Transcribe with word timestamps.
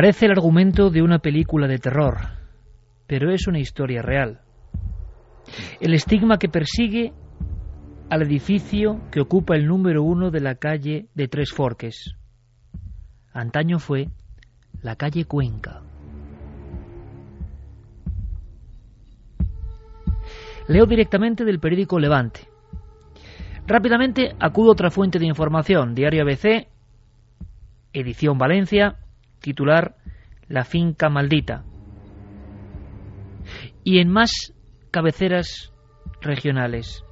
Parece 0.00 0.24
el 0.24 0.32
argumento 0.32 0.88
de 0.88 1.02
una 1.02 1.18
película 1.18 1.68
de 1.68 1.76
terror, 1.76 2.16
pero 3.06 3.30
es 3.30 3.46
una 3.46 3.58
historia 3.58 4.00
real. 4.00 4.40
El 5.78 5.92
estigma 5.92 6.38
que 6.38 6.48
persigue 6.48 7.12
al 8.08 8.22
edificio 8.22 9.02
que 9.12 9.20
ocupa 9.20 9.56
el 9.56 9.66
número 9.66 10.02
uno 10.02 10.30
de 10.30 10.40
la 10.40 10.54
calle 10.54 11.08
de 11.14 11.28
Tres 11.28 11.52
Forques. 11.52 12.16
Antaño 13.34 13.78
fue 13.78 14.08
la 14.80 14.96
calle 14.96 15.26
Cuenca. 15.26 15.82
Leo 20.66 20.86
directamente 20.86 21.44
del 21.44 21.60
periódico 21.60 21.98
Levante. 21.98 22.48
Rápidamente 23.66 24.34
acudo 24.40 24.70
a 24.70 24.72
otra 24.72 24.90
fuente 24.90 25.18
de 25.18 25.26
información, 25.26 25.94
Diario 25.94 26.22
ABC, 26.22 26.68
edición 27.92 28.38
Valencia, 28.38 28.96
titular 29.40 29.96
La 30.48 30.64
finca 30.64 31.08
maldita. 31.08 31.64
Y 33.84 33.98
en 33.98 34.08
más 34.08 34.54
cabeceras 34.90 35.72
regionales. 36.20 37.04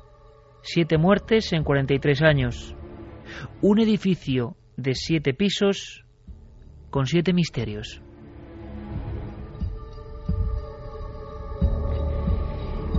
Siete 0.63 0.99
muertes 0.99 1.53
en 1.53 1.65
43 1.65 2.23
años. 2.23 2.75
Un 3.63 3.81
edificio 3.81 4.57
de 4.77 4.95
siete 4.95 5.35
pisos 5.35 6.05
con 6.91 7.07
siete 7.07 7.33
misterios. 7.33 8.03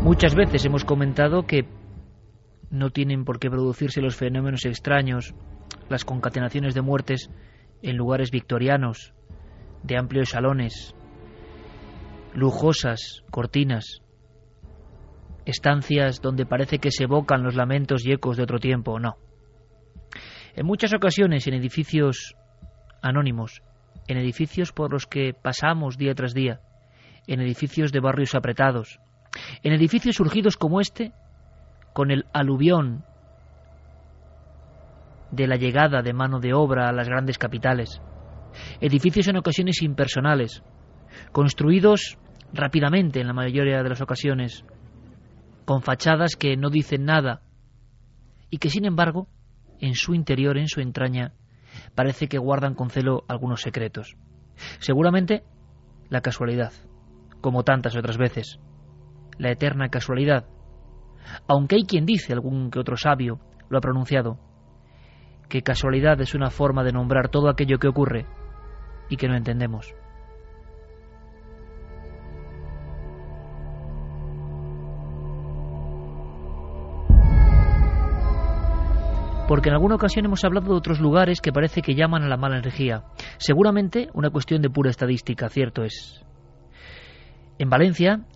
Muchas 0.02 0.34
veces 0.34 0.64
hemos 0.66 0.86
comentado 0.86 1.46
que 1.46 1.66
no 2.72 2.90
tienen 2.90 3.26
por 3.26 3.40
qué 3.40 3.50
producirse 3.50 4.02
los 4.02 4.16
fenómenos 4.16 4.66
extraños, 4.66 5.34
las 5.90 6.06
concatenaciones 6.06 6.74
de 6.74 6.82
muertes 6.82 7.30
en 7.82 7.98
lugares 7.98 8.32
victorianos, 8.32 9.14
de 9.84 9.98
amplios 9.98 10.30
salones, 10.30 10.96
lujosas 12.34 13.24
cortinas, 13.32 14.02
estancias 15.46 16.22
donde 16.22 16.46
parece 16.46 16.80
que 16.80 16.92
se 16.92 17.04
evocan 17.04 17.44
los 17.44 17.56
lamentos 17.56 18.06
y 18.06 18.12
ecos 18.12 18.38
de 18.38 18.44
otro 18.44 18.60
tiempo, 18.60 19.00
no. 19.00 19.18
En 20.56 20.66
muchas 20.66 20.94
ocasiones 20.94 21.48
en 21.48 21.54
edificios 21.54 22.36
anónimos, 23.02 23.62
en 24.08 24.18
edificios 24.18 24.72
por 24.72 24.92
los 24.92 25.06
que 25.06 25.34
pasamos 25.34 25.98
día 25.98 26.14
tras 26.16 26.34
día, 26.34 26.62
en 27.28 27.42
edificios 27.42 27.92
de 27.92 28.00
barrios 28.00 28.36
apretados, 28.36 29.00
en 29.64 29.74
edificios 29.74 30.16
surgidos 30.16 30.58
como 30.58 30.82
este, 30.82 31.14
con 31.94 32.12
el 32.12 32.26
aluvión 32.34 33.06
de 35.32 35.48
la 35.48 35.58
llegada 35.58 36.02
de 36.02 36.14
mano 36.14 36.40
de 36.40 36.54
obra 36.54 36.90
a 36.90 36.92
las 36.94 37.08
grandes 37.08 37.38
capitales, 37.38 38.02
edificios 38.82 39.28
en 39.28 39.38
ocasiones 39.38 39.82
impersonales, 39.82 40.64
construidos 41.32 42.18
rápidamente 42.54 43.22
en 43.22 43.28
la 43.28 43.34
mayoría 43.34 43.84
de 43.84 43.90
las 43.90 44.02
ocasiones, 44.02 44.66
con 45.66 45.82
fachadas 45.82 46.36
que 46.36 46.58
no 46.58 46.70
dicen 46.70 47.06
nada 47.06 47.42
y 48.50 48.58
que 48.58 48.70
sin 48.70 48.86
embargo, 48.86 49.28
en 49.80 49.96
su 49.96 50.14
interior, 50.14 50.58
en 50.58 50.68
su 50.68 50.82
entraña, 50.82 51.34
parece 51.96 52.28
que 52.28 52.38
guardan 52.38 52.74
con 52.74 52.90
celo 52.90 53.24
algunos 53.28 53.62
secretos. 53.62 54.16
Seguramente 54.80 55.44
la 56.10 56.22
casualidad, 56.22 56.74
como 57.42 57.64
tantas 57.64 57.96
otras 57.96 58.18
veces, 58.18 58.60
la 59.38 59.52
eterna 59.52 59.90
casualidad, 59.90 60.48
aunque 61.48 61.76
hay 61.76 61.84
quien 61.84 62.06
dice, 62.06 62.34
algún 62.34 62.72
que 62.72 62.80
otro 62.80 62.98
sabio 62.98 63.40
lo 63.70 63.78
ha 63.78 63.82
pronunciado, 63.82 64.40
que 65.48 65.62
casualidad 65.62 66.20
es 66.22 66.34
una 66.36 66.50
forma 66.50 66.84
de 66.84 66.92
nombrar 66.92 67.30
todo 67.30 67.50
aquello 67.50 67.78
que 67.78 67.88
ocurre 67.88 68.26
y 69.10 69.18
que 69.18 69.28
no 69.28 69.36
entendemos. 69.36 69.94
porque 79.50 79.70
en 79.70 79.74
alguna 79.74 79.96
ocasión 79.96 80.26
hemos 80.26 80.46
hablado 80.46 80.68
de 80.68 80.78
otros 80.78 81.00
lugares 81.00 81.42
que 81.42 81.52
parece 81.52 81.82
que 81.82 81.96
llaman 81.96 82.22
a 82.22 82.28
la 82.28 82.38
mala 82.38 82.60
energía. 82.60 83.06
Seguramente 83.40 84.08
una 84.14 84.30
cuestión 84.30 84.62
de 84.62 84.70
pura 84.70 84.92
estadística, 84.92 85.50
cierto 85.50 85.84
es. 85.84 86.24
En 87.58 87.68
Valencia 87.68 88.28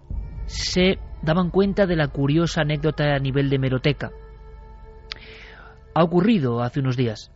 se 0.47 0.97
daban 1.21 1.51
cuenta 1.51 1.85
de 1.85 1.97
la 1.97 2.07
curiosa 2.07 2.61
anécdota 2.61 3.13
a 3.13 3.19
nivel 3.19 3.51
de 3.51 3.59
meroteca. 3.59 4.09
Ha 5.93 6.03
ocurrido 6.03 6.63
hace 6.63 6.79
unos 6.79 6.97
días 6.97 7.31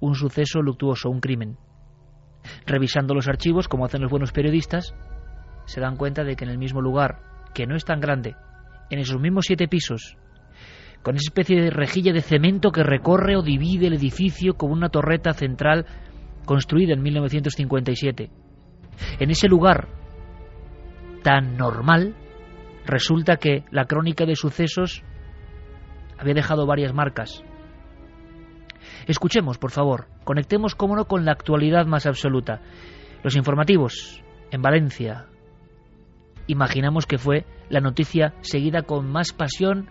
un 0.00 0.14
suceso 0.14 0.62
luctuoso, 0.62 1.10
un 1.10 1.20
crimen. 1.20 1.58
Revisando 2.66 3.14
los 3.14 3.28
archivos, 3.28 3.68
como 3.68 3.84
hacen 3.84 4.02
los 4.02 4.10
buenos 4.10 4.32
periodistas, 4.32 4.94
se 5.66 5.80
dan 5.80 5.96
cuenta 5.96 6.24
de 6.24 6.36
que 6.36 6.44
en 6.44 6.50
el 6.50 6.58
mismo 6.58 6.80
lugar, 6.80 7.20
que 7.54 7.66
no 7.66 7.76
es 7.76 7.84
tan 7.84 8.00
grande, 8.00 8.36
en 8.90 8.98
esos 8.98 9.20
mismos 9.20 9.46
siete 9.46 9.68
pisos, 9.68 10.16
con 11.02 11.16
esa 11.16 11.28
especie 11.28 11.60
de 11.60 11.70
rejilla 11.70 12.12
de 12.12 12.20
cemento 12.20 12.70
que 12.70 12.82
recorre 12.82 13.36
o 13.36 13.42
divide 13.42 13.86
el 13.86 13.94
edificio 13.94 14.54
como 14.54 14.72
una 14.72 14.88
torreta 14.88 15.32
central 15.32 15.86
construida 16.44 16.94
en 16.94 17.02
1957. 17.02 18.30
En 19.20 19.30
ese 19.30 19.48
lugar 19.48 19.88
tan 21.22 21.56
normal, 21.56 22.14
resulta 22.86 23.36
que 23.36 23.64
la 23.70 23.84
crónica 23.84 24.24
de 24.24 24.36
sucesos 24.36 25.02
había 26.18 26.34
dejado 26.34 26.66
varias 26.66 26.94
marcas. 26.94 27.42
Escuchemos, 29.06 29.58
por 29.58 29.70
favor, 29.70 30.06
conectemos, 30.24 30.74
cómo 30.74 30.96
no, 30.96 31.06
con 31.06 31.24
la 31.24 31.32
actualidad 31.32 31.86
más 31.86 32.06
absoluta. 32.06 32.60
Los 33.22 33.36
informativos 33.36 34.22
en 34.50 34.62
Valencia. 34.62 35.26
Imaginamos 36.46 37.06
que 37.06 37.18
fue 37.18 37.44
la 37.68 37.80
noticia 37.80 38.34
seguida 38.40 38.82
con 38.82 39.10
más 39.10 39.32
pasión 39.32 39.88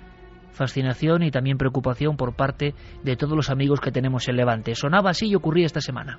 fascinación 0.56 1.22
y 1.22 1.32
también 1.32 1.58
preocupación 1.58 2.18
por 2.18 2.34
parte 2.34 2.74
de 3.04 3.16
todos 3.16 3.36
los 3.36 3.50
amigos 3.50 3.80
que 3.82 3.92
tenemos 3.92 4.28
en 4.28 4.38
Levante. 4.38 4.74
Sonaba 4.74 5.12
así 5.12 5.28
y 5.28 5.36
ocurría 5.36 5.66
esta 5.66 5.82
semana. 5.82 6.18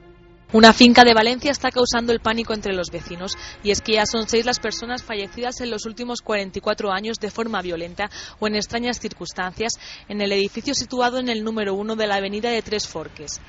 Una 0.53 0.73
finca 0.73 1.03
de 1.03 1.13
Valencia 1.13 1.51
está 1.51 1.73
causando 1.73 2.13
el 2.13 2.21
pánico 2.21 2.55
entre 2.55 2.73
los 2.73 2.93
vecinos 2.93 3.37
y 3.65 3.73
es 3.73 3.81
que 3.81 3.95
ya 3.95 4.07
son 4.07 4.29
seis 4.29 4.47
las 4.47 4.61
personas 4.61 5.03
fallecidas 5.03 5.61
en 5.61 5.71
los 5.71 5.87
últimos 5.87 6.21
44 6.23 6.93
años 6.93 7.19
de 7.19 7.33
forma 7.33 7.63
violenta 7.63 8.09
o 8.39 8.47
en 8.47 8.55
extrañas 8.55 9.01
circunstancias 9.01 9.73
en 10.09 10.21
el 10.21 10.31
edificio 10.31 10.73
situado 10.73 11.19
en 11.19 11.29
el 11.29 11.43
número 11.43 11.75
uno 11.75 11.97
de 11.97 12.07
la 12.07 12.17
avenida 12.17 12.49
de 12.51 12.63
Tres 12.63 12.87
Forques. 12.87 13.41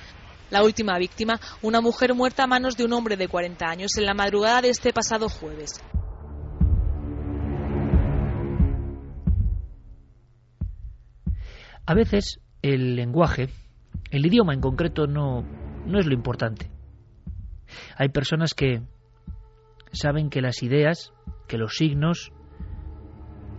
La 0.50 0.64
última 0.64 0.98
víctima, 0.98 1.40
una 1.62 1.82
mujer 1.82 2.16
muerta 2.16 2.46
a 2.46 2.48
manos 2.48 2.76
de 2.78 2.86
un 2.86 2.94
hombre 2.94 3.16
de 3.16 3.28
40 3.28 3.64
años 3.64 3.92
en 3.98 4.06
la 4.06 4.16
madrugada 4.16 4.62
de 4.62 4.70
este 4.70 4.92
pasado 4.92 5.30
jueves. 5.30 5.80
A 11.86 11.94
veces 11.94 12.40
el 12.64 12.96
lenguaje, 12.96 13.50
el 14.10 14.26
idioma 14.26 14.56
en 14.56 14.62
concreto, 14.62 15.06
no, 15.06 15.44
no 15.86 16.00
es 16.00 16.08
lo 16.08 16.14
importante. 16.16 16.72
Hay 17.96 18.10
personas 18.10 18.54
que 18.54 18.82
saben 19.92 20.30
que 20.30 20.42
las 20.42 20.64
ideas, 20.64 21.14
que 21.48 21.58
los 21.58 21.76
signos, 21.76 22.32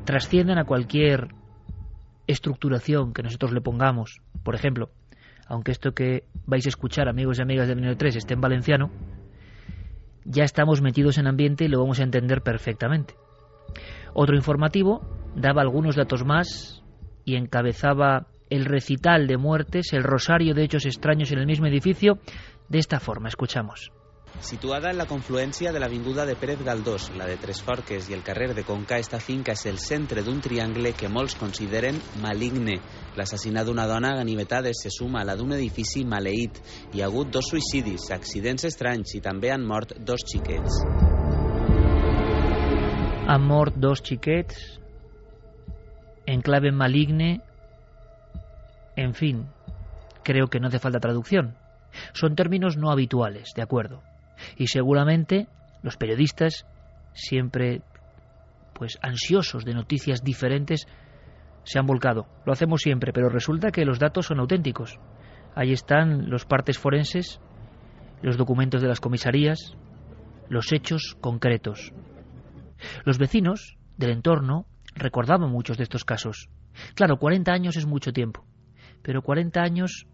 trascienden 0.05 0.59
a 0.59 0.65
cualquier 0.65 1.29
estructuración 2.27 3.13
que 3.13 3.23
nosotros 3.23 3.53
le 3.53 3.61
pongamos. 3.61 4.21
Por 4.43 4.55
ejemplo, 4.55 4.91
aunque 5.47 5.73
esto 5.73 5.93
que 5.93 6.25
vais 6.47 6.65
a 6.67 6.69
escuchar, 6.69 7.09
amigos 7.09 7.39
y 7.39 7.43
amigas 7.43 7.69
de 7.69 7.75
Meneo 7.75 7.97
3, 7.97 8.17
esté 8.17 8.35
en 8.35 8.41
valenciano, 8.41 8.91
ya 10.25 10.45
estamos 10.45 10.83
metidos 10.83 11.19
en 11.19 11.27
ambiente 11.27 11.65
y 11.65 11.69
lo 11.69 11.81
vamos 11.81 12.01
a 12.01 12.05
entender 12.05 12.43
perfectamente. 12.43 13.15
Otro 14.15 14.37
informativo 14.37 15.01
daba 15.35 15.63
algunos 15.63 15.97
datos 15.97 16.25
más 16.25 16.83
y 17.25 17.37
encabezaba 17.37 18.27
el 18.51 18.65
recital 18.65 19.27
de 19.27 19.37
muertes, 19.37 19.93
el 19.93 20.05
rosario 20.05 20.55
de 20.55 20.65
hechos 20.65 20.87
extraños 20.87 21.33
en 21.33 21.39
el 21.39 21.47
mismo 21.47 21.67
edificio, 21.67 22.19
de 22.69 22.79
esta 22.79 23.01
forma. 23.01 23.29
Escuchamos. 23.29 23.93
Situada 24.41 24.93
en 24.93 24.99
la 25.01 25.07
confluència 25.11 25.73
de 25.75 25.81
l'avinguda 25.83 26.23
de 26.25 26.37
Pérez 26.39 26.61
Galdós, 26.63 27.09
la 27.19 27.27
de 27.27 27.35
Tres 27.43 27.59
Forques 27.67 28.07
i 28.07 28.15
el 28.15 28.23
carrer 28.23 28.53
de 28.55 28.63
Conca, 28.63 29.01
esta 29.03 29.19
finca 29.19 29.57
és 29.57 29.65
el 29.67 29.81
centre 29.83 30.23
d'un 30.23 30.39
triangle 30.41 30.93
que 30.95 31.11
molts 31.11 31.35
consideren 31.41 31.99
maligne. 32.23 32.77
L'assassinat 33.19 33.67
d'una 33.67 33.89
dona 33.91 34.13
a 34.15 34.21
ganivetades 34.21 34.79
se 34.85 34.93
suma 34.95 35.25
a 35.25 35.27
la 35.27 35.35
d'un 35.35 35.57
edifici 35.57 36.05
maleït. 36.07 36.63
Hi 36.95 37.03
ha 37.03 37.09
hagut 37.11 37.33
dos 37.35 37.51
suïcidis, 37.51 38.07
accidents 38.15 38.69
estranys 38.69 39.17
i 39.19 39.21
també 39.25 39.51
han 39.51 39.67
mort 39.67 39.97
dos 39.99 40.23
xiquets. 40.31 40.79
Han 43.27 43.43
mort 43.43 43.75
dos 43.75 44.05
xiquets 44.07 44.79
en 46.31 46.47
clave 46.47 46.71
maligne. 46.71 47.41
En 48.95 49.15
fin, 49.15 49.49
creo 50.23 50.47
que 50.47 50.61
no 50.61 50.69
hace 50.69 50.79
falta 50.79 51.01
traducción. 51.01 51.57
Son 52.13 52.37
términos 52.37 52.77
no 52.77 52.93
habituales, 52.93 53.53
de 53.57 53.63
acuerdo. 53.63 54.08
Y 54.57 54.69
seguramente 54.69 55.49
los 55.83 55.97
periodistas, 55.97 56.67
siempre 57.13 57.83
pues 58.75 58.99
ansiosos 59.03 59.65
de 59.65 59.75
noticias 59.75 60.23
diferentes, 60.23 60.87
se 61.65 61.79
han 61.79 61.87
volcado. 61.87 62.27
Lo 62.47 62.53
hacemos 62.53 62.81
siempre, 62.81 63.13
pero 63.13 63.29
resulta 63.29 63.71
que 63.71 63.85
los 63.85 63.99
datos 63.99 64.27
son 64.27 64.39
auténticos. 64.41 64.99
Ahí 65.55 65.73
están 65.73 66.31
los 66.31 66.45
partes 66.45 66.79
forenses, 66.79 67.41
los 68.23 68.37
documentos 68.37 68.81
de 68.81 68.89
las 68.89 69.01
comisarías, 69.01 69.77
los 70.49 70.73
hechos 70.73 71.17
concretos. 71.21 71.93
Los 73.05 73.19
vecinos 73.19 73.77
del 73.97 74.11
entorno 74.11 74.67
recordaban 74.95 75.51
muchos 75.51 75.77
de 75.77 75.83
estos 75.83 76.05
casos. 76.05 76.49
Claro, 76.95 77.19
40 77.19 77.53
años 77.53 77.77
es 77.77 77.87
mucho 77.87 78.13
tiempo, 78.13 78.47
pero 79.03 79.23
40 79.23 79.61
años 79.61 80.07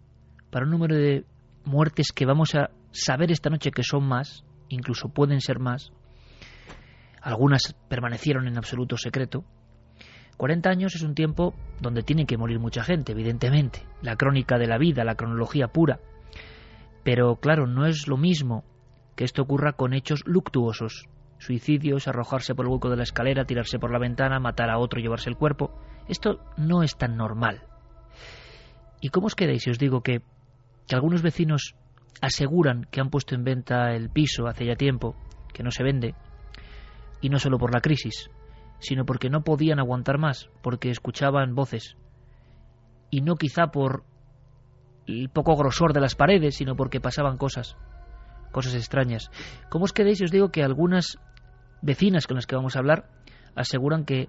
para 0.49 0.65
un 0.65 0.71
número 0.71 0.95
de 0.95 1.25
muertes 1.63 2.11
que 2.13 2.25
vamos 2.25 2.55
a 2.55 2.71
saber 2.95 3.31
esta 3.31 3.49
noche 3.49 3.71
que 3.71 3.83
son 3.83 4.07
más, 4.07 4.45
incluso 4.69 5.09
pueden 5.09 5.41
ser 5.41 5.59
más, 5.59 5.91
algunas 7.21 7.75
permanecieron 7.89 8.47
en 8.47 8.57
absoluto 8.57 8.97
secreto. 8.97 9.43
40 10.37 10.69
años 10.69 10.95
es 10.95 11.01
un 11.01 11.15
tiempo 11.15 11.53
donde 11.79 12.03
tiene 12.03 12.25
que 12.25 12.37
morir 12.37 12.59
mucha 12.59 12.83
gente, 12.83 13.13
evidentemente, 13.13 13.83
la 14.01 14.15
crónica 14.15 14.57
de 14.57 14.67
la 14.67 14.77
vida, 14.77 15.03
la 15.03 15.15
cronología 15.15 15.67
pura. 15.67 15.99
Pero 17.03 17.37
claro, 17.37 17.67
no 17.67 17.85
es 17.85 18.07
lo 18.07 18.17
mismo 18.17 18.63
que 19.15 19.23
esto 19.23 19.43
ocurra 19.43 19.73
con 19.73 19.93
hechos 19.93 20.23
luctuosos, 20.25 21.07
suicidios, 21.37 22.07
arrojarse 22.07 22.53
por 22.55 22.65
el 22.65 22.71
hueco 22.71 22.89
de 22.89 22.97
la 22.97 23.03
escalera, 23.03 23.45
tirarse 23.45 23.79
por 23.79 23.91
la 23.91 23.99
ventana, 23.99 24.39
matar 24.39 24.69
a 24.69 24.77
otro 24.77 24.99
llevarse 24.99 25.29
el 25.29 25.37
cuerpo. 25.37 25.71
Esto 26.07 26.41
no 26.57 26.83
es 26.83 26.97
tan 26.97 27.15
normal. 27.15 27.63
¿Y 29.01 29.09
cómo 29.09 29.27
os 29.27 29.35
quedáis 29.35 29.63
si 29.63 29.69
os 29.69 29.79
digo 29.79 30.01
que, 30.01 30.21
que 30.87 30.95
algunos 30.95 31.21
vecinos 31.21 31.75
aseguran 32.21 32.85
que 32.91 33.01
han 33.01 33.09
puesto 33.09 33.35
en 33.35 33.43
venta 33.43 33.93
el 33.93 34.09
piso 34.09 34.47
hace 34.47 34.65
ya 34.65 34.75
tiempo, 34.75 35.15
que 35.53 35.63
no 35.63 35.71
se 35.71 35.83
vende, 35.83 36.15
y 37.21 37.29
no 37.29 37.39
solo 37.39 37.57
por 37.57 37.73
la 37.73 37.81
crisis, 37.81 38.29
sino 38.79 39.05
porque 39.05 39.29
no 39.29 39.43
podían 39.43 39.79
aguantar 39.79 40.17
más, 40.17 40.49
porque 40.61 40.89
escuchaban 40.89 41.55
voces, 41.55 41.97
y 43.09 43.21
no 43.21 43.35
quizá 43.35 43.67
por 43.67 44.03
el 45.07 45.29
poco 45.29 45.55
grosor 45.55 45.93
de 45.93 46.01
las 46.01 46.15
paredes, 46.15 46.55
sino 46.55 46.75
porque 46.75 46.99
pasaban 46.99 47.37
cosas, 47.37 47.77
cosas 48.51 48.73
extrañas. 48.75 49.29
¿Cómo 49.69 49.85
os 49.85 49.93
quedéis? 49.93 50.21
Os 50.21 50.31
digo 50.31 50.49
que 50.49 50.63
algunas 50.63 51.19
vecinas 51.81 52.27
con 52.27 52.35
las 52.35 52.47
que 52.47 52.55
vamos 52.55 52.75
a 52.75 52.79
hablar 52.79 53.09
aseguran 53.55 54.05
que 54.05 54.27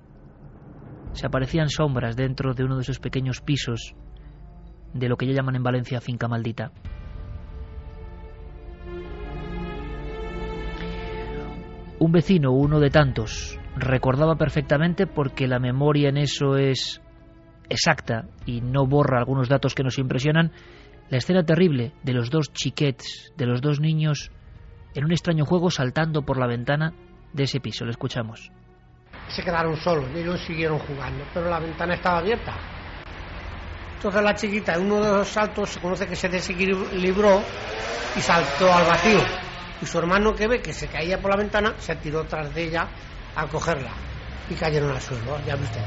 se 1.12 1.26
aparecían 1.26 1.70
sombras 1.70 2.16
dentro 2.16 2.52
de 2.52 2.64
uno 2.64 2.76
de 2.76 2.82
esos 2.82 2.98
pequeños 2.98 3.40
pisos 3.40 3.94
de 4.92 5.08
lo 5.08 5.16
que 5.16 5.26
ya 5.26 5.32
llaman 5.32 5.56
en 5.56 5.62
Valencia 5.62 6.00
finca 6.00 6.28
maldita. 6.28 6.72
Un 11.98 12.12
vecino, 12.12 12.52
uno 12.52 12.78
de 12.78 12.90
tantos, 12.90 13.58
recordaba 13.74 14.36
perfectamente 14.36 15.06
porque 15.06 15.46
la 15.46 15.58
memoria 15.58 16.10
en 16.10 16.18
eso 16.18 16.58
es 16.58 17.00
exacta 17.70 18.26
y 18.44 18.60
no 18.60 18.86
borra 18.86 19.18
algunos 19.18 19.48
datos 19.48 19.74
que 19.74 19.82
nos 19.82 19.98
impresionan, 19.98 20.52
la 21.08 21.16
escena 21.16 21.42
terrible 21.42 21.92
de 22.02 22.12
los 22.12 22.28
dos 22.28 22.52
chiquets, 22.52 23.32
de 23.38 23.46
los 23.46 23.62
dos 23.62 23.80
niños, 23.80 24.30
en 24.94 25.06
un 25.06 25.12
extraño 25.12 25.46
juego 25.46 25.70
saltando 25.70 26.20
por 26.20 26.36
la 26.36 26.46
ventana 26.46 26.92
de 27.32 27.44
ese 27.44 27.60
piso. 27.60 27.86
Lo 27.86 27.92
escuchamos. 27.92 28.52
Se 29.28 29.42
quedaron 29.42 29.76
solos 29.76 30.04
ellos 30.14 30.38
siguieron 30.40 30.78
jugando, 30.78 31.24
pero 31.32 31.48
la 31.48 31.60
ventana 31.60 31.94
estaba 31.94 32.18
abierta. 32.18 32.54
Entonces 33.96 34.22
la 34.22 34.34
chiquita, 34.34 34.74
en 34.74 34.84
uno 34.84 35.02
de 35.02 35.12
los 35.12 35.28
saltos, 35.28 35.70
se 35.70 35.80
conoce 35.80 36.06
que 36.06 36.14
se 36.14 36.28
desequilibró 36.28 37.40
y 38.14 38.20
saltó 38.20 38.70
al 38.70 38.84
vacío 38.84 39.45
y 39.80 39.86
su 39.86 39.98
hermano 39.98 40.34
que 40.34 40.48
ve 40.48 40.60
que 40.60 40.72
se 40.72 40.88
caía 40.88 41.20
por 41.20 41.30
la 41.30 41.36
ventana 41.36 41.74
se 41.78 41.94
tiró 41.96 42.24
tras 42.24 42.54
de 42.54 42.64
ella 42.64 42.88
a 43.34 43.46
cogerla 43.46 43.92
y 44.48 44.54
cayeron 44.54 44.90
al 44.90 45.00
suelo, 45.00 45.38
ya 45.44 45.56
viste. 45.56 45.80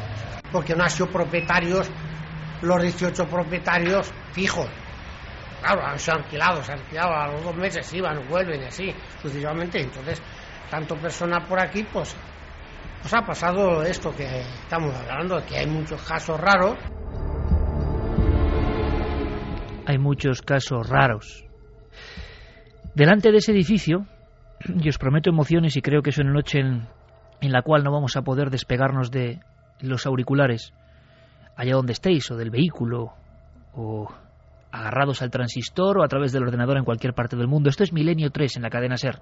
Porque 0.51 0.75
no 0.75 0.83
han 0.83 0.89
sido 0.89 1.07
propietarios, 1.07 1.89
los 2.61 2.81
18 2.81 3.25
propietarios 3.27 4.11
fijos. 4.33 4.67
Claro, 5.61 5.85
han 5.85 5.99
sido 5.99 6.17
alquilados, 6.17 6.65
se 6.65 6.73
alquilado 6.73 7.13
a 7.13 7.27
los 7.27 7.43
dos 7.43 7.55
meses, 7.55 7.93
iban, 7.93 8.27
vuelven 8.27 8.61
y 8.61 8.65
así, 8.65 8.93
sucesivamente. 9.21 9.81
Entonces, 9.81 10.21
tanto 10.69 10.95
persona 10.95 11.45
por 11.47 11.59
aquí, 11.59 11.83
pues, 11.83 12.15
pues 13.01 13.13
ha 13.13 13.21
pasado 13.21 13.83
esto 13.83 14.15
que 14.15 14.41
estamos 14.41 14.95
hablando, 14.95 15.43
que 15.45 15.57
hay 15.57 15.67
muchos 15.67 16.01
casos 16.03 16.39
raros. 16.39 16.77
Hay 19.85 19.97
muchos 19.97 20.41
casos 20.41 20.87
raros 20.87 21.48
Delante 22.95 23.31
de 23.31 23.37
ese 23.37 23.51
edificio, 23.51 24.05
y 24.67 24.89
os 24.89 24.97
prometo 24.97 25.29
emociones 25.29 25.77
y 25.77 25.81
creo 25.81 26.01
que 26.01 26.09
es 26.09 26.17
una 26.17 26.31
noche 26.31 26.59
en, 26.59 26.87
en 27.41 27.51
la 27.51 27.61
cual 27.61 27.83
no 27.83 27.91
vamos 27.91 28.17
a 28.17 28.21
poder 28.21 28.49
despegarnos 28.49 29.11
de 29.11 29.39
los 29.81 30.05
auriculares, 30.05 30.73
allá 31.55 31.75
donde 31.75 31.93
estéis, 31.93 32.29
o 32.31 32.35
del 32.35 32.49
vehículo, 32.49 33.13
o 33.73 34.07
agarrados 34.71 35.21
al 35.21 35.31
transistor 35.31 35.99
o 35.99 36.03
a 36.03 36.07
través 36.07 36.31
del 36.31 36.43
ordenador 36.43 36.77
en 36.77 36.85
cualquier 36.85 37.13
parte 37.13 37.35
del 37.35 37.47
mundo. 37.47 37.69
Esto 37.69 37.83
es 37.83 37.93
Milenio 37.93 38.31
3 38.31 38.57
en 38.57 38.63
la 38.63 38.69
cadena 38.69 38.97
SER, 38.97 39.19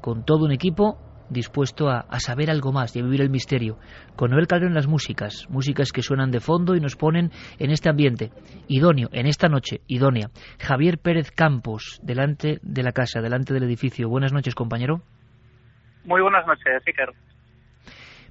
con 0.00 0.24
todo 0.24 0.44
un 0.44 0.52
equipo 0.52 0.98
dispuesto 1.30 1.88
a, 1.88 2.06
saber 2.18 2.50
algo 2.50 2.72
más 2.72 2.94
y 2.94 3.00
a 3.00 3.02
vivir 3.02 3.20
el 3.20 3.30
misterio. 3.30 3.78
Con 4.16 4.30
Noel 4.30 4.46
Calderón 4.46 4.74
las 4.74 4.86
músicas, 4.86 5.46
músicas 5.48 5.92
que 5.92 6.02
suenan 6.02 6.30
de 6.30 6.40
fondo 6.40 6.74
y 6.74 6.80
nos 6.80 6.96
ponen 6.96 7.30
en 7.58 7.70
este 7.70 7.88
ambiente 7.88 8.30
idóneo, 8.68 9.08
en 9.12 9.26
esta 9.26 9.48
noche 9.48 9.80
idónea. 9.86 10.30
Javier 10.58 10.98
Pérez 10.98 11.30
Campos, 11.30 12.00
delante 12.02 12.58
de 12.62 12.82
la 12.82 12.92
casa, 12.92 13.20
delante 13.20 13.54
del 13.54 13.64
edificio. 13.64 14.08
Buenas 14.08 14.32
noches, 14.32 14.54
compañero. 14.54 15.02
Muy 16.04 16.20
buenas 16.22 16.46
noches, 16.46 16.82
Iker. 16.86 17.12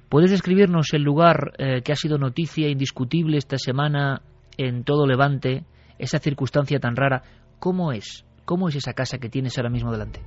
¿Puedes 0.08 0.30
describirnos 0.30 0.92
el 0.94 1.02
lugar 1.02 1.52
eh, 1.58 1.82
que 1.82 1.92
ha 1.92 1.96
sido 1.96 2.16
noticia 2.18 2.68
indiscutible 2.68 3.36
esta 3.36 3.58
semana 3.58 4.22
en 4.56 4.82
todo 4.84 5.06
Levante, 5.06 5.64
esa 5.98 6.18
circunstancia 6.18 6.80
tan 6.80 6.96
rara? 6.96 7.22
¿Cómo 7.58 7.92
es? 7.92 8.24
¿Cómo 8.44 8.68
es 8.68 8.76
esa 8.76 8.94
casa 8.94 9.18
que 9.18 9.28
tienes 9.28 9.58
ahora 9.58 9.68
mismo 9.68 9.92
delante? 9.92 10.22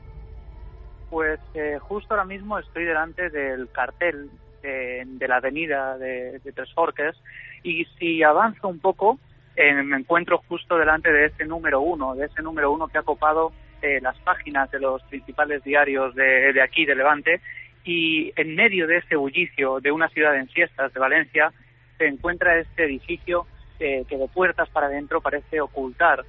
Pues 1.12 1.42
eh, 1.56 1.78
justo 1.82 2.14
ahora 2.14 2.24
mismo 2.24 2.58
estoy 2.58 2.86
delante 2.86 3.30
del 3.30 3.70
cartel 3.70 4.30
de, 4.64 5.28
la 5.28 5.36
avenida 5.36 5.98
de, 5.98 6.40
Tres 6.56 6.72
Forques 6.74 7.18
y 7.64 7.84
si 8.00 8.24
avanzo 8.24 8.70
un 8.70 8.80
poco 8.80 9.20
eh, 9.58 9.74
me 9.74 9.98
encuentro 9.98 10.42
justo 10.48 10.78
delante 10.78 11.12
de 11.12 11.26
ese 11.26 11.44
número 11.44 11.82
uno, 11.82 12.16
de 12.16 12.28
ese 12.28 12.42
número 12.42 12.72
uno 12.72 12.88
que 12.88 12.98
ha 12.98 13.04
copado 13.04 13.52
eh, 13.82 14.00
las 14.02 14.18
páginas 14.20 14.72
de 14.72 14.80
los 14.80 15.04
principales 15.04 15.62
diarios 15.66 16.16
de, 16.16 16.62
aquí, 16.64 16.86
de 16.86 16.96
Levante, 16.96 17.42
y 17.84 18.32
en 18.38 18.56
medio 18.56 18.88
de 18.88 19.00
ese 19.00 19.18
bullicio 19.18 19.82
de 19.82 19.92
una 19.92 20.08
ciudad 20.08 20.38
en 20.38 20.48
siestas 20.48 20.94
de 20.94 21.00
Valencia 21.02 21.52
se 21.98 22.08
encuentra 22.08 22.58
este 22.58 22.86
edificio 22.86 23.48
que 23.78 24.06
de 24.08 24.28
puertas 24.32 24.70
para 24.70 24.88
adentro 24.88 25.20
parece 25.20 25.60
ocultar 25.60 26.24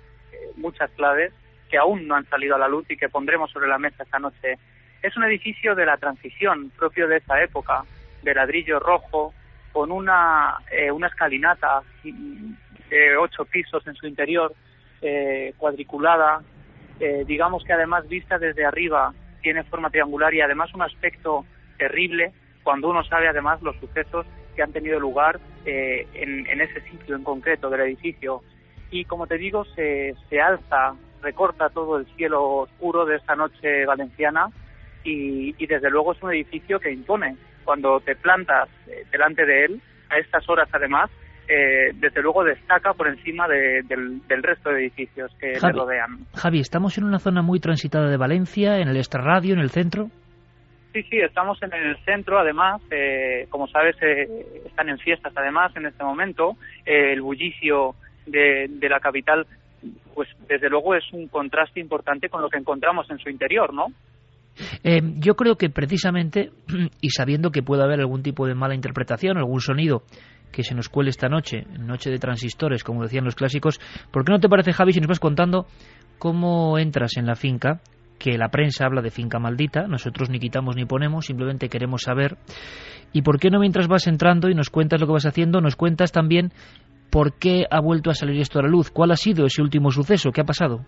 muchas 0.57 0.91
claves 0.93 1.33
que 1.73 1.79
aún 1.79 2.07
no 2.07 2.17
han 2.17 2.29
salido 2.29 2.55
a 2.55 2.59
la 2.59 2.69
luz 2.69 2.85
y 2.91 2.99
que 2.99 3.09
pondremos 3.09 3.51
sobre 3.51 3.67
la 3.67 3.79
mesa 3.79 4.03
esta 4.03 4.19
noche. 4.19 4.59
Es 5.03 5.17
un 5.17 5.25
edificio 5.25 5.75
de 5.75 5.87
la 5.87 5.97
transición 5.97 6.71
propio 6.77 7.09
de 7.09 7.17
esa 7.17 7.43
época, 7.43 7.83
de 8.23 8.35
ladrillo 8.35 8.79
rojo, 8.79 9.33
con 9.73 9.91
una, 9.91 10.59
eh, 10.71 10.91
una 10.91 11.07
escalinata 11.07 11.83
de 12.05 13.17
ocho 13.17 13.47
pisos 13.47 13.87
en 13.87 13.95
su 13.95 14.07
interior, 14.07 14.55
eh, 15.01 15.55
cuadriculada, 15.57 16.43
eh, 17.01 17.25
digamos 17.27 17.65
que 17.65 17.73
además 17.73 18.07
vista 18.07 18.39
desde 18.39 18.67
arriba 18.67 19.15
tiene 19.41 19.65
forma 19.65 19.89
triangular 19.89 20.35
y 20.35 20.43
además 20.43 20.75
un 20.75 20.83
aspecto 20.83 21.47
terrible 21.79 22.33
cuando 22.63 22.91
uno 22.91 23.03
sabe 23.03 23.29
además 23.29 23.63
los 23.63 23.77
sucesos 23.77 24.27
que 24.55 24.63
han 24.63 24.73
tenido 24.73 25.01
lugar 25.01 25.41
en, 25.65 26.47
en, 26.47 26.61
ese 26.61 26.83
sitio 26.83 27.17
en 27.17 27.25
concreto 27.25 27.71
del 27.71 27.81
edificio. 27.81 28.43
Y 28.91 29.07
como 29.07 29.27
te 29.27 29.39
digo, 29.39 29.65
se, 29.75 30.15
se 30.29 30.39
alza 30.39 30.95
recorta 31.23 31.71
todo 31.71 31.99
el 31.99 32.07
cielo 32.17 32.43
oscuro 32.43 33.05
de 33.05 33.17
esta 33.17 33.35
noche 33.35 33.87
valenciana 33.87 34.49
y, 35.05 35.53
desde 35.67 35.91
luego 35.91 36.13
es 36.13 36.23
un 36.23 36.33
edificio 36.33 36.79
que 36.79 36.93
impone. 36.93 37.37
Cuando 37.65 38.01
te 38.01 38.17
plantas 38.17 38.69
eh, 38.89 39.05
delante 39.11 39.45
de 39.47 39.65
él, 39.65 39.83
a 40.11 40.19
estas 40.19 40.49
horas 40.49 40.69
además, 40.73 41.11
eh, 41.49 41.93
desde 41.95 42.23
luego 42.23 42.45
destaca 42.45 42.93
por 42.93 43.09
encima 43.09 43.47
del, 43.49 44.21
resto 44.43 44.71
de 44.71 44.81
edificios 44.81 45.33
que 45.41 45.53
le 45.53 45.73
rodean. 45.73 46.27
Javi, 46.35 46.61
¿estamos 46.61 46.99
en 46.99 47.05
una 47.05 47.19
zona 47.19 47.43
muy 47.43 47.61
transitada 47.61 48.09
de 48.09 48.17
Valencia, 48.17 48.79
en 48.79 48.89
el 48.89 48.97
extrarradio, 48.97 49.55
en 49.55 49.61
el 49.61 49.71
centro? 49.71 50.09
Sí, 50.93 51.03
sí, 51.05 51.19
estamos 51.19 51.63
en 51.63 51.73
el 51.73 51.97
centro, 52.05 52.39
además, 52.39 52.83
eh, 52.91 53.47
como 53.49 53.67
sabes, 53.69 53.97
están 54.67 54.91
en 54.91 54.99
fiestas, 54.99 55.33
además, 55.35 55.75
en 55.75 55.87
este 55.87 56.05
momento. 56.05 56.57
el 56.85 57.23
bullicio 57.23 57.95
de, 58.27 58.67
de, 58.69 58.89
la 58.89 59.01
capital, 59.01 59.47
pues 60.15 60.29
desde 60.49 60.69
luego 60.69 60.95
es 60.95 61.05
un 61.13 61.29
contraste 61.29 61.81
importante 61.81 62.29
con 62.29 62.43
lo 62.43 62.49
que 62.49 62.59
encontramos 62.59 63.11
en 63.11 63.19
su 63.19 63.29
interior, 63.29 63.73
¿no? 63.73 63.87
Eh, 64.85 65.01
yo 65.19 65.35
creo 65.35 65.57
que 65.57 65.71
precisamente, 65.71 66.51
y 67.01 67.11
sabiendo 67.11 67.51
que 67.51 67.63
puede 67.63 67.83
haber 67.83 68.01
algún 68.01 68.23
tipo 68.23 68.47
de 68.47 68.55
mala 68.55 68.75
interpretación, 68.75 69.39
algún 69.39 69.61
sonido 69.61 70.03
que 70.51 70.63
se 70.63 70.75
nos 70.75 70.89
cuele 70.91 71.11
esta 71.11 71.29
noche, 71.29 71.65
noche 71.79 72.11
de 72.11 72.19
transistores, 72.19 72.85
como 72.85 73.03
decían 73.03 73.25
los 73.25 73.35
clásicos, 73.35 73.81
¿por 74.11 74.25
qué 74.25 74.33
no 74.33 74.41
te 74.41 74.51
parece, 74.51 74.75
Javi, 74.75 74.93
si 74.93 75.01
nos 75.01 75.09
vas 75.09 75.21
contando 75.21 75.67
cómo 76.19 76.79
entras 76.79 77.17
en 77.17 77.27
la 77.27 77.35
finca? 77.35 77.81
que 78.23 78.39
la 78.39 78.51
prensa 78.51 78.87
habla 78.87 79.03
de 79.03 79.11
finca 79.11 79.41
maldita, 79.41 79.89
nosotros 79.89 80.31
ni 80.31 80.39
quitamos 80.39 80.77
ni 80.77 80.85
ponemos, 80.85 81.27
simplemente 81.27 81.69
queremos 81.69 82.03
saber. 82.03 82.37
¿Y 83.13 83.23
por 83.23 83.41
qué 83.41 83.51
no 83.51 83.59
mientras 83.59 83.89
vas 83.89 84.07
entrando 84.07 84.49
y 84.49 84.55
nos 84.55 84.71
cuentas 84.71 85.01
lo 85.01 85.09
que 85.09 85.15
vas 85.15 85.27
haciendo, 85.27 85.61
nos 85.61 85.75
cuentas 85.75 86.13
también 86.13 86.53
por 87.13 87.39
qué 87.39 87.67
ha 87.71 87.81
vuelto 87.81 88.11
a 88.11 88.15
salir 88.15 88.41
esto 88.41 88.59
a 88.59 88.63
la 88.63 88.69
luz? 88.69 88.91
¿Cuál 88.91 89.11
ha 89.13 89.17
sido 89.17 89.45
ese 89.45 89.61
último 89.61 89.91
suceso? 89.91 90.33
¿Qué 90.33 90.41
ha 90.41 90.45
pasado? 90.45 90.81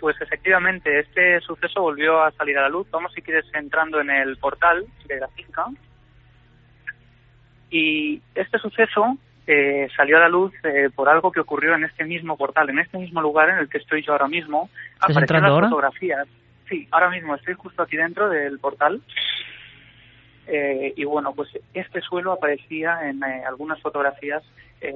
Pues 0.00 0.20
efectivamente, 0.20 0.98
este 0.98 1.40
suceso 1.40 1.82
volvió 1.82 2.20
a 2.22 2.32
salir 2.32 2.58
a 2.58 2.62
la 2.62 2.68
luz. 2.68 2.90
Vamos, 2.90 3.12
si 3.14 3.22
quieres, 3.22 3.44
entrando 3.54 4.00
en 4.00 4.10
el 4.10 4.36
portal 4.38 4.84
de 5.06 5.20
la 5.20 5.28
finca. 5.28 5.66
Y 7.70 8.20
este 8.34 8.58
suceso 8.58 9.16
eh, 9.46 9.86
salió 9.96 10.16
a 10.16 10.20
la 10.20 10.28
luz 10.28 10.52
eh, 10.64 10.88
por 10.94 11.08
algo 11.08 11.30
que 11.30 11.40
ocurrió 11.40 11.76
en 11.76 11.84
este 11.84 12.04
mismo 12.04 12.36
portal, 12.36 12.68
en 12.70 12.80
este 12.80 12.98
mismo 12.98 13.20
lugar 13.20 13.50
en 13.50 13.58
el 13.58 13.68
que 13.68 13.78
estoy 13.78 14.02
yo 14.02 14.12
ahora 14.12 14.26
mismo. 14.26 14.68
¿Estás 14.94 15.16
entrando 15.16 15.46
las 15.46 15.54
ahora? 15.54 15.68
fotografías. 15.68 16.26
Sí, 16.68 16.88
ahora 16.90 17.10
mismo 17.10 17.36
estoy 17.36 17.54
justo 17.54 17.82
aquí 17.82 17.96
dentro 17.96 18.28
del 18.28 18.58
portal. 18.58 19.00
Eh, 20.52 20.94
y 20.96 21.04
bueno, 21.04 21.32
pues 21.32 21.48
este 21.72 22.00
suelo 22.00 22.32
aparecía 22.32 23.08
en 23.08 23.22
algunas 23.22 23.80
fotografías 23.80 24.42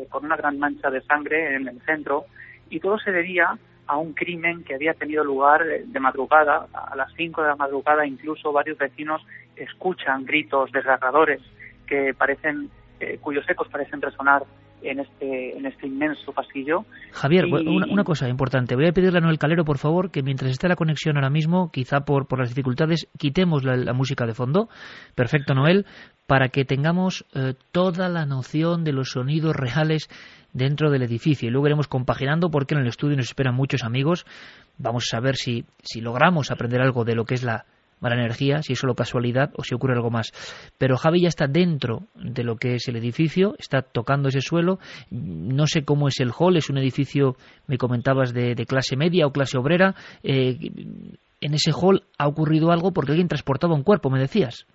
con 0.09 0.25
una 0.25 0.37
gran 0.37 0.59
mancha 0.59 0.91
de 0.91 1.03
sangre 1.03 1.55
en 1.55 1.69
el 1.69 1.79
centro 1.83 2.25
y 2.71 2.81
todo 2.81 2.99
se 2.99 3.13
debía 3.13 3.59
a 3.87 3.97
un 3.99 4.15
crimen 4.15 4.65
que 4.65 4.75
había 4.75 4.95
tenido 4.95 5.25
lugar 5.25 5.63
de 5.65 6.01
madrugada, 6.01 6.67
a 6.73 6.97
las 6.97 7.13
5 7.17 7.43
de 7.43 7.49
la 7.49 7.57
madrugada 7.57 8.07
incluso 8.07 8.53
varios 8.53 8.79
vecinos 8.79 9.25
escuchan 9.57 10.25
gritos 10.25 10.73
desgarradores 10.73 11.41
que 11.87 12.15
parecen, 12.15 12.71
eh, 13.01 13.19
cuyos 13.21 13.49
ecos 13.49 13.69
parecen 13.69 14.01
resonar 14.01 14.45
en 14.85 15.01
este, 15.01 15.57
en 15.57 15.67
este 15.67 15.87
inmenso 15.87 16.33
pasillo. 16.33 16.85
Javier, 17.13 17.47
una, 17.47 18.05
cosa 18.05 18.29
importante. 18.29 18.75
Voy 18.75 18.87
a 18.87 18.93
pedirle 18.93 19.19
a 19.19 19.21
Noel 19.21 19.39
Calero, 19.39 19.65
por 19.65 19.79
favor, 19.79 20.11
que 20.11 20.23
mientras 20.23 20.51
esté 20.51 20.69
la 20.69 20.77
conexión 20.77 21.17
ahora 21.17 21.31
mismo, 21.31 21.71
quizá 21.71 22.01
por, 22.01 22.27
por 22.27 22.39
las 22.39 22.51
dificultades, 22.51 23.09
quitemos 23.19 23.65
la, 23.65 23.93
música 23.93 24.27
de 24.27 24.35
fondo. 24.35 24.69
Perfecto, 25.15 25.55
Noel, 25.55 25.87
para 26.27 26.49
que 26.49 26.65
tengamos 26.65 27.25
eh, 27.35 27.55
toda 27.73 28.09
la 28.09 28.27
noción 28.27 28.85
de 28.85 28.93
los 28.93 29.11
sonidos 29.11 29.57
reales 29.57 30.09
dentro 30.53 30.91
del 30.91 31.03
edificio. 31.03 31.49
Y 31.49 31.51
luego 31.51 31.67
iremos 31.67 31.89
compaginando 31.89 32.51
porque 32.51 32.75
en 32.75 32.81
el 32.81 32.89
estudio 32.89 33.17
nos 33.17 33.27
esperan 33.27 33.55
muchos 33.55 33.85
amigos. 33.85 34.27
Vamos 34.79 35.05
a 35.09 35.17
saber 35.17 35.37
si, 35.37 35.65
si 35.83 36.01
logramos 36.01 36.51
aprender 36.51 36.81
algo 36.81 37.05
de 37.05 37.15
lo 37.15 37.25
que 37.25 37.35
es 37.35 37.43
la 37.43 37.67
mala 38.05 38.17
energía, 38.17 38.63
si 38.63 38.75
es 38.75 38.79
solo 38.79 38.95
casualidad 38.95 39.51
o 39.57 39.65
si 39.65 39.75
ocurre 39.75 39.95
algo 39.95 40.11
más. 40.11 40.33
Pero 40.79 40.97
Javi 40.97 41.23
ya 41.23 41.29
está 41.29 41.47
dentro 41.47 42.03
de 42.15 42.45
lo 42.45 42.57
que 42.57 42.75
es 42.75 42.87
el 42.87 42.97
edificio, 42.97 43.57
está 43.59 43.83
tocando 43.83 44.29
ese 44.29 44.43
suelo. 44.43 44.79
No 45.11 45.67
sé 45.67 45.85
cómo 45.85 46.09
es 46.09 46.21
el 46.21 46.31
hall, 46.39 46.57
es 46.57 46.69
un 46.69 46.79
edificio, 46.79 47.37
me 47.67 47.79
comentabas, 47.79 48.33
de, 48.33 48.55
clase 48.67 48.97
media 48.97 49.27
o 49.27 49.33
clase 49.33 49.57
obrera. 49.57 49.95
Eh, 50.23 50.59
en 51.41 51.55
ese 51.55 51.73
hall 51.73 52.05
ha 52.19 52.29
ocurrido 52.29 52.71
algo 52.71 52.93
porque 52.93 53.13
alguien 53.13 53.29
transportaba 53.29 53.75
un 53.75 53.83
cuerpo, 53.83 54.11
me 54.11 54.21
decías. 54.21 54.67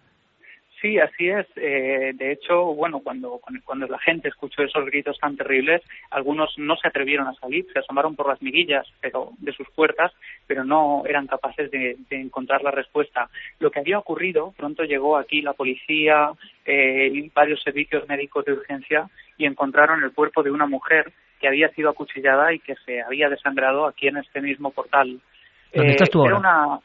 Sí, 0.81 0.97
así 0.97 1.29
es. 1.29 1.45
Eh, 1.57 2.11
de 2.13 2.31
hecho, 2.31 2.73
bueno, 2.73 2.99
cuando, 2.99 3.41
cuando 3.65 3.87
la 3.87 3.99
gente 3.99 4.29
escuchó 4.29 4.63
esos 4.63 4.85
gritos 4.85 5.17
tan 5.19 5.35
terribles, 5.35 5.81
algunos 6.09 6.57
no 6.57 6.77
se 6.77 6.87
atrevieron 6.87 7.27
a 7.27 7.33
salir, 7.33 7.65
se 7.73 7.79
asomaron 7.79 8.15
por 8.15 8.29
las 8.29 8.41
miguillas 8.41 8.87
pero, 9.01 9.31
de 9.39 9.51
sus 9.51 9.69
puertas, 9.71 10.13
pero 10.47 10.63
no 10.63 11.03
eran 11.05 11.27
capaces 11.27 11.69
de, 11.69 11.97
encontrar 12.11 12.63
la 12.63 12.71
respuesta. 12.71 13.29
Lo 13.59 13.71
que 13.71 13.79
había 13.79 13.99
ocurrido, 13.99 14.53
pronto 14.55 14.83
llegó 14.83 15.17
aquí 15.17 15.41
la 15.41 15.53
policía 15.53 16.31
eh, 16.65 17.09
y 17.11 17.29
varios 17.29 17.61
servicios 17.61 18.07
médicos 18.07 18.45
de 18.45 18.53
urgencia 18.53 19.09
y 19.37 19.45
encontraron 19.45 20.01
el 20.03 20.13
cuerpo 20.13 20.43
de 20.43 20.51
una 20.51 20.65
mujer 20.65 21.11
que 21.41 21.47
había 21.49 21.69
sido 21.69 21.89
acuchillada 21.89 22.53
y 22.53 22.59
que 22.59 22.75
se 22.85 23.01
había 23.01 23.27
desangrado 23.27 23.85
aquí 23.85 24.07
en 24.07 24.17
este 24.17 24.41
mismo 24.41 24.71
portal. 24.71 25.19
¿Dónde 25.73 25.91
estás 25.91 26.09
tú 26.09 26.25
eh, 26.25 26.31
ahora? 26.31 26.79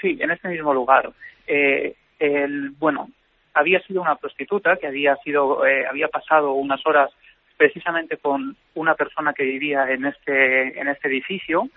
sí, 0.00 0.18
en 0.20 0.30
este 0.30 0.48
mismo 0.48 0.72
lugar. 0.72 1.10
el, 1.46 2.70
bueno, 2.78 3.08
había 3.54 3.80
sido 3.82 4.02
una 4.02 4.16
prostituta 4.16 4.76
que 4.76 4.86
había 4.86 5.16
sido 5.16 5.66
eh, 5.66 5.86
había 5.86 6.08
pasado 6.08 6.52
unas 6.52 6.84
horas 6.86 7.10
precisamente 7.56 8.16
con 8.16 8.56
una 8.74 8.94
persona 8.94 9.32
que 9.32 9.44
vivía 9.44 9.90
en 9.90 10.06
este 10.06 10.78
en 10.80 10.88
este 10.88 11.08
edificio. 11.08 11.68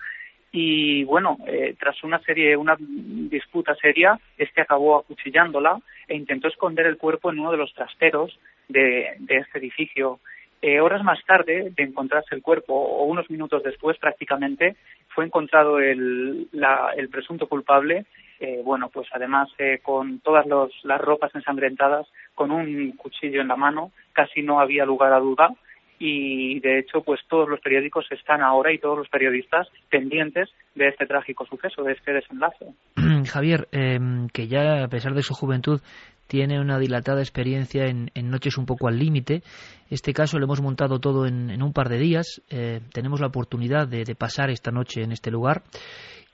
Y 0.51 1.03
bueno 1.05 1.37
eh, 1.47 1.75
tras 1.79 2.03
una 2.03 2.19
serie 2.19 2.55
una 2.55 2.75
disputa 2.79 3.75
seria 3.75 4.19
este 4.37 4.61
acabó 4.61 4.97
acuchillándola 4.97 5.79
e 6.07 6.15
intentó 6.15 6.47
esconder 6.47 6.85
el 6.85 6.97
cuerpo 6.97 7.31
en 7.31 7.39
uno 7.39 7.51
de 7.51 7.57
los 7.57 7.73
trasteros 7.73 8.39
de, 8.67 9.15
de 9.19 9.37
este 9.37 9.59
edificio. 9.59 10.19
Eh, 10.61 10.79
horas 10.79 11.03
más 11.03 11.19
tarde 11.25 11.73
de 11.75 11.83
encontrarse 11.83 12.33
el 12.35 12.41
cuerpo 12.41 12.73
o 12.73 13.03
unos 13.03 13.29
minutos 13.29 13.63
después 13.63 13.97
prácticamente 13.97 14.77
fue 15.09 15.25
encontrado 15.25 15.79
el, 15.79 16.47
la, 16.53 16.93
el 16.95 17.09
presunto 17.09 17.47
culpable 17.49 18.05
eh, 18.43 18.61
bueno, 18.63 18.89
pues 18.89 19.07
además 19.13 19.49
eh, 19.57 19.79
con 19.81 20.19
todas 20.19 20.45
las 20.83 21.01
ropas 21.01 21.33
ensangrentadas, 21.33 22.07
con 22.35 22.51
un 22.51 22.91
cuchillo 22.91 23.41
en 23.41 23.47
la 23.47 23.55
mano, 23.55 23.91
casi 24.11 24.41
no 24.41 24.59
había 24.59 24.85
lugar 24.85 25.13
a 25.13 25.19
duda 25.19 25.49
y 25.97 26.59
de 26.59 26.79
hecho 26.79 27.01
pues 27.01 27.21
todos 27.29 27.47
los 27.47 27.61
periódicos 27.61 28.05
están 28.11 28.41
ahora 28.41 28.73
y 28.73 28.79
todos 28.79 28.97
los 28.97 29.07
periodistas 29.07 29.69
pendientes 29.89 30.49
de 30.75 30.89
este 30.89 31.05
trágico 31.05 31.45
suceso, 31.45 31.83
de 31.83 31.93
este 31.93 32.11
desenlace. 32.11 32.65
Javier, 33.31 33.69
em, 33.71 34.27
que 34.27 34.47
ya 34.47 34.83
a 34.83 34.87
pesar 34.89 35.13
de 35.13 35.21
su 35.21 35.33
juventud 35.33 35.79
tiene 36.27 36.59
una 36.59 36.79
dilatada 36.79 37.21
experiencia 37.21 37.85
en, 37.85 38.09
noches 38.29 38.57
un 38.57 38.65
poco 38.65 38.87
al 38.89 38.97
límite. 38.97 39.43
Este 39.89 40.13
caso 40.13 40.39
lo 40.39 40.45
hemos 40.45 40.61
montado 40.61 40.99
todo 40.99 41.27
en, 41.27 41.61
un 41.61 41.73
par 41.73 41.89
de 41.89 41.99
días. 41.99 42.41
Eh, 42.49 42.81
tenemos 42.91 43.21
la 43.21 43.27
oportunidad 43.27 43.87
de, 43.87 44.03
pasar 44.15 44.49
esta 44.49 44.71
noche 44.71 45.03
en 45.03 45.11
este 45.11 45.31
lugar 45.31 45.63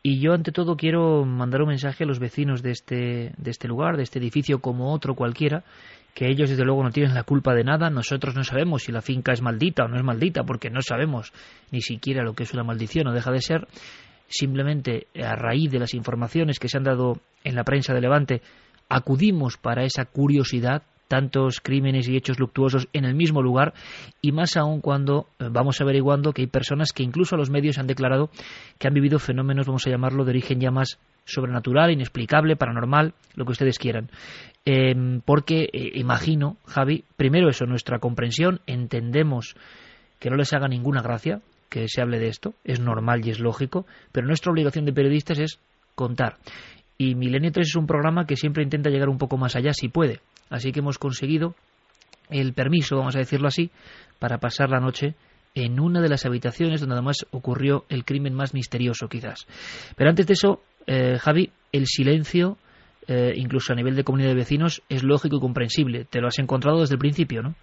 y 0.01 0.19
yo, 0.19 0.33
ante 0.33 0.51
todo, 0.51 0.77
quiero 0.77 1.25
mandar 1.25 1.61
un 1.61 1.69
mensaje 1.69 2.05
a 2.05 2.07
los 2.07 2.19
vecinos 2.19 2.61
de 2.61 2.71
este, 2.71 3.33
de 3.37 3.51
este 3.51 3.67
lugar, 3.67 3.97
de 3.97 4.03
este 4.03 4.19
edificio, 4.19 4.59
como 4.59 4.93
otro 4.93 5.13
cualquiera, 5.13 5.63
que 6.13 6.27
ellos, 6.29 6.49
desde 6.49 6.63
luego, 6.63 6.83
no 6.83 6.91
tienen 6.91 7.13
la 7.13 7.23
culpa 7.23 7.53
de 7.53 7.65
nada. 7.65 7.89
Nosotros 7.89 8.33
no 8.35 8.43
sabemos 8.43 8.83
si 8.83 8.93
la 8.93 9.01
finca 9.01 9.33
es 9.33 9.41
maldita 9.41 9.83
o 9.83 9.87
no 9.89 9.97
es 9.97 10.03
maldita, 10.03 10.43
porque 10.43 10.69
no 10.69 10.81
sabemos 10.81 11.33
ni 11.71 11.81
siquiera 11.81 12.23
lo 12.23 12.33
que 12.33 12.43
es 12.43 12.53
una 12.53 12.63
maldición 12.63 13.07
o 13.07 13.13
deja 13.13 13.31
de 13.31 13.41
ser. 13.41 13.67
Simplemente, 14.27 15.07
a 15.21 15.35
raíz 15.35 15.69
de 15.69 15.79
las 15.79 15.93
informaciones 15.93 16.59
que 16.59 16.69
se 16.69 16.77
han 16.77 16.83
dado 16.83 17.19
en 17.43 17.55
la 17.55 17.63
prensa 17.65 17.93
de 17.93 18.01
Levante, 18.01 18.41
acudimos 18.87 19.57
para 19.57 19.83
esa 19.83 20.05
curiosidad 20.05 20.83
tantos 21.09 21.59
crímenes 21.59 22.07
y 22.07 22.15
hechos 22.15 22.39
luctuosos 22.39 22.87
en 22.93 23.03
el 23.03 23.15
mismo 23.15 23.41
lugar 23.41 23.73
y 24.21 24.31
más 24.31 24.55
aún 24.55 24.79
cuando 24.79 25.27
eh, 25.39 25.49
vamos 25.51 25.81
averiguando 25.81 26.31
que 26.31 26.43
hay 26.43 26.47
personas 26.47 26.93
que 26.93 27.03
incluso 27.03 27.35
a 27.35 27.37
los 27.37 27.49
medios 27.49 27.79
han 27.79 27.87
declarado 27.87 28.29
que 28.77 28.87
han 28.87 28.93
vivido 28.93 29.19
fenómenos, 29.19 29.67
vamos 29.67 29.85
a 29.87 29.89
llamarlo, 29.89 30.23
de 30.23 30.29
origen 30.29 30.61
ya 30.61 30.71
más 30.71 30.99
sobrenatural, 31.25 31.91
inexplicable, 31.91 32.55
paranormal, 32.55 33.13
lo 33.35 33.45
que 33.45 33.51
ustedes 33.51 33.77
quieran. 33.77 34.09
Em, 34.65 35.21
porque 35.21 35.69
eh, 35.73 35.91
imagino, 35.95 36.57
Javi, 36.65 37.03
primero 37.17 37.49
eso, 37.49 37.65
nuestra 37.65 37.99
comprensión, 37.99 38.61
entendemos 38.67 39.55
que 40.19 40.29
no 40.29 40.35
les 40.35 40.53
haga 40.53 40.67
ninguna 40.67 41.01
gracia 41.01 41.41
que 41.69 41.87
se 41.87 42.01
hable 42.01 42.19
de 42.19 42.27
esto, 42.27 42.53
es 42.63 42.79
normal 42.79 43.25
y 43.25 43.31
es 43.31 43.39
lógico, 43.39 43.85
pero 44.11 44.27
nuestra 44.27 44.51
obligación 44.51 44.85
de 44.85 44.93
periodistas 44.93 45.39
es 45.39 45.59
contar. 45.95 46.37
Y 46.97 47.15
Milenio 47.15 47.51
3 47.51 47.67
es 47.67 47.75
un 47.75 47.87
programa 47.87 48.25
que 48.25 48.35
siempre 48.35 48.63
intenta 48.63 48.89
llegar 48.89 49.09
un 49.09 49.17
poco 49.17 49.37
más 49.37 49.55
allá 49.55 49.73
si 49.73 49.87
puede. 49.87 50.19
Así 50.49 50.71
que 50.71 50.79
hemos 50.79 50.97
conseguido 50.97 51.55
el 52.29 52.53
permiso, 52.53 52.97
vamos 52.97 53.15
a 53.15 53.19
decirlo 53.19 53.47
así, 53.47 53.71
para 54.19 54.37
pasar 54.37 54.69
la 54.69 54.79
noche 54.79 55.15
en 55.55 55.79
una 55.79 56.01
de 56.01 56.09
las 56.09 56.25
habitaciones 56.25 56.79
donde 56.79 56.95
además 56.95 57.25
ocurrió 57.31 57.85
el 57.89 58.05
crimen 58.05 58.33
más 58.33 58.53
misterioso 58.53 59.07
quizás. 59.07 59.47
Pero 59.97 60.09
antes 60.09 60.27
de 60.27 60.33
eso, 60.33 60.61
eh, 60.85 61.17
Javi, 61.19 61.49
el 61.71 61.85
silencio, 61.87 62.57
eh, 63.07 63.33
incluso 63.35 63.73
a 63.73 63.75
nivel 63.75 63.95
de 63.95 64.03
comunidad 64.03 64.29
de 64.29 64.35
vecinos, 64.35 64.83
es 64.89 65.03
lógico 65.03 65.37
y 65.37 65.39
comprensible. 65.39 66.05
Te 66.05 66.21
lo 66.21 66.27
has 66.27 66.39
encontrado 66.39 66.81
desde 66.81 66.95
el 66.95 66.99
principio, 66.99 67.41
¿no? 67.41 67.55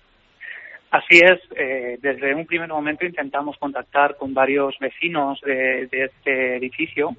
Así 0.90 1.19
es, 1.19 1.40
eh, 1.57 1.99
desde 2.00 2.35
un 2.35 2.47
primer 2.47 2.69
momento 2.69 3.05
intentamos 3.05 3.57
contactar 3.59 4.16
con 4.16 4.33
varios 4.33 4.75
vecinos 4.81 5.38
de, 5.45 5.88
de, 5.90 6.05
este 6.05 6.57
edificio 6.57 7.11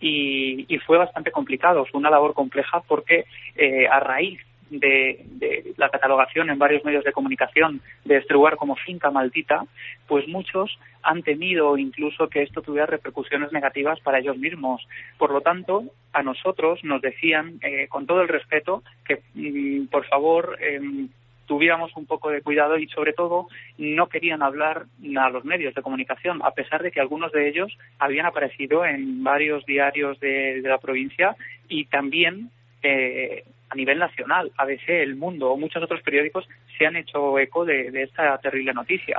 y, 0.00 0.78
fue 0.86 0.98
bastante 0.98 1.30
complicado, 1.30 1.86
fue 1.86 1.98
una 1.98 2.10
labor 2.10 2.34
compleja 2.34 2.82
porque 2.86 3.24
eh, 3.56 3.88
a 3.88 4.00
raíz 4.00 4.40
de, 4.70 5.74
la 5.76 5.88
catalogación 5.88 6.50
en 6.50 6.58
varios 6.58 6.84
medios 6.84 7.04
de 7.04 7.12
comunicación 7.12 7.80
de 8.04 8.18
este 8.18 8.34
lugar 8.34 8.56
como 8.56 8.76
finca 8.76 9.10
maldita, 9.10 9.64
pues 10.06 10.26
muchos 10.28 10.78
han 11.02 11.22
temido 11.22 11.76
incluso 11.76 12.28
que 12.28 12.42
esto 12.42 12.62
tuviera 12.62 12.86
repercusiones 12.86 13.52
negativas 13.52 14.00
para 14.00 14.18
ellos 14.18 14.36
mismos. 14.36 14.86
Por 15.18 15.32
lo 15.32 15.40
tanto, 15.40 15.84
a 16.12 16.22
nosotros 16.22 16.82
nos 16.84 17.02
decían, 17.02 17.58
eh, 17.62 17.88
con 17.88 18.06
todo 18.06 18.22
el 18.22 18.28
respeto, 18.28 18.82
que 19.04 19.22
mm, 19.34 19.86
por 19.86 20.06
favor 20.06 20.56
em, 20.60 21.08
tuviéramos 21.46 21.94
un 21.96 22.06
poco 22.06 22.30
de 22.30 22.42
cuidado 22.42 22.78
y 22.78 22.88
sobre 22.88 23.12
todo 23.12 23.48
no 23.78 24.08
querían 24.08 24.42
hablar 24.42 24.86
a 25.18 25.30
los 25.30 25.44
medios 25.44 25.74
de 25.74 25.82
comunicación, 25.82 26.40
a 26.42 26.52
pesar 26.52 26.82
de 26.82 26.90
que 26.90 27.00
algunos 27.00 27.32
de 27.32 27.48
ellos 27.48 27.76
habían 27.98 28.26
aparecido 28.26 28.84
en 28.84 29.22
varios 29.22 29.64
diarios 29.66 30.18
de, 30.20 30.60
la 30.62 30.78
provincia 30.78 31.36
y 31.68 31.86
también 31.86 32.50
eh, 32.82 33.44
a 33.74 33.76
nivel 33.76 33.98
nacional, 33.98 34.50
ABC, 34.56 34.88
El 34.88 35.16
Mundo 35.16 35.50
o 35.50 35.56
muchos 35.56 35.82
otros 35.82 36.00
periódicos 36.02 36.46
se 36.78 36.86
han 36.86 36.96
hecho 36.96 37.38
eco 37.38 37.64
de, 37.64 37.90
esta 38.02 38.38
terrible 38.38 38.72
noticia. 38.72 39.18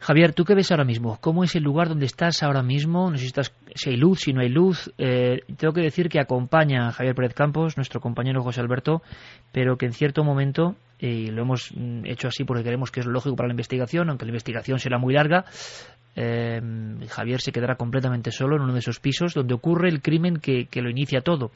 Javier, 0.00 0.32
¿tú 0.32 0.44
qué 0.44 0.56
ves 0.56 0.72
ahora 0.72 0.84
mismo? 0.84 1.18
¿Cómo 1.20 1.44
es 1.44 1.54
el 1.54 1.62
lugar 1.62 1.88
donde 1.88 2.06
estás 2.06 2.42
ahora 2.42 2.64
mismo? 2.64 3.08
No 3.08 3.16
sé 3.16 3.28
si, 3.74 3.90
hay 3.90 3.96
luz, 3.96 4.22
si 4.22 4.32
no 4.32 4.40
hay 4.40 4.48
luz. 4.48 4.92
Eh, 4.98 5.42
tengo 5.56 5.72
que 5.72 5.80
decir 5.80 6.08
que 6.08 6.18
acompaña 6.18 6.88
a 6.88 6.92
Javier 6.92 7.14
Pérez 7.14 7.34
Campos, 7.34 7.76
nuestro 7.76 8.00
compañero 8.00 8.42
José 8.42 8.60
Alberto, 8.60 9.02
pero 9.52 9.76
que 9.76 9.86
en 9.86 9.92
cierto 9.92 10.24
momento, 10.24 10.74
y 10.98 11.28
lo 11.28 11.42
hemos 11.42 11.70
mm, 11.72 12.04
hecho 12.06 12.26
así 12.26 12.42
porque 12.42 12.64
creemos 12.64 12.90
que 12.90 12.98
es 12.98 13.06
lógico 13.06 13.36
para 13.36 13.46
la 13.46 13.52
investigación, 13.52 14.10
aunque 14.10 14.24
la 14.24 14.30
investigación 14.30 14.80
será 14.80 14.98
muy 14.98 15.14
larga, 15.14 15.44
eh, 16.16 16.60
Javier 17.08 17.40
se 17.40 17.52
quedará 17.52 17.76
completamente 17.76 18.32
solo 18.32 18.56
en 18.56 18.62
uno 18.62 18.72
de 18.72 18.80
esos 18.80 18.98
pisos 18.98 19.34
donde 19.34 19.54
ocurre 19.54 19.88
el 19.88 20.02
crimen 20.02 20.38
que, 20.38 20.66
lo 20.74 20.90
inicia 20.90 21.20
todo. 21.20 21.52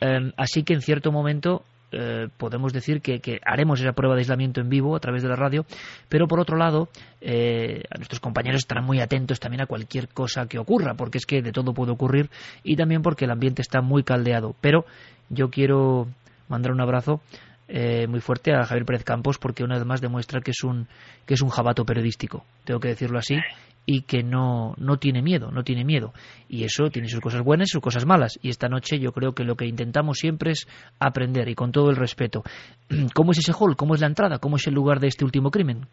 Em, 0.00 0.32
así 0.36 0.64
que 0.64 0.74
en 0.74 0.82
cierto 0.82 1.12
momento 1.12 1.62
eh, 1.92 2.28
podemos 2.36 2.72
decir 2.72 3.00
que, 3.00 3.40
haremos 3.44 3.80
esa 3.80 3.92
prueba 3.92 4.14
de 4.14 4.20
aislamiento 4.20 4.60
en 4.60 4.68
vivo 4.68 4.96
a 4.96 5.00
través 5.00 5.22
de 5.22 5.28
la 5.28 5.36
radio, 5.36 5.64
pero 6.08 6.26
por 6.26 6.40
otro 6.40 6.56
lado, 6.56 6.88
eh, 7.20 7.82
a 7.90 7.98
nuestros 7.98 8.20
compañeros 8.20 8.58
estarán 8.58 8.84
muy 8.84 9.00
atentos 9.00 9.40
también 9.40 9.62
a 9.62 9.66
cualquier 9.66 10.08
cosa 10.08 10.46
que 10.46 10.58
ocurra, 10.58 10.94
porque 10.94 11.18
es 11.18 11.26
que 11.26 11.42
de 11.42 11.52
todo 11.52 11.74
puede 11.74 11.92
ocurrir 11.92 12.30
y 12.64 12.76
también 12.76 13.02
porque 13.02 13.24
el 13.24 13.30
ambiente 13.30 13.62
está 13.62 13.80
muy 13.80 14.02
caldeado. 14.02 14.54
Pero 14.60 14.84
yo 15.28 15.50
quiero 15.50 16.08
mandar 16.48 16.72
un 16.72 16.80
abrazo 16.80 17.20
eh, 17.68 18.06
muy 18.06 18.20
fuerte 18.20 18.52
a 18.54 18.64
Javier 18.64 18.84
Pérez 18.84 19.02
Campos 19.02 19.38
porque 19.38 19.64
una 19.64 19.74
vez 19.74 19.84
más 19.84 20.00
demuestra 20.00 20.40
que 20.40 20.52
es 20.52 20.62
un 20.62 20.86
que 21.26 21.34
es 21.34 21.42
un 21.42 21.48
jabato 21.48 21.84
periodístico 21.84 22.44
tengo 22.62 22.78
que 22.78 22.86
decirlo 22.86 23.18
así 23.18 23.40
y 23.86 24.02
que 24.02 24.24
no, 24.24 24.74
no 24.78 24.98
tiene 24.98 25.22
miedo, 25.22 25.50
no 25.52 25.62
tiene 25.62 25.84
miedo. 25.84 26.12
Y 26.48 26.64
eso 26.64 26.90
tiene 26.90 27.08
sus 27.08 27.20
cosas 27.20 27.42
buenas 27.42 27.68
y 27.68 27.72
sus 27.72 27.80
cosas 27.80 28.04
malas. 28.04 28.38
Y 28.42 28.50
esta 28.50 28.68
noche 28.68 28.98
yo 28.98 29.12
creo 29.12 29.32
que 29.32 29.44
lo 29.44 29.54
que 29.54 29.66
intentamos 29.66 30.18
siempre 30.18 30.50
es 30.50 30.66
aprender 30.98 31.48
y 31.48 31.54
con 31.54 31.70
todo 31.70 31.90
el 31.90 31.96
respeto. 31.96 32.42
¿Cómo 33.14 33.30
es 33.30 33.38
ese 33.38 33.52
hall? 33.52 33.76
¿Cómo 33.76 33.94
es 33.94 34.00
la 34.00 34.08
entrada? 34.08 34.38
¿Cómo 34.38 34.56
es 34.56 34.66
el 34.66 34.74
lugar 34.74 34.98
de 34.98 35.06
este 35.06 35.24
último 35.24 35.50
crimen? 35.50 35.86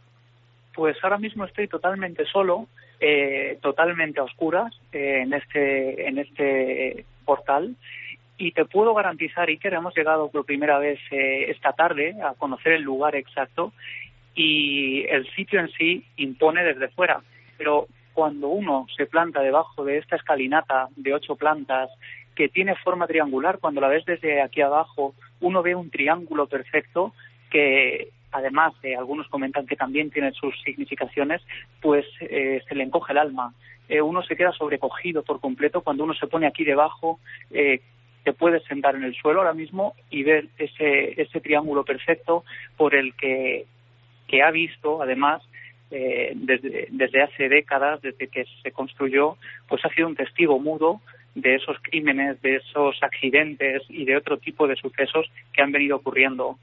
Pues 0.76 0.98
ahora 1.04 1.20
mismo 1.20 1.46
estoy 1.46 1.68
totalmente 1.68 2.26
solo, 2.26 2.68
eh, 3.00 3.60
totalmente 3.62 4.20
a 4.20 4.24
oscuras 4.24 4.74
eh, 4.92 5.22
en 5.22 5.34
este 5.34 6.08
en 6.08 6.18
este 6.18 7.06
portal 7.26 7.76
y 8.40 8.52
te 8.54 8.66
puedo 8.66 8.96
garantizar, 8.96 9.48
que 9.48 9.68
hemos 9.68 9.96
llegado 9.96 10.30
por 10.30 10.46
primera 10.46 10.80
vez 10.80 11.00
eh, 11.12 11.52
esta 11.52 11.74
tarde 11.74 12.16
a 12.24 12.34
conocer 12.34 12.74
el 12.74 12.82
lugar 12.82 13.16
exacto 13.16 13.72
y 14.34 15.06
el 15.10 15.30
sitio 15.36 15.60
en 15.60 15.70
sí 15.70 16.04
impone 16.18 16.64
desde 16.64 16.88
fuera 16.90 17.22
pero 17.64 17.88
cuando 18.14 18.50
uno 18.50 18.88
se 18.98 19.06
planta 19.06 19.40
debajo 19.40 19.86
de 19.86 19.98
esta 19.98 20.18
escalinata 20.18 20.90
de 20.98 21.14
ocho 21.14 21.38
plantas 21.38 21.90
que 22.36 22.50
tiene 22.50 22.76
forma 22.76 23.08
triangular, 23.08 23.60
cuando 23.60 23.80
la 23.80 23.88
ves 23.88 24.04
desde 24.04 24.42
aquí 24.42 24.60
abajo, 24.60 25.16
uno 25.40 25.64
ve 25.64 25.74
un 25.74 25.90
triángulo 25.90 26.48
perfecto 26.48 27.14
que 27.50 28.10
además 28.34 28.74
eh, 28.84 28.98
algunos 28.98 29.30
comentan 29.30 29.66
que 29.66 29.78
también 29.78 30.12
tiene 30.12 30.34
sus 30.34 30.54
significaciones, 30.64 31.42
pues 31.82 32.06
eh, 32.20 32.62
se 32.68 32.76
le 32.76 32.84
encoge 32.84 33.14
el 33.14 33.20
alma. 33.20 33.54
Eh, 33.88 34.02
uno 34.02 34.22
se 34.24 34.36
queda 34.36 34.52
sobrecogido 34.52 35.24
por 35.24 35.40
completo 35.40 35.84
cuando 35.84 36.04
uno 36.04 36.16
se 36.16 36.28
pone 36.28 36.48
aquí 36.48 36.66
debajo, 36.66 37.22
te 37.50 38.34
puedes 38.34 38.64
sentar 38.66 38.96
en 38.96 39.06
el 39.06 39.16
suelo 39.16 39.40
ahora 39.40 39.54
mismo 39.54 39.96
y 40.10 40.24
ver 40.24 40.48
ese, 40.58 41.22
ese 41.22 41.40
triángulo 41.40 41.86
perfecto 41.86 42.44
por 42.76 42.94
el 42.94 43.14
que, 43.16 43.68
que 44.28 44.44
ha 44.44 44.52
visto, 44.52 45.02
además, 45.02 45.42
eh, 45.96 46.34
desde, 46.36 46.88
desde 46.90 47.22
hace 47.22 47.48
décadas, 47.50 48.02
desde 48.02 48.28
que 48.28 48.46
se 48.64 48.72
construyó, 48.72 49.38
pues 49.68 49.86
ha 49.86 49.90
sido 49.90 50.08
un 50.08 50.16
testigo 50.16 50.60
mudo 50.60 51.02
de 51.36 51.54
esos 51.56 51.78
crímenes, 51.84 52.42
de 52.42 52.56
esos 52.56 52.98
accidentes 53.04 53.84
y 53.90 54.04
de 54.04 54.18
otro 54.18 54.38
tipo 54.38 54.68
de 54.68 54.76
sucesos 54.76 55.32
que 55.54 55.62
han 55.62 55.72
venido 55.72 55.98
ocurriendo 55.98 56.58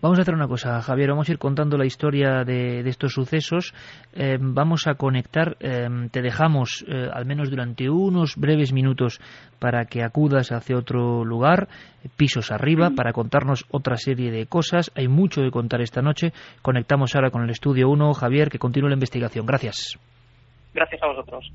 Vamos 0.00 0.18
a 0.18 0.22
hacer 0.22 0.34
una 0.34 0.48
cosa, 0.48 0.80
Javier, 0.80 1.10
vamos 1.10 1.28
a 1.28 1.32
ir 1.32 1.38
contando 1.38 1.76
la 1.76 1.86
historia 1.86 2.44
de, 2.44 2.80
estos 2.80 3.12
sucesos. 3.12 3.74
Eh, 4.14 4.38
vamos 4.40 4.86
a 4.86 4.94
conectar, 4.94 5.56
eh, 5.60 5.88
te 6.10 6.22
dejamos 6.22 6.84
eh, 6.88 7.08
al 7.12 7.26
menos 7.26 7.50
durante 7.50 7.88
unos 7.90 8.36
breves 8.36 8.72
minutos 8.72 9.20
para 9.58 9.84
que 9.86 10.02
acudas 10.02 10.52
hacia 10.52 10.76
otro 10.76 11.24
lugar, 11.24 11.68
pisos 12.16 12.50
arriba, 12.50 12.90
para 12.96 13.12
contarnos 13.12 13.64
otra 13.70 13.96
serie 13.96 14.30
de 14.30 14.46
cosas. 14.46 14.90
Hay 14.94 15.08
mucho 15.08 15.42
que 15.42 15.50
contar 15.50 15.80
esta 15.80 16.02
noche. 16.02 16.32
Conectamos 16.62 17.14
ahora 17.14 17.30
con 17.30 17.42
el 17.42 17.50
estudio 17.50 17.88
1. 17.88 18.14
Javier, 18.14 18.48
que 18.50 18.58
continúe 18.58 18.88
la 18.88 18.94
investigación. 18.94 19.46
Gracias. 19.46 19.98
Gracias 20.74 21.02
a 21.02 21.06
vosotros. 21.08 21.52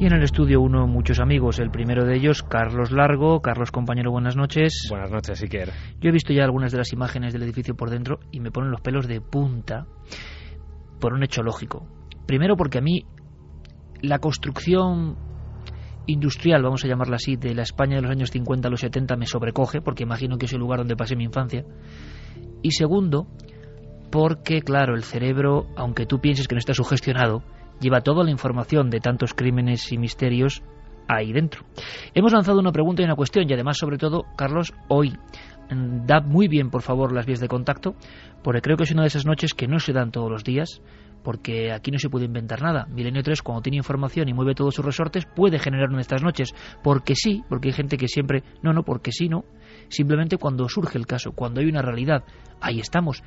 Y 0.00 0.06
en 0.06 0.14
el 0.14 0.22
estudio 0.22 0.62
uno 0.62 0.86
muchos 0.86 1.20
amigos, 1.20 1.58
el 1.58 1.70
primero 1.70 2.06
de 2.06 2.16
ellos, 2.16 2.42
Carlos 2.42 2.90
Largo. 2.90 3.42
Carlos, 3.42 3.70
compañero, 3.70 4.10
buenas 4.10 4.34
noches. 4.34 4.86
Buenas 4.88 5.10
noches, 5.10 5.42
Iker. 5.42 5.72
Yo 6.00 6.08
he 6.08 6.10
visto 6.10 6.32
ya 6.32 6.42
algunas 6.42 6.72
de 6.72 6.78
las 6.78 6.94
imágenes 6.94 7.34
del 7.34 7.42
edificio 7.42 7.76
por 7.76 7.90
dentro 7.90 8.18
y 8.32 8.40
me 8.40 8.50
ponen 8.50 8.70
los 8.70 8.80
pelos 8.80 9.06
de 9.06 9.20
punta 9.20 9.86
por 10.98 11.12
un 11.12 11.22
hecho 11.22 11.42
lógico. 11.42 11.86
Primero 12.24 12.56
porque 12.56 12.78
a 12.78 12.80
mí 12.80 13.04
la 14.00 14.20
construcción 14.20 15.18
industrial, 16.06 16.62
vamos 16.62 16.82
a 16.82 16.88
llamarla 16.88 17.16
así, 17.16 17.36
de 17.36 17.54
la 17.54 17.60
España 17.60 17.96
de 17.96 18.00
los 18.00 18.10
años 18.10 18.30
50 18.30 18.68
a 18.68 18.70
los 18.70 18.80
70 18.80 19.16
me 19.16 19.26
sobrecoge, 19.26 19.82
porque 19.82 20.04
imagino 20.04 20.38
que 20.38 20.46
es 20.46 20.52
el 20.54 20.60
lugar 20.60 20.78
donde 20.78 20.96
pasé 20.96 21.14
mi 21.14 21.24
infancia. 21.24 21.62
Y 22.62 22.70
segundo, 22.70 23.26
porque, 24.10 24.62
claro, 24.62 24.94
el 24.94 25.04
cerebro, 25.04 25.66
aunque 25.76 26.06
tú 26.06 26.22
pienses 26.22 26.48
que 26.48 26.54
no 26.54 26.58
está 26.58 26.72
sugestionado, 26.72 27.42
lleva 27.80 28.00
toda 28.00 28.24
la 28.24 28.30
información 28.30 28.90
de 28.90 29.00
tantos 29.00 29.34
crímenes 29.34 29.90
y 29.92 29.98
misterios 29.98 30.62
ahí 31.08 31.32
dentro. 31.32 31.64
Hemos 32.14 32.32
lanzado 32.32 32.60
una 32.60 32.72
pregunta 32.72 33.02
y 33.02 33.04
una 33.04 33.16
cuestión 33.16 33.48
y 33.48 33.52
además, 33.52 33.78
sobre 33.78 33.98
todo, 33.98 34.26
Carlos, 34.36 34.72
hoy 34.88 35.16
mm, 35.70 36.06
da 36.06 36.20
muy 36.20 36.48
bien, 36.48 36.70
por 36.70 36.82
favor, 36.82 37.12
las 37.12 37.26
vías 37.26 37.40
de 37.40 37.48
contacto, 37.48 37.94
porque 38.42 38.60
creo 38.60 38.76
que 38.76 38.84
es 38.84 38.92
una 38.92 39.02
de 39.02 39.08
esas 39.08 39.26
noches 39.26 39.54
que 39.54 39.66
no 39.66 39.80
se 39.80 39.92
dan 39.92 40.12
todos 40.12 40.30
los 40.30 40.44
días, 40.44 40.82
porque 41.22 41.72
aquí 41.72 41.90
no 41.90 41.98
se 41.98 42.08
puede 42.08 42.24
inventar 42.24 42.62
nada. 42.62 42.86
Milenio 42.86 43.22
3, 43.22 43.42
cuando 43.42 43.62
tiene 43.62 43.76
información 43.76 44.28
y 44.28 44.34
mueve 44.34 44.54
todos 44.54 44.74
sus 44.74 44.84
resortes, 44.84 45.26
puede 45.26 45.58
generar 45.58 45.88
una 45.88 45.98
de 45.98 46.02
estas 46.02 46.22
noches, 46.22 46.54
porque 46.82 47.14
sí, 47.14 47.42
porque 47.48 47.68
hay 47.68 47.74
gente 47.74 47.96
que 47.96 48.08
siempre, 48.08 48.42
no, 48.62 48.72
no, 48.72 48.84
porque 48.84 49.12
sí, 49.12 49.28
no. 49.28 49.44
Simplemente 49.88 50.38
cuando 50.38 50.68
surge 50.68 50.96
el 50.96 51.06
caso, 51.06 51.32
cuando 51.32 51.60
hay 51.60 51.66
una 51.66 51.82
realidad, 51.82 52.24
ahí 52.60 52.80
estamos, 52.80 53.22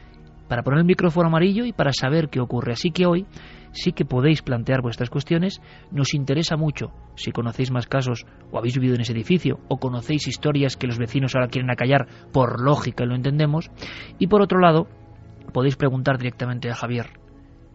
para 0.47 0.63
poner 0.63 0.79
el 0.79 0.86
micrófono 0.86 1.27
amarillo 1.27 1.65
y 1.65 1.73
para 1.73 1.93
saber 1.93 2.29
qué 2.29 2.39
ocurre. 2.39 2.73
Así 2.73 2.91
que 2.91 3.06
hoy 3.06 3.25
sí 3.71 3.91
que 3.91 4.06
podéis 4.06 4.41
plantear 4.41 4.82
vuestras 4.82 5.10
cuestiones. 5.10 5.62
Nos 5.91 6.13
interesa 6.13 6.56
mucho 6.56 6.91
si 7.15 7.32
conocéis 7.32 7.71
más 7.71 7.88
casos 7.88 8.25
o 8.51 8.58
habéis 8.58 8.75
vivido 8.75 8.95
en 8.95 9.01
ese 9.01 9.13
edificio 9.13 9.60
o 9.67 9.77
conocéis 9.77 10.27
historias 10.27 10.77
que 10.77 10.88
los 10.88 10.97
vecinos 10.97 11.36
ahora 11.36 11.47
quieren 11.47 11.71
acallar 11.71 12.08
por 12.32 12.62
lógica 12.62 13.03
y 13.03 13.08
lo 13.08 13.15
entendemos. 13.15 13.71
Y 14.19 14.27
por 14.27 14.41
otro 14.41 14.60
lado, 14.60 14.88
podéis 15.53 15.75
preguntar 15.75 16.17
directamente 16.17 16.69
a 16.69 16.75
Javier, 16.75 17.12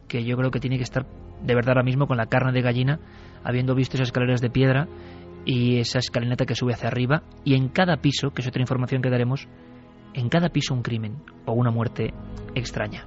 que 0.09 0.25
yo 0.25 0.37
creo 0.37 0.51
que 0.51 0.61
tiene 0.61 0.77
que 0.77 0.85
estar 0.85 1.07
de 1.43 1.55
verdad 1.55 1.71
ahora 1.71 1.85
mismo 1.85 2.07
con 2.07 2.17
la 2.17 2.27
carne 2.27 2.53
de 2.53 2.63
gallina, 2.63 3.01
habiendo 3.45 3.75
visto 3.75 3.97
esas 3.97 4.09
escaleras 4.09 4.41
de 4.41 4.51
piedra 4.51 4.89
y 5.45 5.79
esa 5.79 5.99
escalinata 5.99 6.45
que 6.45 6.55
sube 6.55 6.75
hacia 6.75 6.89
arriba 6.89 7.23
y 7.45 7.55
en 7.55 7.69
cada 7.69 7.99
piso, 7.99 8.31
que 8.31 8.43
es 8.43 8.49
otra 8.49 8.61
información 8.61 9.03
que 9.03 9.11
daremos, 9.11 9.49
en 10.19 10.29
cada 10.29 10.49
piso 10.49 10.75
un 10.75 10.83
crimen 10.83 11.23
o 11.47 11.53
una 11.53 11.71
muerte 11.71 12.13
extraña. 12.55 13.07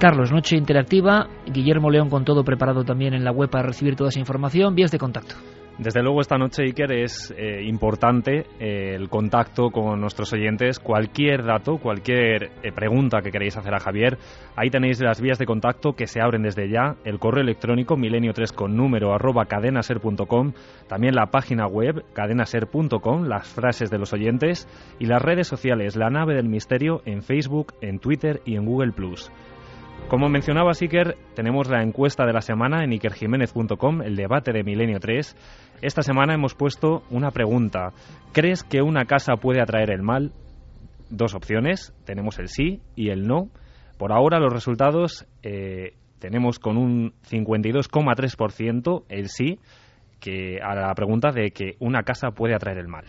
Carlos, 0.00 0.32
noche 0.32 0.56
interactiva. 0.56 1.28
Guillermo 1.46 1.90
León 1.90 2.08
con 2.08 2.24
todo 2.24 2.42
preparado 2.42 2.84
también 2.84 3.14
en 3.14 3.22
la 3.22 3.32
web 3.32 3.50
para 3.50 3.66
recibir 3.66 3.96
toda 3.96 4.08
esa 4.08 4.18
información. 4.18 4.74
Vías 4.74 4.90
de 4.90 4.98
contacto. 4.98 5.34
Desde 5.80 6.02
luego 6.02 6.20
esta 6.20 6.36
noche, 6.36 6.64
Iker, 6.64 6.92
es 6.92 7.34
eh, 7.38 7.62
importante 7.62 8.44
eh, 8.60 8.94
el 8.94 9.08
contacto 9.08 9.70
con 9.70 9.98
nuestros 9.98 10.30
oyentes. 10.34 10.78
Cualquier 10.78 11.42
dato, 11.42 11.78
cualquier 11.78 12.50
eh, 12.62 12.70
pregunta 12.70 13.22
que 13.22 13.30
queréis 13.30 13.56
hacer 13.56 13.72
a 13.74 13.80
Javier, 13.80 14.18
ahí 14.56 14.68
tenéis 14.68 15.00
las 15.00 15.22
vías 15.22 15.38
de 15.38 15.46
contacto 15.46 15.94
que 15.94 16.06
se 16.06 16.20
abren 16.20 16.42
desde 16.42 16.68
ya. 16.68 16.96
El 17.04 17.18
correo 17.18 17.42
electrónico 17.42 17.96
milenio3 17.96 18.54
con 18.54 18.76
número 18.76 19.14
arroba 19.14 19.46
cadenaser.com, 19.46 20.52
también 20.86 21.14
la 21.14 21.30
página 21.30 21.66
web 21.66 22.04
cadenaser.com, 22.12 23.24
las 23.24 23.48
frases 23.48 23.88
de 23.88 23.96
los 23.96 24.12
oyentes 24.12 24.68
y 24.98 25.06
las 25.06 25.22
redes 25.22 25.48
sociales 25.48 25.96
La 25.96 26.10
Nave 26.10 26.34
del 26.34 26.50
Misterio 26.50 27.00
en 27.06 27.22
Facebook, 27.22 27.72
en 27.80 28.00
Twitter 28.00 28.42
y 28.44 28.56
en 28.56 28.66
Google. 28.66 28.92
Como 30.10 30.28
mencionaba 30.28 30.72
Iker, 30.72 31.16
tenemos 31.36 31.68
la 31.68 31.84
encuesta 31.84 32.26
de 32.26 32.32
la 32.32 32.40
semana 32.40 32.82
en 32.82 32.92
ikerjiménez.com, 32.92 34.02
el 34.02 34.16
debate 34.16 34.52
de 34.52 34.64
Milenio 34.64 34.98
3. 34.98 35.36
Esta 35.82 36.02
semana 36.02 36.34
hemos 36.34 36.56
puesto 36.56 37.04
una 37.10 37.30
pregunta. 37.30 37.92
¿Crees 38.32 38.64
que 38.64 38.82
una 38.82 39.04
casa 39.04 39.36
puede 39.36 39.62
atraer 39.62 39.92
el 39.92 40.02
mal? 40.02 40.32
Dos 41.10 41.36
opciones, 41.36 41.94
tenemos 42.04 42.40
el 42.40 42.48
sí 42.48 42.80
y 42.96 43.10
el 43.10 43.28
no. 43.28 43.50
Por 43.98 44.10
ahora 44.10 44.40
los 44.40 44.52
resultados 44.52 45.28
eh, 45.44 45.94
tenemos 46.18 46.58
con 46.58 46.76
un 46.76 47.12
52,3% 47.30 49.04
el 49.08 49.28
sí 49.28 49.60
que 50.18 50.58
a 50.60 50.74
la 50.74 50.92
pregunta 50.94 51.30
de 51.30 51.52
que 51.52 51.76
una 51.78 52.02
casa 52.02 52.32
puede 52.32 52.56
atraer 52.56 52.78
el 52.78 52.88
mal. 52.88 53.04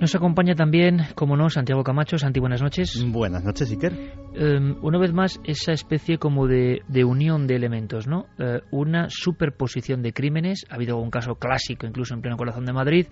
Nos 0.00 0.14
acompaña 0.14 0.54
también, 0.54 1.06
como 1.16 1.36
no, 1.36 1.50
Santiago 1.50 1.82
Camacho. 1.82 2.18
Santi, 2.18 2.38
buenas 2.38 2.62
noches. 2.62 3.04
Buenas 3.04 3.42
noches, 3.42 3.68
Iker. 3.72 3.92
Eh, 4.32 4.74
una 4.80 4.96
vez 4.96 5.12
más, 5.12 5.40
esa 5.42 5.72
especie 5.72 6.18
como 6.18 6.46
de, 6.46 6.82
unión 7.04 7.48
de 7.48 7.56
elementos, 7.56 8.06
¿no? 8.06 8.26
Eh, 8.38 8.60
una 8.70 9.08
superposición 9.08 10.00
de 10.02 10.12
crímenes. 10.12 10.66
Ha 10.70 10.76
habido 10.76 10.98
un 10.98 11.10
caso 11.10 11.34
clásico, 11.34 11.84
incluso 11.84 12.14
en 12.14 12.20
pleno 12.20 12.36
corazón 12.36 12.64
de 12.64 12.72
Madrid. 12.72 13.06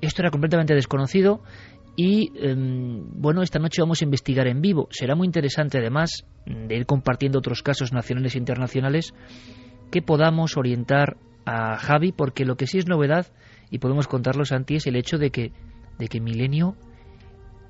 Esto 0.00 0.22
era 0.22 0.30
completamente 0.32 0.74
desconocido. 0.74 1.42
Y 1.94 2.32
em, 2.44 3.04
bueno, 3.12 3.42
esta 3.42 3.60
noche 3.60 3.80
vamos 3.80 4.02
a 4.02 4.04
investigar 4.04 4.48
en 4.48 4.60
vivo. 4.60 4.88
Será 4.90 5.14
muy 5.14 5.26
interesante, 5.26 5.78
además, 5.78 6.26
de 6.44 6.76
ir 6.76 6.86
compartiendo 6.86 7.38
otros 7.38 7.62
casos 7.62 7.92
nacionales 7.92 8.34
e 8.34 8.38
internacionales 8.38 9.14
que 9.92 10.02
podamos 10.02 10.56
orientar 10.56 11.18
a 11.44 11.76
Javi, 11.76 12.10
porque 12.10 12.44
lo 12.44 12.56
que 12.56 12.66
sí 12.66 12.78
es 12.78 12.88
novedad, 12.88 13.28
y 13.70 13.78
podemos 13.78 14.08
contarlo, 14.08 14.44
Santi, 14.44 14.74
es 14.74 14.86
el 14.88 14.96
hecho 14.96 15.18
de 15.18 15.30
que 15.30 15.52
de 15.98 16.08
que 16.08 16.20
Milenio, 16.20 16.76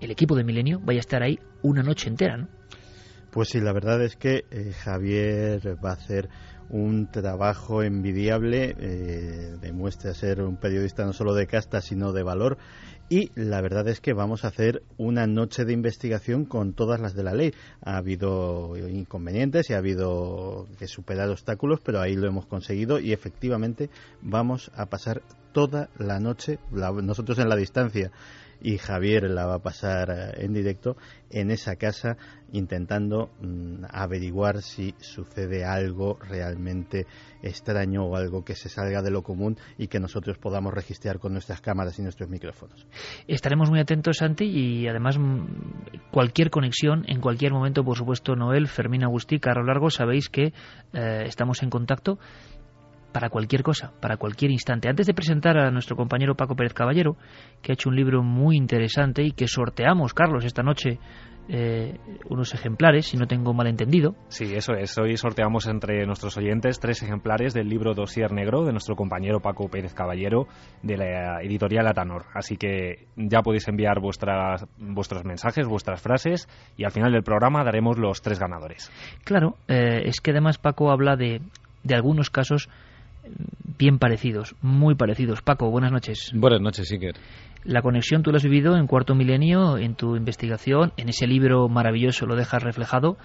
el 0.01 0.11
equipo 0.11 0.35
de 0.37 0.45
Milenio, 0.45 0.81
vaya 0.81 0.99
a 0.99 1.01
estar 1.01 1.23
ahí 1.23 1.39
una 1.63 1.83
noche 1.83 2.09
entera, 2.09 2.37
¿no? 2.37 2.49
Pues 3.31 3.51
sí, 3.51 3.61
la 3.61 3.73
verdad 3.73 4.03
es 4.03 4.17
que 4.17 4.45
eh, 4.51 4.73
Javier 4.73 5.77
va 5.85 5.91
a 5.91 5.95
hacer 5.95 6.31
un 6.71 7.11
trabajo 7.11 7.83
envidiable, 7.83 8.75
eh, 8.79 9.57
demuestra 9.61 10.15
ser 10.15 10.43
un 10.43 10.57
periodista 10.57 11.05
no 11.05 11.13
solo 11.13 11.35
de 11.35 11.47
casta, 11.47 11.81
sino 11.81 12.13
de 12.13 12.23
valor. 12.23 12.59
Y 13.09 13.31
la 13.37 13.61
verdad 13.61 13.87
es 13.87 14.01
que 14.01 14.15
vamos 14.15 14.45
a 14.45 14.49
hacer 14.49 14.83
una 14.97 15.29
noche 15.29 15.65
de 15.65 15.73
investigación 15.73 16.45
con 16.45 16.73
todas 16.73 16.99
las 16.99 17.15
de 17.15 17.23
la 17.23 17.35
ley. 17.35 17.53
Ha 17.83 17.99
habido 17.99 18.77
inconvenientes 18.89 19.71
y 19.71 19.75
ha 19.75 19.79
habido 19.79 20.67
que 20.79 20.89
superar 20.89 21.29
obstáculos, 21.29 21.81
pero 21.81 22.01
ahí 22.01 22.17
lo 22.17 22.27
hemos 22.27 22.47
conseguido 22.47 22.99
y 22.99 23.13
efectivamente 23.13 23.91
vamos 24.23 24.73
a 24.75 24.87
pasar 24.87 25.23
toda 25.57 25.89
la 25.97 26.21
noche, 26.21 26.59
nosotros 26.71 27.39
en 27.39 27.49
la 27.49 27.57
distancia 27.57 28.13
y 28.61 28.77
Javier 28.77 29.31
la 29.31 29.47
va 29.47 29.55
a 29.55 29.63
pasar 29.63 30.11
eh, 30.11 30.45
en 30.45 30.53
directo 30.53 30.99
en 31.31 31.51
esa 31.51 31.77
casa 31.77 32.19
intentando 32.53 33.31
mm, 33.41 33.85
averiguar 33.91 34.61
si 34.61 34.95
sucede 34.99 35.65
algo 35.65 36.19
realmente 36.21 37.07
extraño 37.43 38.05
o 38.05 38.17
algo 38.17 38.45
que 38.45 38.55
se 38.55 38.69
salga 38.69 39.01
de 39.01 39.11
lo 39.11 39.23
común 39.23 39.57
y 39.79 39.89
que 39.89 39.99
nosotros 39.99 40.37
podamos 40.37 40.75
registrar 40.75 41.19
con 41.19 41.33
nuestras 41.33 41.63
cámaras 41.63 41.99
y 41.99 42.03
nuestros 42.03 42.29
micrófonos. 42.29 42.87
Estaremos 43.27 43.71
muy 43.71 43.81
atentos, 43.81 44.19
Santi, 44.19 44.45
y 44.45 44.87
además 44.89 45.19
mm, 45.19 46.11
cualquier 46.11 46.51
conexión, 46.51 47.05
en 47.09 47.23
cualquier 47.23 47.53
momento, 47.53 47.83
por 47.83 47.97
supuesto, 47.97 48.37
Noel, 48.37 48.69
Fermín 48.69 49.05
Agustí, 49.05 49.41
Carlos 49.41 49.67
Largo, 49.67 49.89
sabéis 49.89 50.29
que 50.29 50.53
eh, 50.93 51.23
estamos 51.25 51.63
en 51.63 51.71
contacto 51.71 52.19
para 53.17 53.31
cualquier 53.31 53.63
cosa, 53.63 53.95
para 53.99 54.19
cualquier 54.19 54.51
instante. 54.51 54.91
Antes 54.91 55.07
de 55.07 55.15
presentar 55.15 55.57
a 55.57 55.71
nuestro 55.71 55.97
compañero 55.97 56.35
Paco 56.35 56.55
Pérez 56.55 56.75
Caballero, 56.75 57.17
que 57.63 57.73
ha 57.73 57.75
hecho 57.75 57.89
un 57.89 57.97
libro 57.97 58.23
muy 58.23 58.59
interesante 58.59 59.23
y 59.23 59.31
que 59.31 59.49
sorteamos, 59.49 60.13
Carlos, 60.13 60.45
esta 60.45 60.63
noche 60.63 60.99
eh, 61.49 61.99
unos 62.29 62.53
ejemplares, 62.53 63.07
si 63.07 63.17
no 63.17 63.27
tengo 63.27 63.55
mal 63.55 63.69
entendido. 63.69 64.17
Sí, 64.29 64.53
eso 64.55 64.75
es. 64.75 64.99
Hoy 64.99 65.17
sorteamos 65.17 65.67
entre 65.67 66.05
nuestros 66.05 66.37
oyentes 66.37 66.79
tres 66.79 67.03
ejemplares 67.03 67.55
del 67.55 67.71
libro 67.71 67.95
Dosier 67.95 68.33
Negro 68.33 68.67
de 68.67 68.73
nuestro 68.73 68.97
compañero 68.97 69.41
Paco 69.41 69.71
Pérez 69.71 69.95
Caballero 69.95 70.47
de 70.83 70.99
la 70.99 71.41
editorial 71.41 71.87
Atanor. 71.87 72.27
Así 72.35 72.59
que 72.59 73.07
ya 73.17 73.41
podéis 73.41 73.67
enviar 73.67 73.99
vuestras, 73.99 74.67
vuestros 74.77 75.25
mensajes, 75.25 75.67
vuestras 75.67 76.03
frases 76.03 76.51
y 76.77 76.85
al 76.85 76.91
final 76.91 77.13
del 77.13 77.23
programa 77.23 77.65
daremos 77.65 77.97
los 77.97 78.21
tres 78.21 78.39
ganadores. 78.39 78.93
Claro, 79.25 79.57
eh, 79.69 80.03
es 80.05 80.21
que 80.21 80.33
además 80.33 80.59
Paco 80.59 80.91
habla 80.91 81.17
de, 81.17 81.41
de 81.83 81.95
algunos 81.95 82.29
casos 82.29 82.69
bien 83.79 83.99
parecidos, 83.99 84.55
muy 84.63 84.95
parecidos. 84.95 85.43
Paco, 85.43 85.71
buenas 85.71 85.93
noches. 85.93 86.33
Buenas 86.35 86.61
noches, 86.61 86.91
Iker. 86.93 87.15
La 87.65 87.83
conexión 87.83 88.23
tú 88.23 88.31
lo 88.31 88.37
has 88.37 88.45
vivido 88.45 88.77
en 88.77 88.87
Cuarto 88.87 89.15
Milenio, 89.15 89.77
en 89.77 89.97
tu 89.97 90.17
investigación, 90.17 90.93
en 90.97 91.09
ese 91.09 91.27
libro 91.27 91.69
maravilloso 91.69 92.27
lo 92.27 92.37
dejas 92.37 92.63
reflejado. 92.63 93.17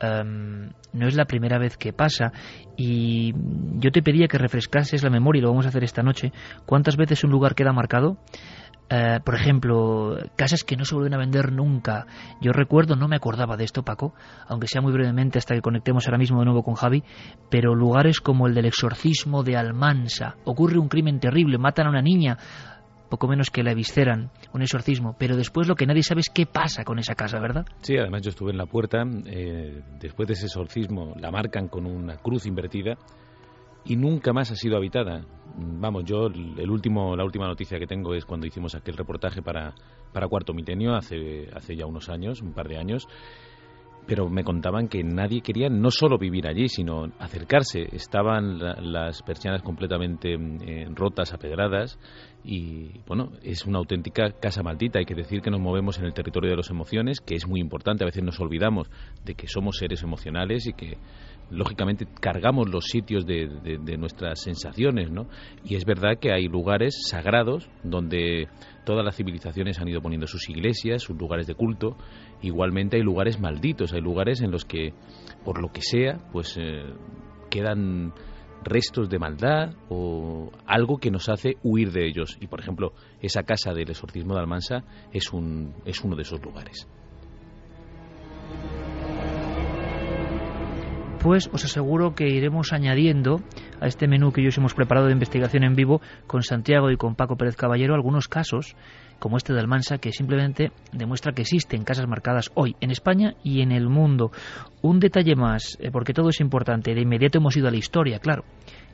Em, 0.00 0.70
no 0.92 1.08
es 1.08 1.16
la 1.16 1.24
primera 1.24 1.58
vez 1.58 1.76
que 1.76 1.92
pasa 1.92 2.32
y 2.76 3.32
yo 3.80 3.90
te 3.90 4.02
pedía 4.02 4.28
que 4.28 4.38
refrescases 4.38 5.02
la 5.02 5.10
memoria 5.10 5.40
y 5.40 5.42
lo 5.42 5.48
vamos 5.48 5.66
a 5.66 5.70
hacer 5.70 5.82
esta 5.82 6.02
noche. 6.02 6.32
¿Cuántas 6.66 6.96
veces 6.96 7.24
un 7.24 7.30
lugar 7.30 7.54
queda 7.54 7.72
marcado? 7.72 8.18
Eh, 8.90 9.20
por 9.22 9.34
ejemplo, 9.34 10.16
casas 10.36 10.64
que 10.64 10.76
no 10.76 10.84
se 10.84 10.94
vuelven 10.94 11.14
a 11.14 11.18
vender 11.18 11.52
nunca. 11.52 12.06
Yo 12.40 12.52
recuerdo, 12.52 12.96
no 12.96 13.06
me 13.06 13.16
acordaba 13.16 13.56
de 13.56 13.64
esto, 13.64 13.82
Paco, 13.82 14.14
aunque 14.46 14.66
sea 14.66 14.80
muy 14.80 14.92
brevemente 14.92 15.38
hasta 15.38 15.54
que 15.54 15.60
conectemos 15.60 16.06
ahora 16.06 16.18
mismo 16.18 16.38
de 16.38 16.46
nuevo 16.46 16.62
con 16.62 16.74
Javi, 16.74 17.04
pero 17.50 17.74
lugares 17.74 18.20
como 18.20 18.46
el 18.46 18.54
del 18.54 18.64
exorcismo 18.64 19.42
de 19.42 19.56
Almansa. 19.56 20.36
Ocurre 20.44 20.78
un 20.78 20.88
crimen 20.88 21.20
terrible, 21.20 21.58
matan 21.58 21.86
a 21.86 21.90
una 21.90 22.00
niña, 22.00 22.38
poco 23.10 23.28
menos 23.28 23.50
que 23.50 23.62
la 23.62 23.72
evisceran, 23.72 24.30
un 24.54 24.62
exorcismo, 24.62 25.16
pero 25.18 25.36
después 25.36 25.68
lo 25.68 25.74
que 25.74 25.86
nadie 25.86 26.02
sabe 26.02 26.20
es 26.20 26.30
qué 26.32 26.46
pasa 26.46 26.84
con 26.84 26.98
esa 26.98 27.14
casa, 27.14 27.38
¿verdad? 27.40 27.66
Sí, 27.82 27.96
además 27.96 28.22
yo 28.22 28.30
estuve 28.30 28.52
en 28.52 28.58
la 28.58 28.66
puerta, 28.66 29.02
eh, 29.26 29.82
después 30.00 30.28
de 30.28 30.34
ese 30.34 30.46
exorcismo 30.46 31.14
la 31.18 31.30
marcan 31.30 31.68
con 31.68 31.86
una 31.86 32.16
cruz 32.16 32.46
invertida 32.46 32.96
y 33.84 33.96
nunca 33.96 34.32
más 34.32 34.50
ha 34.50 34.56
sido 34.56 34.76
habitada. 34.76 35.24
Vamos, 35.60 36.04
yo 36.04 36.26
el 36.26 36.70
último, 36.70 37.16
la 37.16 37.24
última 37.24 37.48
noticia 37.48 37.80
que 37.80 37.86
tengo 37.86 38.14
es 38.14 38.24
cuando 38.24 38.46
hicimos 38.46 38.76
aquel 38.76 38.96
reportaje 38.96 39.42
para, 39.42 39.74
para 40.12 40.28
Cuarto 40.28 40.54
Milenio 40.54 40.94
hace, 40.94 41.48
hace 41.52 41.74
ya 41.74 41.84
unos 41.84 42.08
años, 42.08 42.40
un 42.42 42.52
par 42.52 42.68
de 42.68 42.78
años, 42.78 43.08
pero 44.06 44.28
me 44.30 44.44
contaban 44.44 44.86
que 44.86 45.02
nadie 45.02 45.40
quería 45.42 45.68
no 45.68 45.90
solo 45.90 46.16
vivir 46.16 46.46
allí, 46.46 46.68
sino 46.68 47.12
acercarse. 47.18 47.88
Estaban 47.92 48.58
las 48.92 49.22
persianas 49.22 49.62
completamente 49.62 50.32
eh, 50.34 50.86
rotas, 50.94 51.34
apedradas, 51.34 51.98
y 52.44 53.00
bueno, 53.06 53.32
es 53.42 53.66
una 53.66 53.78
auténtica 53.78 54.30
casa 54.40 54.62
maldita. 54.62 55.00
Hay 55.00 55.04
que 55.04 55.14
decir 55.14 55.42
que 55.42 55.50
nos 55.50 55.60
movemos 55.60 55.98
en 55.98 56.06
el 56.06 56.14
territorio 56.14 56.50
de 56.50 56.56
las 56.56 56.70
emociones, 56.70 57.20
que 57.20 57.34
es 57.34 57.46
muy 57.46 57.60
importante. 57.60 58.04
A 58.04 58.06
veces 58.06 58.22
nos 58.22 58.40
olvidamos 58.40 58.88
de 59.24 59.34
que 59.34 59.48
somos 59.48 59.76
seres 59.76 60.02
emocionales 60.02 60.66
y 60.66 60.72
que 60.72 60.96
lógicamente 61.50 62.06
cargamos 62.20 62.68
los 62.68 62.84
sitios 62.86 63.26
de, 63.26 63.48
nuestras 63.98 64.40
sensaciones, 64.40 65.10
¿no? 65.10 65.26
Y 65.64 65.76
es 65.76 65.84
verdad 65.84 66.18
que 66.20 66.32
hay 66.32 66.48
lugares 66.48 66.96
sagrados 67.08 67.68
donde 67.82 68.48
todas 68.84 69.04
las 69.04 69.16
civilizaciones 69.16 69.78
han 69.80 69.88
ido 69.88 70.00
poniendo 70.00 70.26
sus 70.26 70.48
iglesias, 70.48 71.02
sus 71.02 71.16
lugares 71.18 71.46
de 71.46 71.54
culto. 71.54 71.96
Igualmente 72.42 72.96
hay 72.96 73.02
lugares 73.02 73.40
malditos, 73.40 73.92
hay 73.92 74.00
lugares 74.00 74.40
en 74.40 74.50
los 74.50 74.64
que, 74.64 74.92
por 75.44 75.60
lo 75.60 75.72
que 75.72 75.82
sea, 75.82 76.18
pues 76.32 76.56
eh, 76.58 76.84
quedan 77.50 78.12
restos 78.64 79.08
de 79.08 79.18
maldad 79.18 79.74
o 79.88 80.50
algo 80.66 80.98
que 80.98 81.10
nos 81.10 81.28
hace 81.28 81.56
huir 81.62 81.92
de 81.92 82.06
ellos. 82.06 82.36
Y 82.40 82.46
por 82.46 82.60
ejemplo, 82.60 82.92
esa 83.20 83.42
casa 83.42 83.72
del 83.72 83.90
exorcismo 83.90 84.34
de 84.34 84.40
Almansa 84.40 84.84
es, 85.12 85.32
un, 85.32 85.74
es 85.84 86.02
uno 86.02 86.16
de 86.16 86.22
esos 86.22 86.42
lugares. 86.42 86.88
Pues 91.20 91.50
os 91.52 91.64
aseguro 91.64 92.14
que 92.14 92.28
iremos 92.28 92.72
añadiendo 92.72 93.40
a 93.80 93.86
este 93.86 94.06
menú 94.06 94.32
que 94.32 94.40
ellos 94.40 94.56
hemos 94.58 94.74
preparado 94.74 95.06
de 95.06 95.12
investigación 95.12 95.64
en 95.64 95.74
vivo 95.74 96.00
con 96.26 96.42
Santiago 96.42 96.90
y 96.90 96.96
con 96.96 97.14
Paco 97.14 97.36
Pérez 97.36 97.56
Caballero 97.56 97.94
algunos 97.94 98.28
casos 98.28 98.76
como 99.18 99.36
este 99.36 99.52
de 99.52 99.60
Almansa 99.60 99.98
que 99.98 100.12
simplemente 100.12 100.70
demuestra 100.92 101.32
que 101.32 101.42
existen 101.42 101.84
casas 101.84 102.06
marcadas 102.06 102.50
hoy 102.54 102.76
en 102.80 102.90
España 102.90 103.34
y 103.42 103.62
en 103.62 103.72
el 103.72 103.88
mundo. 103.88 104.30
Un 104.80 105.00
detalle 105.00 105.34
más, 105.34 105.76
eh, 105.80 105.90
porque 105.90 106.14
todo 106.14 106.28
es 106.28 106.40
importante, 106.40 106.94
de 106.94 107.00
inmediato 107.00 107.38
hemos 107.38 107.56
ido 107.56 107.68
a 107.68 107.72
la 107.72 107.78
historia, 107.78 108.20
claro 108.20 108.44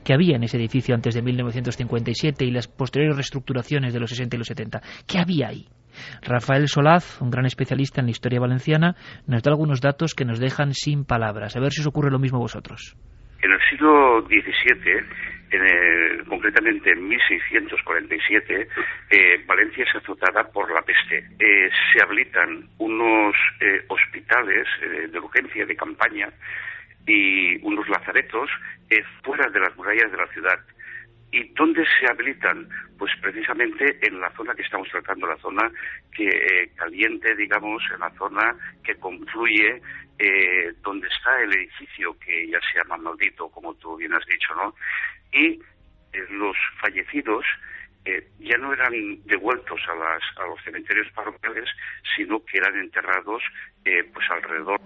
que 0.02 0.12
había 0.12 0.36
en 0.36 0.44
ese 0.44 0.58
edificio 0.58 0.94
antes 0.94 1.14
de 1.14 1.22
1957 1.22 2.44
y 2.44 2.50
las 2.50 2.68
posteriores 2.68 3.16
reestructuraciones 3.16 3.94
de 3.94 4.00
los 4.00 4.10
60 4.10 4.36
y 4.36 4.38
los 4.38 4.48
70. 4.48 4.82
¿Qué 5.06 5.18
había 5.18 5.48
ahí? 5.48 5.66
Rafael 6.22 6.68
Solaz, 6.68 7.20
un 7.20 7.30
gran 7.30 7.46
especialista 7.46 8.00
en 8.00 8.06
la 8.06 8.12
historia 8.12 8.40
valenciana, 8.40 8.94
nos 9.26 9.42
da 9.42 9.50
algunos 9.50 9.80
datos 9.80 10.14
que 10.14 10.24
nos 10.24 10.38
dejan 10.38 10.72
sin 10.72 11.04
palabras. 11.04 11.56
A 11.56 11.60
ver 11.60 11.72
si 11.72 11.80
os 11.80 11.86
ocurre 11.86 12.10
lo 12.10 12.18
mismo 12.18 12.38
a 12.38 12.42
vosotros. 12.42 12.96
En 13.42 13.52
el 13.52 13.60
siglo 13.68 14.22
XVII, 14.22 15.04
en 15.50 16.24
concretamente 16.24 16.90
en 16.90 17.06
1647, 17.06 18.68
eh, 19.10 19.44
Valencia 19.46 19.84
es 19.84 19.94
azotada 19.96 20.44
por 20.50 20.72
la 20.72 20.82
peste. 20.82 21.18
Eh, 21.38 21.70
se 21.92 22.02
habilitan 22.02 22.68
unos 22.78 23.34
eh, 23.60 23.84
hospitales 23.88 24.66
de 25.12 25.18
urgencia 25.18 25.66
de 25.66 25.76
campaña 25.76 26.28
y 27.06 27.56
unos 27.64 27.88
lazaretos 27.88 28.50
fuera 29.22 29.50
de 29.50 29.60
las 29.60 29.76
murallas 29.76 30.10
de 30.10 30.16
la 30.16 30.26
ciudad. 30.28 30.58
¿Y 31.32 31.48
dónde 31.54 31.84
se 31.98 32.06
habilitan? 32.06 32.68
Pues 32.98 33.12
precisamente 33.20 33.98
en 34.06 34.20
la 34.20 34.30
zona 34.36 34.54
que 34.54 34.62
estamos 34.62 34.88
tratando, 34.88 35.26
la 35.26 35.36
zona 35.38 35.70
que 36.14 36.28
eh, 36.28 36.70
caliente, 36.76 37.34
digamos, 37.34 37.82
en 37.92 38.00
la 38.00 38.10
zona 38.10 38.54
que 38.84 38.94
confluye 38.96 39.82
eh, 40.18 40.72
donde 40.82 41.08
está 41.08 41.42
el 41.42 41.52
edificio 41.54 42.16
que 42.18 42.48
ya 42.48 42.60
se 42.60 42.78
llama 42.78 42.96
maldito, 42.98 43.48
como 43.48 43.74
tú 43.74 43.96
bien 43.96 44.14
has 44.14 44.24
dicho, 44.26 44.54
¿no? 44.54 44.74
Y 45.32 45.60
eh, 46.12 46.26
los 46.30 46.56
fallecidos 46.80 47.44
ya 48.38 48.58
no 48.58 48.70
eran 48.74 48.92
devueltos 49.24 49.80
a, 49.88 49.94
las, 49.94 50.22
a 50.36 50.46
los 50.46 50.62
cementerios 50.62 51.10
parroquiales, 51.12 51.64
sino 52.14 52.44
que 52.44 52.58
eran 52.58 52.78
enterrados 52.78 53.42
pues 53.82 54.30
alrededor 54.30 54.78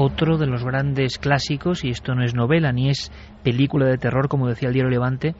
otro 0.00 0.38
de 0.38 0.46
los 0.46 0.64
grandes 0.64 1.18
clásicos, 1.18 1.84
y 1.84 1.90
esto 1.90 2.14
no 2.14 2.22
es 2.22 2.32
novela 2.32 2.70
ni 2.70 2.88
es 2.88 3.10
película 3.42 3.86
de 3.86 3.98
terror, 3.98 4.28
como 4.28 4.46
decía 4.46 4.68
el 4.68 4.74
diario 4.74 4.90
Levante, 4.90 5.34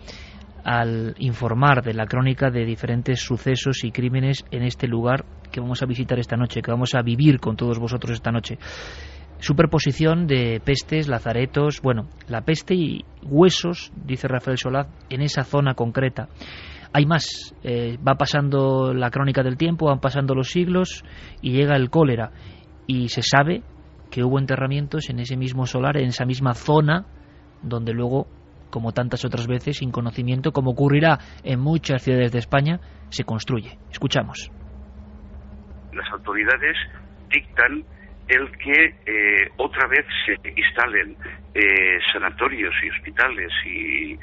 al 0.65 1.15
informar 1.19 1.85
de 1.85 1.95
la 1.95 2.07
crónica 2.07 2.51
de 2.51 2.65
diferentes 2.65 3.21
sucesos 3.21 3.85
y 3.85 3.93
crímenes 3.93 4.45
en 4.51 4.65
este 4.65 4.89
lugar 4.89 5.25
que 5.53 5.61
vamos 5.61 5.81
a 5.81 5.87
visitar 5.87 6.19
esta 6.19 6.37
noche, 6.37 6.61
que 6.61 6.73
vamos 6.73 6.97
a 6.97 7.03
vivir 7.03 7.39
con 7.39 7.55
todos 7.55 7.79
vosotros 7.79 8.15
esta 8.15 8.33
noche. 8.33 8.59
Superposición 9.39 10.27
de 10.27 10.61
pestes, 10.65 11.07
lazaretos, 11.07 11.81
bueno, 11.81 12.09
la 12.27 12.41
peste 12.41 12.75
y 12.75 13.05
huesos, 13.23 13.93
dice 13.95 14.27
Rafael 14.27 14.59
Solaz, 14.59 14.89
en 15.09 15.23
esa 15.23 15.45
zona 15.45 15.75
concreta. 15.75 16.29
Hay 16.93 17.07
más, 17.07 17.55
eh, 17.63 17.97
va 17.97 18.17
pasando 18.17 18.93
la 18.93 19.11
crónica 19.11 19.45
del 19.45 19.57
tiempo, 19.57 19.87
van 19.87 20.01
pasando 20.01 20.35
los 20.35 20.49
siglos 20.49 21.05
y 21.43 21.53
llega 21.53 21.77
el 21.77 21.91
cólera 21.91 22.33
y 22.89 23.09
se 23.11 23.23
sabe 23.23 23.63
que 24.11 24.25
hubo 24.25 24.39
enterramientos 24.39 25.11
en 25.11 25.21
ese 25.21 25.37
mismo 25.37 25.67
solar, 25.67 25.97
en 25.97 26.09
esa 26.09 26.25
misma 26.25 26.55
zona, 26.55 27.07
donde 27.63 27.93
luego, 27.93 28.27
como 28.71 28.93
tantas 28.93 29.25
otras 29.25 29.47
veces, 29.47 29.79
sin 29.79 29.91
conocimiento, 29.91 30.53
como 30.53 30.71
ocurrirá 30.73 31.19
en 31.45 31.61
muchas 31.61 32.03
ciudades 32.03 32.33
de 32.33 32.39
España, 32.39 32.81
se 33.11 33.25
construye. 33.25 33.79
Escuchamos. 33.91 34.51
Las 35.93 36.11
autoridades 36.13 36.77
dictan 37.31 37.85
el 38.29 38.51
que 38.59 38.95
eh, 39.07 39.51
otra 39.57 39.87
vez 39.89 40.05
se 40.27 40.35
instalen 40.51 41.17
eh, 41.55 41.99
sanatorios 42.13 42.75
y 42.83 42.91
hospitales 42.91 43.51
y, 43.65 44.19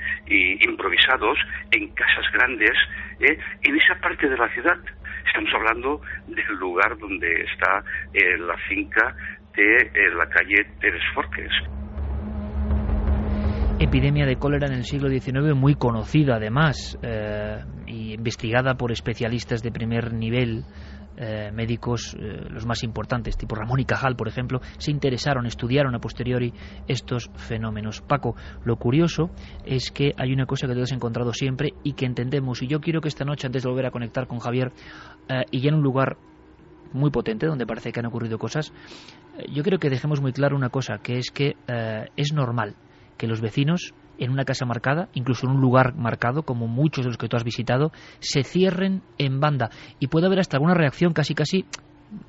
improvisados 0.67 1.37
en 1.71 1.87
casas 1.89 2.25
grandes 2.33 2.71
eh, 3.19 3.37
en 3.63 3.75
esa 3.75 3.95
parte 3.99 4.29
de 4.29 4.37
la 4.37 4.47
ciudad. 4.49 4.77
Estamos 5.25 5.51
hablando 5.53 6.01
del 6.27 6.55
lugar 6.59 6.97
donde 6.97 7.41
está 7.43 7.83
la 8.13 8.57
finca 8.69 9.15
de 9.61 10.15
la 10.15 10.27
calle 10.27 10.65
Teres 10.79 11.03
Forques. 11.13 11.51
Epidemia 13.77 14.25
de 14.25 14.37
cólera 14.37 14.67
en 14.67 14.73
el 14.73 14.85
siglo 14.85 15.09
XIX 15.09 15.53
muy 15.53 15.75
conocida 15.75 16.37
además 16.37 16.97
eh, 17.01 17.59
y 17.85 18.13
investigada 18.13 18.75
por 18.75 18.91
especialistas 18.91 19.61
de 19.61 19.71
primer 19.71 20.13
nivel. 20.13 20.63
Eh, 21.17 21.49
médicos, 21.53 22.13
eh, 22.19 22.43
los 22.49 22.65
más 22.65 22.83
importantes, 22.83 23.37
tipo 23.37 23.55
Ramón 23.55 23.79
y 23.79 23.85
Cajal, 23.85 24.17
por 24.17 24.27
ejemplo, 24.27 24.59
se 24.77 24.91
interesaron, 24.91 25.45
estudiaron 25.45 25.95
a 25.95 25.99
posteriori 25.99 26.51
estos 26.89 27.31
fenómenos. 27.37 28.01
Paco, 28.01 28.35
lo 28.65 28.75
curioso 28.75 29.31
es 29.65 29.91
que 29.91 30.13
hay 30.17 30.33
una 30.33 30.45
cosa 30.45 30.67
que 30.67 30.73
tú 30.73 30.81
has 30.81 30.91
encontrado 30.91 31.31
siempre 31.31 31.71
y 31.83 31.93
que 31.93 32.05
entendemos, 32.05 32.61
y 32.61 32.67
yo 32.67 32.81
quiero 32.81 32.99
que 32.99 33.07
esta 33.07 33.23
noche, 33.23 33.47
antes 33.47 33.63
de 33.63 33.69
volver 33.69 33.85
a 33.85 33.91
conectar 33.91 34.27
con 34.27 34.39
Javier, 34.39 34.73
y 35.51 35.61
ya 35.61 35.69
en 35.69 35.75
un 35.75 35.83
lugar 35.83 36.17
muy 36.93 37.11
potente, 37.11 37.47
donde 37.47 37.65
parece 37.65 37.91
que 37.91 37.99
han 37.99 38.05
ocurrido 38.05 38.37
cosas, 38.37 38.73
eh, 39.37 39.45
yo 39.51 39.63
creo 39.63 39.79
que 39.79 39.89
dejemos 39.89 40.21
muy 40.21 40.33
claro 40.33 40.55
una 40.55 40.69
cosa, 40.69 40.99
que 40.99 41.17
es 41.17 41.31
que 41.31 41.55
eh, 41.67 42.05
es 42.15 42.33
normal 42.33 42.75
que 43.17 43.27
los 43.27 43.41
vecinos 43.41 43.93
en 44.17 44.31
una 44.31 44.45
casa 44.45 44.65
marcada, 44.65 45.09
incluso 45.13 45.45
en 45.45 45.53
un 45.53 45.61
lugar 45.61 45.95
marcado, 45.95 46.43
como 46.43 46.67
muchos 46.67 47.03
de 47.03 47.09
los 47.09 47.17
que 47.17 47.27
tú 47.27 47.35
has 47.35 47.43
visitado, 47.43 47.91
se 48.19 48.43
cierren 48.43 49.01
en 49.17 49.39
banda. 49.39 49.69
Y 49.99 50.07
puede 50.07 50.27
haber 50.27 50.39
hasta 50.39 50.57
alguna 50.57 50.73
reacción 50.73 51.13
casi 51.13 51.33
casi 51.33 51.65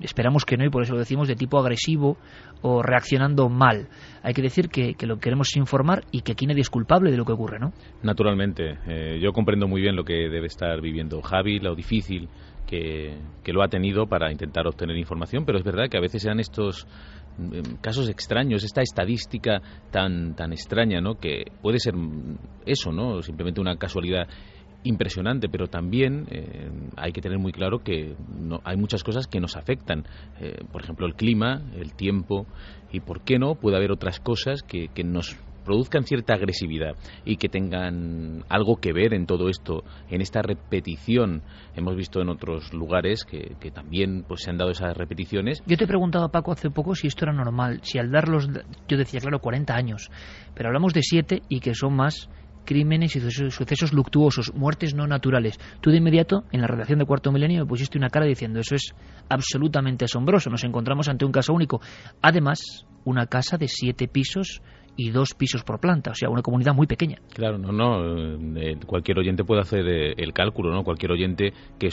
esperamos 0.00 0.44
que 0.44 0.56
no 0.56 0.64
y 0.64 0.70
por 0.70 0.82
eso 0.82 0.94
lo 0.94 0.98
decimos 0.98 1.28
de 1.28 1.34
tipo 1.34 1.58
agresivo 1.58 2.16
o 2.62 2.82
reaccionando 2.82 3.48
mal. 3.48 3.88
Hay 4.22 4.34
que 4.34 4.42
decir 4.42 4.68
que, 4.68 4.94
que 4.94 5.06
lo 5.06 5.18
queremos 5.18 5.54
informar 5.56 6.04
y 6.10 6.22
que 6.22 6.32
aquí 6.32 6.46
nadie 6.46 6.62
es 6.62 6.70
culpable 6.70 7.10
de 7.10 7.16
lo 7.16 7.24
que 7.24 7.32
ocurre, 7.32 7.58
¿no? 7.58 7.72
Naturalmente. 8.02 8.78
Eh, 8.86 9.20
yo 9.22 9.32
comprendo 9.32 9.68
muy 9.68 9.80
bien 9.80 9.96
lo 9.96 10.04
que 10.04 10.28
debe 10.28 10.46
estar 10.46 10.80
viviendo 10.80 11.20
Javi, 11.22 11.60
lo 11.60 11.74
difícil 11.74 12.28
que, 12.66 13.18
lo 13.46 13.62
ha 13.62 13.68
tenido 13.68 14.06
para 14.06 14.30
intentar 14.30 14.66
obtener 14.66 14.96
información, 14.96 15.44
pero 15.44 15.58
es 15.58 15.64
verdad 15.64 15.88
que 15.88 15.96
a 15.96 16.00
veces 16.00 16.22
sean 16.22 16.40
estos 16.40 16.86
mm, 17.38 17.76
casos 17.80 18.08
extraños, 18.08 18.64
esta 18.64 18.82
estadística 18.82 19.62
tan 19.90 20.34
tan 20.34 20.52
extraña, 20.52 21.00
¿no? 21.00 21.14
Que 21.14 21.44
puede 21.62 21.78
ser 21.78 21.94
eso, 22.66 22.92
¿no? 22.92 23.22
Simplemente 23.22 23.60
una 23.60 23.76
casualidad 23.76 24.28
impresionante, 24.82 25.48
pero 25.48 25.66
también 25.66 26.26
eh, 26.30 26.70
hay 26.96 27.12
que 27.12 27.20
tener 27.20 27.38
muy 27.38 27.52
claro 27.52 27.80
que 27.80 28.14
no, 28.38 28.60
hay 28.64 28.76
muchas 28.76 29.02
cosas 29.02 29.26
que 29.26 29.40
nos 29.40 29.56
afectan. 29.56 30.04
Eh, 30.40 30.64
por 30.72 30.82
ejemplo, 30.82 31.06
el 31.06 31.14
clima, 31.14 31.62
el 31.74 31.94
tiempo 31.94 32.46
y, 32.92 33.00
¿por 33.00 33.22
qué 33.22 33.38
no? 33.38 33.54
Puede 33.56 33.76
haber 33.76 33.90
otras 33.90 34.20
cosas 34.20 34.62
que, 34.62 34.88
que 34.88 35.02
nos 35.02 35.36
produzcan 35.66 36.04
cierta 36.04 36.34
agresividad 36.34 36.96
y 37.24 37.36
que 37.36 37.48
tengan 37.48 38.44
algo 38.48 38.76
que 38.76 38.92
ver 38.92 39.12
en 39.12 39.26
todo 39.26 39.48
esto, 39.48 39.84
en 40.08 40.22
esta 40.22 40.40
repetición. 40.40 41.42
Hemos 41.74 41.96
visto 41.96 42.22
en 42.22 42.30
otros 42.30 42.72
lugares 42.72 43.24
que, 43.24 43.56
también 43.70 44.24
pues, 44.26 44.42
se 44.42 44.50
han 44.50 44.56
dado 44.56 44.70
esas 44.70 44.96
repeticiones. 44.96 45.62
Yo 45.66 45.76
te 45.76 45.84
he 45.84 45.88
preguntado 45.88 46.24
a 46.24 46.30
Paco 46.30 46.52
hace 46.52 46.70
poco 46.70 46.94
si 46.94 47.08
esto 47.08 47.24
era 47.24 47.34
normal, 47.34 47.80
si 47.82 47.98
al 47.98 48.10
darlos, 48.10 48.48
yo 48.88 48.96
decía, 48.96 49.20
claro, 49.20 49.40
40 49.40 49.74
años, 49.74 50.10
pero 50.54 50.68
hablamos 50.68 50.94
de 50.94 51.02
7 51.02 51.42
y 51.48 51.60
que 51.60 51.74
son 51.74 51.94
más 51.94 52.30
crímenes 52.66 53.16
y 53.16 53.20
sucesos 53.50 53.94
luctuosos, 53.94 54.52
muertes 54.54 54.94
no 54.94 55.06
naturales. 55.06 55.58
Tú 55.80 55.90
de 55.90 55.98
inmediato, 55.98 56.44
en 56.52 56.60
la 56.60 56.66
redacción 56.66 56.98
de 56.98 57.06
Cuarto 57.06 57.32
Milenio, 57.32 57.60
me 57.60 57.68
pusiste 57.68 57.96
una 57.96 58.10
cara 58.10 58.26
diciendo 58.26 58.60
eso 58.60 58.74
es 58.74 58.94
absolutamente 59.30 60.04
asombroso, 60.04 60.50
nos 60.50 60.64
encontramos 60.64 61.08
ante 61.08 61.24
un 61.24 61.32
caso 61.32 61.54
único. 61.54 61.80
Además, 62.20 62.86
una 63.04 63.26
casa 63.26 63.56
de 63.56 63.68
siete 63.68 64.08
pisos 64.08 64.60
y 64.96 65.10
dos 65.10 65.34
pisos 65.34 65.62
por 65.62 65.78
planta, 65.78 66.12
o 66.12 66.14
sea, 66.14 66.30
una 66.30 66.42
comunidad 66.42 66.74
muy 66.74 66.86
pequeña. 66.86 67.18
Claro, 67.34 67.58
no, 67.58 67.70
no, 67.72 68.58
eh, 68.58 68.78
cualquier 68.86 69.18
oyente 69.18 69.44
puede 69.44 69.60
hacer 69.60 69.86
eh, 69.86 70.14
el 70.16 70.32
cálculo, 70.32 70.72
¿no? 70.72 70.84
Cualquier 70.84 71.12
oyente 71.12 71.52
que 71.78 71.90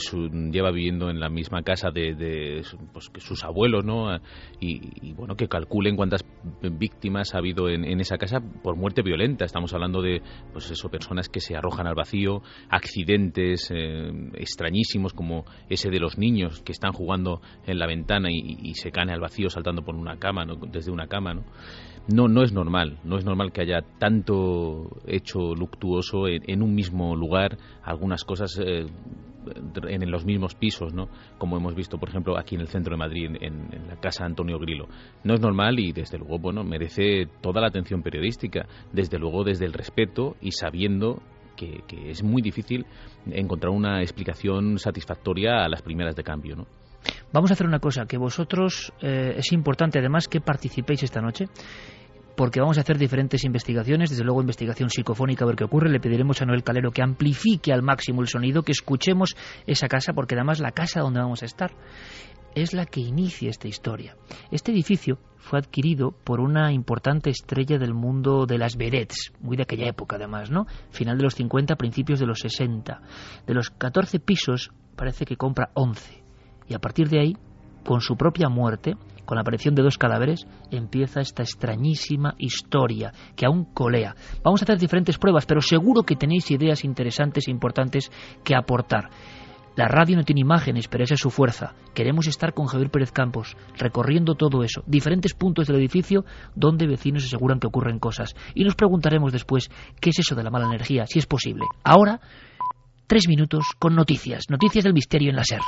lleva 0.50 0.70
viviendo 0.70 1.10
en 1.10 1.20
la 1.20 1.28
misma 1.28 1.62
casa 1.62 1.90
de, 1.90 2.62
pues, 2.92 3.10
que 3.10 3.20
sus 3.20 3.44
abuelos, 3.44 3.84
¿no? 3.84 4.16
Y, 4.60 5.12
bueno, 5.12 5.36
que 5.36 5.48
calculen 5.48 5.96
cuántas 5.96 6.24
víctimas 6.62 7.34
ha 7.34 7.38
habido 7.38 7.68
en, 7.68 8.00
esa 8.00 8.16
casa 8.16 8.40
por 8.40 8.76
muerte 8.76 9.02
violenta. 9.02 9.44
Estamos 9.44 9.72
hablando 9.74 10.00
de, 10.00 10.22
pues 10.52 10.70
eso, 10.70 10.88
personas 10.88 11.28
que 11.28 11.40
se 11.40 11.56
arrojan 11.56 11.86
al 11.86 11.94
vacío, 11.94 12.42
accidentes 12.70 13.70
eh, 13.70 14.10
extrañísimos 14.34 15.12
como 15.12 15.44
ese 15.68 15.90
de 15.90 16.00
los 16.00 16.18
niños 16.18 16.62
que 16.62 16.72
están 16.72 16.92
jugando 16.92 17.40
en 17.66 17.78
la 17.78 17.86
ventana 17.86 18.28
y, 18.30 18.74
se 18.74 18.90
caen 18.90 19.10
al 19.10 19.20
vacío 19.20 19.50
saltando 19.50 19.82
por 19.82 19.94
una 19.94 20.16
cama, 20.16 20.44
¿no? 20.44 20.56
Desde 20.56 20.90
una 20.90 21.06
cama, 21.06 21.34
¿no? 21.34 21.44
No, 22.08 22.28
no 22.28 22.42
es 22.42 22.52
normal, 22.52 22.98
no 23.04 23.16
es 23.16 23.24
normal 23.24 23.52
que 23.52 23.62
haya 23.62 23.82
tanto 23.98 24.90
hecho 25.06 25.54
luctuoso 25.54 26.28
en, 26.28 26.62
un 26.62 26.74
mismo 26.74 27.16
lugar, 27.16 27.56
algunas 27.82 28.24
cosas 28.24 28.58
eh, 28.58 28.86
en, 29.88 30.10
los 30.10 30.24
mismos 30.24 30.54
pisos, 30.54 30.92
¿no? 30.92 31.08
Como 31.38 31.56
hemos 31.56 31.74
visto, 31.74 31.98
por 31.98 32.08
ejemplo, 32.08 32.38
aquí 32.38 32.54
en 32.54 32.60
el 32.60 32.68
centro 32.68 32.92
de 32.92 32.98
Madrid, 32.98 33.30
en, 33.40 33.88
la 33.88 33.96
casa 33.96 34.24
Antonio 34.24 34.58
Grilo. 34.58 34.88
No 35.22 35.34
es 35.34 35.40
normal 35.40 35.78
y, 35.78 35.92
desde 35.92 36.18
luego, 36.18 36.38
bueno, 36.38 36.62
merece 36.62 37.26
toda 37.40 37.60
la 37.60 37.68
atención 37.68 38.02
periodística, 38.02 38.66
desde 38.92 39.18
luego 39.18 39.44
desde 39.44 39.64
el 39.64 39.72
respeto 39.72 40.36
y 40.40 40.52
sabiendo 40.52 41.22
que, 41.56 41.82
es 42.10 42.22
muy 42.22 42.42
difícil 42.42 42.84
encontrar 43.30 43.70
una 43.72 44.02
explicación 44.02 44.78
satisfactoria 44.78 45.64
a 45.64 45.68
las 45.68 45.82
primeras 45.82 46.16
de 46.16 46.22
cambio, 46.22 46.56
¿no? 46.56 46.66
Vamos 47.32 47.50
a 47.50 47.54
hacer 47.54 47.66
una 47.66 47.80
cosa, 47.80 48.06
que 48.06 48.16
vosotros 48.16 48.92
eh, 49.02 49.34
es 49.36 49.52
importante 49.52 49.98
además 49.98 50.26
que 50.26 50.40
participéis 50.40 51.02
esta 51.02 51.20
noche 51.20 51.46
porque 52.36 52.60
vamos 52.60 52.78
a 52.78 52.82
hacer 52.82 52.98
diferentes 52.98 53.44
investigaciones, 53.44 54.10
desde 54.10 54.24
luego 54.24 54.40
investigación 54.40 54.90
psicofónica 54.90 55.44
a 55.44 55.48
ver 55.48 55.56
qué 55.56 55.64
ocurre. 55.64 55.90
Le 55.90 56.00
pediremos 56.00 56.40
a 56.42 56.46
Noel 56.46 56.64
Calero 56.64 56.90
que 56.90 57.02
amplifique 57.02 57.72
al 57.72 57.82
máximo 57.82 58.22
el 58.22 58.28
sonido, 58.28 58.62
que 58.62 58.72
escuchemos 58.72 59.36
esa 59.66 59.88
casa, 59.88 60.12
porque 60.12 60.34
además 60.34 60.60
la 60.60 60.72
casa 60.72 61.00
donde 61.00 61.20
vamos 61.20 61.42
a 61.42 61.46
estar 61.46 61.72
es 62.54 62.72
la 62.72 62.86
que 62.86 63.00
inicia 63.00 63.50
esta 63.50 63.68
historia. 63.68 64.16
Este 64.50 64.72
edificio 64.72 65.18
fue 65.38 65.58
adquirido 65.58 66.12
por 66.12 66.40
una 66.40 66.72
importante 66.72 67.30
estrella 67.30 67.78
del 67.78 67.94
mundo 67.94 68.46
de 68.46 68.58
las 68.58 68.76
vedettes, 68.76 69.32
muy 69.40 69.56
de 69.56 69.64
aquella 69.64 69.88
época 69.88 70.16
además, 70.16 70.50
¿no? 70.50 70.66
Final 70.90 71.18
de 71.18 71.24
los 71.24 71.34
50, 71.34 71.76
principios 71.76 72.20
de 72.20 72.26
los 72.26 72.40
60. 72.40 73.00
De 73.46 73.54
los 73.54 73.70
14 73.70 74.20
pisos 74.20 74.70
parece 74.96 75.24
que 75.24 75.36
compra 75.36 75.70
11. 75.74 76.22
Y 76.68 76.74
a 76.74 76.78
partir 76.78 77.08
de 77.08 77.20
ahí, 77.20 77.36
con 77.84 78.00
su 78.00 78.16
propia 78.16 78.48
muerte, 78.48 78.96
con 79.24 79.36
la 79.36 79.42
aparición 79.42 79.74
de 79.74 79.82
dos 79.82 79.98
cadáveres, 79.98 80.46
empieza 80.70 81.20
esta 81.20 81.42
extrañísima 81.42 82.34
historia 82.38 83.12
que 83.36 83.46
aún 83.46 83.64
colea. 83.64 84.14
Vamos 84.42 84.62
a 84.62 84.64
hacer 84.64 84.78
diferentes 84.78 85.18
pruebas, 85.18 85.46
pero 85.46 85.60
seguro 85.60 86.02
que 86.02 86.16
tenéis 86.16 86.50
ideas 86.50 86.84
interesantes 86.84 87.48
e 87.48 87.50
importantes 87.50 88.10
que 88.44 88.54
aportar. 88.54 89.10
La 89.76 89.88
radio 89.88 90.16
no 90.16 90.22
tiene 90.22 90.40
imágenes, 90.40 90.86
pero 90.86 91.02
esa 91.02 91.14
es 91.14 91.20
su 91.20 91.30
fuerza. 91.30 91.74
Queremos 91.94 92.28
estar 92.28 92.54
con 92.54 92.66
Javier 92.66 92.90
Pérez 92.90 93.10
Campos, 93.10 93.56
recorriendo 93.76 94.36
todo 94.36 94.62
eso, 94.62 94.84
diferentes 94.86 95.34
puntos 95.34 95.66
del 95.66 95.76
edificio 95.76 96.24
donde 96.54 96.86
vecinos 96.86 97.24
aseguran 97.24 97.58
que 97.58 97.66
ocurren 97.66 97.98
cosas. 97.98 98.36
Y 98.54 98.62
nos 98.62 98.76
preguntaremos 98.76 99.32
después 99.32 99.70
qué 100.00 100.10
es 100.10 100.18
eso 100.20 100.36
de 100.36 100.44
la 100.44 100.50
mala 100.50 100.66
energía, 100.66 101.06
si 101.06 101.18
es 101.18 101.26
posible. 101.26 101.64
Ahora, 101.82 102.20
tres 103.08 103.26
minutos 103.26 103.64
con 103.80 103.96
noticias, 103.96 104.44
noticias 104.48 104.84
del 104.84 104.94
misterio 104.94 105.30
en 105.30 105.36
la 105.36 105.44
SER. 105.44 105.60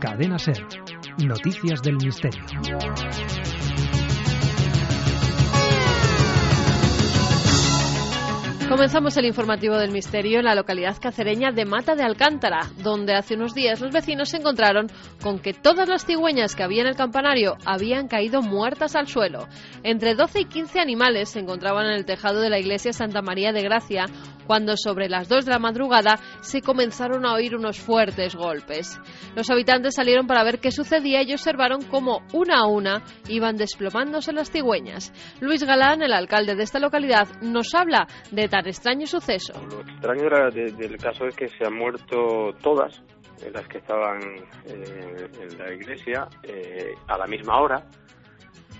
Cadena 0.00 0.38
SER, 0.38 0.64
noticias 1.18 1.82
del 1.82 1.96
misterio. 1.96 2.44
Comenzamos 8.68 9.16
el 9.16 9.24
informativo 9.24 9.78
del 9.78 9.92
misterio 9.92 10.40
en 10.40 10.44
la 10.44 10.54
localidad 10.54 10.98
cacereña 11.00 11.52
de 11.52 11.64
Mata 11.64 11.94
de 11.94 12.02
Alcántara, 12.02 12.70
donde 12.82 13.14
hace 13.14 13.34
unos 13.34 13.54
días 13.54 13.80
los 13.80 13.92
vecinos 13.92 14.28
se 14.28 14.36
encontraron 14.36 14.88
con 15.22 15.38
que 15.38 15.54
todas 15.54 15.88
las 15.88 16.04
cigüeñas 16.04 16.54
que 16.54 16.64
había 16.64 16.82
en 16.82 16.88
el 16.88 16.94
campanario 16.94 17.56
habían 17.64 18.08
caído 18.08 18.42
muertas 18.42 18.94
al 18.94 19.08
suelo. 19.08 19.48
Entre 19.84 20.14
12 20.14 20.40
y 20.40 20.44
15 20.44 20.80
animales 20.80 21.30
se 21.30 21.40
encontraban 21.40 21.86
en 21.86 21.92
el 21.92 22.04
tejado 22.04 22.42
de 22.42 22.50
la 22.50 22.58
iglesia 22.58 22.92
Santa 22.92 23.22
María 23.22 23.52
de 23.52 23.62
Gracia, 23.62 24.04
cuando 24.46 24.76
sobre 24.76 25.08
las 25.08 25.28
2 25.28 25.44
de 25.44 25.52
la 25.52 25.58
madrugada 25.58 26.18
se 26.40 26.62
comenzaron 26.62 27.24
a 27.26 27.34
oír 27.34 27.54
unos 27.54 27.78
fuertes 27.78 28.34
golpes. 28.34 28.98
Los 29.34 29.48
habitantes 29.50 29.94
salieron 29.94 30.26
para 30.26 30.42
ver 30.42 30.58
qué 30.58 30.72
sucedía 30.72 31.22
y 31.22 31.32
observaron 31.32 31.82
cómo 31.82 32.22
una 32.32 32.60
a 32.60 32.66
una 32.66 33.02
iban 33.28 33.56
desplomándose 33.56 34.32
las 34.32 34.50
cigüeñas. 34.50 35.12
Luis 35.40 35.62
Galán, 35.62 36.02
el 36.02 36.12
alcalde 36.12 36.54
de 36.54 36.62
esta 36.62 36.78
localidad, 36.78 37.28
nos 37.42 37.74
habla 37.74 38.06
de 38.30 38.48
tan 38.58 38.66
extraño 38.66 39.06
suceso. 39.06 39.52
Lo 39.70 39.80
extraño 39.80 40.24
era 40.26 40.50
del 40.50 40.96
caso 40.96 41.26
es 41.26 41.36
que 41.36 41.48
se 41.48 41.64
han 41.64 41.74
muerto 41.74 42.52
todas 42.60 43.02
las 43.52 43.68
que 43.68 43.78
estaban 43.78 44.20
eh, 44.66 45.28
en 45.40 45.58
la 45.58 45.72
iglesia 45.72 46.28
eh, 46.42 46.92
a 47.06 47.16
la 47.18 47.26
misma 47.28 47.60
hora 47.60 47.84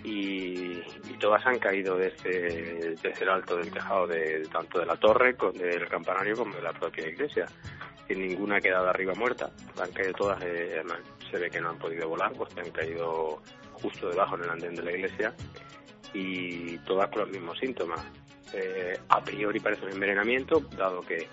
y, 0.03 0.81
todas 1.21 1.45
han 1.47 1.59
caído 1.59 1.97
desde, 1.97 2.95
desde 3.03 3.23
el 3.23 3.29
alto 3.29 3.57
del 3.57 3.71
tejado 3.73 4.07
de 4.07 4.47
tanto 4.53 4.79
de 4.79 4.87
la 4.87 4.97
torre, 4.97 5.37
con, 5.37 5.53
del 5.53 5.89
campanario 5.89 6.37
como 6.37 6.55
de 6.55 6.63
la 6.63 6.73
propia 6.73 7.09
iglesia. 7.09 7.47
Y 8.09 8.15
ninguna 8.15 8.57
ha 8.57 8.61
quedado 8.61 8.89
arriba 8.89 9.13
muerta, 9.15 9.51
han 9.81 9.91
caído 9.93 10.13
todas, 10.15 10.43
eh, 10.45 10.81
se 11.31 11.39
ve 11.39 11.51
que 11.51 11.61
no 11.61 11.71
han 11.71 11.79
podido 11.79 12.09
volar, 12.09 12.33
pues 12.33 12.57
han 12.57 12.71
caído 12.71 13.43
justo 13.75 14.09
debajo 14.09 14.37
en 14.37 14.45
el 14.45 14.51
andén 14.51 14.75
de 14.75 14.83
la 14.83 14.93
iglesia 14.93 15.35
y 16.15 16.79
todas 16.79 17.11
con 17.11 17.23
los 17.23 17.31
mismos 17.31 17.59
síntomas. 17.59 18.01
Eh, 18.53 18.99
a 19.09 19.23
priori 19.23 19.61
parece 19.61 19.85
un 19.85 19.93
envenenamiento, 19.93 20.61
dado 20.77 21.01
que 21.03 21.29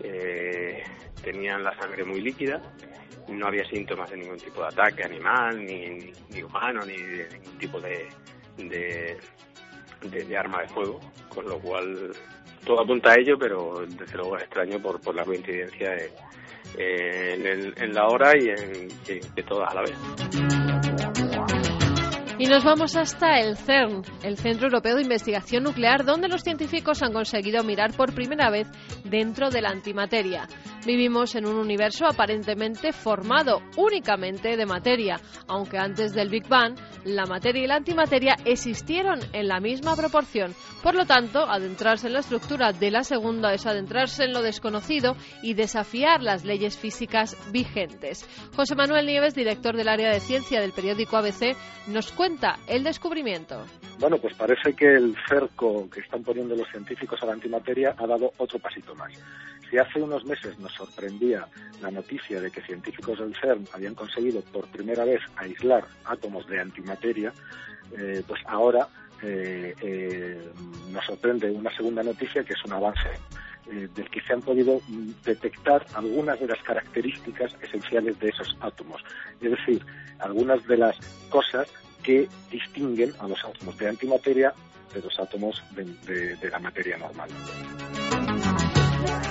eh, 0.00 0.82
tenían 1.22 1.62
la 1.62 1.74
sangre 1.78 2.04
muy 2.04 2.20
líquida 2.20 2.60
no 3.28 3.46
había 3.46 3.64
síntomas 3.64 4.10
de 4.10 4.16
ningún 4.16 4.38
tipo 4.38 4.60
de 4.60 4.68
ataque 4.68 5.04
animal, 5.04 5.64
ni, 5.64 6.42
humano, 6.42 6.84
ni 6.84 6.96
de 6.96 7.28
ningún 7.32 7.58
tipo 7.58 7.80
de, 7.80 8.08
de, 8.58 10.36
arma 10.36 10.62
de 10.62 10.68
fuego, 10.68 11.00
con 11.28 11.48
lo 11.48 11.58
cual 11.58 12.12
todo 12.64 12.80
apunta 12.80 13.12
a 13.12 13.14
ello, 13.18 13.38
pero 13.38 13.84
desde 13.86 14.16
luego 14.16 14.36
es 14.36 14.44
extraño 14.44 14.80
por, 14.80 15.00
por 15.00 15.14
la 15.14 15.24
coincidencia 15.24 15.96
en, 16.76 17.72
en, 17.76 17.94
la 17.94 18.06
hora 18.06 18.32
y 18.36 18.48
en, 18.48 18.88
de 19.34 19.42
todas 19.42 19.70
a 19.70 19.74
la 19.74 19.82
vez. 19.82 20.61
Y 22.42 22.46
nos 22.46 22.64
vamos 22.64 22.96
hasta 22.96 23.38
el 23.38 23.56
CERN, 23.56 24.02
el 24.24 24.36
Centro 24.36 24.66
Europeo 24.66 24.96
de 24.96 25.02
Investigación 25.02 25.62
Nuclear, 25.62 26.04
donde 26.04 26.26
los 26.26 26.42
científicos 26.42 27.00
han 27.00 27.12
conseguido 27.12 27.62
mirar 27.62 27.92
por 27.96 28.16
primera 28.16 28.50
vez 28.50 28.66
dentro 29.12 29.50
de 29.50 29.60
la 29.60 29.68
antimateria. 29.68 30.48
Vivimos 30.84 31.36
en 31.36 31.46
un 31.46 31.56
universo 31.56 32.06
aparentemente 32.06 32.92
formado 32.92 33.60
únicamente 33.76 34.56
de 34.56 34.66
materia, 34.66 35.20
aunque 35.46 35.78
antes 35.78 36.12
del 36.12 36.30
Big 36.30 36.48
Bang 36.48 36.74
la 37.04 37.26
materia 37.26 37.64
y 37.64 37.66
la 37.66 37.76
antimateria 37.76 38.36
existieron 38.44 39.20
en 39.32 39.48
la 39.48 39.60
misma 39.60 39.94
proporción. 39.94 40.54
Por 40.82 40.94
lo 40.94 41.04
tanto, 41.04 41.40
adentrarse 41.40 42.06
en 42.06 42.14
la 42.14 42.20
estructura 42.20 42.72
de 42.72 42.90
la 42.90 43.04
segunda 43.04 43.52
es 43.52 43.66
adentrarse 43.66 44.24
en 44.24 44.32
lo 44.32 44.42
desconocido 44.42 45.14
y 45.42 45.54
desafiar 45.54 46.22
las 46.22 46.44
leyes 46.44 46.78
físicas 46.78 47.36
vigentes. 47.52 48.26
José 48.56 48.74
Manuel 48.74 49.06
Nieves, 49.06 49.34
director 49.34 49.76
del 49.76 49.88
área 49.88 50.10
de 50.10 50.20
ciencia 50.20 50.60
del 50.60 50.72
periódico 50.72 51.16
ABC, 51.16 51.56
nos 51.88 52.12
cuenta 52.12 52.58
el 52.66 52.82
descubrimiento. 52.84 53.64
Bueno, 53.98 54.18
pues 54.18 54.34
parece 54.34 54.74
que 54.74 54.86
el 54.86 55.14
cerco 55.28 55.88
que 55.90 56.00
están 56.00 56.22
poniendo 56.22 56.56
los 56.56 56.68
científicos 56.68 57.20
a 57.22 57.26
la 57.26 57.32
antimateria 57.32 57.94
ha 57.98 58.06
dado 58.06 58.32
otro 58.38 58.58
pasito 58.58 58.94
más. 58.94 59.01
Si 59.72 59.78
hace 59.78 60.02
unos 60.02 60.24
meses 60.26 60.58
nos 60.58 60.70
sorprendía 60.72 61.46
la 61.80 61.90
noticia 61.90 62.42
de 62.42 62.50
que 62.50 62.60
científicos 62.60 63.18
del 63.18 63.34
CERN 63.34 63.66
habían 63.72 63.94
conseguido 63.94 64.42
por 64.42 64.66
primera 64.66 65.02
vez 65.06 65.22
aislar 65.36 65.86
átomos 66.04 66.46
de 66.46 66.60
antimateria, 66.60 67.32
eh, 67.96 68.22
pues 68.26 68.42
ahora 68.46 68.86
eh, 69.22 69.74
eh, 69.80 70.50
nos 70.90 71.06
sorprende 71.06 71.50
una 71.50 71.74
segunda 71.74 72.02
noticia 72.02 72.44
que 72.44 72.52
es 72.52 72.64
un 72.66 72.74
avance 72.74 73.08
del 73.64 74.10
que 74.10 74.20
se 74.20 74.34
han 74.34 74.42
podido 74.42 74.80
mm, 74.86 75.12
detectar 75.24 75.86
algunas 75.94 76.38
de 76.38 76.48
las 76.48 76.62
características 76.62 77.56
esenciales 77.62 78.18
de 78.18 78.28
esos 78.28 78.54
átomos, 78.60 79.02
es 79.40 79.50
decir, 79.52 79.86
algunas 80.18 80.66
de 80.66 80.76
las 80.76 80.98
cosas 81.30 81.68
que 82.02 82.28
distinguen 82.50 83.14
a 83.20 83.28
los 83.28 83.42
átomos 83.42 83.78
de 83.78 83.88
antimateria 83.88 84.52
de 84.92 85.00
los 85.00 85.18
átomos 85.18 85.62
de 85.74 86.50
la 86.50 86.58
materia 86.58 86.98
normal. 86.98 87.30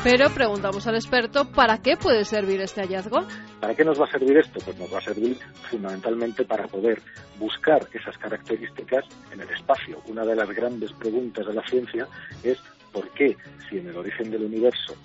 Pero 0.03 0.29
preguntamos 0.31 0.87
al 0.87 0.95
experto, 0.95 1.51
¿para 1.51 1.77
qué 1.77 1.95
puede 1.95 2.25
servir 2.25 2.59
este 2.61 2.81
hallazgo? 2.81 3.19
¿Para 3.59 3.75
qué 3.75 3.85
nos 3.85 4.01
va 4.01 4.05
a 4.05 4.11
servir 4.11 4.37
esto? 4.37 4.59
Pues 4.65 4.77
nos 4.79 4.91
va 4.91 4.97
a 4.97 5.01
servir 5.01 5.37
fundamentalmente 5.69 6.43
para 6.43 6.67
poder 6.67 7.01
buscar 7.37 7.87
esas 7.93 8.17
características 8.17 9.05
en 9.31 9.41
el 9.41 9.49
espacio. 9.49 10.01
Una 10.07 10.25
de 10.25 10.35
las 10.35 10.49
grandes 10.49 10.91
preguntas 10.93 11.45
de 11.45 11.53
la 11.53 11.63
ciencia 11.67 12.07
es 12.43 12.57
por 12.91 13.09
qué, 13.11 13.37
si 13.69 13.77
en 13.77 13.89
el 13.89 13.97
origen 13.97 14.31
del 14.31 14.43
universo 14.43 14.95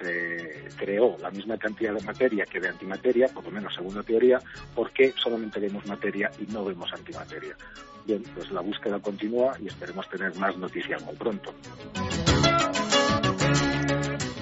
se 0.00 0.68
creó 0.76 1.16
la 1.20 1.30
misma 1.30 1.56
cantidad 1.56 1.94
de 1.94 2.02
materia 2.04 2.44
que 2.44 2.60
de 2.60 2.68
antimateria, 2.68 3.28
por 3.28 3.44
lo 3.44 3.50
menos 3.50 3.74
según 3.74 3.96
la 3.96 4.02
teoría, 4.02 4.38
¿por 4.74 4.92
qué 4.92 5.12
solamente 5.16 5.60
vemos 5.60 5.84
materia 5.86 6.30
y 6.38 6.50
no 6.52 6.64
vemos 6.64 6.92
antimateria? 6.92 7.56
Bien, 8.06 8.22
pues 8.34 8.50
la 8.50 8.60
búsqueda 8.60 9.00
continúa 9.00 9.56
y 9.60 9.66
esperemos 9.66 10.08
tener 10.08 10.34
más 10.36 10.56
noticias 10.58 11.02
muy 11.02 11.14
pronto. 11.16 11.54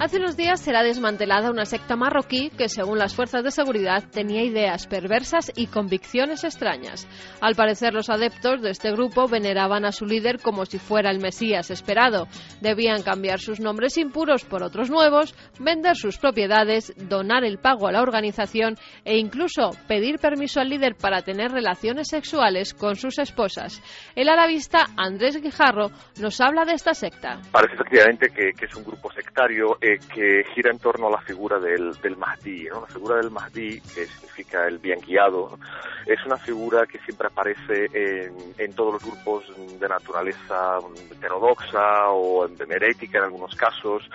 Hace 0.03 0.17
unos 0.17 0.35
días 0.35 0.59
será 0.59 0.83
desmantelada 0.83 1.49
una 1.49 1.63
secta 1.63 1.95
marroquí 1.95 2.49
que, 2.57 2.67
según 2.67 2.99
las 2.99 3.15
fuerzas 3.15 3.41
de 3.41 3.51
seguridad, 3.51 4.03
tenía 4.11 4.43
ideas 4.43 4.85
perversas 4.85 5.49
y 5.55 5.67
convicciones 5.67 6.43
extrañas. 6.43 7.07
Al 7.39 7.55
parecer, 7.55 7.93
los 7.93 8.09
adeptos 8.09 8.61
de 8.61 8.71
este 8.71 8.91
grupo 8.91 9.29
veneraban 9.29 9.85
a 9.85 9.93
su 9.93 10.05
líder 10.05 10.41
como 10.41 10.65
si 10.65 10.77
fuera 10.77 11.09
el 11.09 11.21
Mesías 11.21 11.71
esperado. 11.71 12.27
Debían 12.59 13.01
cambiar 13.01 13.39
sus 13.39 13.61
nombres 13.61 13.97
impuros 13.97 14.43
por 14.43 14.61
otros 14.61 14.89
nuevos, 14.89 15.33
vender 15.57 15.95
sus 15.95 16.17
propiedades, 16.17 16.93
donar 16.97 17.45
el 17.45 17.57
pago 17.57 17.87
a 17.87 17.93
la 17.93 18.01
organización 18.01 18.75
e 19.05 19.17
incluso 19.17 19.69
pedir 19.87 20.19
permiso 20.19 20.59
al 20.59 20.67
líder 20.67 20.95
para 20.95 21.21
tener 21.21 21.49
relaciones 21.49 22.09
sexuales 22.09 22.73
con 22.73 22.97
sus 22.97 23.19
esposas. 23.19 23.81
El 24.17 24.27
arabista 24.27 24.87
Andrés 24.97 25.41
Guijarro 25.41 25.91
nos 26.19 26.41
habla 26.41 26.65
de 26.65 26.73
esta 26.73 26.93
secta. 26.93 27.39
Parece 27.53 27.75
efectivamente 27.75 28.27
que, 28.31 28.65
es 28.65 28.75
un 28.75 28.83
grupo 28.83 29.09
sectario. 29.13 29.77
Eh, 29.81 29.92
que 29.99 30.43
gira 30.53 30.71
en 30.71 30.79
torno 30.79 31.07
a 31.07 31.11
la 31.11 31.21
figura 31.21 31.59
del, 31.59 31.93
del 32.01 32.17
Mahdi. 32.17 32.65
¿no? 32.65 32.81
La 32.81 32.87
figura 32.87 33.15
del 33.17 33.31
Mahdi, 33.31 33.81
que 33.81 34.05
significa 34.05 34.67
el 34.67 34.77
bien 34.77 34.99
guiado, 35.01 35.57
es 36.05 36.25
una 36.25 36.37
figura 36.37 36.85
que 36.85 36.99
siempre 36.99 37.27
aparece 37.27 37.89
en, 37.93 38.33
en 38.57 38.73
todos 38.73 38.93
los 38.93 39.03
grupos 39.05 39.45
de 39.79 39.87
naturaleza 39.87 40.79
heterodoxa 41.11 42.09
o 42.09 42.45
herética 42.45 43.19
en 43.19 43.23
algunos 43.25 43.55
casos, 43.55 44.09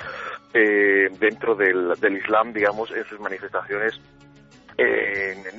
eh, 0.52 1.08
dentro 1.18 1.54
del, 1.54 1.94
del 2.00 2.16
Islam, 2.16 2.52
digamos, 2.52 2.90
en 2.90 3.04
sus 3.04 3.20
manifestaciones 3.20 4.00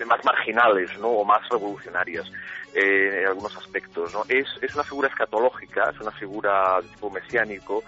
más 0.05 0.23
marginales, 0.23 0.97
¿no? 0.99 1.09
O 1.09 1.25
más 1.25 1.47
revolucionarias 1.49 2.31
en 2.73 3.27
algunos 3.27 3.55
aspectos, 3.57 4.13
¿no? 4.13 4.23
Es, 4.27 4.47
es 4.61 4.75
una 4.75 4.83
figura 4.83 5.07
escatológica, 5.09 5.91
es 5.93 5.99
una 5.99 6.11
figura 6.11 6.79
de 6.81 6.87
tipo 6.87 7.09
mesiánico 7.09 7.83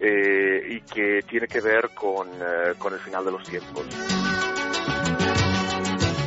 y 0.00 0.80
que 0.80 1.20
tiene 1.28 1.46
que 1.46 1.60
ver 1.60 1.90
con, 1.94 2.28
con 2.78 2.92
el 2.92 3.00
final 3.00 3.24
de 3.24 3.30
los 3.30 3.48
tiempos. 3.48 3.86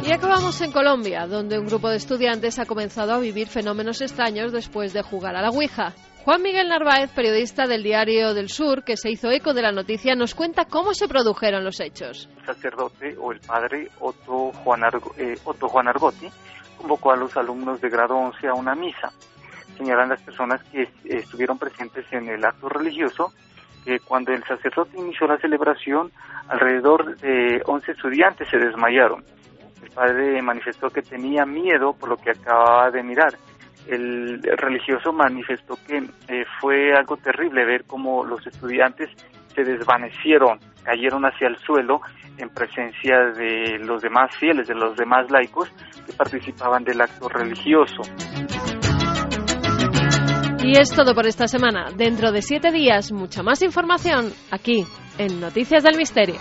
Y 0.07 0.11
acabamos 0.13 0.61
en 0.61 0.71
Colombia, 0.71 1.27
donde 1.27 1.59
un 1.59 1.65
grupo 1.65 1.89
de 1.89 1.97
estudiantes 1.97 2.59
ha 2.59 2.65
comenzado 2.65 3.11
a 3.11 3.19
vivir 3.19 3.49
fenómenos 3.49 4.01
extraños 4.01 4.53
después 4.53 4.93
de 4.93 5.01
jugar 5.01 5.36
a 5.36 5.41
la 5.41 5.49
Ouija. 5.49 5.93
Juan 6.23 6.41
Miguel 6.41 6.69
Narváez, 6.69 7.11
periodista 7.11 7.67
del 7.67 7.84
Diario 7.84 8.34
del 8.34 8.47
Sur, 8.47 8.86
que 8.86 8.95
se 8.95 9.09
hizo 9.09 9.29
eco 9.31 9.53
de 9.53 9.63
la 9.63 9.73
noticia, 9.73 10.15
nos 10.15 10.34
cuenta 10.34 10.63
cómo 10.63 10.93
se 10.93 11.09
produjeron 11.09 11.65
los 11.65 11.81
hechos. 11.81 12.29
El 12.39 12.45
sacerdote 12.45 13.17
o 13.19 13.34
el 13.34 13.41
padre 13.41 13.89
Otto 13.99 14.53
Juan, 14.63 14.81
eh, 15.17 15.36
Otto 15.43 15.67
Juan 15.67 15.89
Argotti 15.89 16.29
convocó 16.78 17.11
a 17.11 17.17
los 17.17 17.36
alumnos 17.36 17.82
de 17.82 17.89
grado 17.89 18.15
11 18.15 18.47
a 18.47 18.53
una 18.53 18.75
misa. 18.75 19.11
Señalan 19.78 20.09
las 20.09 20.21
personas 20.21 20.63
que 20.71 20.89
estuvieron 21.05 21.57
presentes 21.57 22.05
en 22.11 22.28
el 22.30 22.43
acto 22.45 22.69
religioso 22.69 23.34
que 23.86 23.99
cuando 23.99 24.34
el 24.34 24.43
sacerdote 24.43 24.97
inició 24.97 25.28
la 25.28 25.38
celebración, 25.38 26.11
alrededor 26.47 27.17
de 27.17 27.61
11 27.65 27.91
estudiantes 27.91 28.49
se 28.49 28.57
desmayaron 28.57 29.23
padre 29.97 30.39
manifestó 30.43 30.91
que 30.91 31.01
tenía 31.01 31.43
miedo 31.43 31.93
por 31.93 32.09
lo 32.09 32.17
que 32.17 32.30
acababa 32.30 32.91
de 32.91 33.01
mirar. 33.01 33.36
El 33.88 34.43
religioso 34.43 35.11
manifestó 35.11 35.75
que 35.88 35.97
eh, 36.28 36.45
fue 36.61 36.93
algo 36.93 37.17
terrible 37.17 37.65
ver 37.65 37.86
cómo 37.86 38.23
los 38.23 38.45
estudiantes 38.45 39.09
se 39.55 39.63
desvanecieron, 39.63 40.59
cayeron 40.88 41.25
hacia 41.25 41.49
el 41.49 41.57
suelo 41.57 41.99
en 42.38 42.49
presencia 42.49 43.17
de 43.35 43.77
los 43.79 44.01
demás 44.01 44.33
fieles, 44.39 44.67
de 44.69 44.75
los 44.75 44.95
demás 44.95 45.29
laicos 45.29 45.69
que 46.05 46.13
participaban 46.13 46.85
del 46.85 47.01
acto 47.01 47.27
religioso. 47.27 48.03
Y 50.63 50.79
es 50.79 50.89
todo 50.95 51.13
por 51.13 51.27
esta 51.27 51.47
semana. 51.47 51.88
Dentro 51.95 52.31
de 52.31 52.41
siete 52.41 52.71
días, 52.71 53.11
mucha 53.11 53.43
más 53.43 53.61
información 53.63 54.31
aquí 54.49 54.85
en 55.17 55.41
Noticias 55.41 55.83
del 55.83 55.97
Misterio. 55.97 56.38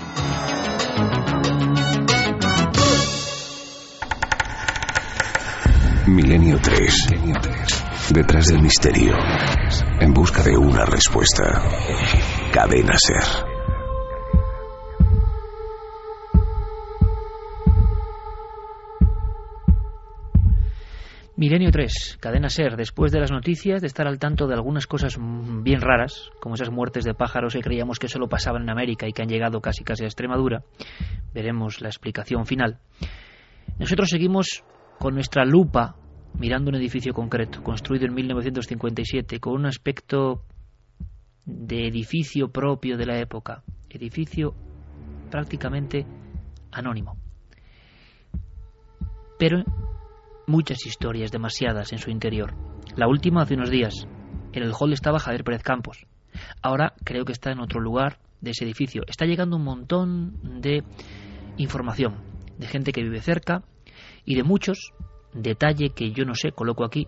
Milenio 6.06 6.58
3. 6.62 7.08
Detrás 8.12 8.46
del 8.46 8.62
misterio. 8.62 9.12
En 10.00 10.12
busca 10.12 10.42
de 10.44 10.56
una 10.56 10.84
respuesta. 10.84 11.62
Cadena 12.52 12.94
Ser. 12.96 13.55
Milenio 21.38 21.70
3, 21.70 22.16
cadena 22.18 22.48
ser, 22.48 22.76
después 22.76 23.12
de 23.12 23.20
las 23.20 23.30
noticias, 23.30 23.82
de 23.82 23.86
estar 23.86 24.06
al 24.06 24.18
tanto 24.18 24.46
de 24.46 24.54
algunas 24.54 24.86
cosas 24.86 25.18
bien 25.62 25.82
raras, 25.82 26.30
como 26.40 26.54
esas 26.54 26.70
muertes 26.70 27.04
de 27.04 27.12
pájaros 27.12 27.52
que 27.52 27.60
creíamos 27.60 27.98
que 27.98 28.08
solo 28.08 28.26
pasaban 28.26 28.62
en 28.62 28.70
América 28.70 29.06
y 29.06 29.12
que 29.12 29.20
han 29.20 29.28
llegado 29.28 29.60
casi 29.60 29.84
casi 29.84 30.04
a 30.04 30.06
Extremadura, 30.06 30.62
veremos 31.34 31.82
la 31.82 31.88
explicación 31.88 32.46
final. 32.46 32.78
Nosotros 33.78 34.08
seguimos 34.08 34.64
con 34.98 35.12
nuestra 35.12 35.44
lupa 35.44 35.96
mirando 36.38 36.70
un 36.70 36.76
edificio 36.76 37.12
concreto, 37.12 37.62
construido 37.62 38.06
en 38.06 38.14
1957, 38.14 39.38
con 39.38 39.56
un 39.56 39.66
aspecto 39.66 40.42
de 41.44 41.86
edificio 41.86 42.48
propio 42.48 42.96
de 42.96 43.04
la 43.04 43.18
época, 43.18 43.62
edificio 43.90 44.54
prácticamente 45.30 46.06
anónimo. 46.72 47.18
Pero 49.38 49.62
muchas 50.46 50.86
historias, 50.86 51.32
demasiadas 51.32 51.92
en 51.92 51.98
su 51.98 52.10
interior. 52.10 52.54
La 52.96 53.08
última 53.08 53.42
hace 53.42 53.54
unos 53.54 53.70
días. 53.70 54.06
En 54.52 54.62
el 54.62 54.72
hall 54.72 54.92
estaba 54.92 55.18
Javier 55.18 55.44
Pérez 55.44 55.62
Campos. 55.62 56.06
Ahora 56.62 56.94
creo 57.04 57.24
que 57.24 57.32
está 57.32 57.50
en 57.50 57.60
otro 57.60 57.80
lugar 57.80 58.18
de 58.40 58.50
ese 58.50 58.64
edificio. 58.64 59.02
Está 59.06 59.26
llegando 59.26 59.56
un 59.56 59.64
montón 59.64 60.60
de 60.60 60.84
información, 61.56 62.16
de 62.58 62.66
gente 62.66 62.92
que 62.92 63.02
vive 63.02 63.20
cerca, 63.20 63.64
y 64.24 64.34
de 64.34 64.42
muchos, 64.42 64.92
detalle 65.32 65.90
que 65.90 66.12
yo 66.12 66.24
no 66.24 66.34
sé, 66.34 66.52
coloco 66.52 66.84
aquí, 66.84 67.06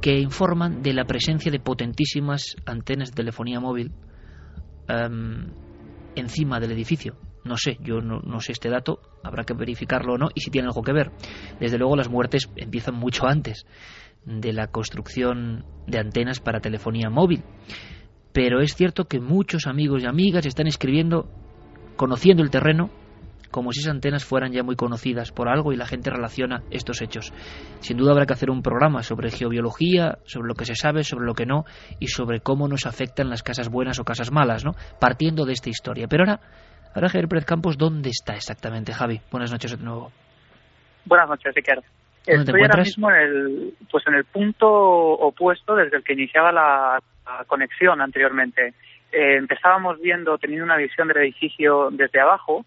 que 0.00 0.18
informan 0.18 0.82
de 0.82 0.92
la 0.92 1.04
presencia 1.04 1.50
de 1.50 1.60
potentísimas 1.60 2.56
antenas 2.66 3.10
de 3.10 3.16
telefonía 3.16 3.60
móvil 3.60 3.92
em, 4.88 5.52
encima 6.16 6.58
del 6.60 6.72
edificio. 6.72 7.16
No 7.44 7.56
sé, 7.56 7.76
yo 7.80 8.00
no, 8.00 8.40
sé 8.40 8.52
este 8.52 8.68
dato, 8.68 9.00
habrá 9.24 9.44
que 9.44 9.54
verificarlo 9.54 10.14
o 10.14 10.18
no, 10.18 10.28
y 10.34 10.40
si 10.40 10.50
tiene 10.50 10.68
algo 10.68 10.82
que 10.82 10.92
ver. 10.92 11.10
Desde 11.58 11.78
luego 11.78 11.96
las 11.96 12.08
muertes 12.08 12.48
empiezan 12.56 12.94
mucho 12.94 13.26
antes 13.26 13.66
de 14.24 14.52
la 14.52 14.68
construcción 14.68 15.64
de 15.86 15.98
antenas 15.98 16.38
para 16.38 16.60
telefonía 16.60 17.10
móvil. 17.10 17.42
Pero 18.32 18.60
es 18.60 18.74
cierto 18.74 19.06
que 19.06 19.20
muchos 19.20 19.66
amigos 19.66 20.02
y 20.02 20.06
amigas 20.06 20.46
están 20.46 20.66
escribiendo, 20.66 21.28
conociendo 21.96 22.42
el 22.42 22.50
terreno, 22.50 22.90
como 23.52 23.70
si 23.70 23.80
esas 23.80 23.92
antenas 23.92 24.24
fueran 24.24 24.50
ya 24.52 24.64
muy 24.64 24.74
conocidas 24.74 25.30
por 25.30 25.48
algo 25.48 25.72
y 25.72 25.76
la 25.76 25.86
gente 25.86 26.10
relaciona 26.10 26.64
estos 26.70 27.02
hechos. 27.02 27.32
Sin 27.80 27.98
duda 27.98 28.12
habrá 28.12 28.26
que 28.26 28.32
hacer 28.32 28.50
un 28.50 28.62
programa 28.62 29.02
sobre 29.02 29.30
geobiología, 29.30 30.18
sobre 30.24 30.48
lo 30.48 30.54
que 30.54 30.64
se 30.64 30.74
sabe, 30.74 31.04
sobre 31.04 31.26
lo 31.26 31.34
que 31.34 31.46
no 31.46 31.64
y 32.00 32.08
sobre 32.08 32.40
cómo 32.40 32.66
nos 32.66 32.86
afectan 32.86 33.28
las 33.28 33.42
casas 33.42 33.68
buenas 33.68 34.00
o 34.00 34.04
casas 34.04 34.32
malas, 34.32 34.64
¿no? 34.64 34.72
Partiendo 34.98 35.44
de 35.44 35.52
esta 35.52 35.68
historia. 35.68 36.08
Pero 36.08 36.24
ahora, 36.24 36.40
ahora 36.94 37.08
Javier 37.08 37.28
Pérez 37.28 37.44
Campos, 37.44 37.76
¿dónde 37.78 38.10
está 38.10 38.34
exactamente, 38.34 38.92
Javi? 38.92 39.20
Buenas 39.30 39.50
noches 39.50 39.76
de 39.76 39.84
nuevo. 39.84 40.12
Buenas 41.04 41.28
noches, 41.28 41.54
Ricardo. 41.54 41.82
Estoy 42.24 42.62
ahora 42.62 42.82
mismo 42.82 43.10
en 43.10 43.16
el, 43.16 43.74
pues 43.90 44.06
en 44.06 44.14
el 44.14 44.24
punto 44.24 44.68
opuesto 44.68 45.74
desde 45.74 45.96
el 45.96 46.04
que 46.04 46.12
iniciaba 46.12 46.52
la, 46.52 46.98
conexión 47.46 48.00
anteriormente. 48.00 48.74
Eh, 49.10 49.36
empezábamos 49.36 50.00
viendo, 50.00 50.38
teniendo 50.38 50.64
una 50.64 50.76
visión 50.76 51.08
del 51.08 51.18
edificio 51.18 51.88
desde 51.90 52.20
abajo 52.20 52.64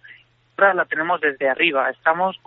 la 0.57 0.85
tenemos 0.85 1.21
desde 1.21 1.49
arriba. 1.49 1.89
Estamos 1.89 2.37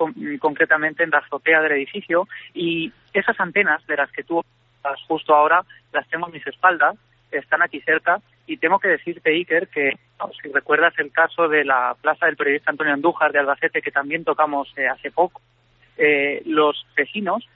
concretamente 0.40 1.04
en 1.04 1.10
la 1.10 1.18
azotea 1.18 1.60
del 1.60 1.72
edificio 1.72 2.26
y 2.54 2.92
esas 3.12 3.38
antenas 3.40 3.86
de 3.86 3.96
las 3.96 4.10
que 4.12 4.22
tú 4.22 4.42
estás 4.76 5.00
justo 5.06 5.34
ahora 5.34 5.62
las 5.92 6.08
tengo 6.08 6.26
en 6.26 6.32
mis 6.32 6.46
espaldas, 6.46 6.96
están 7.30 7.62
aquí 7.62 7.80
cerca 7.80 8.20
y 8.46 8.56
tengo 8.56 8.78
que 8.78 8.88
decirte, 8.88 9.30
Iker, 9.30 9.68
que 9.68 9.98
si 10.42 10.48
recuerdas 10.52 10.94
el 10.98 11.12
caso 11.12 11.48
de 11.48 11.64
la 11.64 11.96
plaza 12.00 12.26
del 12.26 12.36
periodista 12.36 12.70
Antonio 12.70 12.94
Andújar 12.94 13.32
de 13.32 13.38
Albacete 13.38 13.82
que 13.82 13.90
también 13.90 14.24
tocamos 14.24 14.72
eh, 14.76 14.88
hace 14.88 15.10
poco, 15.10 15.40
eh, 15.96 16.42
los 16.46 16.86
vecinos 16.96 17.46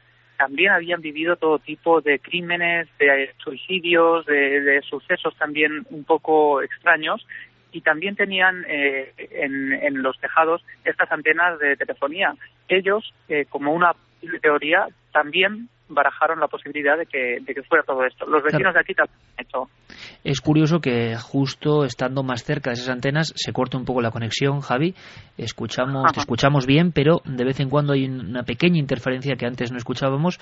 también 0.43 0.73
habían 0.73 1.01
vivido 1.01 1.37
todo 1.37 1.61
tipo 1.61 2.01
de 2.01 2.18
crímenes, 2.18 2.89
de 2.99 3.31
suicidios, 3.39 4.27
de, 4.27 4.81
sucesos 4.83 5.37
también 5.37 5.87
un 5.91 6.03
poco 6.03 6.62
extraños 6.62 7.25
y 7.70 7.81
también 7.81 8.16
tenían 8.16 8.64
eh, 8.68 9.12
en, 9.31 10.03
los 10.03 10.18
tejados 10.18 10.64
estas 10.85 11.12
antenas 11.12 11.61
de 11.61 11.77
telefonía. 11.77 12.35
Ellos, 12.66 13.14
eh, 13.29 13.47
como 13.49 13.73
una 13.73 13.95
teoría, 14.41 14.89
también 15.12 15.68
barajaron 15.95 16.40
la 16.40 16.49
posibilidad 16.49 16.97
de 16.97 17.07
que, 17.07 17.38
de 17.40 17.55
que 17.55 17.62
fuera 17.62 17.84
todo 17.84 18.05
esto. 18.05 18.26
Los 18.26 18.43
vecinos 18.43 18.74
de 18.74 18.80
aquí 18.80 18.95
también 18.95 19.18
han 19.36 19.45
hecho. 19.45 19.68
Es 20.24 20.40
curioso 20.40 20.80
que 20.80 21.16
justo 21.16 21.84
estando 21.84 22.22
más 22.22 22.45
cerca 22.45 22.70
de 22.70 22.74
esas 22.74 22.88
antenas 22.88 23.32
se 23.36 23.53
corte 23.53 23.76
un 23.76 23.84
poco 23.84 24.01
la 24.01 24.11
conexión, 24.11 24.61
Javi. 24.61 24.95
Escuchamos, 25.36 26.12
te 26.12 26.20
escuchamos 26.20 26.66
bien, 26.66 26.93
pero 26.93 27.22
de 27.24 27.45
vez 27.45 27.61
en 27.61 27.68
cuando 27.68 27.93
hay 27.93 28.07
una 28.07 28.43
pequeña 28.43 28.78
interferencia 28.78 29.36
que 29.36 29.47
antes 29.47 29.72
no 29.72 29.78
escuchábamos 29.78 30.38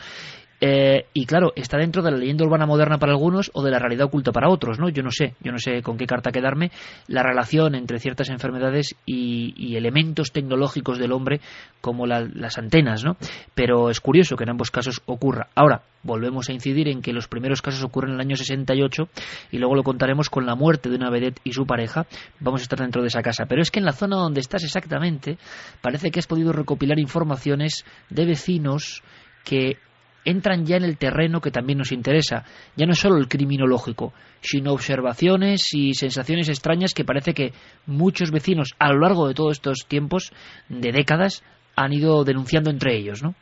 eh, 0.60 1.06
y 1.14 1.24
claro, 1.24 1.52
está 1.56 1.78
dentro 1.78 2.02
de 2.02 2.10
la 2.10 2.18
leyenda 2.18 2.44
urbana 2.44 2.66
moderna 2.66 2.98
para 2.98 3.12
algunos 3.12 3.50
o 3.54 3.62
de 3.62 3.70
la 3.70 3.78
realidad 3.78 4.06
oculta 4.06 4.30
para 4.30 4.50
otros, 4.50 4.78
¿no? 4.78 4.90
Yo 4.90 5.02
no 5.02 5.10
sé, 5.10 5.34
yo 5.40 5.52
no 5.52 5.58
sé 5.58 5.82
con 5.82 5.96
qué 5.96 6.06
carta 6.06 6.30
quedarme 6.30 6.70
la 7.08 7.22
relación 7.22 7.74
entre 7.74 7.98
ciertas 7.98 8.28
enfermedades 8.28 8.94
y, 9.06 9.74
elementos 9.80 10.32
tecnológicos 10.32 10.98
del 10.98 11.12
hombre 11.12 11.40
como 11.80 12.06
las 12.06 12.58
antenas, 12.58 13.02
¿no? 13.04 13.16
Pero 13.54 13.88
es 13.88 14.00
curioso 14.00 14.36
que 14.36 14.44
en 14.44 14.50
ambos 14.50 14.70
casos 14.70 15.00
ocurra. 15.06 15.48
Ahora, 15.54 15.82
volvemos 16.02 16.48
a 16.48 16.52
incidir 16.52 16.88
en 16.88 17.00
que 17.00 17.12
los 17.12 17.28
primeros 17.28 17.62
casos 17.62 17.82
ocurren 17.82 18.10
en 18.10 18.14
el 18.16 18.26
año 18.26 18.36
68 18.36 19.08
y 19.52 19.58
luego 19.58 19.74
lo 19.76 19.82
contaremos 19.82 20.28
con 20.28 20.44
la 20.44 20.56
muerte 20.56 20.90
de 20.90 20.96
una 20.96 21.08
vedette 21.08 21.40
y 21.44 21.52
su 21.52 21.64
pareja. 21.66 22.06
Vamos 22.40 22.60
a 22.60 22.64
estar 22.64 22.80
dentro 22.80 23.00
de 23.00 23.08
esa 23.08 23.22
casa. 23.22 23.46
Pero 23.46 23.62
es 23.62 23.70
que 23.70 23.78
en 23.78 23.86
la 23.86 23.92
zona 23.92 24.16
donde 24.16 24.40
estás 24.40 24.64
exactamente 24.64 25.38
parece 25.80 26.10
que 26.10 26.18
has 26.18 26.26
podido 26.26 26.52
recopilar 26.52 26.98
informaciones 26.98 27.84
de 28.10 28.26
vecinos 28.26 29.02
que 29.44 29.78
entran 30.24 30.64
ya 30.66 30.76
en 30.76 30.84
el 30.84 30.98
terreno 30.98 31.40
que 31.40 31.50
también 31.50 31.78
nos 31.78 31.92
interesa. 31.92 32.44
Ya 32.76 32.86
no 32.86 32.92
es 32.92 32.98
solo 32.98 33.16
el 33.16 33.28
criminológico, 33.28 34.12
sino 34.40 34.72
observaciones 34.72 35.72
y 35.74 35.94
sensaciones 35.94 36.48
extrañas 36.48 36.94
que 36.94 37.04
parece 37.04 37.34
que 37.34 37.52
muchos 37.86 38.30
vecinos 38.30 38.74
a 38.78 38.92
lo 38.92 39.00
largo 39.00 39.28
de 39.28 39.34
todos 39.34 39.52
estos 39.52 39.86
tiempos, 39.88 40.32
de 40.68 40.92
décadas, 40.92 41.44
han 41.76 41.92
ido 41.92 42.24
denunciando 42.24 42.70
entre 42.70 42.96
ellos, 42.96 43.22
¿no? 43.22 43.34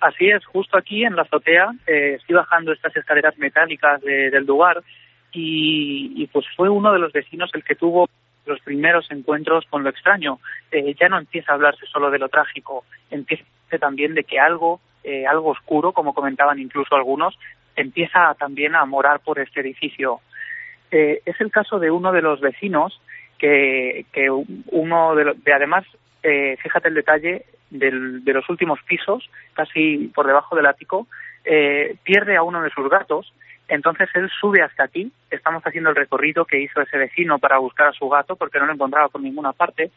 Así 0.00 0.28
es, 0.28 0.44
justo 0.44 0.76
aquí 0.76 1.04
en 1.04 1.16
la 1.16 1.22
azotea 1.22 1.72
eh, 1.86 2.16
estoy 2.16 2.36
bajando 2.36 2.72
estas 2.72 2.94
escaleras 2.94 3.38
metálicas 3.38 4.02
del 4.02 4.44
lugar 4.44 4.82
y, 5.32 6.26
pues 6.28 6.46
fue 6.56 6.68
uno 6.68 6.92
de 6.92 6.98
los 6.98 7.12
vecinos 7.12 7.50
el 7.54 7.64
que 7.64 7.74
tuvo 7.74 8.08
los 8.46 8.60
primeros 8.60 9.10
encuentros 9.10 9.64
con 9.70 9.82
lo 9.82 9.90
extraño. 9.90 10.38
Eh, 10.70 10.94
ya 11.00 11.08
no 11.08 11.18
empieza 11.18 11.52
a 11.52 11.54
hablarse 11.54 11.86
solo 11.86 12.10
de 12.10 12.18
lo 12.18 12.28
trágico, 12.28 12.84
empieza 13.10 13.44
también 13.78 14.14
de 14.14 14.24
que 14.24 14.38
algo, 14.38 14.80
eh, 15.02 15.26
algo 15.26 15.50
oscuro, 15.50 15.92
como 15.92 16.14
comentaban 16.14 16.58
incluso 16.58 16.94
algunos, 16.94 17.38
empieza 17.76 18.34
también 18.38 18.74
a 18.74 18.84
morar 18.84 19.20
por 19.20 19.38
este 19.38 19.60
edificio. 19.60 20.20
Eh, 20.90 21.22
es 21.24 21.40
el 21.40 21.50
caso 21.50 21.78
de 21.78 21.90
uno 21.90 22.12
de 22.12 22.22
los 22.22 22.40
vecinos 22.40 23.00
que, 23.38 24.06
que 24.12 24.30
uno 24.30 25.14
de, 25.14 25.34
de 25.44 25.52
además, 25.52 25.84
eh, 26.22 26.56
fíjate 26.62 26.88
el 26.88 26.94
detalle 26.94 27.46
del, 27.70 28.24
de 28.24 28.32
los 28.32 28.48
últimos 28.48 28.80
pisos, 28.82 29.28
casi 29.54 30.10
por 30.14 30.26
debajo 30.26 30.54
del 30.54 30.66
ático, 30.66 31.06
eh, 31.44 31.96
pierde 32.04 32.36
a 32.36 32.42
uno 32.42 32.62
de 32.62 32.70
sus 32.70 32.88
gatos 32.88 33.32
entonces 33.68 34.08
él 34.14 34.30
sube 34.40 34.62
hasta 34.62 34.84
aquí, 34.84 35.10
estamos 35.30 35.62
haciendo 35.62 35.90
el 35.90 35.96
recorrido 35.96 36.44
que 36.44 36.60
hizo 36.60 36.82
ese 36.82 36.98
vecino 36.98 37.38
para 37.38 37.58
buscar 37.58 37.88
a 37.88 37.92
su 37.92 38.08
gato 38.08 38.36
porque 38.36 38.58
no 38.58 38.66
lo 38.66 38.74
encontraba 38.74 39.08
por 39.08 39.22
ninguna 39.22 39.52
parte. 39.52 39.90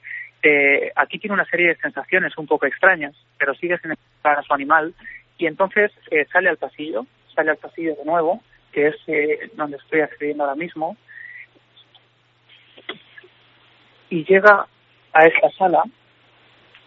Eh, 0.43 0.91
aquí 0.95 1.19
tiene 1.19 1.33
una 1.33 1.45
serie 1.45 1.69
de 1.69 1.77
sensaciones 1.77 2.37
un 2.37 2.47
poco 2.47 2.65
extrañas, 2.65 3.15
pero 3.37 3.55
sigue 3.55 3.77
sin 3.79 3.91
encontrar 3.91 4.39
a 4.39 4.43
su 4.43 4.53
animal. 4.53 4.93
Y 5.37 5.45
entonces 5.45 5.91
eh, 6.11 6.25
sale 6.31 6.49
al 6.49 6.57
pasillo, 6.57 7.05
sale 7.35 7.51
al 7.51 7.57
pasillo 7.57 7.95
de 7.95 8.05
nuevo, 8.05 8.41
que 8.71 8.87
es 8.87 8.95
eh, 9.07 9.49
donde 9.55 9.77
estoy 9.77 10.01
accediendo 10.01 10.43
ahora 10.43 10.55
mismo, 10.55 10.97
y 14.09 14.23
llega 14.23 14.67
a 15.13 15.25
esta 15.25 15.49
sala, 15.57 15.83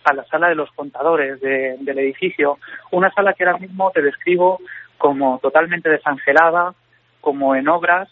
a 0.05 0.15
la 0.15 0.25
sala 0.25 0.49
de 0.49 0.55
los 0.55 0.71
contadores 0.73 1.41
del 1.41 1.99
edificio, 1.99 2.59
una 2.91 3.11
sala 3.13 3.35
que 3.35 3.45
ahora 3.45 3.59
mismo 3.59 3.91
te 3.91 4.03
describo 4.03 4.61
como 4.99 5.39
totalmente 5.41 5.89
desangelada, 5.91 6.75
como 7.21 7.55
en 7.55 7.69
obras, 7.69 8.09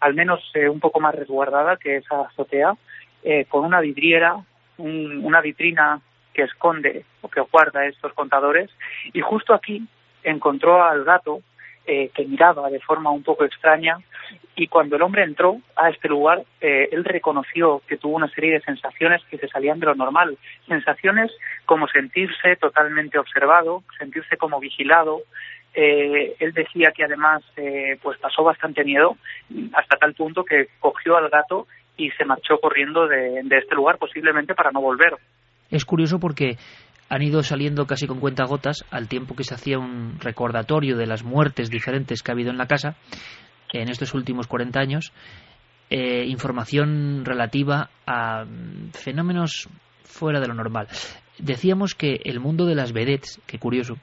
al 0.00 0.14
menos 0.14 0.40
eh, 0.54 0.68
un 0.68 0.80
poco 0.80 1.00
más 1.00 1.14
resguardada 1.14 1.76
que 1.76 1.96
esa 1.96 2.22
azotea, 2.22 2.74
eh, 3.22 3.46
con 3.46 3.64
una 3.64 3.80
vidriera, 3.80 4.36
una 4.78 5.40
vitrina 5.40 6.00
que 6.32 6.42
esconde 6.42 7.04
o 7.22 7.28
que 7.28 7.40
guarda 7.40 7.86
estos 7.86 8.12
contadores. 8.12 8.70
Y 9.12 9.20
justo 9.20 9.54
aquí 9.54 9.86
encontró 10.22 10.82
al 10.82 11.04
gato 11.04 11.40
eh, 11.86 12.10
que 12.14 12.24
miraba 12.24 12.70
de 12.70 12.80
forma 12.80 13.10
un 13.10 13.22
poco 13.22 13.44
extraña 13.44 13.98
y 14.56 14.68
cuando 14.68 14.96
el 14.96 15.02
hombre 15.02 15.22
entró 15.24 15.58
a 15.76 15.90
este 15.90 16.08
lugar, 16.08 16.44
él 16.60 17.04
reconoció 17.04 17.82
que 17.88 17.96
tuvo 17.96 18.14
una 18.14 18.28
serie 18.28 18.52
de 18.52 18.60
sensaciones 18.60 19.20
que 19.28 19.36
se 19.36 19.48
salían 19.48 19.80
de 19.80 19.86
lo 19.86 19.96
normal, 19.96 20.38
sensaciones 20.68 21.32
como 21.66 21.88
sentirse 21.88 22.54
totalmente 22.56 23.18
observado, 23.18 23.82
sentirse 23.98 24.36
como 24.36 24.60
vigilado, 24.60 25.22
eh, 25.74 26.36
él 26.38 26.52
decía 26.52 26.92
que 26.92 27.02
además 27.02 27.42
eh, 27.56 27.98
pues 28.00 28.16
pasó 28.18 28.44
bastante 28.44 28.84
miedo 28.84 29.16
hasta 29.72 29.96
tal 29.96 30.14
punto 30.14 30.44
que 30.44 30.68
cogió 30.78 31.16
al 31.16 31.28
gato 31.28 31.66
y 31.96 32.10
se 32.10 32.24
marchó 32.24 32.58
corriendo 32.60 33.06
de, 33.06 33.40
este 33.40 33.74
lugar 33.74 33.98
posiblemente 33.98 34.54
para 34.54 34.70
no 34.70 34.80
volver. 34.80 35.14
Es 35.70 35.84
curioso 35.84 36.18
porque 36.18 36.56
han 37.08 37.22
ido 37.22 37.42
saliendo 37.42 37.86
casi 37.86 38.06
con 38.06 38.20
cuentagotas 38.20 38.84
al 38.90 39.08
tiempo 39.08 39.36
que 39.36 39.44
se 39.44 39.54
hacía 39.54 39.78
un 39.78 40.18
recordatorio 40.20 40.96
de 40.96 41.06
las 41.06 41.22
muertes 41.22 41.70
diferentes 41.70 42.22
que 42.22 42.30
ha 42.30 42.34
habido 42.34 42.50
en 42.50 42.58
la 42.58 42.66
casa 42.66 42.96
en 43.80 43.88
estos 43.88 44.14
últimos 44.14 44.46
40 44.46 44.80
años, 44.80 45.12
eh, 45.90 46.24
información 46.26 47.24
relativa 47.24 47.90
a 48.06 48.44
mm, 48.44 48.90
fenómenos 48.92 49.68
fuera 50.02 50.40
de 50.40 50.48
lo 50.48 50.54
normal. 50.54 50.88
Decíamos 51.38 51.94
que 51.94 52.20
el 52.24 52.40
mundo 52.40 52.66
de 52.66 52.74
las 52.74 52.92
vedettes, 52.92 53.40
qué 53.46 53.58
curioso, 53.58 53.96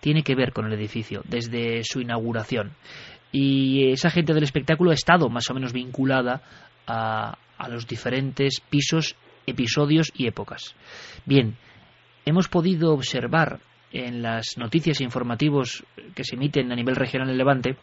tiene 0.00 0.22
que 0.22 0.34
ver 0.34 0.52
con 0.52 0.66
el 0.66 0.72
edificio 0.74 1.22
desde 1.24 1.82
su 1.82 2.00
inauguración. 2.00 2.72
Y 3.32 3.90
esa 3.90 4.10
gente 4.10 4.34
del 4.34 4.44
espectáculo 4.44 4.90
ha 4.90 4.94
estado 4.94 5.28
más 5.28 5.50
o 5.50 5.54
menos 5.54 5.72
vinculada 5.72 6.42
a, 6.86 7.36
los 7.68 7.86
diferentes 7.86 8.60
pisos, 8.60 9.16
episodios 9.46 10.12
y 10.14 10.26
épocas. 10.26 10.74
Bien, 11.24 11.56
hemos 12.24 12.48
podido 12.48 12.92
observar 12.92 13.60
en 13.92 14.22
las 14.22 14.58
noticias 14.58 15.00
e 15.00 15.04
informativos 15.04 15.84
que 16.14 16.24
se 16.24 16.36
emiten 16.36 16.70
a 16.72 16.76
nivel 16.76 16.96
regional 16.96 17.30
en 17.30 17.38
Levante 17.38 17.76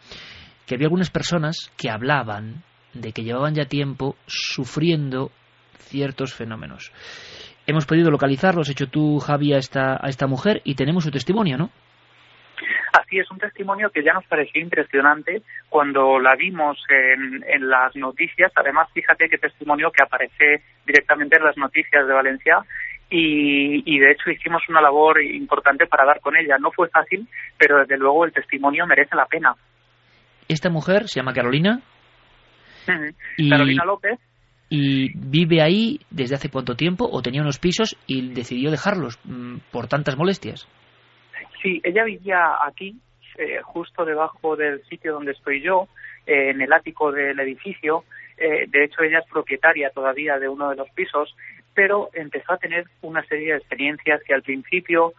que 0.66 0.76
había 0.76 0.88
algunas 0.88 1.10
personas 1.10 1.72
que 1.76 1.90
hablaban 1.90 2.64
de 2.94 3.12
que 3.12 3.24
llevaban 3.24 3.56
ya 3.56 3.66
tiempo 3.66 4.16
sufriendo 4.28 5.32
ciertos 5.78 6.34
fenómenos. 6.34 6.92
Hemos 7.66 7.86
podido 7.86 8.12
localizarlos, 8.12 8.70
hecho 8.70 8.88
tú, 8.88 9.20
Javi, 9.20 9.54
a 9.54 9.58
esta, 9.58 9.94
a 9.96 10.10
esta 10.10 10.28
mujer 10.28 10.62
y 10.64 10.76
tenemos 10.76 11.04
su 11.04 11.12
testimonio, 11.12 11.58
¿no? 11.58 11.72
Así 12.94 13.18
es 13.18 13.30
un 13.32 13.40
testimonio 13.40 13.90
que 13.90 14.04
ya 14.04 14.14
nos 14.14 14.26
pareció 14.26 14.62
impresionante 14.62 15.42
cuando 15.68 16.20
la 16.20 16.36
vimos 16.36 16.78
en, 16.90 17.44
en 17.48 17.68
las 17.68 17.96
noticias. 17.96 18.52
Además, 18.56 18.88
fíjate 18.94 19.30
qué 19.30 19.40
testimonio 19.40 19.92
que 19.92 20.04
aparece 20.04 20.62
directamente 20.86 21.38
en 21.38 21.44
las 21.44 21.58
noticias 21.58 22.08
de 22.08 22.14
Valencia 22.14 22.64
y, 23.10 23.82
y, 23.86 24.00
de 24.00 24.12
hecho 24.12 24.30
hicimos 24.30 24.62
una 24.70 24.80
labor 24.80 25.24
importante 25.24 25.88
para 25.88 26.06
dar 26.06 26.20
con 26.20 26.36
ella. 26.36 26.58
No 26.60 26.72
fue 26.72 26.88
fácil, 26.90 27.28
pero 27.58 27.80
desde 27.80 27.98
luego 27.98 28.26
el 28.26 28.32
testimonio 28.32 28.86
merece 28.86 29.16
la 29.16 29.26
pena. 29.26 29.56
Esta 30.48 30.70
mujer 30.70 31.08
se 31.08 31.20
llama 31.20 31.34
Carolina. 31.34 31.82
Carolina 32.86 33.86
López. 33.86 34.20
¿Y 34.70 35.18
vive 35.18 35.64
ahí 35.64 36.00
desde 36.12 36.36
hace 36.36 36.50
cuánto 36.50 36.76
tiempo 36.76 37.08
o 37.12 37.22
tenía 37.24 37.42
unos 37.42 37.58
pisos 37.58 37.98
y 38.06 38.34
decidió 38.34 38.70
dejarlos 38.70 39.20
mm, 39.24 39.58
por 39.72 39.88
tantas 39.88 40.16
molestias? 40.16 40.68
Sí, 41.64 41.82
ella 41.86 42.04
vivía 42.04 42.58
aquí, 42.68 43.00
eh, 43.38 43.62
justo 43.64 44.04
debajo 44.04 44.58
del 44.58 44.84
sitio 44.84 45.14
donde 45.14 45.32
estoy 45.32 45.62
yo, 45.62 45.88
eh, 46.28 46.50
en 46.50 46.62
el 46.62 46.74
ático 46.74 47.12
del 47.12 47.40
edificio. 47.40 48.04
Eh, 48.38 48.66
de 48.68 48.84
hecho, 48.84 49.02
ella 49.02 49.20
es 49.20 49.32
propietaria 49.32 49.90
todavía 49.92 50.38
de 50.40 50.50
uno 50.50 50.70
de 50.70 50.76
los 50.76 50.90
pisos, 50.90 51.34
pero 51.74 52.10
empezó 52.14 52.54
a 52.54 52.58
tener 52.58 52.86
una 53.02 53.24
serie 53.26 53.54
de 53.54 53.60
experiencias 53.60 54.22
que 54.24 54.34
al 54.34 54.44
principio 54.44 55.14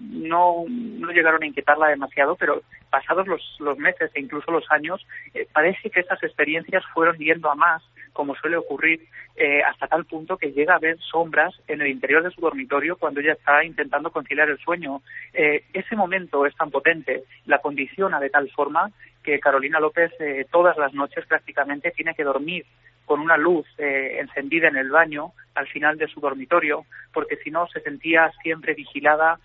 no, 0.00 0.64
no 0.66 1.12
llegaron 1.12 1.42
a 1.44 1.46
inquietarla 1.46 1.88
demasiado, 1.88 2.34
pero 2.34 2.62
pasados 2.90 3.28
los, 3.28 3.56
los 3.60 3.78
meses 3.78 4.10
e 4.14 4.20
incluso 4.20 4.50
los 4.50 4.64
años, 4.70 5.06
parece 5.52 5.90
que 5.90 6.00
esas 6.00 6.20
experiencias 6.24 6.82
fueron 6.92 7.16
yendo 7.18 7.48
a 7.50 7.54
más 7.54 7.84
como 8.16 8.34
suele 8.34 8.56
ocurrir, 8.56 9.06
eh, 9.36 9.62
hasta 9.62 9.88
tal 9.88 10.06
punto 10.06 10.38
que 10.38 10.52
llega 10.52 10.74
a 10.74 10.78
ver 10.78 10.98
sombras 10.98 11.54
en 11.68 11.82
el 11.82 11.88
interior 11.88 12.22
de 12.22 12.30
su 12.30 12.40
dormitorio 12.40 12.96
cuando 12.96 13.20
ella 13.20 13.34
está 13.34 13.62
intentando 13.62 14.10
conciliar 14.10 14.48
el 14.48 14.58
sueño. 14.58 15.02
Eh, 15.34 15.64
ese 15.74 15.94
momento 15.94 16.46
es 16.46 16.56
tan 16.56 16.70
potente, 16.70 17.24
la 17.44 17.58
condiciona 17.58 18.18
de 18.18 18.30
tal 18.30 18.50
forma 18.50 18.90
que 19.22 19.38
Carolina 19.38 19.80
López 19.80 20.12
eh, 20.18 20.46
todas 20.50 20.78
las 20.78 20.94
noches 20.94 21.26
prácticamente 21.26 21.90
tiene 21.90 22.14
que 22.14 22.24
dormir 22.24 22.64
con 23.04 23.20
una 23.20 23.36
luz 23.36 23.64
encendida 23.78 24.66
en 24.66 24.76
el 24.76 24.90
baño 24.90 25.30
al 25.54 25.68
final 25.68 25.96
de 25.96 26.08
su 26.08 26.18
dormitorio, 26.18 26.86
porque 27.12 27.36
si 27.36 27.52
no 27.52 27.68
se 27.68 27.78
sentía 27.80 28.32
siempre 28.42 28.74
vigilada 28.74 29.38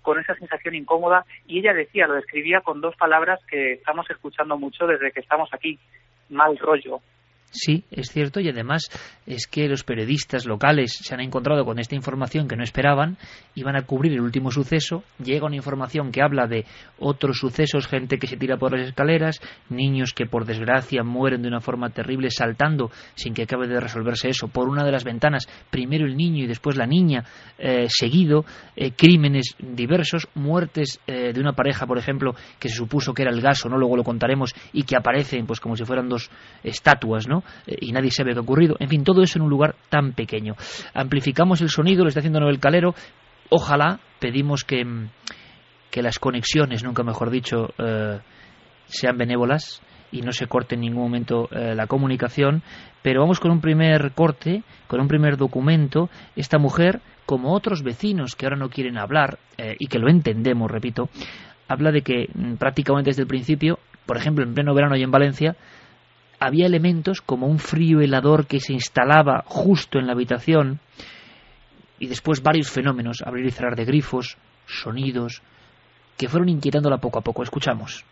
con 0.00 0.20
esa 0.20 0.36
sensación 0.36 0.76
incómoda 0.76 1.24
y 1.48 1.58
ella 1.58 1.74
decía, 1.74 2.06
lo 2.06 2.14
describía 2.14 2.60
con 2.60 2.80
dos 2.80 2.94
palabras 2.94 3.40
que 3.50 3.72
estamos 3.72 4.08
escuchando 4.10 4.56
mucho 4.56 4.86
desde 4.86 5.10
que 5.10 5.18
estamos 5.18 5.52
aquí, 5.52 5.76
mal 6.28 6.56
rollo. 6.56 7.00
Sí, 7.56 7.84
es 7.92 8.10
cierto, 8.10 8.40
y 8.40 8.48
además 8.48 8.88
es 9.26 9.46
que 9.46 9.68
los 9.68 9.84
periodistas 9.84 10.44
locales 10.44 10.92
se 10.92 11.14
han 11.14 11.20
encontrado 11.20 11.64
con 11.64 11.78
esta 11.78 11.94
información 11.94 12.48
que 12.48 12.56
no 12.56 12.64
esperaban, 12.64 13.16
iban 13.54 13.76
a 13.76 13.82
cubrir 13.82 14.12
el 14.12 14.22
último 14.22 14.50
suceso, 14.50 15.04
llega 15.22 15.46
una 15.46 15.54
información 15.54 16.10
que 16.10 16.20
habla 16.20 16.48
de 16.48 16.64
otros 16.98 17.38
sucesos, 17.38 17.86
gente 17.86 18.18
que 18.18 18.26
se 18.26 18.36
tira 18.36 18.56
por 18.56 18.76
las 18.76 18.88
escaleras, 18.88 19.40
niños 19.68 20.12
que 20.12 20.26
por 20.26 20.46
desgracia 20.46 21.04
mueren 21.04 21.42
de 21.42 21.48
una 21.48 21.60
forma 21.60 21.90
terrible 21.90 22.28
saltando 22.30 22.90
sin 23.14 23.34
que 23.34 23.44
acabe 23.44 23.68
de 23.68 23.78
resolverse 23.78 24.30
eso, 24.30 24.48
por 24.48 24.68
una 24.68 24.84
de 24.84 24.90
las 24.90 25.04
ventanas, 25.04 25.46
primero 25.70 26.06
el 26.06 26.16
niño 26.16 26.42
y 26.42 26.48
después 26.48 26.76
la 26.76 26.86
niña, 26.86 27.22
eh, 27.56 27.86
seguido, 27.88 28.44
eh, 28.74 28.90
crímenes 28.90 29.54
diversos, 29.60 30.26
muertes 30.34 30.98
eh, 31.06 31.32
de 31.32 31.40
una 31.40 31.52
pareja, 31.52 31.86
por 31.86 31.98
ejemplo, 31.98 32.34
que 32.58 32.68
se 32.68 32.74
supuso 32.74 33.14
que 33.14 33.22
era 33.22 33.30
el 33.30 33.40
gaso, 33.40 33.68
¿no? 33.68 33.78
luego 33.78 33.96
lo 33.96 34.02
contaremos, 34.02 34.52
y 34.72 34.82
que 34.82 34.96
aparecen 34.96 35.46
pues 35.46 35.60
como 35.60 35.76
si 35.76 35.84
fueran 35.84 36.08
dos 36.08 36.30
estatuas, 36.64 37.28
¿no? 37.28 37.43
Y 37.66 37.92
nadie 37.92 38.10
sabe 38.10 38.32
qué 38.32 38.38
ha 38.38 38.42
ocurrido. 38.42 38.76
En 38.78 38.88
fin, 38.88 39.04
todo 39.04 39.22
eso 39.22 39.38
en 39.38 39.42
un 39.42 39.50
lugar 39.50 39.74
tan 39.88 40.12
pequeño. 40.12 40.54
Amplificamos 40.94 41.60
el 41.60 41.68
sonido, 41.68 42.02
lo 42.02 42.08
está 42.08 42.20
haciendo 42.20 42.38
el 42.48 42.60
Calero. 42.60 42.94
Ojalá 43.50 44.00
pedimos 44.20 44.64
que, 44.64 44.84
que 45.90 46.02
las 46.02 46.18
conexiones, 46.18 46.82
nunca 46.82 47.02
mejor 47.02 47.30
dicho, 47.30 47.68
eh, 47.78 48.18
sean 48.86 49.16
benévolas 49.16 49.82
y 50.14 50.22
no 50.22 50.32
se 50.32 50.46
corte 50.46 50.76
en 50.76 50.82
ningún 50.82 51.02
momento 51.02 51.48
eh, 51.50 51.74
la 51.74 51.86
comunicación, 51.86 52.62
pero 53.02 53.20
vamos 53.20 53.40
con 53.40 53.50
un 53.50 53.60
primer 53.60 54.12
corte, 54.12 54.62
con 54.86 55.00
un 55.00 55.08
primer 55.08 55.36
documento. 55.36 56.08
Esta 56.36 56.58
mujer, 56.58 57.00
como 57.26 57.52
otros 57.52 57.82
vecinos 57.82 58.36
que 58.36 58.46
ahora 58.46 58.56
no 58.56 58.70
quieren 58.70 58.96
hablar, 58.96 59.38
eh, 59.58 59.74
y 59.78 59.88
que 59.88 59.98
lo 59.98 60.08
entendemos, 60.08 60.70
repito, 60.70 61.08
habla 61.68 61.90
de 61.90 62.02
que 62.02 62.28
mm, 62.32 62.54
prácticamente 62.54 63.10
desde 63.10 63.22
el 63.22 63.28
principio, 63.28 63.78
por 64.06 64.16
ejemplo, 64.16 64.44
en 64.44 64.54
pleno 64.54 64.74
verano 64.74 64.96
y 64.96 65.02
en 65.02 65.10
Valencia, 65.10 65.56
había 66.46 66.66
elementos 66.66 67.20
como 67.20 67.46
un 67.46 67.58
frío 67.58 68.00
helador 68.00 68.46
que 68.46 68.60
se 68.60 68.72
instalaba 68.72 69.44
justo 69.46 69.98
en 69.98 70.06
la 70.06 70.12
habitación 70.12 70.80
y 71.98 72.06
después 72.06 72.42
varios 72.42 72.70
fenómenos, 72.70 73.22
abrir 73.24 73.46
y 73.46 73.50
cerrar 73.50 73.76
de 73.76 73.84
grifos, 73.84 74.36
sonidos, 74.66 75.42
que 76.16 76.28
fueron 76.28 76.48
inquietándola 76.48 76.98
poco 76.98 77.18
a 77.18 77.22
poco. 77.22 77.42
Escuchamos. 77.42 78.04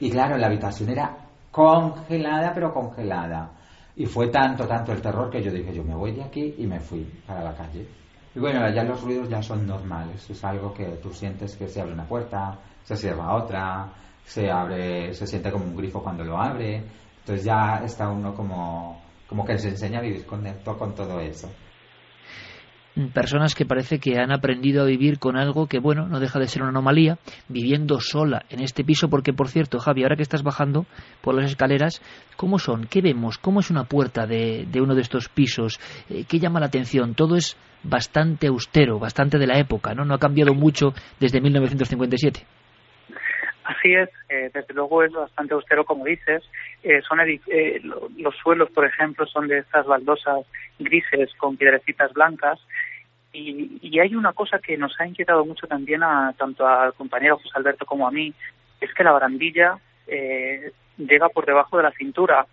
Y 0.00 0.10
claro, 0.10 0.36
la 0.36 0.46
habitación 0.46 0.90
era 0.90 1.16
congelada, 1.50 2.52
pero 2.54 2.72
congelada. 2.72 3.50
Y 3.96 4.06
fue 4.06 4.28
tanto, 4.28 4.66
tanto 4.66 4.92
el 4.92 5.00
terror 5.00 5.30
que 5.30 5.42
yo 5.42 5.50
dije, 5.50 5.74
yo 5.74 5.82
me 5.82 5.94
voy 5.94 6.12
de 6.12 6.22
aquí 6.22 6.54
y 6.58 6.66
me 6.66 6.78
fui 6.80 7.04
para 7.26 7.42
la 7.42 7.54
calle. 7.54 7.86
Y 8.34 8.38
bueno, 8.38 8.60
ya 8.72 8.84
los 8.84 9.02
ruidos 9.02 9.28
ya 9.28 9.42
son 9.42 9.66
normales, 9.66 10.28
es 10.30 10.44
algo 10.44 10.72
que 10.72 10.84
tú 11.02 11.12
sientes 11.12 11.56
que 11.56 11.66
se 11.66 11.80
abre 11.80 11.94
una 11.94 12.06
puerta, 12.06 12.58
se 12.84 12.94
cierra 12.94 13.34
otra, 13.34 13.88
se 14.24 14.50
abre, 14.50 15.12
se 15.14 15.26
siente 15.26 15.50
como 15.50 15.64
un 15.64 15.76
grifo 15.76 16.02
cuando 16.02 16.22
lo 16.22 16.40
abre, 16.40 16.84
entonces 17.28 17.44
ya 17.44 17.82
está 17.84 18.08
uno 18.08 18.34
como, 18.34 19.02
como 19.28 19.44
que 19.44 19.58
se 19.58 19.68
enseña 19.68 19.98
a 19.98 20.02
vivir 20.02 20.24
con, 20.24 20.42
con 20.64 20.94
todo 20.94 21.20
eso 21.20 21.50
personas 23.12 23.54
que 23.54 23.64
parece 23.64 24.00
que 24.00 24.18
han 24.18 24.32
aprendido 24.32 24.82
a 24.82 24.86
vivir 24.86 25.20
con 25.20 25.36
algo 25.36 25.68
que, 25.68 25.78
bueno, 25.78 26.08
no 26.08 26.18
deja 26.18 26.40
de 26.40 26.48
ser 26.48 26.62
una 26.62 26.70
anomalía, 26.70 27.18
viviendo 27.48 28.00
sola 28.00 28.44
en 28.50 28.58
este 28.58 28.82
piso, 28.82 29.08
porque, 29.08 29.32
por 29.32 29.46
cierto, 29.46 29.78
Javi, 29.78 30.02
ahora 30.02 30.16
que 30.16 30.24
estás 30.24 30.42
bajando 30.42 30.84
por 31.22 31.36
las 31.36 31.48
escaleras, 31.48 32.02
¿cómo 32.36 32.58
son? 32.58 32.86
¿Qué 32.86 33.00
vemos? 33.00 33.38
¿Cómo 33.38 33.60
es 33.60 33.70
una 33.70 33.84
puerta 33.84 34.26
de, 34.26 34.66
de 34.68 34.80
uno 34.80 34.96
de 34.96 35.02
estos 35.02 35.28
pisos? 35.28 35.78
Eh, 36.10 36.24
¿Qué 36.26 36.40
llama 36.40 36.58
la 36.58 36.66
atención? 36.66 37.14
Todo 37.14 37.36
es 37.36 37.56
bastante 37.84 38.48
austero, 38.48 38.98
bastante 38.98 39.38
de 39.38 39.46
la 39.46 39.60
época, 39.60 39.94
¿no? 39.94 40.04
No 40.04 40.14
ha 40.14 40.18
cambiado 40.18 40.52
mucho 40.54 40.92
desde 41.20 41.40
1957. 41.40 42.57
Así 43.68 43.92
es, 43.92 44.08
eh, 44.30 44.50
desde 44.54 44.72
luego 44.72 45.02
es 45.02 45.12
bastante 45.12 45.52
austero 45.52 45.84
como 45.84 46.06
dices. 46.06 46.42
Eh, 46.82 47.02
son 47.06 47.20
eh, 47.20 47.82
los 48.16 48.34
suelos, 48.36 48.70
por 48.70 48.86
ejemplo, 48.86 49.26
son 49.26 49.46
de 49.46 49.58
estas 49.58 49.84
baldosas 49.84 50.46
grises 50.78 51.34
con 51.34 51.58
piedrecitas 51.58 52.14
blancas. 52.14 52.58
Y, 53.30 53.78
y, 53.82 54.00
hay 54.00 54.14
una 54.14 54.32
cosa 54.32 54.58
que 54.58 54.78
nos 54.78 54.98
ha 54.98 55.06
inquietado 55.06 55.44
mucho 55.44 55.66
también 55.66 56.02
a 56.02 56.32
tanto 56.38 56.66
al 56.66 56.94
compañero 56.94 57.36
José 57.36 57.50
Alberto 57.56 57.84
como 57.84 58.08
a 58.08 58.10
mí, 58.10 58.32
es 58.80 58.94
que 58.94 59.04
la 59.04 59.12
barandilla 59.12 59.78
llega 60.96 61.28
por 61.28 61.44
debajo 61.44 61.76
de 61.76 61.82
la 61.82 61.92
cintura. 61.92 62.46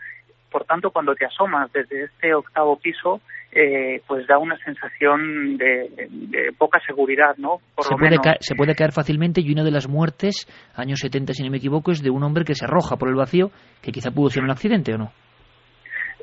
Por 0.56 0.64
tanto, 0.64 0.90
cuando 0.90 1.16
te 1.16 1.26
asomas 1.26 1.70
desde 1.74 2.06
este 2.06 2.34
octavo 2.34 2.80
piso, 2.80 3.20
eh, 3.52 4.00
pues 4.08 4.26
da 4.26 4.38
una 4.38 4.56
sensación 4.60 5.58
de, 5.58 6.54
poca 6.58 6.80
seguridad, 6.88 7.36
¿no? 7.36 7.58
Por 7.76 7.84
se, 7.84 7.96
puede 7.96 8.18
Caer, 8.20 8.38
se 8.40 8.56
puede 8.56 8.74
caer 8.74 8.94
fácilmente 8.94 9.42
y 9.42 9.52
una 9.52 9.66
de 9.66 9.72
las 9.72 9.90
muertes, 9.90 10.48
años 10.78 11.00
70 11.02 11.34
si 11.34 11.44
no 11.44 11.52
me 11.52 11.58
equivoco, 11.58 11.92
es 11.92 12.02
de 12.02 12.10
un 12.10 12.24
hombre 12.24 12.46
que 12.46 12.56
se 12.56 12.64
arroja 12.64 12.96
por 12.96 13.10
el 13.10 13.16
vacío, 13.16 13.52
que 13.82 13.92
quizá 13.92 14.12
pudo 14.12 14.30
ser 14.30 14.44
un 14.44 14.52
accidente 14.52 14.94
o 14.94 14.98
no. 14.98 15.12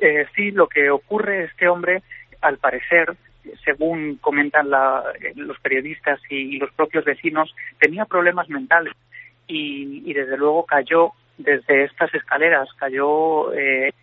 Eh, 0.01 0.25
sí, 0.35 0.49
lo 0.49 0.65
que 0.65 0.89
ocurre, 0.89 1.43
este 1.43 1.67
hombre, 1.67 2.01
al 2.41 2.57
parecer, 2.57 3.15
según 3.63 4.17
comentan 4.17 4.67
los 5.35 5.59
periodistas 5.59 6.19
y, 6.27 6.57
los 6.57 6.73
propios 6.73 7.05
vecinos, 7.05 7.53
tenía 7.79 8.05
problemas 8.05 8.49
mentales 8.49 8.95
y, 9.45 10.09
y 10.09 10.13
desde 10.15 10.37
luego 10.37 10.65
cayó 10.65 11.11
desde 11.37 11.83
estas 11.83 12.11
escaleras, 12.15 12.67
cayó 12.79 13.53
eh, 13.53 13.93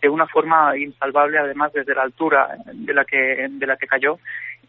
de 0.00 0.08
una 0.08 0.26
forma 0.26 0.76
insalvable, 0.76 1.38
además 1.38 1.72
desde 1.72 1.94
la 1.94 2.02
altura 2.02 2.56
de 2.72 2.94
la 2.94 3.04
que, 3.04 3.48
de 3.50 3.66
la 3.66 3.76
que 3.76 3.86
cayó. 3.86 4.18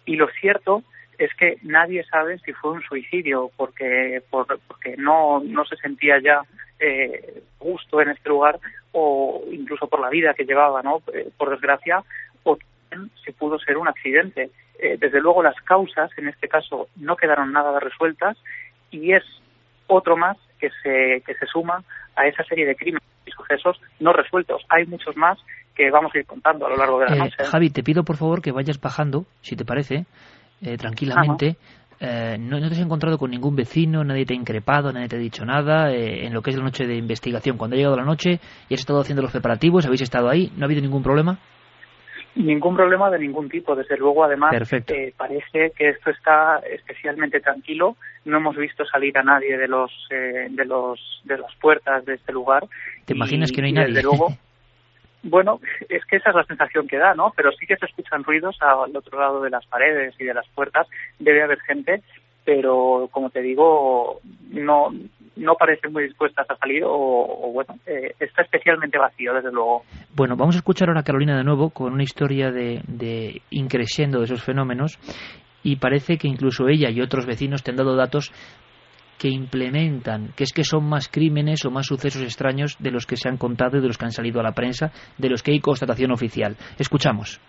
Y 0.06 0.16
lo 0.16 0.28
cierto 0.40 0.84
es 1.18 1.34
que 1.36 1.58
nadie 1.64 2.04
sabe 2.06 2.40
si 2.40 2.54
fue 2.54 2.72
un 2.72 2.82
suicidio, 2.82 3.52
porque, 3.58 4.24
porque 4.30 4.96
no, 4.98 5.42
no 5.44 5.66
se 5.66 5.76
sentía 5.76 6.20
ya 6.20 6.42
eh, 6.80 7.44
justo 7.58 8.02
en 8.02 8.10
este 8.10 8.30
lugar, 8.30 8.60
o 8.94 9.44
incluso 9.52 9.88
por 9.88 10.00
la 10.00 10.10
vida 10.10 10.34
que 10.34 10.46
llevaba, 10.46 10.82
¿no? 10.82 11.02
Eh, 11.14 11.30
por 11.38 11.50
desgracia, 11.50 12.04
o 12.44 12.58
si 13.24 13.32
pudo 13.34 13.60
ser 13.60 13.78
un 13.78 13.88
accidente. 13.88 14.50
Eh, 14.80 14.98
desde 14.98 15.20
luego 15.20 15.44
las 15.44 15.60
causas, 15.62 16.10
en 16.18 16.30
este 16.30 16.48
caso, 16.48 16.88
no 16.96 17.18
quedaron 17.18 17.52
nada 17.52 17.80
resueltas 17.82 18.38
y 18.92 19.12
es 19.12 19.24
otro 19.88 20.16
más 20.16 20.38
que 20.60 20.70
se, 20.84 21.24
que 21.26 21.34
se 21.36 21.45
suma 21.47 21.84
a 22.16 22.28
esa 22.28 22.43
serie 22.43 22.66
de 22.66 22.76
crímenes 22.76 23.03
sucesos 23.36 23.80
no 23.99 24.14
resueltos. 24.14 24.62
Hay 24.70 24.86
muchos 24.86 25.16
más 25.16 25.38
que 25.76 25.89
vamos 25.91 26.12
a 26.14 26.20
ir 26.20 26.26
contando 26.26 26.66
a 26.66 26.70
lo 26.70 26.76
largo 26.76 26.99
de 26.99 27.05
la 27.05 27.16
eh, 27.16 27.20
noche. 27.20 27.43
Javi, 27.43 27.70
te 27.70 27.84
pido 27.84 28.03
por 28.03 28.18
favor 28.18 28.41
que 28.41 28.51
vayas 28.51 28.80
bajando, 28.80 29.26
si 29.41 29.55
te 29.55 29.66
parece, 29.66 30.05
eh, 30.62 30.78
tranquilamente. 30.78 31.57
Eh, 32.01 32.38
no, 32.39 32.60
te 32.60 32.66
has 32.66 32.80
encontrado 32.80 33.18
con 33.18 33.32
ningún 33.32 33.55
vecino, 33.55 34.03
nadie 34.03 34.26
te 34.26 34.34
ha 34.34 34.38
increpado, 34.38 34.91
nadie 34.93 35.10
te 35.10 35.18
ha 35.18 35.20
dicho 35.20 35.45
nada 35.45 35.91
en 35.91 36.34
lo 36.34 36.41
que 36.41 36.51
es 36.51 36.57
la 36.57 36.64
noche 36.64 36.86
de 36.86 36.95
investigación. 36.95 37.57
Cuando 37.57 37.76
ha 37.76 37.78
llegado 37.78 37.97
la 37.97 38.05
noche 38.05 38.39
y 38.70 38.74
has 38.74 38.80
estado 38.80 39.01
haciendo 39.01 39.22
los 39.22 39.32
preparativos, 39.32 39.86
habéis 39.86 40.01
estado 40.01 40.30
ahí, 40.30 40.51
¿no 40.55 40.64
ha 40.64 40.66
habido 40.66 40.82
ningún 40.82 41.03
problema? 41.03 41.39
Ningún 42.36 42.76
problema 42.76 43.10
de 43.10 43.20
ningún 43.20 43.50
tipo, 43.50 43.76
desde 43.76 43.98
luego. 43.98 44.24
Además, 44.24 44.54
eh, 44.72 45.14
parece 45.18 45.72
que 45.76 45.90
esto 45.90 46.12
está 46.12 46.60
especialmente 46.60 47.40
tranquilo. 47.40 47.98
No 48.26 48.38
hemos 48.38 48.56
visto 48.56 48.86
salir 48.86 49.18
a 49.18 49.24
nadie 49.24 49.58
de 49.58 49.68
los 49.68 49.92
eh, 50.12 50.48
de 50.50 50.66
los 50.66 51.22
de 51.26 51.38
las 51.38 51.54
puertas 51.56 52.06
de 52.06 52.16
este 52.16 52.32
lugar. 52.32 52.66
¿Te 53.06 53.14
imaginas 53.14 53.52
que 53.52 53.62
no 53.62 53.68
hay 53.68 53.74
nadie? 53.74 53.88
Desde 53.94 54.04
luego. 54.04 54.30
Bueno, 55.24 55.60
es 55.90 56.06
que 56.06 56.16
esa 56.16 56.30
es 56.30 56.36
la 56.36 56.46
sensación 56.46 56.88
que 56.88 56.98
da, 56.98 57.14
¿no? 57.14 57.34
Pero 57.36 57.52
sí 57.52 57.66
que 57.66 57.76
se 57.76 57.88
escuchan 57.88 58.24
ruidos 58.24 58.58
al 58.62 58.96
otro 58.96 59.20
lado 59.20 59.42
de 59.42 59.50
las 59.50 59.66
paredes 59.66 60.16
y 60.18 60.24
de 60.24 60.34
las 60.34 60.48
puertas. 60.50 60.88
Debe 61.18 61.44
haber 61.44 61.60
gente, 61.60 62.02
pero 62.46 63.10
como 63.12 63.30
te 63.30 63.42
digo, 63.42 64.22
no 64.50 64.94
no 65.36 65.56
parecen 65.56 65.94
muy 65.94 66.04
dispuestas 66.04 66.50
a 66.50 66.56
salir 66.56 66.84
o, 66.86 67.52
bueno, 67.54 67.76
eh, 67.86 68.16
está 68.20 68.44
especialmente 68.44 68.98
vacío, 68.98 69.34
desde 69.34 69.52
luego. 69.52 69.84
Bueno, 70.16 70.36
vamos 70.36 70.56
a 70.56 70.60
escuchar 70.60 70.90
ahora 70.90 71.02
a 71.02 71.04
Carolina 71.04 71.38
de 71.38 71.44
nuevo 71.44 71.70
con 71.70 71.94
una 71.94 72.04
historia 72.04 72.52
de, 72.52 72.82
de 72.88 73.42
increciendo 73.50 74.20
de 74.20 74.26
esos 74.26 74.44
fenómenos 74.44 75.00
y 75.64 75.78
parece 75.78 76.18
que 76.18 76.28
incluso 76.28 76.68
ella 76.68 76.90
y 76.90 77.02
otros 77.02 77.26
vecinos 77.26 77.64
te 77.64 77.72
han 77.72 77.78
dado 77.78 77.96
datos 77.96 78.32
que 79.20 79.28
implementan, 79.28 80.32
que 80.36 80.46
es 80.46 80.54
que 80.54 80.64
son 80.64 80.86
más 80.86 81.10
crímenes 81.10 81.66
o 81.66 81.72
más 81.72 81.88
sucesos 81.88 82.22
extraños 82.22 82.78
de 82.80 82.90
los 82.90 83.06
que 83.06 83.18
se 83.18 83.28
han 83.28 83.38
contado 83.38 83.78
y 83.78 83.82
de 83.82 83.88
los 83.88 83.98
que 83.98 84.06
han 84.06 84.12
salido 84.12 84.40
a 84.40 84.44
la 84.44 84.54
prensa, 84.54 84.92
de 85.18 85.30
los 85.30 85.44
que 85.44 85.52
hay 85.52 85.60
constatación 85.60 86.12
oficial. 86.12 86.56
Escuchamos. 86.78 87.40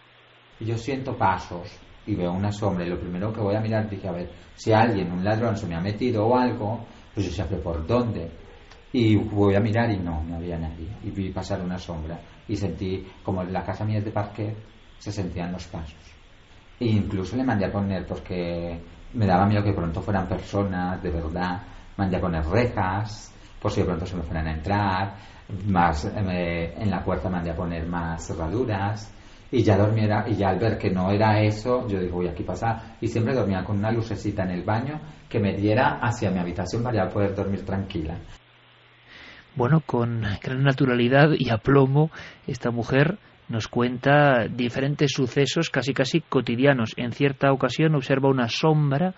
Yo 0.59 0.76
siento 0.76 1.16
pasos 1.16 1.81
y 2.07 2.16
veo 2.16 2.33
una 2.33 2.51
sombra 2.51 2.85
y 2.85 2.91
lo 2.91 2.99
primero 2.99 3.33
que 3.33 3.41
voy 3.41 3.55
a 3.55 3.61
mirar 3.61 3.89
dije, 3.89 4.09
a 4.09 4.12
ver, 4.12 4.31
si 4.55 4.72
alguien, 4.72 5.12
un 5.12 5.24
ladrón 5.24 5.57
se 5.57 5.68
me 5.68 5.76
ha 5.76 5.81
metido 5.81 6.26
o 6.26 6.37
algo, 6.37 6.87
pues 7.14 7.26
yo 7.26 7.32
sabía 7.32 7.62
por 7.62 7.86
dónde. 7.86 8.30
Y 8.92 9.16
voy 9.16 9.54
a 9.54 9.61
mirar 9.61 9.90
y 9.90 9.98
no, 9.98 10.22
no 10.24 10.36
había 10.36 10.58
nadie. 10.58 10.88
Y 11.04 11.11
vi 11.11 11.30
pasar 11.30 11.61
una 11.61 11.78
sombra 11.78 12.18
y 12.48 12.56
sentí, 12.56 13.06
como 13.22 13.42
en 13.42 13.52
la 13.52 13.64
casa 13.64 13.84
mía 13.84 14.00
de 14.00 14.11
parque, 14.11 14.54
se 14.98 15.12
sentían 15.12 15.52
los 15.52 15.66
pasos. 15.66 15.94
E 16.78 16.86
incluso 16.86 17.36
le 17.36 17.44
mandé 17.44 17.66
a 17.66 17.72
poner, 17.72 18.06
porque 18.06 18.80
me 19.14 19.26
daba 19.26 19.46
miedo 19.46 19.62
que 19.62 19.72
pronto 19.72 20.00
fueran 20.02 20.26
personas, 20.26 21.00
de 21.02 21.11
verdad, 21.11 21.62
mandé 21.96 22.16
a 22.16 22.20
poner 22.20 22.44
rejas, 22.46 23.32
por 23.61 23.70
si 23.70 23.80
de 23.80 23.86
pronto 23.86 24.06
se 24.06 24.16
me 24.16 24.22
fueran 24.22 24.48
a 24.48 24.52
entrar, 24.52 25.14
más 25.66 26.04
eh, 26.04 26.74
en 26.76 26.90
la 26.90 27.04
puerta 27.04 27.28
mandé 27.28 27.50
a 27.50 27.56
poner 27.56 27.86
más 27.86 28.26
cerraduras 28.26 29.12
y 29.53 29.62
ya 29.62 29.76
dormiera 29.76 30.24
y 30.28 30.34
ya 30.34 30.51
al 30.51 30.59
ver 30.59 30.78
que 30.78 30.90
no 30.90 31.11
era 31.11 31.40
eso 31.42 31.86
yo 31.88 32.01
digo 32.01 32.16
voy 32.16 32.28
aquí 32.28 32.42
pasar 32.42 32.96
y 33.01 33.09
siempre 33.09 33.34
dormía 33.34 33.64
con 33.64 33.78
una 33.78 33.90
lucecita 33.90 34.44
en 34.44 34.51
el 34.51 34.62
baño 34.62 35.01
que 35.28 35.40
me 35.40 35.55
diera 35.55 35.98
hacia 36.01 36.30
mi 36.30 36.38
habitación 36.38 36.82
para 36.82 37.09
poder 37.09 37.34
dormir 37.34 37.64
tranquila. 37.64 38.18
Bueno 39.57 39.80
con 39.84 40.22
gran 40.42 40.62
naturalidad 40.62 41.30
y 41.36 41.51
aplomo 41.51 42.11
esta 42.46 42.70
mujer 42.70 43.18
nos 43.48 43.66
cuenta 43.66 44.46
diferentes 44.46 45.11
sucesos 45.12 45.70
casi 45.70 45.92
casi 45.92 46.20
cotidianos. 46.20 46.92
En 46.96 47.12
cierta 47.12 47.53
ocasión 47.53 47.96
observa 47.96 48.28
una 48.28 48.48
sombra 48.48 49.14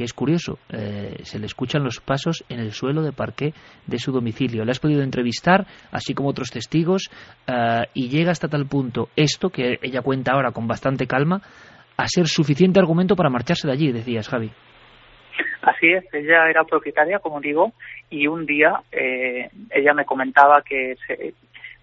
que 0.00 0.04
es 0.04 0.14
curioso, 0.14 0.58
eh, 0.70 1.16
se 1.24 1.38
le 1.38 1.44
escuchan 1.44 1.84
los 1.84 2.00
pasos 2.00 2.42
en 2.48 2.58
el 2.58 2.72
suelo 2.72 3.02
de 3.02 3.12
parqué 3.12 3.52
de 3.86 3.98
su 3.98 4.12
domicilio. 4.12 4.64
Le 4.64 4.70
has 4.70 4.80
podido 4.80 5.02
entrevistar, 5.02 5.66
así 5.92 6.14
como 6.14 6.30
otros 6.30 6.48
testigos, 6.48 7.10
eh, 7.46 7.82
y 7.92 8.08
llega 8.08 8.30
hasta 8.30 8.48
tal 8.48 8.64
punto 8.66 9.10
esto, 9.14 9.50
que 9.50 9.78
ella 9.82 10.00
cuenta 10.00 10.32
ahora 10.32 10.52
con 10.52 10.66
bastante 10.66 11.06
calma, 11.06 11.42
a 11.98 12.08
ser 12.08 12.28
suficiente 12.28 12.80
argumento 12.80 13.14
para 13.14 13.28
marcharse 13.28 13.66
de 13.66 13.74
allí, 13.74 13.92
decías, 13.92 14.26
Javi. 14.26 14.50
Así 15.60 15.92
es, 15.92 16.02
ella 16.14 16.48
era 16.48 16.64
propietaria, 16.64 17.18
como 17.18 17.38
digo, 17.38 17.74
y 18.08 18.26
un 18.26 18.46
día 18.46 18.80
eh, 18.90 19.50
ella 19.70 19.92
me 19.92 20.06
comentaba 20.06 20.62
que 20.62 20.94
se, 21.06 21.34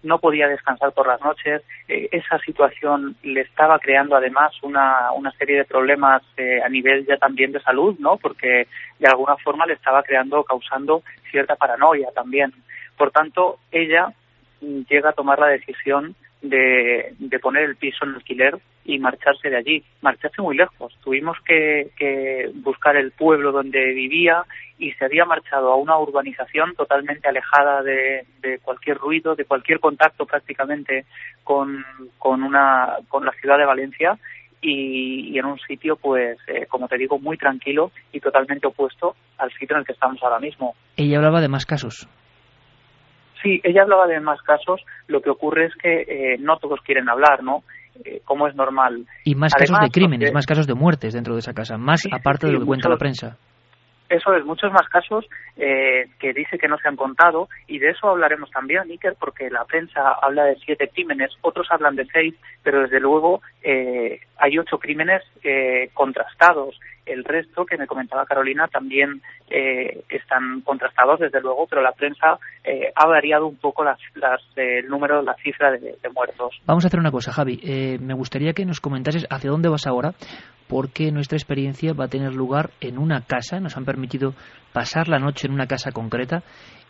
no 0.02 0.18
podía 0.18 0.48
descansar 0.48 0.92
por 0.92 1.06
las 1.06 1.20
noches. 1.20 1.62
Eh, 1.88 2.08
esa 2.12 2.38
situación 2.38 3.16
le 3.22 3.42
estaba 3.42 3.78
creando 3.78 4.16
además 4.16 4.52
una, 4.62 5.12
una 5.12 5.32
serie 5.32 5.56
de 5.56 5.64
problemas 5.64 6.22
eh, 6.36 6.60
a 6.64 6.68
nivel 6.68 7.06
ya 7.06 7.16
también 7.16 7.52
de 7.52 7.60
salud, 7.60 7.96
¿no? 7.98 8.16
Porque 8.16 8.66
de 8.98 9.08
alguna 9.08 9.36
forma 9.36 9.66
le 9.66 9.74
estaba 9.74 10.02
creando, 10.02 10.44
causando 10.44 11.02
cierta 11.30 11.56
paranoia 11.56 12.08
también. 12.14 12.52
Por 12.96 13.10
tanto, 13.10 13.58
ella 13.70 14.12
llega 14.60 15.10
a 15.10 15.14
tomar 15.14 15.38
la 15.38 15.48
decisión 15.48 16.14
de, 16.42 17.14
de, 17.18 17.38
poner 17.38 17.64
el 17.64 17.76
piso 17.76 18.04
en 18.04 18.14
alquiler 18.14 18.58
y 18.84 18.98
marcharse 18.98 19.50
de 19.50 19.56
allí, 19.56 19.84
marcharse 20.00 20.40
muy 20.40 20.56
lejos. 20.56 20.96
Tuvimos 21.02 21.36
que, 21.44 21.90
que, 21.96 22.50
buscar 22.54 22.96
el 22.96 23.10
pueblo 23.12 23.52
donde 23.52 23.92
vivía 23.92 24.44
y 24.78 24.92
se 24.92 25.04
había 25.04 25.24
marchado 25.24 25.72
a 25.72 25.76
una 25.76 25.98
urbanización 25.98 26.74
totalmente 26.74 27.28
alejada 27.28 27.82
de, 27.82 28.26
de 28.40 28.58
cualquier 28.60 28.96
ruido, 28.96 29.34
de 29.34 29.44
cualquier 29.44 29.80
contacto 29.80 30.24
prácticamente 30.24 31.04
con, 31.42 31.84
con, 32.18 32.42
una, 32.42 32.98
con 33.08 33.24
la 33.24 33.32
ciudad 33.32 33.58
de 33.58 33.66
Valencia 33.66 34.18
y, 34.60 35.30
y 35.34 35.38
en 35.38 35.46
un 35.46 35.58
sitio, 35.58 35.96
pues, 35.96 36.38
eh, 36.46 36.66
como 36.66 36.88
te 36.88 36.96
digo, 36.96 37.18
muy 37.18 37.36
tranquilo 37.36 37.90
y 38.12 38.20
totalmente 38.20 38.66
opuesto 38.66 39.14
al 39.38 39.50
sitio 39.52 39.76
en 39.76 39.80
el 39.80 39.86
que 39.86 39.92
estamos 39.92 40.22
ahora 40.22 40.40
mismo. 40.40 40.74
Ella 40.96 41.18
hablaba 41.18 41.40
de 41.40 41.48
más 41.48 41.66
casos. 41.66 42.08
Sí, 43.42 43.60
ella 43.62 43.82
hablaba 43.82 44.06
de 44.06 44.20
más 44.20 44.40
casos. 44.42 44.80
Lo 45.06 45.20
que 45.20 45.30
ocurre 45.30 45.66
es 45.66 45.74
que 45.76 46.02
eh, 46.02 46.38
no 46.40 46.56
todos 46.58 46.80
quieren 46.80 47.08
hablar, 47.08 47.42
¿no? 47.42 47.62
Eh, 48.04 48.20
como 48.24 48.48
es 48.48 48.54
normal. 48.54 49.06
Y 49.24 49.34
más 49.34 49.52
casos 49.54 49.78
de 49.80 49.90
crímenes, 49.90 50.32
más 50.32 50.46
casos 50.46 50.66
de 50.66 50.74
muertes 50.74 51.14
dentro 51.14 51.34
de 51.34 51.40
esa 51.40 51.52
casa, 51.52 51.76
más 51.78 52.02
aparte 52.12 52.46
de 52.46 52.52
lo 52.52 52.60
que 52.60 52.66
cuenta 52.66 52.88
la 52.88 52.96
prensa. 52.96 53.36
Eso 54.08 54.34
es, 54.34 54.44
muchos 54.44 54.72
más 54.72 54.88
casos 54.88 55.26
eh, 55.56 56.06
que 56.18 56.32
dice 56.32 56.58
que 56.58 56.68
no 56.68 56.78
se 56.78 56.88
han 56.88 56.96
contado 56.96 57.48
y 57.66 57.78
de 57.78 57.90
eso 57.90 58.08
hablaremos 58.08 58.50
también, 58.50 58.90
Iker, 58.90 59.16
porque 59.20 59.50
la 59.50 59.64
prensa 59.64 60.12
habla 60.22 60.44
de 60.44 60.56
siete 60.56 60.88
crímenes, 60.88 61.36
otros 61.42 61.66
hablan 61.70 61.94
de 61.96 62.06
seis, 62.06 62.34
pero 62.62 62.82
desde 62.82 63.00
luego 63.00 63.42
eh, 63.62 64.20
hay 64.38 64.58
ocho 64.58 64.78
crímenes 64.78 65.22
eh, 65.42 65.90
contrastados. 65.92 66.78
El 67.08 67.24
resto, 67.24 67.64
que 67.64 67.76
me 67.76 67.86
comentaba 67.86 68.26
Carolina, 68.26 68.68
también 68.68 69.22
eh, 69.50 70.04
están 70.08 70.60
contrastados, 70.62 71.20
desde 71.20 71.40
luego, 71.40 71.66
pero 71.66 71.82
la 71.82 71.92
prensa 71.92 72.38
eh, 72.64 72.92
ha 72.94 73.06
variado 73.06 73.46
un 73.46 73.56
poco 73.56 73.84
las, 73.84 73.98
las, 74.14 74.40
el 74.56 74.88
número, 74.88 75.22
la 75.22 75.34
cifra 75.34 75.70
de, 75.72 75.96
de, 76.02 76.08
muertos. 76.14 76.60
Vamos 76.66 76.84
a 76.84 76.88
hacer 76.88 77.00
una 77.00 77.10
cosa, 77.10 77.32
Javi. 77.32 77.60
Eh, 77.62 77.98
me 78.00 78.14
gustaría 78.14 78.52
que 78.52 78.64
nos 78.64 78.80
comentases 78.80 79.26
hacia 79.30 79.50
dónde 79.50 79.68
vas 79.68 79.86
ahora, 79.86 80.12
porque 80.68 81.10
nuestra 81.10 81.36
experiencia 81.36 81.94
va 81.94 82.04
a 82.04 82.08
tener 82.08 82.34
lugar 82.34 82.70
en 82.80 82.98
una 82.98 83.22
casa. 83.22 83.58
Nos 83.58 83.76
han 83.76 83.84
permitido 83.84 84.34
pasar 84.72 85.08
la 85.08 85.18
noche 85.18 85.46
en 85.46 85.54
una 85.54 85.66
casa 85.66 85.92
concreta 85.92 86.42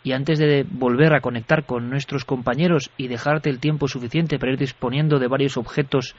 y 0.03 0.13
antes 0.13 0.39
de 0.39 0.65
volver 0.69 1.13
a 1.13 1.21
conectar 1.21 1.65
con 1.65 1.89
nuestros 1.89 2.25
compañeros 2.25 2.91
y 2.97 3.07
dejarte 3.07 3.49
el 3.49 3.59
tiempo 3.59 3.87
suficiente 3.87 4.37
para 4.37 4.53
ir 4.53 4.59
disponiendo 4.59 5.19
de 5.19 5.27
varios 5.27 5.57
objetos 5.57 6.15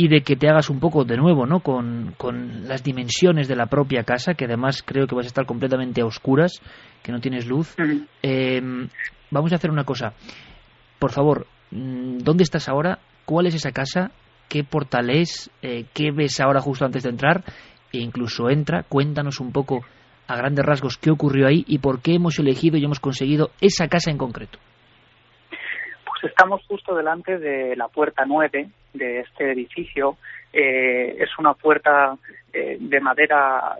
y 0.00 0.06
de 0.06 0.20
que 0.22 0.36
te 0.36 0.48
hagas 0.48 0.70
un 0.70 0.78
poco 0.78 1.04
de 1.04 1.16
nuevo 1.16 1.44
¿no? 1.44 1.58
con, 1.58 2.14
con 2.16 2.68
las 2.68 2.84
dimensiones 2.84 3.48
de 3.48 3.56
la 3.56 3.66
propia 3.66 4.04
casa, 4.04 4.34
que 4.34 4.44
además 4.44 4.84
creo 4.86 5.08
que 5.08 5.16
vas 5.16 5.26
a 5.26 5.28
estar 5.28 5.44
completamente 5.44 6.00
a 6.00 6.06
oscuras, 6.06 6.62
que 7.02 7.10
no 7.10 7.20
tienes 7.20 7.46
luz. 7.46 7.74
Eh, 8.22 8.60
vamos 9.30 9.52
a 9.52 9.56
hacer 9.56 9.72
una 9.72 9.82
cosa. 9.82 10.14
Por 11.00 11.10
favor, 11.10 11.48
mm, 11.72 12.18
¿dónde 12.18 12.44
estás 12.44 12.68
ahora? 12.68 13.00
¿Cuál 13.24 13.48
es 13.48 13.56
esa 13.56 13.72
casa? 13.72 14.12
¿Qué 14.48 14.62
portal 14.62 15.10
es? 15.10 15.50
Eh, 15.62 15.86
¿Qué 15.92 16.12
ves 16.12 16.38
ahora 16.38 16.60
justo 16.60 16.84
antes 16.84 17.02
de 17.02 17.10
entrar? 17.10 17.42
E 17.92 17.98
incluso 17.98 18.50
entra, 18.50 18.84
cuéntanos 18.84 19.40
un 19.40 19.50
poco 19.50 19.84
a 20.28 20.36
grandes 20.36 20.64
rasgos 20.64 20.96
qué 20.96 21.10
ocurrió 21.10 21.48
ahí 21.48 21.64
y 21.66 21.78
por 21.78 22.02
qué 22.02 22.14
hemos 22.14 22.38
elegido 22.38 22.76
y 22.76 22.84
hemos 22.84 23.00
conseguido 23.00 23.50
esa 23.60 23.88
casa 23.88 24.12
en 24.12 24.18
concreto. 24.18 24.60
Pues 26.20 26.32
estamos 26.32 26.64
justo 26.66 26.96
delante 26.96 27.38
de 27.38 27.76
la 27.76 27.86
puerta 27.86 28.24
9 28.26 28.68
de 28.92 29.20
este 29.20 29.52
edificio. 29.52 30.16
Eh, 30.52 31.16
es 31.20 31.30
una 31.38 31.54
puerta 31.54 32.16
eh, 32.52 32.76
de 32.80 33.00
madera, 33.00 33.76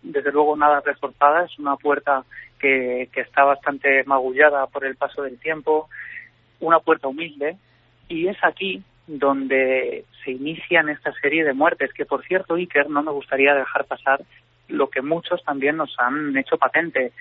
desde 0.00 0.30
luego 0.30 0.56
nada 0.56 0.80
reforzada, 0.80 1.44
es 1.44 1.58
una 1.58 1.76
puerta 1.76 2.24
que, 2.60 3.08
que 3.12 3.22
está 3.22 3.42
bastante 3.42 4.04
magullada 4.04 4.66
por 4.68 4.84
el 4.84 4.94
paso 4.94 5.22
del 5.22 5.40
tiempo, 5.40 5.88
una 6.60 6.78
puerta 6.78 7.08
humilde, 7.08 7.56
y 8.08 8.28
es 8.28 8.36
aquí 8.44 8.82
donde 9.08 10.04
se 10.24 10.30
inician 10.30 10.88
esta 10.88 11.12
serie 11.14 11.42
de 11.42 11.52
muertes, 11.52 11.92
que 11.92 12.04
por 12.04 12.24
cierto, 12.24 12.54
Iker, 12.54 12.90
no 12.90 13.02
me 13.02 13.10
gustaría 13.10 13.54
dejar 13.54 13.86
pasar 13.86 14.20
lo 14.68 14.88
que 14.88 15.02
muchos 15.02 15.42
también 15.42 15.78
nos 15.78 15.92
han 15.98 16.36
hecho 16.36 16.58
patente. 16.58 17.12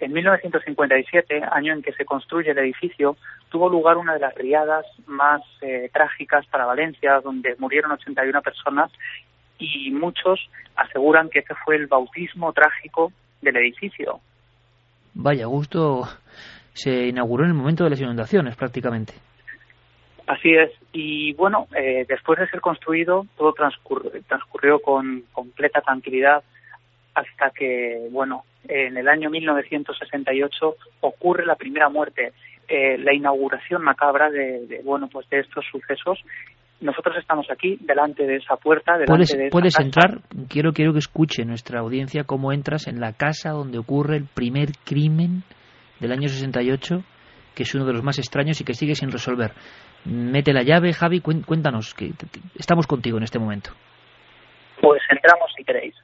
En 0.00 0.12
1957, 0.12 1.42
año 1.50 1.72
en 1.72 1.82
que 1.82 1.92
se 1.92 2.04
construye 2.04 2.52
el 2.52 2.58
edificio, 2.58 3.16
tuvo 3.48 3.68
lugar 3.68 3.96
una 3.96 4.14
de 4.14 4.20
las 4.20 4.34
riadas 4.34 4.86
más 5.06 5.42
eh, 5.60 5.90
trágicas 5.92 6.46
para 6.46 6.66
Valencia, 6.66 7.20
donde 7.20 7.56
murieron 7.58 7.90
81 7.90 8.40
personas 8.42 8.92
y 9.58 9.90
muchos 9.90 10.48
aseguran 10.76 11.28
que 11.28 11.40
ese 11.40 11.54
fue 11.64 11.76
el 11.76 11.88
bautismo 11.88 12.52
trágico 12.52 13.12
del 13.42 13.56
edificio. 13.56 14.20
Vaya, 15.14 15.46
gusto 15.46 16.04
se 16.74 17.08
inauguró 17.08 17.42
en 17.42 17.50
el 17.50 17.56
momento 17.56 17.82
de 17.82 17.90
las 17.90 18.00
inundaciones 18.00 18.54
prácticamente. 18.54 19.14
Así 20.28 20.50
es. 20.54 20.70
Y 20.92 21.32
bueno, 21.32 21.66
eh, 21.74 22.04
después 22.08 22.38
de 22.38 22.46
ser 22.48 22.60
construido, 22.60 23.26
todo 23.36 23.52
transcurrió 23.54 24.78
con 24.78 25.24
completa 25.32 25.80
tranquilidad 25.80 26.44
hasta 27.18 27.50
que, 27.50 28.08
bueno, 28.10 28.44
en 28.68 28.96
el 28.96 29.08
año 29.08 29.30
1968 29.30 30.76
ocurre 31.00 31.46
la 31.46 31.56
primera 31.56 31.88
muerte, 31.88 32.32
eh, 32.68 32.98
la 32.98 33.14
inauguración 33.14 33.82
macabra 33.82 34.30
de, 34.30 34.66
de, 34.66 34.82
bueno, 34.82 35.08
pues 35.10 35.28
de 35.30 35.40
estos 35.40 35.64
sucesos. 35.70 36.18
Nosotros 36.80 37.16
estamos 37.18 37.50
aquí, 37.50 37.76
delante 37.80 38.24
de 38.24 38.36
esa 38.36 38.56
puerta, 38.56 38.92
delante 38.92 39.10
¿Puedes, 39.10 39.36
de 39.36 39.46
esa 39.46 39.50
puedes 39.50 39.74
casa. 39.74 39.86
entrar? 39.86 40.20
Quiero, 40.48 40.72
quiero 40.72 40.92
que 40.92 41.00
escuche 41.00 41.44
nuestra 41.44 41.80
audiencia 41.80 42.22
cómo 42.24 42.52
entras 42.52 42.86
en 42.86 43.00
la 43.00 43.14
casa 43.14 43.50
donde 43.50 43.78
ocurre 43.78 44.16
el 44.16 44.26
primer 44.32 44.68
crimen 44.84 45.42
del 45.98 46.12
año 46.12 46.28
68, 46.28 47.02
que 47.56 47.62
es 47.64 47.74
uno 47.74 47.84
de 47.84 47.94
los 47.94 48.04
más 48.04 48.18
extraños 48.18 48.60
y 48.60 48.64
que 48.64 48.74
sigue 48.74 48.94
sin 48.94 49.10
resolver. 49.10 49.50
Mete 50.04 50.52
la 50.52 50.62
llave, 50.62 50.92
Javi, 50.92 51.20
cuéntanos, 51.20 51.94
que 51.94 52.12
estamos 52.54 52.86
contigo 52.86 53.16
en 53.16 53.24
este 53.24 53.40
momento. 53.40 53.70
Pues 54.80 55.02
entramos 55.10 55.50
si 55.56 55.64
queréis. 55.64 55.94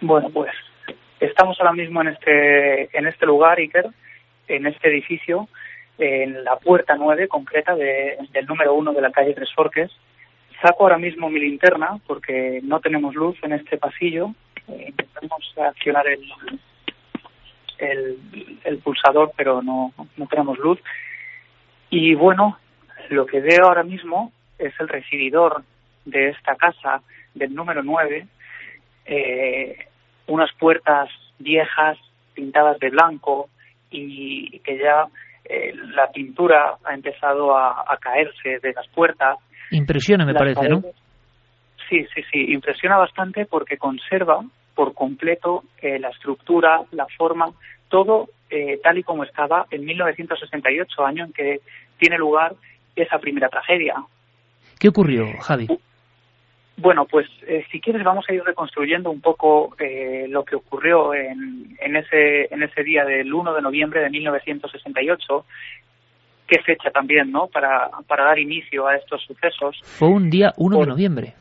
Bueno, 0.00 0.30
pues 0.30 0.50
estamos 1.20 1.60
ahora 1.60 1.74
mismo 1.74 2.00
en 2.00 2.08
este 2.08 2.96
en 2.96 3.06
este 3.06 3.26
lugar, 3.26 3.58
Iker, 3.58 3.86
en 4.48 4.66
este 4.66 4.88
edificio, 4.88 5.48
en 5.98 6.42
la 6.42 6.56
puerta 6.56 6.94
9 6.96 7.28
concreta 7.28 7.74
de, 7.74 8.16
del 8.32 8.46
número 8.46 8.74
1 8.74 8.92
de 8.94 9.00
la 9.02 9.10
calle 9.10 9.34
Tres 9.34 9.52
Forques. 9.54 9.90
Saco 10.62 10.84
ahora 10.84 10.98
mismo 10.98 11.28
mi 11.28 11.38
linterna 11.38 12.00
porque 12.06 12.60
no 12.62 12.80
tenemos 12.80 13.14
luz 13.14 13.36
en 13.42 13.52
este 13.52 13.76
pasillo. 13.76 14.34
Eh, 14.68 14.86
intentamos 14.88 15.54
accionar 15.58 16.06
el, 16.08 16.22
el, 17.78 18.18
el 18.64 18.78
pulsador, 18.78 19.32
pero 19.36 19.60
no, 19.62 19.92
no 20.16 20.26
tenemos 20.28 20.58
luz. 20.58 20.78
Y 21.90 22.14
bueno, 22.14 22.58
lo 23.10 23.26
que 23.26 23.40
veo 23.40 23.66
ahora 23.66 23.82
mismo 23.82 24.32
es 24.58 24.72
el 24.80 24.88
recibidor 24.88 25.62
de 26.06 26.30
esta 26.30 26.56
casa 26.56 27.02
del 27.34 27.54
número 27.54 27.82
9. 27.82 28.26
Eh, 29.06 29.86
unas 30.30 30.50
puertas 30.58 31.08
viejas 31.38 31.98
pintadas 32.34 32.78
de 32.78 32.90
blanco 32.90 33.48
y 33.90 34.60
que 34.60 34.78
ya 34.78 35.06
eh, 35.44 35.74
la 35.94 36.10
pintura 36.12 36.76
ha 36.84 36.94
empezado 36.94 37.56
a, 37.56 37.84
a, 37.86 37.96
caerse 37.98 38.60
de 38.62 38.72
las 38.72 38.86
puertas. 38.88 39.38
Impresiona, 39.70 40.24
me 40.24 40.32
las 40.32 40.40
parece, 40.40 40.60
paredes, 40.60 40.82
¿no? 40.82 40.90
Sí, 41.88 42.06
sí, 42.14 42.22
sí, 42.30 42.52
impresiona 42.52 42.96
bastante 42.96 43.46
porque 43.46 43.76
conserva 43.76 44.44
por 44.76 44.94
completo 44.94 45.64
eh, 45.82 45.98
la 45.98 46.10
estructura, 46.10 46.82
la 46.92 47.06
forma, 47.18 47.50
todo 47.88 48.28
eh, 48.48 48.78
tal 48.82 48.98
y 48.98 49.02
como 49.02 49.24
estaba 49.24 49.66
en 49.70 49.84
1968, 49.84 51.04
año 51.04 51.24
en 51.24 51.32
que 51.32 51.60
tiene 51.98 52.16
lugar 52.16 52.54
esa 52.94 53.18
primera 53.18 53.48
tragedia. 53.48 53.94
¿Qué 54.78 54.88
ocurrió, 54.88 55.26
Javi? 55.40 55.66
Bueno, 56.80 57.04
pues 57.04 57.26
eh, 57.46 57.66
si 57.70 57.78
quieres 57.78 58.02
vamos 58.02 58.24
a 58.26 58.32
ir 58.32 58.42
reconstruyendo 58.42 59.10
un 59.10 59.20
poco 59.20 59.76
eh, 59.78 60.24
lo 60.30 60.46
que 60.46 60.56
ocurrió 60.56 61.12
en, 61.12 61.76
en, 61.78 61.96
ese, 61.96 62.52
en 62.52 62.62
ese 62.62 62.82
día 62.82 63.04
del 63.04 63.32
1 63.34 63.52
de 63.52 63.60
noviembre 63.60 64.00
de 64.00 64.08
1968. 64.08 65.44
Qué 66.46 66.58
fecha 66.62 66.90
también, 66.90 67.30
¿no? 67.30 67.48
Para, 67.48 67.90
para 68.06 68.24
dar 68.24 68.38
inicio 68.38 68.86
a 68.86 68.96
estos 68.96 69.22
sucesos. 69.24 69.78
Fue 69.84 70.08
un 70.08 70.30
día 70.30 70.54
1 70.56 70.74
Por, 70.74 70.86
de 70.86 70.90
noviembre. 70.90 71.34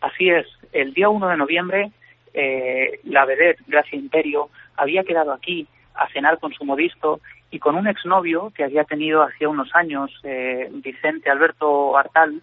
Así 0.00 0.30
es. 0.30 0.46
El 0.72 0.94
día 0.94 1.08
1 1.08 1.28
de 1.28 1.36
noviembre, 1.36 1.90
eh, 2.32 3.00
la 3.04 3.24
vedette 3.24 3.60
Gracia 3.66 3.98
Imperio 3.98 4.50
había 4.76 5.02
quedado 5.02 5.32
aquí 5.32 5.66
a 5.96 6.08
cenar 6.10 6.38
con 6.38 6.52
su 6.52 6.64
modisto 6.64 7.20
y 7.50 7.58
con 7.58 7.74
un 7.74 7.88
exnovio 7.88 8.52
que 8.54 8.62
había 8.62 8.84
tenido 8.84 9.24
hacía 9.24 9.48
unos 9.48 9.74
años, 9.74 10.12
eh, 10.22 10.68
Vicente 10.74 11.28
Alberto 11.28 11.96
Artal, 11.96 12.40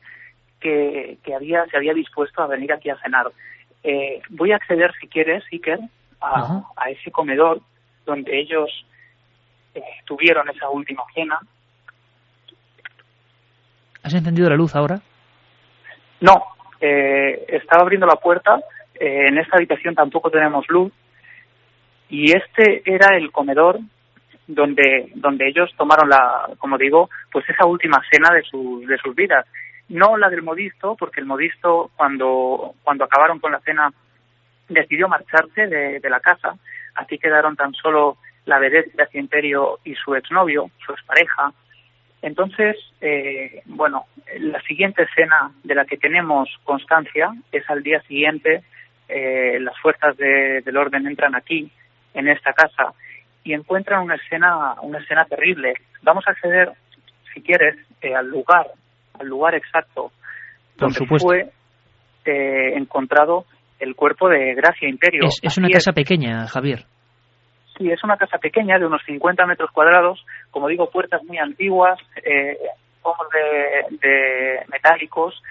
que, 0.62 1.18
que, 1.24 1.36
había, 1.36 1.66
se 1.66 1.78
había 1.78 1.93
dispuesto 1.93 2.41
a 2.41 2.47
venir 2.47 2.72
aquí 2.72 2.89
a 2.89 2.97
cenar. 2.97 3.32
Eh, 3.84 4.22
voy 4.30 4.51
a 4.51 4.55
acceder, 4.55 4.93
si 4.99 5.07
quieres, 5.07 5.43
Iker, 5.51 5.80
a, 6.22 6.64
a 6.78 6.89
ese 6.89 7.12
comedor 7.12 7.62
donde 8.05 8.39
ellos 8.39 8.70
eh, 9.74 9.82
tuvieron 10.05 10.47
esa 10.49 10.70
última 10.70 11.03
cena. 11.14 11.39
¿Has 14.03 14.14
encendido 14.14 14.49
la 14.49 14.55
luz 14.55 14.76
ahora? 14.76 15.01
No, 16.20 16.43
eh, 16.80 17.45
estaba 17.47 17.84
abriendo 17.84 18.05
la 18.05 18.16
puerta. 18.16 18.59
Eh, 18.99 19.28
en 19.28 19.38
esta 19.38 19.57
habitación 19.57 19.95
tampoco 19.95 20.30
tenemos 20.30 20.68
luz. 20.70 20.91
Y 22.09 22.32
este 22.32 22.82
era 22.86 23.16
el 23.16 23.32
comedor 23.32 23.80
donde, 24.47 25.12
donde 25.16 25.47
ellos 25.47 25.70
tomaron 25.78 26.09
la, 26.09 26.49
como 26.57 26.78
digo, 26.78 27.09
pues 27.32 27.49
esa 27.49 27.66
última 27.66 28.01
cena 28.12 28.34
de, 28.36 28.41
sus 28.43 28.86
de 28.86 28.97
sus 28.97 29.16
vidas 29.16 29.45
no 29.91 30.17
la 30.17 30.29
del 30.29 30.41
modisto, 30.41 30.95
porque 30.95 31.19
el 31.19 31.25
modisto 31.25 31.91
cuando, 31.95 32.75
cuando 32.83 33.03
acabaron 33.03 33.39
con 33.39 33.51
la 33.51 33.59
cena 33.59 33.91
decidió 34.69 35.07
marcharse 35.07 35.67
de, 35.67 35.99
de 35.99 36.09
la 36.09 36.19
casa, 36.19 36.55
así 36.95 37.17
quedaron 37.17 37.55
tan 37.55 37.73
solo 37.73 38.17
la 38.45 38.57
vedette 38.57 38.95
de 38.95 39.19
Imperio 39.19 39.79
y 39.83 39.95
su 39.95 40.15
exnovio, 40.15 40.71
su 40.85 40.93
expareja. 40.93 41.51
Entonces, 42.21 42.77
eh, 43.01 43.61
bueno, 43.65 44.05
la 44.39 44.61
siguiente 44.61 45.03
escena 45.03 45.51
de 45.63 45.75
la 45.75 45.85
que 45.85 45.97
tenemos 45.97 46.49
constancia 46.63 47.33
es 47.51 47.69
al 47.69 47.83
día 47.83 48.01
siguiente, 48.03 48.63
eh, 49.09 49.57
las 49.59 49.77
fuerzas 49.79 50.15
del 50.15 50.77
orden 50.77 51.05
entran 51.07 51.35
aquí, 51.35 51.69
en 52.13 52.27
esta 52.27 52.53
casa, 52.53 52.93
y 53.43 53.53
encuentran 53.53 54.03
una 54.03 54.15
escena, 54.15 54.75
una 54.81 54.99
escena 54.99 55.25
terrible. 55.25 55.73
Vamos 56.01 56.27
a 56.27 56.31
acceder, 56.31 56.71
si 57.33 57.41
quieres, 57.41 57.75
eh, 58.01 58.15
al 58.15 58.27
lugar, 58.27 58.67
al 59.22 59.28
lugar 59.28 59.55
exacto 59.55 60.11
donde 60.78 61.05
fue 61.19 61.51
eh, 62.26 62.74
encontrado 62.76 63.45
el 63.80 63.95
cuerpo 63.95 64.30
de 64.30 64.53
Gracia 64.55 64.89
Imperio. 64.89 65.24
Es, 65.41 65.57
una 65.57 65.69
casa 65.69 65.91
pequeña, 65.93 66.47
Javier. 66.47 66.86
Sí, 67.78 67.89
es 67.89 68.03
una 68.03 68.17
casa 68.17 68.38
pequeña 68.38 68.78
de 68.78 68.86
unos 68.86 69.01
50 69.05 69.45
metros 69.45 69.72
cuadrados, 69.72 70.24
como 70.51 70.67
digo, 70.67 70.89
puertas 70.89 71.24
muy 71.24 71.38
antiguas, 71.38 71.99
eh, 72.24 72.57
ojos 73.01 73.28
de, 73.32 74.59
metálicos. 74.72 75.41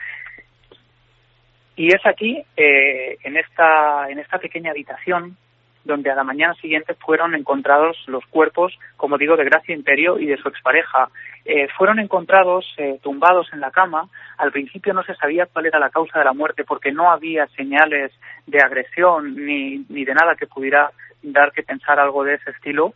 Y 1.76 1.88
es 1.88 2.04
aquí, 2.04 2.42
eh, 2.56 3.16
en, 3.24 3.36
esta, 3.36 4.08
en 4.10 4.18
esta 4.18 4.38
pequeña 4.38 4.70
habitación, 4.70 5.36
donde 5.84 6.10
a 6.10 6.14
la 6.14 6.24
mañana 6.24 6.54
siguiente 6.54 6.94
fueron 6.94 7.34
encontrados 7.34 7.96
los 8.06 8.24
cuerpos, 8.26 8.78
como 8.96 9.16
digo, 9.16 9.36
de 9.36 9.44
Gracia 9.44 9.74
Imperio 9.74 10.18
y 10.18 10.26
de 10.26 10.36
su 10.36 10.48
expareja. 10.48 11.08
Eh, 11.44 11.68
fueron 11.76 11.98
encontrados 11.98 12.66
eh, 12.76 12.98
tumbados 13.02 13.48
en 13.52 13.60
la 13.60 13.70
cama. 13.70 14.08
Al 14.36 14.52
principio 14.52 14.92
no 14.92 15.02
se 15.02 15.14
sabía 15.14 15.46
cuál 15.46 15.66
era 15.66 15.78
la 15.78 15.90
causa 15.90 16.18
de 16.18 16.24
la 16.24 16.32
muerte 16.32 16.64
porque 16.64 16.92
no 16.92 17.10
había 17.10 17.46
señales 17.48 18.12
de 18.46 18.60
agresión 18.60 19.34
ni, 19.34 19.84
ni 19.88 20.04
de 20.04 20.14
nada 20.14 20.34
que 20.34 20.46
pudiera 20.46 20.90
dar 21.22 21.52
que 21.52 21.62
pensar 21.62 21.98
algo 21.98 22.24
de 22.24 22.34
ese 22.34 22.50
estilo. 22.50 22.94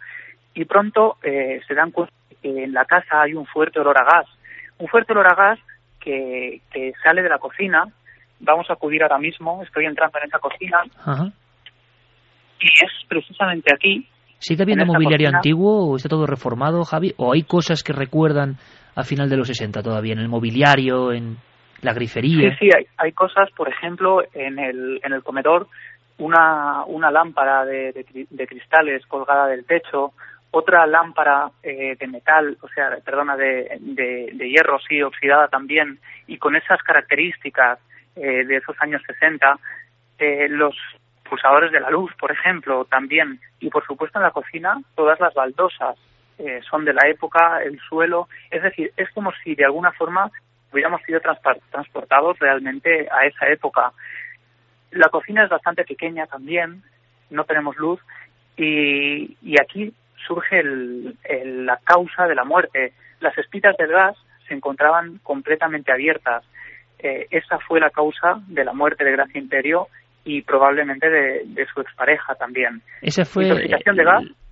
Y 0.55 0.67
pronto 0.67 1.17
eh, 1.23 1.61
se 1.67 1.75
dan 1.75 1.91
cuenta 1.91 2.15
que 2.43 2.65
en 2.65 2.73
la 2.73 2.85
casa 2.85 3.23
hay 3.23 3.35
un 3.35 3.47
fuerte 3.47 3.81
olor 3.81 3.99
a 3.99 4.05
gas. 4.05 4.27
Un 4.79 4.89
fuerte 4.89 5.13
olor 5.13 5.27
a 5.27 5.35
gas 5.35 5.59
que, 5.99 6.61
que 6.71 6.93
sale 7.03 7.23
de 7.23 7.31
la 7.31 7.39
cocina. 7.39 7.85
Vamos 8.41 8.69
a 8.69 8.75
acudir 8.75 9.03
ahora 9.03 9.19
mismo. 9.19 9.63
Estoy 9.63 9.87
entrando 9.87 10.19
en 10.19 10.29
esa 10.29 10.39
cocina. 10.39 10.83
Y 12.61 12.67
es 12.67 12.93
precisamente 13.09 13.73
aquí. 13.75 14.07
¿Sigue 14.45 14.63
habiendo 14.63 14.85
mobiliario 14.85 15.31
antiguo 15.31 15.89
o 15.89 15.97
está 15.97 16.11
todo 16.11 16.27
reformado, 16.27 16.85
Javi? 16.85 17.15
¿O 17.17 17.33
hay 17.33 17.45
cosas 17.45 17.83
que 17.83 17.95
recuerdan 17.95 18.57
a 18.95 19.03
final 19.03 19.31
de 19.31 19.39
los 19.39 19.49
60 19.49 19.83
todavía, 19.83 20.13
en 20.13 20.19
el 20.19 20.29
mobiliario, 20.29 21.13
en 21.13 21.39
la 21.81 21.95
grifería? 21.95 22.51
Sí, 22.51 22.57
sí, 22.61 22.69
hay, 22.77 22.85
hay 22.99 23.13
cosas, 23.13 23.49
por 23.57 23.71
ejemplo, 23.71 24.23
en 24.35 24.59
el, 24.59 25.01
en 25.03 25.15
el 25.15 25.23
comedor, 25.23 25.67
una, 26.19 26.85
una 26.85 27.11
lámpara 27.11 27.65
de, 27.65 28.05
de, 28.29 28.47
cristales 28.47 29.07
colgada 29.07 29.47
del 29.47 29.65
techo, 29.65 30.13
otra 30.51 30.87
lámpara 30.87 31.49
eh, 31.63 31.97
de 31.99 32.07
metal, 32.07 32.59
o 32.61 32.69
sea, 32.69 32.99
perdona, 33.03 33.39
de, 33.39 33.79
de, 33.81 34.49
hierro, 34.51 34.79
sí, 34.87 35.01
oxidada 35.03 35.49
también, 35.49 35.99
y 36.27 36.37
con 36.37 36.55
esas 36.55 36.83
características 36.83 37.79
eh, 38.15 38.45
de 38.45 38.57
esos 38.57 38.77
años 38.81 39.01
60, 39.07 39.59
eh, 40.19 40.49
los 40.51 40.77
pulsadores 41.29 41.73
de 41.73 41.81
la 41.81 41.91
luz, 41.91 42.13
por 42.19 42.31
ejemplo, 42.31 42.85
también. 42.85 43.41
Y 43.61 43.71
por 43.71 43.85
supuesto 43.87 44.19
en 44.19 44.25
la 44.25 44.31
cocina 44.31 44.81
todas 44.95 45.19
las 45.21 45.35
baldosas 45.35 45.97
eh, 46.39 46.61
son 46.69 46.85
de 46.85 46.93
la 46.93 47.09
época, 47.09 47.63
el 47.63 47.79
suelo. 47.81 48.29
Es 48.51 48.63
decir, 48.63 48.93
es 48.97 49.11
como 49.11 49.33
si 49.43 49.55
de 49.55 49.65
alguna 49.65 49.93
forma 49.93 50.31
hubiéramos 50.73 51.03
sido 51.03 51.21
transportados 51.21 52.39
realmente 52.39 53.09
a 53.11 53.27
esa 53.27 53.49
época. 53.49 53.93
La 54.91 55.09
cocina 55.09 55.45
es 55.45 55.51
bastante 55.51 55.85
pequeña 55.85 56.27
también, 56.27 56.83
no 57.31 57.45
tenemos 57.45 57.77
luz 57.77 58.01
y, 58.57 59.37
y 59.43 59.61
aquí 59.61 59.93
surge 60.27 60.61
el, 60.61 61.17
la 61.67 61.79
causa 61.85 62.27
de 62.27 62.35
la 62.35 62.45
muerte. 62.45 62.93
Las 63.21 63.37
espitas 63.39 63.77
del 63.77 63.93
gas 63.93 64.17
se 64.49 64.55
encontraban 64.55 65.19
completamente 65.23 65.93
abiertas. 65.93 66.45
Eh, 66.99 67.27
esa 67.31 67.59
fue 67.61 67.81
la 67.81 67.91
causa 67.91 68.41
de 68.49 68.65
la 68.65 68.73
muerte 68.73 69.05
de 69.05 69.13
Gracia 69.13 69.41
Imperio 69.41 69.89
y 70.25 70.43
probablemente 70.43 71.09
de, 71.09 71.67
su 71.73 71.81
expareja 71.81 72.35
también. 72.35 72.83
Esa 73.03 73.25
fue 73.25 73.69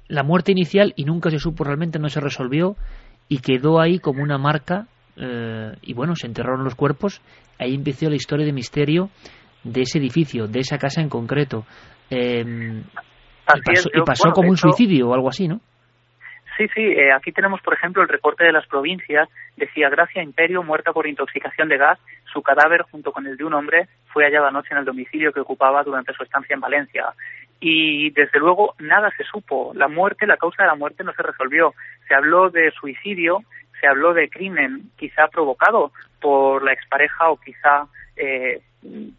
la 0.09 0.23
muerte 0.23 0.53
inicial 0.53 0.93
y 0.97 1.05
nunca 1.05 1.31
se 1.31 1.39
supo 1.39 1.64
realmente, 1.64 1.99
no 1.99 2.09
se 2.09 2.20
resolvió 2.20 2.77
y 3.29 3.39
quedó 3.39 3.81
ahí 3.81 3.99
como 3.99 4.23
una 4.23 4.37
marca 4.37 4.87
eh, 5.16 5.73
y 5.83 5.95
bueno, 5.95 6.14
se 6.16 6.27
enterraron 6.27 6.64
los 6.64 6.75
cuerpos. 6.75 7.23
Ahí 7.59 7.75
empezó 7.75 8.09
la 8.09 8.16
historia 8.16 8.45
de 8.45 8.53
misterio 8.53 9.11
de 9.64 9.83
ese 9.83 9.99
edificio, 9.99 10.47
de 10.47 10.61
esa 10.61 10.79
casa 10.79 11.01
en 11.01 11.09
concreto. 11.09 11.64
Em, 12.11 12.81
y 12.81 14.01
pasó, 14.05 14.31
como 14.33 14.51
un 14.51 14.57
suicidio 14.57 15.09
o 15.09 15.14
algo 15.14 15.29
así, 15.29 15.49
¿no? 15.49 15.61
Sí, 16.57 16.69
sí, 16.75 16.81
eh, 16.83 17.13
aquí 17.13 17.33
tenemos, 17.33 17.61
por 17.63 17.75
ejemplo, 17.75 18.03
el 18.03 18.09
recorte 18.09 18.45
de 18.45 18.53
las 18.53 18.67
provincias. 18.67 19.29
Decía 19.57 19.89
Gracia 19.89 20.23
Imperio, 20.23 20.63
muerta 20.63 20.93
por 20.93 21.07
intoxicación 21.07 21.69
de 21.69 21.79
gas. 21.79 21.99
Su 22.33 22.43
cadáver, 22.43 22.83
junto 22.83 23.13
con 23.13 23.27
el 23.27 23.37
de 23.37 23.45
un 23.45 23.55
hombre, 23.55 23.89
fue 24.13 24.25
hallado 24.25 24.47
anoche 24.47 24.69
en 24.73 24.79
el 24.79 24.85
domicilio 24.85 25.33
que 25.33 25.41
ocupaba 25.41 25.83
durante 25.83 26.13
su 26.13 26.23
estancia 26.23 26.55
en 26.55 26.61
Valencia. 26.61 27.15
Y, 27.61 28.11
desde 28.11 28.39
luego, 28.39 28.75
nada 28.79 29.11
se 29.17 29.25
supo. 29.25 29.73
La 29.75 29.89
muerte, 29.89 30.27
la 30.27 30.37
causa 30.37 30.63
de 30.63 30.69
la 30.69 30.75
muerte 30.75 31.05
no 31.05 31.13
se 31.15 31.23
resolvió. 31.23 31.75
Se 32.07 32.15
habló 32.15 32.51
de 32.51 32.71
suicidio, 32.73 33.43
se 33.81 33.87
habló 33.87 34.13
de 34.13 34.29
crimen, 34.29 34.91
quizá 34.97 35.29
provocado 35.29 35.93
por 36.21 36.63
la 36.63 36.73
expareja 36.73 37.31
o 37.31 37.39
quizá 37.39 37.87
eh, 38.17 38.61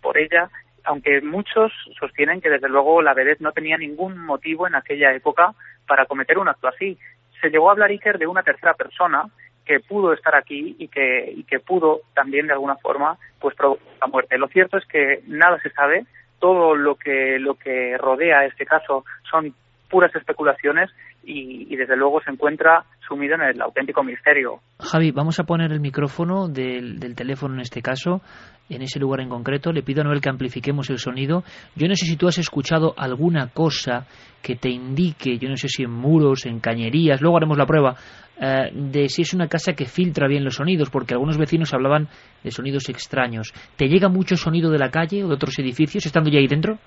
por 0.02 0.18
ella, 0.18 0.50
aunque 0.84 1.22
muchos 1.22 1.72
sostienen 2.00 2.42
que 2.42 2.50
desde 2.50 2.70
luego 2.70 3.02
la 3.02 3.14
vedette 3.14 3.42
no 3.42 3.54
tenía 3.54 3.78
ningún 3.78 4.18
motivo 4.18 4.68
en 4.68 4.76
aquella 4.76 5.14
época 5.14 5.54
para 5.88 6.06
cometer 6.06 6.38
un 6.38 6.48
acto 6.48 6.68
así 6.68 6.98
se 7.44 7.50
llegó 7.50 7.68
a 7.68 7.74
hablar 7.74 7.90
Iker 7.90 8.18
de 8.18 8.26
una 8.26 8.42
tercera 8.42 8.74
persona 8.74 9.26
que 9.66 9.82
pudo 9.82 10.14
estar 10.14 10.34
aquí 10.34 10.76
y 10.80 10.88
que, 10.88 11.30
y 11.36 11.44
que 11.44 11.60
pudo 11.60 12.02
también 12.14 12.48
de 12.48 12.54
alguna 12.54 12.78
forma 12.78 13.18
pues 13.40 13.54
provocar 13.56 13.86
la 14.00 14.08
muerte. 14.08 14.38
Lo 14.38 14.48
cierto 14.48 14.78
es 14.78 14.86
que 14.86 15.22
nada 15.28 15.60
se 15.60 15.70
sabe, 15.72 16.06
todo 16.40 16.76
lo 16.76 16.96
que 16.96 17.40
lo 17.40 17.56
que 17.56 17.98
rodea 17.98 18.46
este 18.46 18.66
caso 18.66 19.04
son 19.30 19.54
puras 19.90 20.14
especulaciones 20.16 20.90
y, 21.24 21.76
desde 21.76 21.96
luego 21.96 22.22
se 22.22 22.32
encuentra 22.32 22.84
sumido 23.08 23.36
en 23.36 23.42
el 23.42 23.62
auténtico 23.62 24.04
misterio. 24.04 24.60
Javi, 24.80 25.12
vamos 25.12 25.40
a 25.40 25.44
poner 25.44 25.72
el 25.72 25.80
micrófono 25.80 26.48
del, 26.48 27.00
del, 27.00 27.16
teléfono 27.16 27.56
en 27.56 27.62
este 27.62 27.82
caso, 27.82 28.22
en 28.70 28.82
ese 28.82 29.00
lugar 29.00 29.22
en 29.22 29.30
concreto. 29.30 29.72
Le 29.72 29.84
pido 29.84 30.02
a 30.02 30.04
Noel 30.04 30.22
que 30.22 30.30
amplifiquemos 30.30 30.90
el 30.90 30.98
sonido. 30.98 31.44
Yo 31.76 31.88
no 31.88 31.96
sé 31.96 32.06
si 32.06 32.16
tú 32.16 32.28
has 32.28 32.38
escuchado 32.38 32.94
alguna 32.98 33.48
cosa 33.48 34.08
que 34.42 34.56
te 34.56 34.70
indique, 34.70 35.38
yo 35.38 35.50
no 35.50 35.56
sé 35.56 35.70
si 35.70 35.84
en 35.84 35.92
muros, 35.92 36.46
en 36.46 36.60
cañerías, 36.60 37.22
luego 37.22 37.38
haremos 37.38 37.58
la 37.58 37.66
prueba, 37.66 37.96
eh, 38.40 38.72
de 38.74 39.08
si 39.08 39.22
es 39.22 39.34
una 39.34 39.48
casa 39.48 39.74
que 39.74 39.86
filtra 39.86 40.28
bien 40.28 40.44
los 40.44 40.56
sonidos, 40.56 40.90
porque 40.90 41.14
algunos 41.14 41.38
vecinos 41.38 41.74
hablaban 41.74 42.10
de 42.44 42.52
sonidos 42.52 42.90
extraños. 42.90 43.54
¿Te 43.78 43.88
llega 43.88 44.10
mucho 44.10 44.36
sonido 44.36 44.70
de 44.70 44.80
la 44.80 44.90
calle 44.90 45.24
o 45.24 45.28
de 45.28 45.36
otros 45.36 45.58
edificios 45.60 46.06
estando 46.06 46.30
ya 46.30 46.40
ahí 46.40 46.48
dentro? 46.48 46.78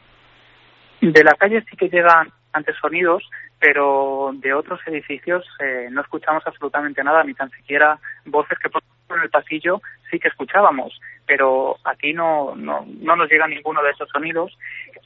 De 1.12 1.22
la 1.22 1.34
calle 1.34 1.62
sí 1.70 1.76
que 1.76 1.88
llegan 1.88 2.32
antes 2.52 2.74
sonidos, 2.80 3.22
pero 3.60 4.32
de 4.34 4.52
otros 4.52 4.80
edificios 4.86 5.46
eh, 5.60 5.86
no 5.90 6.00
escuchamos 6.00 6.44
absolutamente 6.44 7.04
nada, 7.04 7.22
ni 7.22 7.32
tan 7.32 7.48
siquiera 7.50 7.98
voces 8.24 8.58
que 8.58 8.68
por 8.68 8.82
el 9.22 9.30
pasillo 9.30 9.80
sí 10.10 10.18
que 10.18 10.26
escuchábamos, 10.26 11.00
pero 11.24 11.76
aquí 11.84 12.12
no, 12.12 12.56
no, 12.56 12.84
no 12.88 13.14
nos 13.14 13.30
llega 13.30 13.46
ninguno 13.46 13.84
de 13.84 13.90
esos 13.90 14.08
sonidos. 14.08 14.58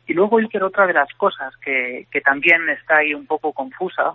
Y 0.07 0.15
luego, 0.15 0.39
Iker, 0.39 0.63
otra 0.63 0.87
de 0.87 0.95
las 0.95 1.13
cosas 1.19 1.55
que, 1.59 2.07
que 2.11 2.23
también 2.23 2.67
está 2.71 2.97
ahí 2.97 3.13
un 3.13 3.27
poco 3.27 3.53
confusa 3.53 4.15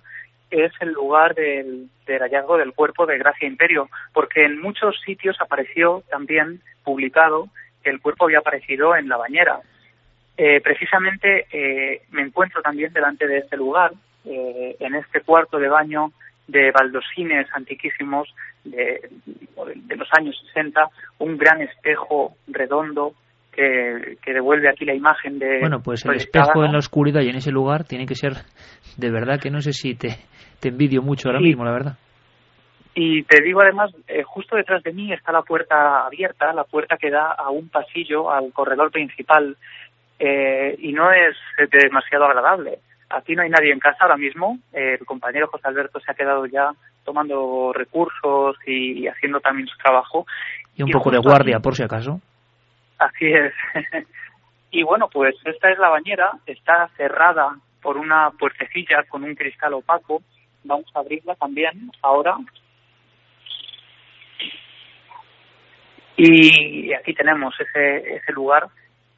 es 0.50 0.72
el 0.80 0.92
lugar 0.92 1.36
del, 1.36 1.88
del 2.08 2.20
hallazgo 2.20 2.58
del 2.58 2.74
cuerpo 2.74 3.06
de 3.06 3.20
Gracia 3.20 3.48
Imperio, 3.48 3.90
porque 4.12 4.44
en 4.44 4.60
muchos 4.60 5.00
sitios 5.06 5.38
apareció 5.40 6.04
también 6.10 6.62
publicado 6.84 7.48
que 7.84 7.92
el 7.92 8.02
cuerpo 8.02 8.26
había 8.26 8.40
aparecido 8.40 8.96
en 8.96 9.08
la 9.08 9.18
bañera. 9.18 9.60
Eh, 10.38 10.60
precisamente 10.62 11.46
eh, 11.52 12.02
me 12.12 12.24
encuentro 12.24 12.62
también 12.62 12.92
delante 12.92 13.26
de 13.26 13.38
este 13.38 13.56
lugar, 13.56 13.92
eh, 14.26 14.76
en 14.80 14.96
este 14.96 15.22
cuarto 15.22 15.58
de 15.58 15.70
baño 15.70 16.12
de 16.48 16.72
baldosines 16.72 17.48
antiquísimos 17.54 18.28
de, 18.66 19.10
de, 19.76 19.96
los 19.96 20.08
años 20.12 20.36
60, 20.48 20.90
un 21.20 21.38
gran 21.38 21.62
espejo 21.62 22.36
redondo 22.48 23.14
que, 23.52 24.18
que, 24.22 24.34
devuelve 24.34 24.70
aquí 24.70 24.84
la 24.84 24.94
imagen 24.94 25.40
de... 25.40 25.60
Bueno, 25.60 25.82
pues 25.82 26.06
el 26.06 26.16
espejo 26.16 26.66
en 26.66 26.74
la 26.74 26.80
oscuridad 26.80 27.22
y 27.22 27.30
en 27.30 27.38
ese 27.38 27.52
lugar 27.52 27.86
tiene 27.86 28.06
que 28.06 28.16
ser 28.16 28.34
de 28.98 29.12
verdad 29.12 29.40
que 29.40 29.50
no 29.50 29.62
sé 29.62 29.72
si 29.72 29.96
te, 29.96 30.10
te 30.60 30.70
envidio 30.70 31.02
mucho 31.02 31.30
ahora 31.30 31.40
mismo, 31.40 31.64
la 31.64 31.72
verdad. 31.72 31.98
Y 32.94 33.24
te 33.24 33.42
digo 33.42 33.62
además, 33.62 33.92
justo 34.26 34.56
detrás 34.56 34.84
de 34.84 34.94
mí 34.94 35.12
está 35.12 35.32
la 35.32 35.42
puerta 35.42 36.06
abierta, 36.06 36.54
la 36.54 36.64
puerta 36.64 36.98
que 36.98 37.10
da 37.10 37.32
a 37.34 37.50
un 37.50 37.70
pasillo, 37.70 38.32
al 38.32 38.54
corredor 38.54 38.92
principal 38.92 39.58
eh, 40.20 40.76
y 40.80 40.94
no 40.94 41.12
es 41.12 41.36
demasiado 41.72 42.26
agradable. 42.26 42.80
Aquí 43.10 43.36
no 43.36 43.44
hay 43.44 43.50
nadie 43.50 43.72
en 43.72 43.80
casa 43.80 43.98
ahora 44.02 44.18
mismo. 44.18 44.60
el 44.74 45.06
compañero 45.06 45.48
José 45.48 45.68
Alberto 45.68 46.00
se 46.00 46.12
ha 46.12 46.16
quedado 46.16 46.46
ya 46.46 46.72
tomando 47.04 47.72
recursos 47.74 48.58
y, 48.66 49.08
haciendo 49.08 49.40
también 49.40 49.68
su 49.68 49.78
trabajo. 49.78 50.26
Y 50.76 50.84
un 50.84 50.90
poco 50.90 51.12
de 51.12 51.20
guardia, 51.20 51.60
por 51.60 51.76
si 51.76 51.84
acaso. 51.84 52.20
Así 52.98 53.28
es. 53.28 53.54
y 54.72 54.84
bueno, 54.84 55.08
pues 55.12 55.36
esta 55.46 55.70
es 55.70 55.78
la 55.78 55.90
bañera, 55.90 56.32
está 56.46 56.90
cerrada 56.98 57.56
por 57.82 57.98
una 57.98 58.32
puertecilla 58.32 59.04
con 59.08 59.24
un 59.24 59.36
cristal 59.36 59.74
opaco. 59.76 60.24
Vamos 60.64 60.88
a 60.96 61.00
abrirla 61.00 61.36
también 61.36 61.92
ahora. 62.02 62.38
Y 66.18 66.94
aquí 66.94 67.14
tenemos 67.14 67.54
ese, 67.60 68.16
ese 68.16 68.32
lugar 68.32 68.68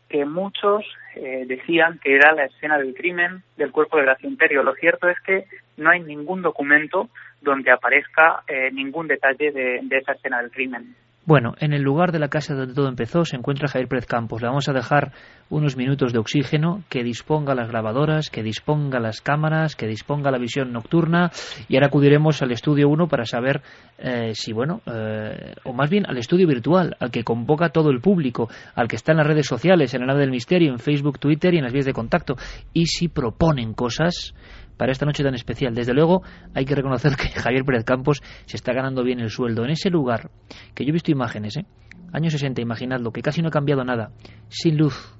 que 0.09 0.25
muchos 0.25 0.85
eh, 1.15 1.45
decían 1.47 1.99
que 2.03 2.15
era 2.15 2.33
la 2.33 2.45
escena 2.45 2.77
del 2.77 2.93
crimen 2.93 3.43
del 3.57 3.71
cuerpo 3.71 3.97
de 3.97 4.03
Gracia 4.03 4.29
Imperio. 4.29 4.63
Lo 4.63 4.73
cierto 4.75 5.09
es 5.09 5.19
que 5.21 5.45
no 5.77 5.89
hay 5.89 6.01
ningún 6.01 6.41
documento 6.41 7.09
donde 7.41 7.71
aparezca 7.71 8.43
eh, 8.47 8.69
ningún 8.71 9.07
detalle 9.07 9.51
de, 9.51 9.79
de 9.83 9.97
esa 9.97 10.13
escena 10.13 10.41
del 10.41 10.51
crimen. 10.51 10.95
Bueno, 11.27 11.55
en 11.59 11.73
el 11.73 11.81
lugar 11.81 12.13
de 12.13 12.19
la 12.19 12.29
casa 12.29 12.55
donde 12.55 12.73
todo 12.73 12.87
empezó 12.87 13.25
se 13.25 13.35
encuentra 13.35 13.67
Javier 13.67 13.89
Pérez 13.89 14.05
Campos. 14.05 14.41
Le 14.41 14.47
vamos 14.47 14.69
a 14.69 14.71
dejar 14.71 15.11
unos 15.49 15.75
minutos 15.75 16.13
de 16.13 16.19
oxígeno, 16.19 16.83
que 16.87 17.03
disponga 17.03 17.53
las 17.53 17.67
grabadoras, 17.67 18.29
que 18.29 18.43
disponga 18.43 19.01
las 19.01 19.19
cámaras, 19.19 19.75
que 19.75 19.87
disponga 19.87 20.31
la 20.31 20.37
visión 20.37 20.71
nocturna 20.71 21.29
y 21.67 21.75
ahora 21.75 21.87
acudiremos 21.87 22.41
al 22.41 22.53
estudio 22.53 22.87
1 22.87 23.09
para 23.09 23.25
saber 23.25 23.61
eh, 23.97 24.31
si, 24.35 24.53
bueno, 24.53 24.79
eh, 24.85 25.53
o 25.65 25.73
más 25.73 25.89
bien 25.89 26.05
al 26.07 26.17
estudio 26.17 26.47
virtual, 26.47 26.95
al 26.97 27.11
que 27.11 27.25
convoca 27.25 27.71
todo 27.71 27.89
el 27.89 27.99
público, 27.99 28.47
al 28.73 28.87
que 28.87 28.95
está 28.95 29.11
en 29.11 29.17
las 29.17 29.27
redes 29.27 29.47
sociales, 29.47 29.93
en 29.93 30.03
el 30.03 30.07
nave 30.07 30.21
del 30.21 30.31
misterio, 30.31 30.71
en 30.71 30.79
Facebook, 30.79 31.19
Twitter 31.19 31.53
y 31.53 31.57
en 31.57 31.65
las 31.65 31.73
vías 31.73 31.85
de 31.85 31.91
contacto, 31.91 32.37
y 32.71 32.85
si 32.85 33.09
proponen 33.09 33.73
cosas 33.73 34.33
para 34.77 34.91
esta 34.91 35.05
noche 35.05 35.23
tan 35.23 35.35
especial. 35.35 35.73
Desde 35.73 35.93
luego, 35.93 36.21
hay 36.53 36.65
que 36.65 36.75
reconocer 36.75 37.15
que 37.15 37.27
Javier 37.39 37.65
Pérez 37.65 37.83
Campos 37.83 38.21
se 38.45 38.57
está 38.57 38.73
ganando 38.73 39.03
bien 39.03 39.19
el 39.19 39.29
sueldo. 39.29 39.65
En 39.65 39.71
ese 39.71 39.89
lugar, 39.89 40.29
que 40.73 40.85
yo 40.85 40.89
he 40.89 40.93
visto 40.93 41.11
imágenes, 41.11 41.57
¿eh? 41.57 41.65
años 42.13 42.33
60, 42.33 42.61
imaginadlo, 42.61 43.11
que 43.11 43.21
casi 43.21 43.41
no 43.41 43.49
ha 43.49 43.51
cambiado 43.51 43.83
nada, 43.83 44.11
sin 44.47 44.77
luz, 44.77 45.15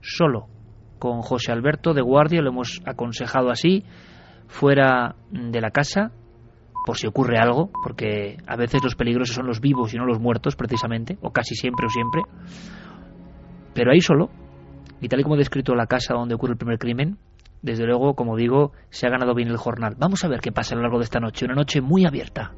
solo, 0.00 0.46
con 0.98 1.20
José 1.22 1.52
Alberto 1.52 1.92
de 1.94 2.02
guardia, 2.02 2.40
lo 2.40 2.50
hemos 2.50 2.80
aconsejado 2.86 3.50
así, 3.50 3.84
fuera 4.46 5.16
de 5.30 5.60
la 5.60 5.70
casa, 5.70 6.12
por 6.86 6.96
si 6.96 7.06
ocurre 7.06 7.38
algo, 7.38 7.70
porque 7.82 8.38
a 8.46 8.56
veces 8.56 8.82
los 8.82 8.94
peligrosos 8.94 9.36
son 9.36 9.46
los 9.46 9.60
vivos 9.60 9.92
y 9.92 9.98
no 9.98 10.06
los 10.06 10.20
muertos, 10.20 10.56
precisamente, 10.56 11.18
o 11.20 11.30
casi 11.30 11.54
siempre 11.54 11.86
o 11.86 11.90
siempre, 11.90 12.22
pero 13.74 13.92
ahí 13.92 14.00
solo, 14.00 14.30
y 15.00 15.08
tal 15.08 15.20
y 15.20 15.22
como 15.22 15.34
he 15.34 15.38
descrito 15.38 15.74
la 15.74 15.86
casa 15.86 16.14
donde 16.14 16.34
ocurre 16.34 16.52
el 16.52 16.58
primer 16.58 16.78
crimen, 16.78 17.18
desde 17.62 17.86
luego, 17.86 18.14
como 18.14 18.36
digo, 18.36 18.72
se 18.90 19.06
ha 19.06 19.10
ganado 19.10 19.34
bien 19.34 19.48
el 19.48 19.56
jornal. 19.56 19.96
Vamos 19.98 20.24
a 20.24 20.28
ver 20.28 20.40
qué 20.40 20.52
pasa 20.52 20.74
a 20.74 20.76
lo 20.76 20.82
largo 20.82 20.98
de 20.98 21.04
esta 21.04 21.20
noche, 21.20 21.44
una 21.44 21.54
noche 21.54 21.80
muy 21.80 22.06
abierta. 22.06 22.52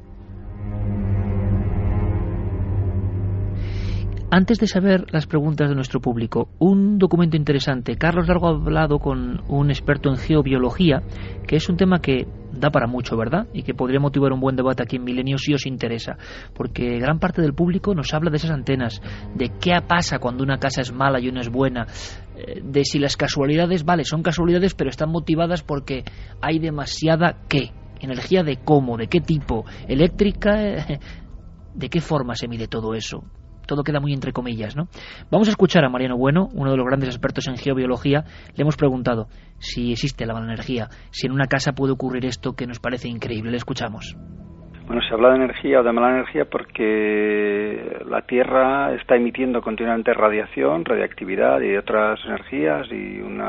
Antes 4.35 4.57
de 4.57 4.65
saber 4.65 5.05
las 5.11 5.27
preguntas 5.27 5.69
de 5.69 5.75
nuestro 5.75 6.01
público, 6.01 6.49
un 6.57 6.97
documento 6.97 7.37
interesante. 7.37 7.97
Carlos 7.97 8.27
Largo 8.27 8.47
ha 8.47 8.55
hablado 8.55 8.97
con 8.97 9.43
un 9.47 9.69
experto 9.69 10.09
en 10.09 10.17
geobiología, 10.17 11.03
que 11.45 11.57
es 11.57 11.69
un 11.69 11.77
tema 11.77 11.99
que 11.99 12.25
da 12.51 12.71
para 12.71 12.87
mucho, 12.87 13.15
¿verdad? 13.15 13.47
Y 13.53 13.61
que 13.61 13.75
podría 13.75 13.99
motivar 13.99 14.31
un 14.33 14.39
buen 14.39 14.55
debate 14.55 14.81
aquí 14.81 14.95
en 14.95 15.03
Milenio 15.03 15.37
si 15.37 15.53
os 15.53 15.67
interesa, 15.67 16.17
porque 16.55 16.97
gran 16.97 17.19
parte 17.19 17.43
del 17.43 17.53
público 17.53 17.93
nos 17.93 18.11
habla 18.15 18.31
de 18.31 18.37
esas 18.37 18.49
antenas, 18.49 19.03
de 19.35 19.51
qué 19.61 19.79
pasa 19.87 20.17
cuando 20.17 20.43
una 20.43 20.57
casa 20.57 20.81
es 20.81 20.91
mala 20.91 21.19
y 21.19 21.29
una 21.29 21.41
es 21.41 21.49
buena, 21.49 21.85
de 22.63 22.85
si 22.85 22.99
las 22.99 23.17
casualidades, 23.17 23.83
vale, 23.85 24.03
son 24.03 24.23
casualidades, 24.23 24.73
pero 24.73 24.89
están 24.89 25.09
motivadas 25.09 25.63
porque 25.63 26.03
hay 26.41 26.59
demasiada 26.59 27.39
qué, 27.47 27.71
energía 27.99 28.43
de 28.43 28.57
cómo, 28.57 28.97
de 28.97 29.07
qué 29.07 29.21
tipo, 29.21 29.65
eléctrica, 29.87 30.55
de 31.73 31.89
qué 31.89 32.01
forma 32.01 32.35
se 32.35 32.47
mide 32.47 32.67
todo 32.67 32.93
eso 32.93 33.23
todo 33.65 33.83
queda 33.83 33.99
muy 33.99 34.13
entre 34.13 34.33
comillas, 34.33 34.75
¿no? 34.75 34.87
Vamos 35.31 35.47
a 35.47 35.51
escuchar 35.51 35.85
a 35.85 35.89
Mariano 35.89 36.17
Bueno, 36.17 36.49
uno 36.53 36.71
de 36.71 36.77
los 36.77 36.85
grandes 36.85 37.09
expertos 37.09 37.47
en 37.47 37.57
geobiología. 37.57 38.25
Le 38.55 38.61
hemos 38.61 38.75
preguntado 38.75 39.27
si 39.59 39.91
existe 39.91 40.25
la 40.25 40.33
mala 40.33 40.47
energía, 40.47 40.89
si 41.11 41.27
en 41.27 41.33
una 41.33 41.47
casa 41.47 41.71
puede 41.71 41.93
ocurrir 41.93 42.25
esto 42.25 42.53
que 42.53 42.67
nos 42.67 42.79
parece 42.79 43.07
increíble. 43.07 43.51
Le 43.51 43.57
escuchamos. 43.57 44.15
Bueno, 44.85 45.01
se 45.01 45.13
habla 45.13 45.29
de 45.29 45.35
energía 45.37 45.79
o 45.79 45.83
de 45.83 45.93
mala 45.93 46.09
energía 46.09 46.43
porque 46.43 48.01
la 48.05 48.21
Tierra 48.23 48.93
está 48.93 49.15
emitiendo 49.15 49.61
continuamente 49.61 50.13
radiación, 50.13 50.83
radiactividad 50.83 51.61
y 51.61 51.77
otras 51.77 52.19
energías 52.25 52.91
y 52.91 53.21
un 53.21 53.41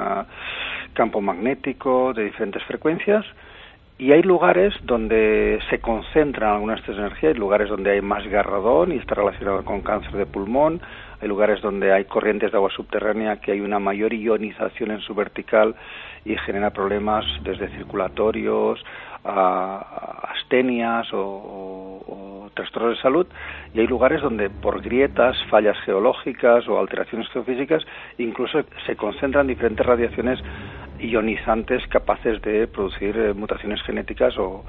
campo 0.93 1.21
magnético 1.21 2.13
de 2.15 2.25
diferentes 2.25 2.63
frecuencias. 2.65 3.27
Y 3.99 4.13
hay 4.13 4.23
lugares 4.23 4.75
donde 4.85 5.59
se 5.71 5.81
concentran 5.81 6.53
algunas 6.53 6.77
de 6.77 6.81
estas 6.83 6.99
energías, 6.99 7.35
hay 7.35 7.39
lugares 7.39 7.69
donde 7.69 7.91
hay 7.91 8.01
más 8.01 8.25
garradón 8.27 8.93
y 8.93 8.97
está 8.97 9.17
relacionado 9.17 9.65
con 9.65 9.83
cáncer 9.83 10.13
de 10.13 10.27
pulmón, 10.27 10.81
hay 11.21 11.29
lugares 11.29 11.61
donde 11.63 11.93
hay 11.93 12.05
corrientes 12.05 12.53
de 12.53 12.57
agua 12.57 12.71
subterránea 12.71 13.41
que 13.41 13.53
hay 13.53 13.61
una 13.61 13.79
mayor 13.79 14.13
ionización 14.13 14.93
en 14.93 15.01
su 15.01 15.15
vertical 15.15 15.75
y 16.25 16.37
genera 16.37 16.71
problemas 16.71 17.25
desde 17.43 17.69
circulatorios 17.69 18.85
a 19.25 20.33
astenias 20.33 21.09
o, 21.13 22.51
trastornos 22.55 22.97
de 22.97 23.03
salud 23.03 23.27
y 23.73 23.81
hay 23.81 23.87
lugares 23.89 24.23
donde 24.23 24.49
por 24.49 24.81
grietas, 24.81 25.37
fallas 25.51 25.77
geológicas 25.85 26.69
o 26.69 26.79
alteraciones 26.79 27.29
geofísicas 27.31 27.83
incluso 28.17 28.63
se 28.87 28.95
concentran 28.95 29.49
diferentes 29.49 29.85
radiaciones 29.85 30.39
ionizantes 31.05 31.87
capaces 31.89 32.41
de 32.43 32.67
producir 32.67 33.17
eh, 33.17 33.35
mutaciones 33.35 33.83
genéticas 33.83 34.37
o, 34.39 34.65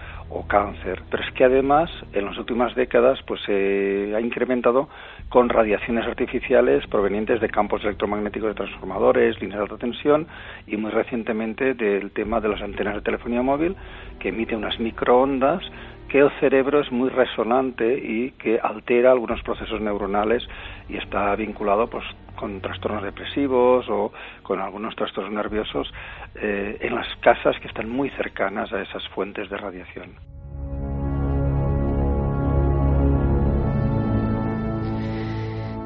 cáncer. 0.47 1.01
Pero 1.09 1.23
es 1.23 1.31
que 1.33 1.45
además 1.45 1.89
en 2.13 2.25
las 2.25 2.37
últimas 2.37 2.75
décadas 2.75 3.19
pues 3.25 3.41
se 3.45 4.13
ha 4.15 4.19
incrementado 4.19 4.89
con 5.29 5.49
radiaciones 5.49 6.05
artificiales 6.05 6.85
provenientes 6.87 7.39
de 7.41 7.49
campos 7.49 7.83
electromagnéticos 7.83 8.49
de 8.49 8.55
transformadores, 8.55 9.39
líneas 9.41 9.59
de 9.59 9.63
alta 9.63 9.77
tensión 9.77 10.27
y 10.67 10.77
muy 10.77 10.91
recientemente 10.91 11.73
del 11.73 12.11
tema 12.11 12.41
de 12.41 12.49
las 12.49 12.61
antenas 12.61 12.95
de 12.95 13.01
telefonía 13.01 13.41
móvil 13.41 13.75
que 14.19 14.29
emite 14.29 14.55
unas 14.55 14.79
microondas 14.79 15.63
que 16.09 16.19
el 16.19 16.29
cerebro 16.39 16.81
es 16.81 16.91
muy 16.91 17.09
resonante 17.09 17.97
y 17.97 18.31
que 18.31 18.59
altera 18.61 19.11
algunos 19.11 19.41
procesos 19.41 19.81
neuronales 19.81 20.47
y 20.87 20.97
está 20.97 21.35
vinculado 21.35 21.87
pues 21.87 22.05
con 22.35 22.61
trastornos 22.61 23.03
depresivos 23.03 23.87
o 23.89 24.11
con 24.43 24.59
algunos 24.59 24.95
trastornos 24.95 25.33
nerviosos 25.33 25.91
eh, 26.35 26.77
en 26.81 26.95
las 26.95 27.07
casas 27.21 27.55
que 27.61 27.67
están 27.67 27.89
muy 27.89 28.09
cercanas 28.11 28.71
a 28.73 28.81
esas 28.81 29.07
fuentes 29.09 29.49
de 29.49 29.57
radiación. 29.57 30.15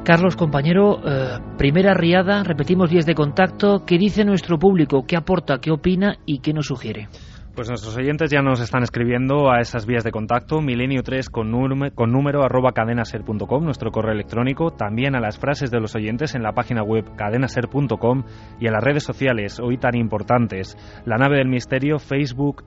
Carlos, 0.04 0.34
compañero, 0.34 1.00
eh, 1.06 1.38
primera 1.56 1.94
riada, 1.94 2.42
repetimos 2.42 2.90
días 2.90 3.06
de 3.06 3.14
contacto. 3.14 3.84
¿Qué 3.86 3.96
dice 3.96 4.24
nuestro 4.24 4.58
público? 4.58 5.04
¿Qué 5.06 5.16
aporta? 5.16 5.60
¿Qué 5.60 5.70
opina? 5.70 6.16
¿Y 6.26 6.40
qué 6.40 6.52
nos 6.52 6.66
sugiere? 6.66 7.08
Pues 7.54 7.68
nuestros 7.68 7.96
oyentes 7.96 8.30
ya 8.30 8.42
nos 8.42 8.60
están 8.60 8.84
escribiendo 8.84 9.50
a 9.50 9.60
esas 9.60 9.84
vías 9.84 10.04
de 10.04 10.12
contacto, 10.12 10.60
milenio3 10.60 11.28
con, 11.30 11.50
con 11.90 12.12
número 12.12 12.44
arroba 12.44 12.72
cadenaser.com, 12.72 13.64
nuestro 13.64 13.90
correo 13.90 14.12
electrónico, 14.12 14.70
también 14.70 15.16
a 15.16 15.20
las 15.20 15.36
frases 15.36 15.70
de 15.70 15.80
los 15.80 15.96
oyentes 15.96 16.36
en 16.36 16.42
la 16.42 16.52
página 16.52 16.82
web 16.84 17.04
cadenaser.com 17.16 18.22
y 18.60 18.66
en 18.66 18.72
las 18.72 18.84
redes 18.84 19.02
sociales, 19.02 19.58
hoy 19.58 19.78
tan 19.78 19.96
importantes, 19.96 20.76
la 21.04 21.16
nave 21.16 21.38
del 21.38 21.48
misterio, 21.48 21.98
Facebook, 21.98 22.64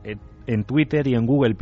en 0.48 0.64
Twitter 0.66 1.08
y 1.08 1.16
en 1.16 1.26
Google. 1.26 1.56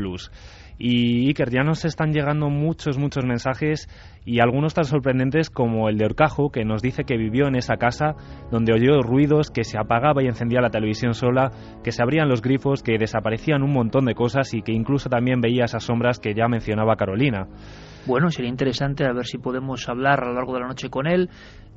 Y 0.84 1.28
Iker, 1.28 1.52
ya 1.52 1.62
nos 1.62 1.86
están 1.86 2.12
llegando 2.12 2.50
muchos, 2.50 2.98
muchos 2.98 3.24
mensajes 3.24 3.88
y 4.26 4.40
algunos 4.40 4.74
tan 4.74 4.86
sorprendentes 4.86 5.52
como 5.52 5.88
el 5.90 5.98
de 6.00 6.06
Orcajo, 6.06 6.50
que 6.50 6.66
nos 6.66 6.82
dice 6.82 7.04
que 7.04 7.18
vivió 7.18 7.46
en 7.46 7.56
esa 7.56 7.76
casa 7.78 8.16
donde 8.50 8.74
oyó 8.74 9.04
ruidos, 9.04 9.52
que 9.52 9.64
se 9.64 9.78
apagaba 9.78 10.24
y 10.24 10.26
encendía 10.26 10.60
la 10.60 10.72
televisión 10.72 11.14
sola, 11.14 11.52
que 11.84 11.92
se 11.92 12.02
abrían 12.02 12.30
los 12.30 12.42
grifos, 12.42 12.82
que 12.82 12.98
desaparecían 12.98 13.62
un 13.62 13.74
montón 13.74 14.06
de 14.06 14.16
cosas 14.16 14.56
y 14.56 14.64
que 14.64 14.72
incluso 14.72 15.08
también 15.08 15.40
veía 15.40 15.66
esas 15.66 15.84
sombras 15.84 16.18
que 16.18 16.34
ya 16.34 16.48
mencionaba 16.48 16.96
Carolina. 16.96 17.46
Bueno, 18.08 18.32
sería 18.32 18.50
interesante 18.50 19.06
a 19.06 19.14
ver 19.14 19.28
si 19.28 19.38
podemos 19.38 19.88
hablar 19.88 20.24
a 20.24 20.30
lo 20.30 20.34
largo 20.34 20.56
de 20.56 20.62
la 20.62 20.68
noche 20.68 20.90
con 20.90 21.06
él, 21.06 21.30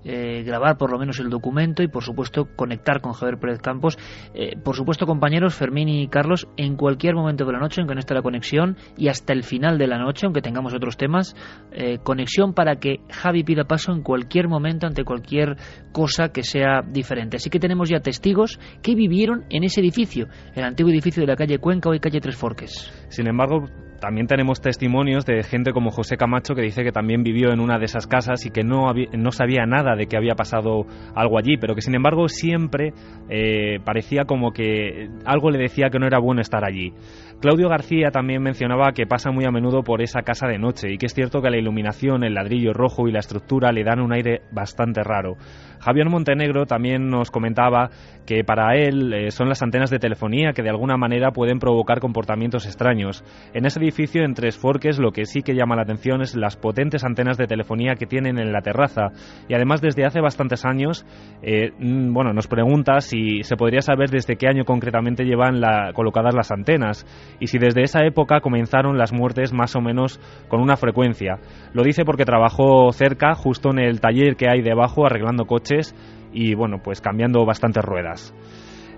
eh, 0.05 0.42
grabar 0.44 0.76
por 0.76 0.90
lo 0.90 0.98
menos 0.98 1.18
el 1.18 1.30
documento 1.30 1.82
y 1.82 1.88
por 1.88 2.02
supuesto 2.02 2.48
conectar 2.57 3.00
con 3.00 3.12
Javier 3.12 3.38
Pérez 3.38 3.61
Campos. 3.61 3.98
Eh, 4.34 4.57
por 4.62 4.76
supuesto, 4.76 5.07
compañeros, 5.07 5.55
Fermín 5.55 5.88
y 5.88 6.09
Carlos, 6.09 6.46
en 6.57 6.76
cualquier 6.76 7.14
momento 7.14 7.44
de 7.44 7.52
la 7.52 7.59
noche 7.59 7.80
en 7.80 7.86
que 7.86 7.94
no 7.94 8.00
esté 8.00 8.14
la 8.14 8.22
conexión 8.22 8.76
y 8.96 9.09
hasta 9.09 9.32
el 9.32 9.42
final 9.42 9.78
de 9.78 9.86
la 9.86 9.98
noche, 9.98 10.26
aunque 10.26 10.42
tengamos 10.42 10.74
otros 10.74 10.96
temas, 10.96 11.34
eh, 11.72 11.98
conexión 12.02 12.55
para 12.55 12.76
que 12.76 13.00
Javi 13.11 13.44
pida 13.44 13.64
paso 13.64 13.92
en 13.92 14.02
cualquier 14.02 14.48
momento 14.48 14.86
ante 14.86 15.05
cualquier 15.05 15.57
cosa 15.92 16.30
que 16.30 16.42
sea 16.42 16.82
diferente. 16.82 17.36
Así 17.36 17.50
que 17.50 17.59
tenemos 17.59 17.88
ya 17.88 18.00
testigos 18.00 18.59
que 18.82 18.94
vivieron 18.94 19.44
en 19.50 19.64
ese 19.64 19.80
edificio, 19.80 20.28
el 20.55 20.64
antiguo 20.64 20.92
edificio 20.92 21.20
de 21.22 21.26
la 21.26 21.36
calle 21.36 21.59
Cuenca, 21.59 21.88
hoy 21.88 22.00
calle 22.00 22.20
Tres 22.20 22.36
Forques. 22.36 22.92
Sin 23.09 23.26
embargo, 23.26 23.66
también 24.05 24.26
tenemos 24.26 24.61
testimonios 24.61 25.24
de 25.24 25.42
gente 25.42 25.72
como 25.72 25.90
José 25.90 26.18
Camacho 26.18 26.55
que 26.55 26.61
dice 26.61 26.84
que 26.84 26.92
también 26.92 27.22
vivió 27.22 27.55
en 27.55 27.61
una 27.61 27.78
de 27.78 27.86
esas 27.86 28.07
casas 28.07 28.44
y 28.44 28.50
que 28.50 28.62
no, 28.62 28.92
no 29.16 29.32
sabía 29.32 29.64
nada 29.64 29.96
de 29.96 30.09
que 30.09 30.18
había 30.18 30.34
pasado 30.34 30.84
algo 31.14 31.38
allí, 31.38 31.57
pero 31.57 31.74
que 31.74 31.80
sin 31.80 31.94
embargo 31.94 32.28
siempre 32.28 32.92
eh, 33.30 33.78
parecía 33.82 34.26
como 34.26 34.52
que 34.52 35.09
algo 35.24 35.50
le 35.50 35.59
decía 35.59 35.88
que 35.88 35.98
no 35.98 36.07
era 36.07 36.18
bueno 36.18 36.42
estar 36.42 36.66
allí. 36.66 36.92
Claudio 37.41 37.68
García 37.68 38.11
también 38.11 38.43
mencionaba 38.43 38.93
que 38.93 39.07
pasa 39.07 39.30
muy 39.30 39.45
a 39.45 39.51
menudo 39.51 39.82
por 39.82 40.01
esa 40.01 40.22
casa 40.22 40.47
de 40.47 40.59
noche 40.59 40.93
y 40.93 40.99
que 40.99 41.07
es 41.07 41.14
cierto 41.14 41.43
que 41.43 41.51
la 41.51 41.59
iluminación, 41.59 42.24
el 42.24 42.35
ladrillo 42.35 42.72
rojo 42.72 43.07
y 43.07 43.12
la 43.12 43.18
estructura 43.18 43.70
le 43.70 43.85
dan 43.85 44.01
un 44.01 44.12
aire 44.12 44.43
bastante 44.51 45.03
raro. 45.03 45.37
Javier 45.80 46.09
Montenegro 46.09 46.64
también 46.64 47.11
nos 47.11 47.30
comentaba 47.30 47.91
que 48.24 48.43
para 48.43 48.74
él 48.76 49.12
eh, 49.12 49.30
son 49.30 49.51
las 49.51 49.62
antenas 49.62 49.91
de 49.91 49.99
telefonía 49.99 50.53
que 50.55 50.62
de 50.62 50.70
alguna 50.70 50.97
manera 50.97 51.32
pueden 51.32 51.59
provocar 51.59 52.01
comportamientos 52.01 52.64
extraños. 52.64 53.22
En 53.53 53.66
ese 53.66 53.80
edificio 53.80 54.24
en 54.24 54.32
Tres 54.32 54.57
Forques 54.57 54.99
lo 54.99 55.12
que 55.12 55.26
sí 55.26 55.43
que 55.43 55.55
llama 55.55 55.76
la 55.76 55.82
atención 55.82 56.22
es 56.22 56.35
las 56.35 56.57
potentes 56.57 57.05
antenas 57.05 57.37
de 57.37 57.47
telefonía 57.47 57.97
que 57.97 58.07
tienen 58.07 58.39
en 58.39 58.53
la 58.53 58.62
terraza 58.62 59.09
y 59.47 59.55
además 59.55 59.82
desde 59.82 60.07
hace 60.07 60.22
bastantes 60.22 60.64
años, 60.64 61.05
eh, 61.43 61.72
mm, 61.78 62.14
bueno, 62.14 62.32
nos 62.32 62.47
pregunta 62.47 63.01
si 63.01 63.43
se 63.43 63.57
podría 63.57 63.82
saber 63.82 64.09
desde 64.09 64.37
qué 64.37 64.49
año 64.49 64.64
concretamente 64.64 65.24
llevan 65.24 65.61
colocadas 65.95 66.35
las 66.35 66.51
antenas 66.51 67.05
y 67.40 67.46
si 67.48 67.58
desde 67.58 67.82
esa 67.82 68.04
época 68.04 68.40
comenzaron 68.40 68.98
las 68.98 69.12
muertes 69.12 69.52
más 69.52 69.76
o 69.76 69.80
menos 69.80 70.20
con 70.48 70.60
una 70.60 70.76
frecuencia. 70.76 71.38
Lo 71.72 71.82
dice 71.82 72.04
porque 72.04 72.24
trabajó 72.24 72.92
cerca, 72.92 73.34
justo 73.34 73.70
en 73.70 73.78
el 73.78 74.00
taller 74.00 74.36
que 74.36 74.48
hay 74.48 74.62
debajo, 74.62 75.06
arreglando 75.06 75.46
coches 75.46 75.94
y 76.32 76.54
bueno, 76.54 76.78
pues 76.82 77.00
cambiando 77.00 77.44
bastantes 77.44 77.84
ruedas. 77.84 78.34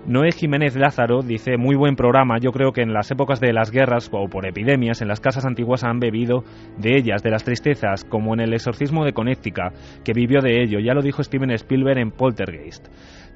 Noé 0.07 0.31
Jiménez 0.31 0.77
Lázaro 0.77 1.21
dice, 1.21 1.57
muy 1.57 1.75
buen 1.75 1.97
programa, 1.97 2.37
yo 2.39 2.51
creo 2.51 2.71
que 2.71 2.81
en 2.81 2.93
las 2.93 3.11
épocas 3.11 3.41
de 3.41 3.51
las 3.51 3.71
guerras 3.71 4.09
o 4.13 4.29
por 4.29 4.47
epidemias, 4.47 5.01
en 5.01 5.09
las 5.09 5.19
casas 5.19 5.45
antiguas 5.45 5.83
han 5.83 5.99
bebido 5.99 6.45
de 6.77 6.95
ellas, 6.97 7.23
de 7.23 7.29
las 7.29 7.43
tristezas, 7.43 8.05
como 8.05 8.33
en 8.33 8.39
el 8.39 8.53
exorcismo 8.53 9.03
de 9.03 9.11
Connecticut, 9.11 9.73
que 10.05 10.13
vivió 10.13 10.39
de 10.39 10.63
ello, 10.63 10.79
ya 10.79 10.93
lo 10.93 11.01
dijo 11.01 11.21
Steven 11.21 11.51
Spielberg 11.51 11.97
en 11.97 12.11
Poltergeist. 12.11 12.87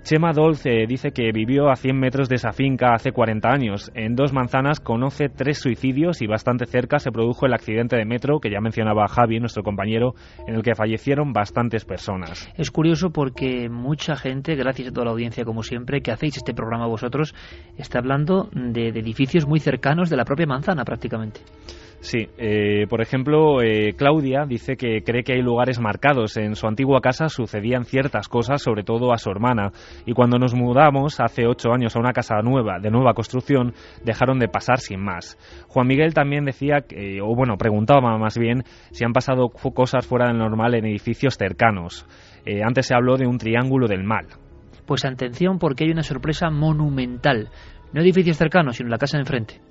Chema 0.03 0.33
Dolce 0.33 0.87
dice 0.87 1.11
que 1.11 1.31
vivió 1.31 1.69
a 1.69 1.75
100 1.75 1.99
metros 1.99 2.27
de 2.27 2.35
esa 2.35 2.53
finca 2.53 2.93
hace 2.93 3.11
40 3.11 3.47
años. 3.47 3.91
En 3.93 4.15
dos 4.15 4.33
manzanas 4.33 4.79
conoce 4.79 5.29
tres 5.29 5.59
suicidios 5.59 6.23
y 6.23 6.27
bastante 6.27 6.65
cerca 6.65 6.97
se 6.97 7.11
produjo 7.11 7.45
el 7.45 7.53
accidente 7.53 7.95
de 7.95 8.05
metro 8.05 8.39
que 8.39 8.49
ya 8.49 8.59
mencionaba 8.61 9.07
Javi, 9.07 9.39
nuestro 9.39 9.61
compañero, 9.61 10.15
en 10.47 10.55
el 10.55 10.63
que 10.63 10.73
fallecieron 10.73 11.33
bastantes 11.33 11.85
personas. 11.85 12.49
Es 12.57 12.71
curioso 12.71 13.11
porque 13.11 13.69
mucha 13.69 14.15
gente, 14.15 14.55
gracias 14.55 14.89
a 14.89 14.91
toda 14.91 15.05
la 15.05 15.11
audiencia 15.11 15.45
como 15.45 15.61
siempre, 15.61 16.01
que 16.01 16.11
hacéis 16.11 16.37
este 16.37 16.55
programa 16.55 16.87
vosotros, 16.87 17.35
está 17.77 17.99
hablando 17.99 18.49
de 18.53 18.89
edificios 18.89 19.45
muy 19.47 19.59
cercanos 19.59 20.09
de 20.09 20.17
la 20.17 20.25
propia 20.25 20.47
manzana 20.47 20.83
prácticamente. 20.83 21.41
Sí, 22.01 22.27
eh, 22.39 22.87
por 22.89 22.99
ejemplo, 23.01 23.61
eh, 23.61 23.93
Claudia 23.95 24.45
dice 24.47 24.75
que 24.75 25.03
cree 25.03 25.23
que 25.23 25.33
hay 25.33 25.41
lugares 25.43 25.79
marcados. 25.79 26.35
En 26.35 26.55
su 26.55 26.65
antigua 26.65 26.99
casa 26.99 27.29
sucedían 27.29 27.85
ciertas 27.85 28.27
cosas, 28.27 28.61
sobre 28.63 28.83
todo 28.83 29.13
a 29.13 29.19
su 29.19 29.29
hermana, 29.29 29.71
y 30.07 30.13
cuando 30.13 30.39
nos 30.39 30.55
mudamos 30.55 31.19
hace 31.19 31.45
ocho 31.45 31.71
años 31.71 31.95
a 31.95 31.99
una 31.99 32.11
casa 32.11 32.41
nueva, 32.41 32.79
de 32.79 32.89
nueva 32.89 33.13
construcción, 33.13 33.73
dejaron 34.03 34.39
de 34.39 34.47
pasar 34.47 34.79
sin 34.79 34.99
más. 34.99 35.37
Juan 35.67 35.85
Miguel 35.85 36.15
también 36.15 36.43
decía, 36.43 36.83
o 37.21 37.35
bueno, 37.35 37.55
preguntaba 37.57 38.17
más 38.17 38.35
bien, 38.35 38.63
si 38.89 39.05
han 39.05 39.13
pasado 39.13 39.49
cosas 39.49 40.05
fuera 40.05 40.27
del 40.27 40.39
normal 40.39 40.73
en 40.73 40.85
edificios 40.85 41.37
cercanos. 41.37 42.07
Eh, 42.45 42.63
antes 42.63 42.87
se 42.87 42.95
habló 42.95 43.17
de 43.17 43.27
un 43.27 43.37
triángulo 43.37 43.87
del 43.87 44.03
mal. 44.03 44.25
Pues 44.87 45.05
atención 45.05 45.59
porque 45.59 45.83
hay 45.83 45.91
una 45.91 46.03
sorpresa 46.03 46.49
monumental. 46.49 47.49
No 47.93 48.01
edificios 48.01 48.37
cercanos, 48.37 48.77
sino 48.77 48.89
la 48.89 48.97
casa 48.97 49.17
de 49.17 49.21
enfrente. 49.21 49.70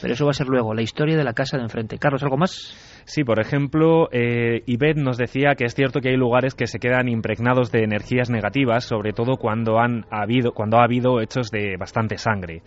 Pero 0.00 0.14
eso 0.14 0.24
va 0.24 0.30
a 0.30 0.34
ser 0.34 0.48
luego, 0.48 0.74
la 0.74 0.82
historia 0.82 1.16
de 1.16 1.24
la 1.24 1.32
casa 1.32 1.56
de 1.56 1.64
enfrente. 1.64 1.98
Carlos, 1.98 2.22
¿algo 2.22 2.36
más? 2.36 3.02
Sí, 3.04 3.24
por 3.24 3.40
ejemplo, 3.40 4.08
eh, 4.12 4.62
nos 4.96 5.18
decía 5.18 5.54
que 5.56 5.64
es 5.64 5.74
cierto 5.74 6.00
que 6.00 6.10
hay 6.10 6.16
lugares 6.16 6.54
que 6.54 6.66
se 6.66 6.78
quedan 6.78 7.08
impregnados 7.08 7.72
de 7.72 7.84
energías 7.84 8.30
negativas, 8.30 8.84
sobre 8.84 9.12
todo 9.12 9.36
cuando, 9.36 9.78
han 9.78 10.06
habido, 10.10 10.52
cuando 10.52 10.78
ha 10.78 10.84
habido 10.84 11.20
hechos 11.20 11.50
de 11.50 11.76
bastante 11.76 12.18
sangre. 12.18 12.62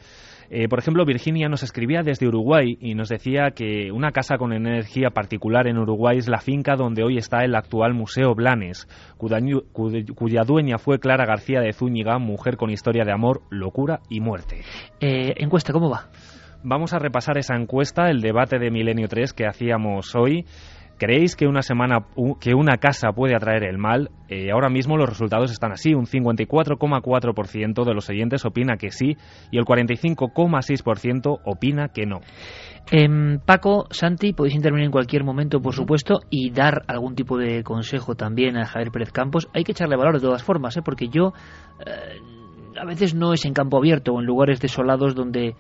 Eh, 0.50 0.68
por 0.68 0.78
ejemplo, 0.78 1.06
Virginia 1.06 1.50
nos 1.50 1.64
escribía 1.64 2.04
desde 2.04 2.28
Uruguay 2.28 2.78
y 2.80 2.94
nos 2.94 3.10
decía 3.10 3.52
que 3.56 3.92
una 3.92 4.12
casa 4.12 4.38
con 4.38 4.54
energía 4.54 5.10
particular 5.10 5.68
en 5.68 5.80
Uruguay 5.80 6.18
es 6.18 6.28
la 6.28 6.40
finca 6.40 6.76
donde 6.76 7.04
hoy 7.04 7.18
está 7.18 7.44
el 7.44 7.56
actual 7.56 7.94
Museo 7.96 8.36
Blanes, 8.36 8.88
cuya, 9.18 10.44
dueña 10.46 10.78
fue 10.78 11.00
Clara 11.00 11.26
García 11.26 11.60
de 11.60 11.74
Zúñiga, 11.74 12.20
mujer 12.20 12.58
con 12.58 12.70
historia 12.70 13.04
de 13.04 13.12
amor, 13.12 13.42
locura 13.50 14.02
y 14.10 14.20
muerte. 14.20 14.62
Eh, 15.00 15.34
encuesta, 15.38 15.74
¿cómo 15.74 15.90
va? 15.90 16.10
Vamos 16.66 16.94
a 16.94 17.00
repasar 17.00 17.38
esa 17.38 17.56
encuesta, 17.56 18.10
el 18.10 18.22
debate 18.22 18.58
de 18.58 18.72
Milenio 18.72 19.10
3 19.10 19.34
que 19.34 19.46
hacíamos 19.46 20.16
hoy. 20.16 20.46
¿Creéis 20.98 21.36
que 21.36 21.46
una 21.46 21.62
semana 21.62 22.06
que 22.40 22.54
una 22.54 22.78
casa 22.78 23.12
puede 23.12 23.36
atraer 23.36 23.64
el 23.64 23.78
mal? 23.78 24.12
Eh, 24.30 24.50
ahora 24.50 24.70
mismo 24.70 24.96
los 24.96 25.10
resultados 25.10 25.52
están 25.52 25.74
así. 25.74 25.94
Un 25.94 26.06
54,4% 26.06 27.84
de 27.84 27.94
los 27.94 28.10
oyentes 28.10 28.46
opina 28.46 28.78
que 28.78 28.92
sí 28.92 29.18
y 29.52 29.58
el 29.58 29.66
45,6% 29.66 31.42
opina 31.44 31.90
que 31.90 32.06
no. 32.06 32.22
Eh, 32.92 33.40
Paco, 33.46 33.88
Santi, 33.90 34.32
podéis 34.32 34.56
intervenir 34.56 34.86
en 34.86 34.92
cualquier 34.92 35.26
momento, 35.26 35.60
por 35.60 35.74
supuesto, 35.74 36.22
y 36.30 36.52
dar 36.52 36.84
algún 36.88 37.16
tipo 37.16 37.38
de 37.38 37.62
consejo 37.64 38.16
también 38.16 38.56
a 38.56 38.66
Javier 38.66 38.92
Pérez 38.92 39.12
Campos. 39.12 39.50
Hay 39.54 39.66
que 39.66 39.74
echarle 39.74 39.98
valor 39.98 40.16
de 40.16 40.26
todas 40.26 40.44
formas, 40.44 40.78
¿eh? 40.78 40.82
porque 40.82 41.10
yo 41.10 41.34
eh, 41.86 42.80
a 42.80 42.86
veces 42.86 43.14
no 43.16 43.34
es 43.34 43.44
en 43.44 43.54
campo 43.54 43.78
abierto 43.78 44.14
o 44.14 44.22
en 44.22 44.26
lugares 44.26 44.62
desolados 44.62 45.16
donde 45.16 45.56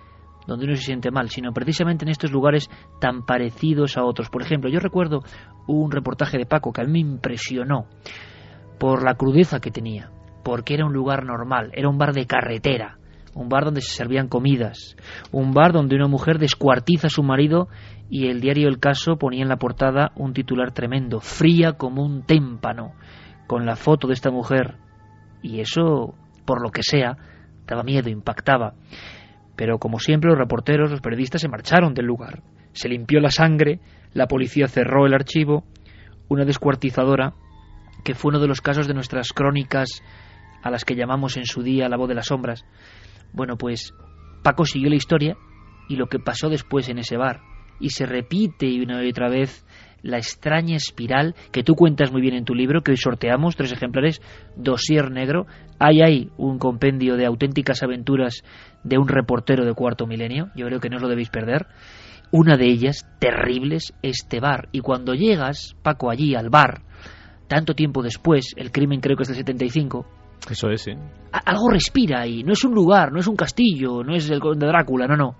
donde 0.48 0.66
uno 0.66 0.76
se 0.76 0.84
siente 0.84 1.12
mal, 1.12 1.30
sino 1.30 1.54
precisamente 1.54 2.06
en 2.06 2.10
estos 2.10 2.32
lugares 2.32 2.70
tan 3.00 3.26
parecidos 3.26 3.98
a 3.98 4.04
otros. 4.04 4.30
Por 4.30 4.42
ejemplo, 4.42 4.70
yo 4.70 4.80
recuerdo 4.80 5.22
un 5.68 5.92
reportaje 5.92 6.38
de 6.38 6.46
Paco 6.46 6.72
que 6.72 6.82
a 6.82 6.86
mí 6.86 6.92
me 6.92 7.00
impresionó 7.00 7.88
por 8.80 9.04
la 9.04 9.16
crudeza 9.16 9.60
que 9.60 9.72
tenía, 9.72 10.12
porque 10.44 10.74
era 10.74 10.86
un 10.86 10.94
lugar 10.94 11.26
normal, 11.26 11.72
era 11.74 11.90
un 11.90 11.98
bar 11.98 12.14
de 12.14 12.26
carretera, 12.26 12.98
un 13.36 13.50
bar 13.50 13.66
donde 13.66 13.82
se 13.82 13.94
servían 13.94 14.28
comidas, 14.28 14.96
un 15.32 15.54
bar 15.54 15.72
donde 15.72 15.96
una 15.96 16.08
mujer 16.08 16.38
descuartiza 16.38 17.08
a 17.08 17.10
su 17.12 17.24
marido 17.24 17.68
y 18.10 18.28
el 18.28 18.42
diario 18.42 18.68
El 18.68 18.80
Caso 18.80 19.18
ponía 19.18 19.42
en 19.42 19.50
la 19.50 19.58
portada 19.58 20.12
un 20.16 20.34
titular 20.34 20.72
tremendo, 20.72 21.20
fría 21.20 21.74
como 21.74 22.04
un 22.04 22.24
témpano, 22.24 22.94
con 23.48 23.66
la 23.66 23.76
foto 23.76 24.08
de 24.08 24.14
esta 24.14 24.32
mujer. 24.32 24.78
Y 25.42 25.60
eso, 25.60 26.16
por 26.46 26.62
lo 26.62 26.70
que 26.70 26.84
sea, 26.84 27.18
daba 27.66 27.84
miedo, 27.84 28.10
impactaba. 28.10 28.74
Pero 29.56 29.78
como 29.78 30.00
siempre 30.00 30.30
los 30.30 30.40
reporteros, 30.40 30.92
los 30.92 31.02
periodistas 31.02 31.42
se 31.42 31.50
marcharon 31.50 31.94
del 31.94 32.06
lugar. 32.06 32.42
Se 32.74 32.90
limpió 32.90 33.20
la 33.20 33.30
sangre, 33.30 33.80
la 34.14 34.28
policía 34.28 34.68
cerró 34.68 35.06
el 35.06 35.14
archivo, 35.14 35.64
una 36.28 36.46
descuartizadora, 36.46 37.34
que 38.04 38.16
fue 38.16 38.30
uno 38.30 38.40
de 38.40 38.48
los 38.48 38.62
casos 38.62 38.88
de 38.88 38.94
nuestras 38.94 39.32
crónicas 39.32 40.02
a 40.62 40.72
las 40.72 40.86
que 40.86 40.96
llamamos 40.96 41.38
en 41.38 41.46
su 41.46 41.62
día 41.62 41.90
la 41.90 41.98
voz 41.98 42.10
de 42.10 42.16
las 42.16 42.28
sombras. 42.28 42.66
Bueno, 43.32 43.58
pues 43.58 43.94
Paco 44.44 44.66
siguió 44.66 44.90
la 44.90 44.96
historia 44.96 45.38
y 45.88 45.96
lo 45.96 46.08
que 46.08 46.20
pasó 46.20 46.50
después 46.50 46.90
en 46.90 47.00
ese 47.00 47.18
bar. 47.18 47.42
Y 47.80 47.90
se 47.90 48.06
repite 48.06 48.82
una 48.82 49.04
y 49.04 49.10
otra 49.10 49.30
vez 49.30 49.66
la 50.04 50.18
extraña 50.18 50.76
espiral 50.76 51.34
que 51.52 51.64
tú 51.64 51.74
cuentas 51.76 52.12
muy 52.12 52.22
bien 52.22 52.36
en 52.36 52.46
tu 52.46 52.54
libro, 52.54 52.82
que 52.82 52.92
hoy 52.92 52.98
sorteamos, 52.98 53.56
tres 53.56 53.72
ejemplares, 53.72 54.22
Dosier 54.56 55.10
Negro. 55.10 55.48
Hay 55.80 56.02
ahí 56.02 56.30
un 56.38 56.60
compendio 56.60 57.16
de 57.16 57.26
auténticas 57.26 57.82
aventuras 57.82 58.44
de 58.84 58.98
un 58.98 59.08
reportero 59.08 59.66
de 59.66 59.74
cuarto 59.74 60.06
milenio, 60.06 60.50
yo 60.56 60.68
creo 60.68 60.80
que 60.80 60.90
no 60.90 60.98
os 60.98 61.02
lo 61.02 61.08
debéis 61.08 61.30
perder. 61.30 61.68
Una 62.32 62.58
de 62.58 62.66
ellas, 62.66 63.08
terribles, 63.20 63.94
este 64.02 64.40
bar. 64.40 64.68
Y 64.72 64.82
cuando 64.82 65.14
llegas, 65.14 65.76
Paco, 65.82 66.10
allí 66.10 66.36
al 66.36 66.50
bar, 66.50 66.82
tanto 67.48 67.74
tiempo 67.74 68.02
después, 68.02 68.54
el 68.58 68.72
crimen 68.72 69.00
creo 69.00 69.16
que 69.16 69.24
es 69.24 69.30
del 69.30 69.38
75, 69.38 70.06
eso 70.50 70.70
es, 70.70 70.82
sí. 70.82 70.92
Algo 71.32 71.70
respira 71.70 72.22
ahí, 72.22 72.44
no 72.44 72.52
es 72.52 72.64
un 72.66 72.74
lugar, 72.74 73.12
no 73.14 73.20
es 73.20 73.28
un 73.28 73.36
castillo, 73.36 74.04
no 74.04 74.16
es 74.16 74.30
el 74.30 74.40
de 74.40 74.68
Drácula, 74.68 75.08
no, 75.08 75.16
no 75.16 75.36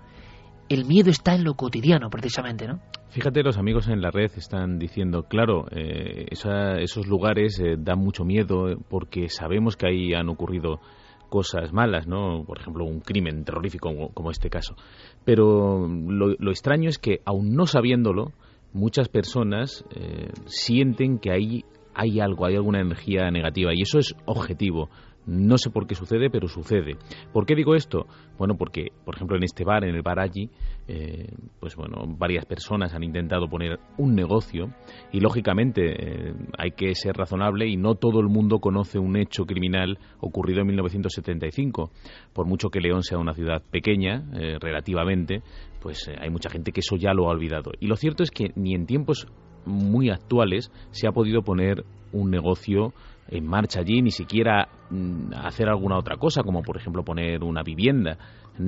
el 0.68 0.84
miedo 0.84 1.10
está 1.10 1.34
en 1.34 1.44
lo 1.44 1.54
cotidiano, 1.54 2.10
precisamente, 2.10 2.66
¿no? 2.66 2.80
Fíjate, 3.10 3.42
los 3.42 3.58
amigos 3.58 3.88
en 3.88 4.00
la 4.00 4.10
red 4.10 4.32
están 4.36 4.78
diciendo, 4.78 5.24
claro, 5.28 5.66
eh, 5.70 6.26
esos 6.30 7.06
lugares 7.06 7.60
eh, 7.60 7.76
dan 7.78 8.00
mucho 8.00 8.24
miedo 8.24 8.76
porque 8.88 9.28
sabemos 9.28 9.76
que 9.76 9.86
ahí 9.86 10.14
han 10.14 10.28
ocurrido 10.28 10.80
cosas 11.28 11.72
malas, 11.72 12.06
¿no? 12.06 12.44
Por 12.44 12.58
ejemplo, 12.58 12.84
un 12.84 13.00
crimen 13.00 13.44
terrorífico 13.44 14.10
como, 14.12 14.30
este 14.30 14.50
caso. 14.50 14.76
Pero 15.24 15.86
lo, 15.86 16.50
extraño 16.50 16.88
es 16.88 16.98
que, 16.98 17.20
aun 17.24 17.54
no 17.54 17.66
sabiéndolo, 17.66 18.32
muchas 18.72 19.08
personas 19.08 19.84
eh, 19.94 20.30
sienten 20.46 21.18
que 21.18 21.30
ahí 21.30 21.64
hay 21.94 22.20
algo, 22.20 22.46
hay 22.46 22.56
alguna 22.56 22.80
energía 22.80 23.30
negativa 23.30 23.72
y 23.74 23.82
eso 23.82 23.98
es 23.98 24.14
objetivo. 24.26 24.90
No 25.26 25.56
sé 25.58 25.70
por 25.70 25.86
qué 25.86 25.94
sucede, 25.94 26.28
pero 26.30 26.48
sucede. 26.48 26.96
¿Por 27.32 27.46
qué 27.46 27.54
digo 27.54 27.74
esto? 27.74 28.06
Bueno, 28.38 28.56
porque, 28.56 28.88
por 29.04 29.14
ejemplo, 29.14 29.36
en 29.36 29.44
este 29.44 29.64
bar, 29.64 29.84
en 29.84 29.94
el 29.94 30.02
bar 30.02 30.20
allí, 30.20 30.50
eh, 30.86 31.28
pues 31.60 31.76
bueno, 31.76 32.04
varias 32.06 32.44
personas 32.44 32.94
han 32.94 33.02
intentado 33.02 33.48
poner 33.48 33.78
un 33.96 34.14
negocio 34.14 34.72
y, 35.12 35.20
lógicamente, 35.20 35.82
eh, 35.84 36.34
hay 36.58 36.72
que 36.72 36.94
ser 36.94 37.16
razonable 37.16 37.66
y 37.66 37.76
no 37.76 37.94
todo 37.94 38.20
el 38.20 38.28
mundo 38.28 38.58
conoce 38.58 38.98
un 38.98 39.16
hecho 39.16 39.44
criminal 39.44 39.98
ocurrido 40.20 40.60
en 40.60 40.66
1975. 40.68 41.90
Por 42.32 42.46
mucho 42.46 42.68
que 42.68 42.80
León 42.80 43.02
sea 43.02 43.18
una 43.18 43.34
ciudad 43.34 43.62
pequeña, 43.70 44.24
eh, 44.34 44.58
relativamente, 44.60 45.42
pues 45.80 46.10
hay 46.20 46.30
mucha 46.30 46.50
gente 46.50 46.72
que 46.72 46.80
eso 46.80 46.96
ya 46.96 47.14
lo 47.14 47.28
ha 47.28 47.32
olvidado. 47.32 47.72
Y 47.80 47.86
lo 47.86 47.96
cierto 47.96 48.22
es 48.22 48.30
que 48.30 48.52
ni 48.56 48.74
en 48.74 48.86
tiempos 48.86 49.26
muy 49.66 50.10
actuales 50.10 50.70
se 50.90 51.08
ha 51.08 51.12
podido 51.12 51.42
poner 51.42 51.84
un 52.12 52.30
negocio 52.30 52.92
en 53.28 53.46
marcha 53.46 53.80
allí, 53.80 54.02
ni 54.02 54.10
siquiera 54.10 54.68
mm, 54.90 55.32
hacer 55.34 55.68
alguna 55.68 55.98
otra 55.98 56.16
cosa, 56.16 56.42
como 56.42 56.62
por 56.62 56.76
ejemplo 56.76 57.02
poner 57.02 57.42
una 57.42 57.62
vivienda. 57.62 58.18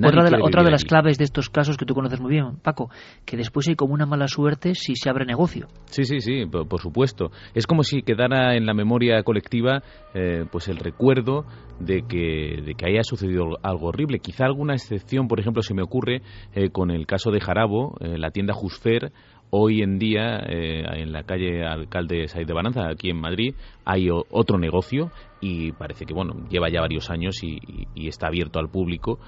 otra 0.03 0.23
de, 0.23 0.37
otra 0.41 0.63
de 0.63 0.71
las 0.71 0.83
claves 0.83 1.17
de 1.17 1.23
estos 1.23 1.49
casos 1.49 1.77
que 1.77 1.85
tú 1.85 1.93
conoces 1.93 2.19
muy 2.19 2.31
bien, 2.31 2.57
Paco, 2.61 2.89
que 3.25 3.37
después 3.37 3.67
hay 3.67 3.75
como 3.75 3.93
una 3.93 4.05
mala 4.05 4.27
suerte 4.27 4.73
si 4.75 4.95
se 4.95 5.09
abre 5.09 5.25
negocio. 5.25 5.67
Sí, 5.85 6.03
sí, 6.03 6.19
sí, 6.19 6.45
por, 6.45 6.81
supuesto. 6.81 7.31
Es 7.53 7.67
como 7.67 7.83
si 7.83 8.01
quedara 8.01 8.55
en 8.55 8.65
la 8.65 8.73
memoria 8.73 9.21
colectiva 9.23 9.81
eh, 10.13 10.45
pues 10.51 10.67
el 10.67 10.77
recuerdo 10.77 11.45
de 11.79 12.03
que, 12.07 12.61
de 12.65 12.73
que 12.75 12.89
haya 12.89 13.03
sucedido 13.03 13.57
algo 13.61 13.87
horrible. 13.87 14.19
Quizá 14.19 14.45
alguna 14.45 14.73
excepción, 14.73 15.27
por 15.27 15.39
ejemplo, 15.39 15.61
se 15.61 15.73
me 15.73 15.83
ocurre 15.83 16.21
eh, 16.53 16.69
con 16.69 16.91
el 16.91 17.05
caso 17.05 17.31
de 17.31 17.39
Jarabo, 17.39 17.95
eh, 17.99 18.17
la 18.17 18.31
tienda 18.31 18.53
Jusfer, 18.53 19.11
Hoy 19.49 19.81
en 19.81 19.97
día, 19.97 20.39
eh, 20.39 20.83
en 21.01 21.13
la 21.13 21.23
calle 21.23 21.65
Alcalde 21.65 22.27
Said 22.27 22.45
de 22.45 22.53
Baranza, 22.53 22.89
aquí 22.89 23.09
en 23.09 23.21
Madrid, 23.21 23.55
hay 23.85 24.09
otro 24.11 24.57
negocio 24.57 25.09
y 25.39 25.71
parece 25.71 26.05
que, 26.05 26.13
bueno, 26.13 26.47
lleva 26.49 26.69
ya 26.69 26.81
varios 26.81 27.09
años 27.09 27.41
y, 27.43 27.59
está 27.95 28.27
abierto 28.27 28.59
al 28.59 28.69
público. 28.69 29.19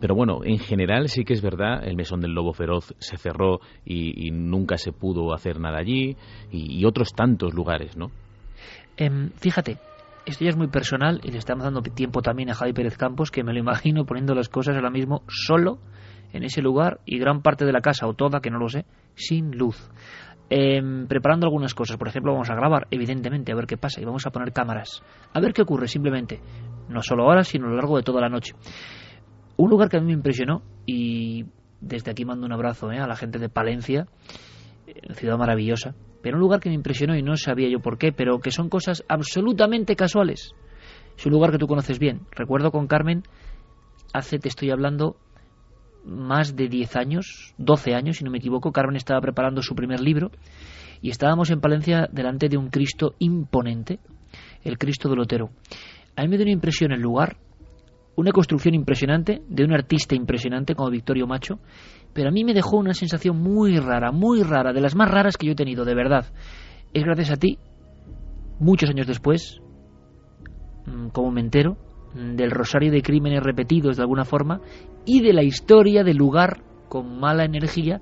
Pero 0.00 0.16
bueno, 0.16 0.40
en 0.42 0.58
general 0.58 1.08
sí 1.08 1.24
que 1.24 1.32
es 1.32 1.42
verdad, 1.42 1.86
el 1.86 1.94
Mesón 1.94 2.20
del 2.20 2.32
Lobo 2.32 2.52
Feroz 2.52 2.92
se 2.98 3.18
cerró 3.18 3.60
y, 3.84 4.30
nunca 4.32 4.78
se 4.78 4.90
pudo 4.90 5.32
hacer 5.32 5.60
nada 5.60 5.78
allí 5.78 6.16
y, 6.50 6.84
otros 6.84 7.12
tantos 7.12 7.54
lugares, 7.54 7.96
¿no? 7.96 8.10
Em, 8.96 9.30
fíjate, 9.30 9.78
esto 10.26 10.44
ya 10.44 10.50
es 10.50 10.56
muy 10.56 10.66
personal 10.66 11.20
y 11.22 11.30
le 11.30 11.38
estamos 11.38 11.62
dando 11.62 11.82
tiempo 11.82 12.20
también 12.20 12.50
a 12.50 12.54
Javi 12.54 12.72
Pérez 12.72 12.96
Campos, 12.96 13.30
que 13.30 13.44
me 13.44 13.52
lo 13.52 13.60
imagino 13.60 14.04
poniendo 14.04 14.34
las 14.34 14.48
cosas 14.48 14.74
ahora 14.74 14.90
mismo 14.90 15.22
solo 15.28 15.78
en 16.32 16.44
ese 16.44 16.62
lugar 16.62 17.00
y 17.04 17.18
gran 17.18 17.42
parte 17.42 17.64
de 17.64 17.72
la 17.72 17.80
casa, 17.80 18.06
o 18.06 18.14
toda, 18.14 18.40
que 18.40 18.50
no 18.50 18.58
lo 18.58 18.68
sé, 18.68 18.84
sin 19.14 19.56
luz. 19.56 19.90
Em, 20.50 21.06
preparando 21.06 21.46
algunas 21.46 21.74
cosas, 21.74 21.98
por 21.98 22.08
ejemplo, 22.08 22.32
vamos 22.32 22.48
a 22.50 22.54
grabar, 22.54 22.86
evidentemente, 22.90 23.52
a 23.52 23.54
ver 23.54 23.66
qué 23.66 23.76
pasa, 23.76 24.00
y 24.00 24.04
vamos 24.04 24.26
a 24.26 24.30
poner 24.30 24.52
cámaras, 24.52 25.02
a 25.32 25.40
ver 25.40 25.52
qué 25.52 25.62
ocurre, 25.62 25.88
simplemente, 25.88 26.40
no 26.88 27.02
solo 27.02 27.24
ahora, 27.24 27.44
sino 27.44 27.66
a 27.66 27.70
lo 27.70 27.76
largo 27.76 27.96
de 27.96 28.02
toda 28.02 28.20
la 28.20 28.28
noche. 28.28 28.54
Un 29.56 29.70
lugar 29.70 29.88
que 29.88 29.98
a 29.98 30.00
mí 30.00 30.06
me 30.06 30.12
impresionó, 30.14 30.62
y 30.86 31.44
desde 31.80 32.10
aquí 32.10 32.24
mando 32.24 32.46
un 32.46 32.52
abrazo 32.52 32.90
eh, 32.92 32.98
a 32.98 33.06
la 33.06 33.16
gente 33.16 33.38
de 33.38 33.48
Palencia, 33.48 34.06
ciudad 35.14 35.36
maravillosa, 35.36 35.94
pero 36.22 36.36
un 36.36 36.40
lugar 36.40 36.60
que 36.60 36.68
me 36.68 36.74
impresionó 36.74 37.16
y 37.16 37.22
no 37.22 37.36
sabía 37.36 37.68
yo 37.68 37.80
por 37.80 37.98
qué, 37.98 38.12
pero 38.12 38.38
que 38.40 38.50
son 38.50 38.68
cosas 38.68 39.04
absolutamente 39.08 39.96
casuales. 39.96 40.54
Es 41.16 41.26
un 41.26 41.32
lugar 41.32 41.50
que 41.50 41.58
tú 41.58 41.66
conoces 41.66 41.98
bien. 41.98 42.22
Recuerdo 42.30 42.70
con 42.70 42.86
Carmen, 42.86 43.22
hace, 44.12 44.38
te 44.38 44.48
estoy 44.48 44.70
hablando, 44.70 45.16
más 46.08 46.56
de 46.56 46.68
10 46.68 46.96
años, 46.96 47.54
12 47.58 47.94
años 47.94 48.16
si 48.16 48.24
no 48.24 48.30
me 48.30 48.38
equivoco, 48.38 48.72
Carmen 48.72 48.96
estaba 48.96 49.20
preparando 49.20 49.62
su 49.62 49.74
primer 49.74 50.00
libro 50.00 50.30
y 51.00 51.10
estábamos 51.10 51.50
en 51.50 51.60
Palencia 51.60 52.08
delante 52.10 52.48
de 52.48 52.56
un 52.56 52.70
Cristo 52.70 53.14
imponente, 53.18 54.00
el 54.64 54.78
Cristo 54.78 55.08
del 55.08 55.18
Lotero. 55.18 55.50
A 56.16 56.22
mí 56.22 56.28
me 56.28 56.36
dio 56.36 56.44
una 56.44 56.52
impresión 56.52 56.92
el 56.92 57.00
lugar, 57.00 57.36
una 58.16 58.32
construcción 58.32 58.74
impresionante, 58.74 59.42
de 59.48 59.64
un 59.64 59.72
artista 59.72 60.16
impresionante 60.16 60.74
como 60.74 60.90
Victorio 60.90 61.26
Macho, 61.26 61.60
pero 62.12 62.30
a 62.30 62.32
mí 62.32 62.42
me 62.42 62.54
dejó 62.54 62.78
una 62.78 62.94
sensación 62.94 63.40
muy 63.40 63.78
rara, 63.78 64.10
muy 64.10 64.42
rara, 64.42 64.72
de 64.72 64.80
las 64.80 64.96
más 64.96 65.08
raras 65.08 65.36
que 65.36 65.46
yo 65.46 65.52
he 65.52 65.56
tenido, 65.56 65.84
de 65.84 65.94
verdad. 65.94 66.26
Es 66.92 67.04
gracias 67.04 67.30
a 67.30 67.36
ti, 67.36 67.58
muchos 68.58 68.90
años 68.90 69.06
después, 69.06 69.60
mm, 70.86 71.08
como 71.10 71.30
me 71.30 71.42
entero, 71.42 71.76
del 72.14 72.50
rosario 72.50 72.90
de 72.90 73.02
crímenes 73.02 73.42
repetidos 73.42 73.96
de 73.96 74.02
alguna 74.02 74.24
forma 74.24 74.60
y 75.04 75.20
de 75.20 75.32
la 75.32 75.42
historia 75.42 76.04
del 76.04 76.16
lugar 76.16 76.62
con 76.88 77.18
mala 77.20 77.44
energía 77.44 78.00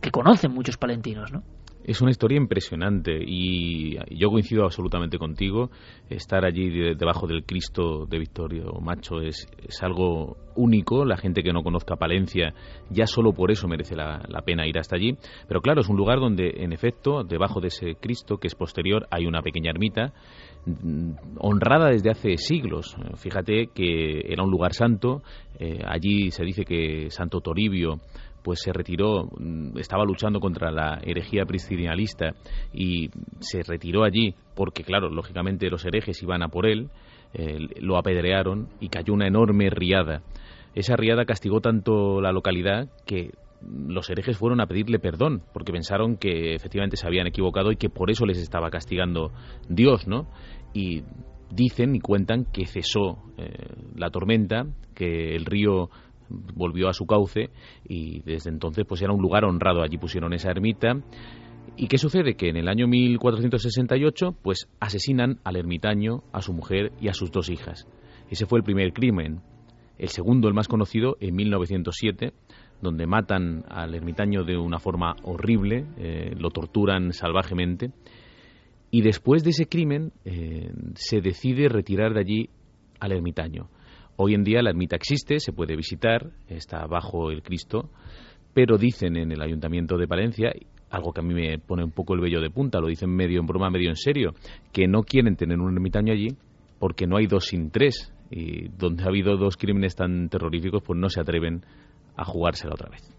que 0.00 0.10
conocen 0.10 0.52
muchos 0.52 0.76
palentinos, 0.76 1.32
¿no? 1.32 1.42
Es 1.86 2.00
una 2.00 2.10
historia 2.10 2.36
impresionante 2.36 3.16
y 3.24 3.96
yo 4.10 4.28
coincido 4.28 4.64
absolutamente 4.64 5.18
contigo. 5.18 5.70
Estar 6.10 6.44
allí 6.44 6.68
debajo 6.96 7.28
del 7.28 7.44
Cristo 7.44 8.06
de 8.06 8.18
Victorio 8.18 8.72
Macho 8.80 9.20
es, 9.20 9.46
es, 9.64 9.80
algo 9.84 10.36
único. 10.56 11.04
La 11.04 11.16
gente 11.16 11.44
que 11.44 11.52
no 11.52 11.62
conozca 11.62 11.94
Palencia 11.94 12.54
ya 12.90 13.06
solo 13.06 13.34
por 13.34 13.52
eso 13.52 13.68
merece 13.68 13.94
la, 13.94 14.20
la, 14.28 14.42
pena 14.42 14.66
ir 14.66 14.76
hasta 14.80 14.96
allí. 14.96 15.16
Pero 15.46 15.60
claro, 15.60 15.80
es 15.80 15.88
un 15.88 15.96
lugar 15.96 16.18
donde 16.18 16.54
en 16.56 16.72
efecto 16.72 17.22
debajo 17.22 17.60
de 17.60 17.68
ese 17.68 17.94
Cristo 17.94 18.38
que 18.38 18.48
es 18.48 18.56
posterior 18.56 19.06
hay 19.12 19.24
una 19.26 19.42
pequeña 19.42 19.70
ermita 19.70 20.12
honrada 21.38 21.90
desde 21.90 22.10
hace 22.10 22.36
siglos. 22.36 22.96
Fíjate 23.16 23.68
que 23.74 24.20
era 24.28 24.42
un 24.42 24.50
lugar 24.50 24.72
santo, 24.72 25.22
eh, 25.58 25.80
allí 25.86 26.30
se 26.30 26.44
dice 26.44 26.64
que 26.64 27.10
Santo 27.10 27.40
Toribio 27.40 28.00
pues 28.42 28.60
se 28.62 28.72
retiró, 28.72 29.24
mm, 29.24 29.76
estaba 29.78 30.04
luchando 30.04 30.38
contra 30.38 30.70
la 30.70 31.00
herejía 31.02 31.44
priscilianista 31.46 32.30
y 32.72 33.10
se 33.40 33.62
retiró 33.62 34.04
allí 34.04 34.34
porque, 34.54 34.84
claro, 34.84 35.08
lógicamente 35.08 35.68
los 35.68 35.84
herejes 35.84 36.22
iban 36.22 36.44
a 36.44 36.48
por 36.48 36.66
él, 36.66 36.88
eh, 37.34 37.58
lo 37.80 37.98
apedrearon 37.98 38.68
y 38.80 38.88
cayó 38.88 39.14
una 39.14 39.26
enorme 39.26 39.68
riada. 39.70 40.22
Esa 40.76 40.94
riada 40.94 41.24
castigó 41.24 41.60
tanto 41.60 42.20
la 42.20 42.30
localidad 42.30 42.88
que 43.04 43.30
los 43.68 44.08
herejes 44.10 44.38
fueron 44.38 44.60
a 44.60 44.66
pedirle 44.66 44.98
perdón, 44.98 45.42
porque 45.52 45.72
pensaron 45.72 46.16
que 46.16 46.54
efectivamente 46.54 46.96
se 46.96 47.06
habían 47.06 47.26
equivocado 47.26 47.72
y 47.72 47.76
que 47.76 47.88
por 47.88 48.10
eso 48.10 48.26
les 48.26 48.38
estaba 48.38 48.70
castigando 48.70 49.32
Dios, 49.68 50.06
¿no? 50.06 50.28
Y 50.72 51.02
dicen 51.50 51.94
y 51.94 52.00
cuentan 52.00 52.44
que 52.44 52.66
cesó 52.66 53.18
eh, 53.38 53.52
la 53.94 54.10
tormenta, 54.10 54.66
que 54.94 55.34
el 55.34 55.44
río 55.44 55.90
volvió 56.28 56.88
a 56.88 56.92
su 56.92 57.06
cauce 57.06 57.50
y 57.88 58.20
desde 58.22 58.50
entonces 58.50 58.84
pues 58.86 59.02
era 59.02 59.12
un 59.12 59.22
lugar 59.22 59.44
honrado, 59.44 59.82
allí 59.82 59.98
pusieron 59.98 60.32
esa 60.32 60.50
ermita. 60.50 61.00
¿Y 61.76 61.88
qué 61.88 61.98
sucede? 61.98 62.36
Que 62.36 62.48
en 62.48 62.56
el 62.56 62.68
año 62.68 62.86
1468 62.86 64.36
pues 64.42 64.68
asesinan 64.80 65.40
al 65.44 65.56
ermitaño, 65.56 66.22
a 66.32 66.40
su 66.40 66.52
mujer 66.52 66.92
y 67.00 67.08
a 67.08 67.14
sus 67.14 67.30
dos 67.30 67.50
hijas. 67.50 67.86
Ese 68.30 68.46
fue 68.46 68.58
el 68.58 68.64
primer 68.64 68.92
crimen. 68.92 69.40
El 69.98 70.08
segundo, 70.08 70.48
el 70.48 70.54
más 70.54 70.68
conocido, 70.68 71.16
en 71.20 71.34
1907, 71.34 72.32
donde 72.80 73.06
matan 73.06 73.64
al 73.68 73.94
ermitaño 73.94 74.44
de 74.44 74.56
una 74.56 74.78
forma 74.78 75.16
horrible, 75.22 75.86
eh, 75.98 76.34
lo 76.38 76.50
torturan 76.50 77.12
salvajemente, 77.12 77.90
y 78.90 79.02
después 79.02 79.42
de 79.44 79.50
ese 79.50 79.66
crimen 79.66 80.12
eh, 80.24 80.70
se 80.94 81.20
decide 81.20 81.68
retirar 81.68 82.14
de 82.14 82.20
allí 82.20 82.50
al 83.00 83.12
ermitaño. 83.12 83.68
Hoy 84.16 84.34
en 84.34 84.44
día 84.44 84.62
la 84.62 84.70
ermita 84.70 84.96
existe, 84.96 85.40
se 85.40 85.52
puede 85.52 85.76
visitar, 85.76 86.30
está 86.48 86.86
bajo 86.86 87.30
el 87.30 87.42
Cristo, 87.42 87.90
pero 88.54 88.78
dicen 88.78 89.16
en 89.16 89.32
el 89.32 89.42
Ayuntamiento 89.42 89.98
de 89.98 90.08
Palencia, 90.08 90.52
algo 90.88 91.12
que 91.12 91.20
a 91.20 91.24
mí 91.24 91.34
me 91.34 91.58
pone 91.58 91.84
un 91.84 91.90
poco 91.90 92.14
el 92.14 92.20
vello 92.20 92.40
de 92.40 92.48
punta, 92.48 92.80
lo 92.80 92.86
dicen 92.86 93.10
medio 93.10 93.40
en 93.40 93.46
broma, 93.46 93.68
medio 93.68 93.90
en 93.90 93.96
serio, 93.96 94.32
que 94.72 94.86
no 94.86 95.02
quieren 95.02 95.36
tener 95.36 95.58
un 95.58 95.74
ermitaño 95.74 96.12
allí 96.12 96.28
porque 96.78 97.06
no 97.06 97.16
hay 97.16 97.26
dos 97.26 97.46
sin 97.46 97.70
tres, 97.70 98.12
y 98.30 98.68
donde 98.68 99.04
ha 99.04 99.08
habido 99.08 99.36
dos 99.36 99.56
crímenes 99.56 99.94
tan 99.94 100.28
terroríficos, 100.28 100.82
pues 100.82 100.98
no 100.98 101.08
se 101.08 101.20
atreven 101.20 101.64
a 102.16 102.24
jugársela 102.24 102.74
otra 102.74 102.88
vez. 102.88 103.16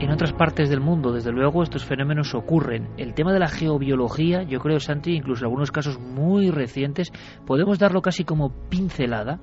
En 0.00 0.10
otras 0.10 0.32
partes 0.32 0.70
del 0.70 0.80
mundo, 0.80 1.12
desde 1.12 1.30
luego, 1.30 1.62
estos 1.62 1.84
fenómenos 1.84 2.34
ocurren. 2.34 2.88
El 2.96 3.12
tema 3.12 3.34
de 3.34 3.38
la 3.38 3.48
geobiología, 3.48 4.44
yo 4.44 4.58
creo, 4.58 4.80
Santi, 4.80 5.14
incluso 5.14 5.44
en 5.44 5.48
algunos 5.48 5.70
casos 5.70 6.00
muy 6.00 6.50
recientes, 6.50 7.12
podemos 7.46 7.78
darlo 7.78 8.00
casi 8.00 8.24
como 8.24 8.48
pincelada, 8.70 9.40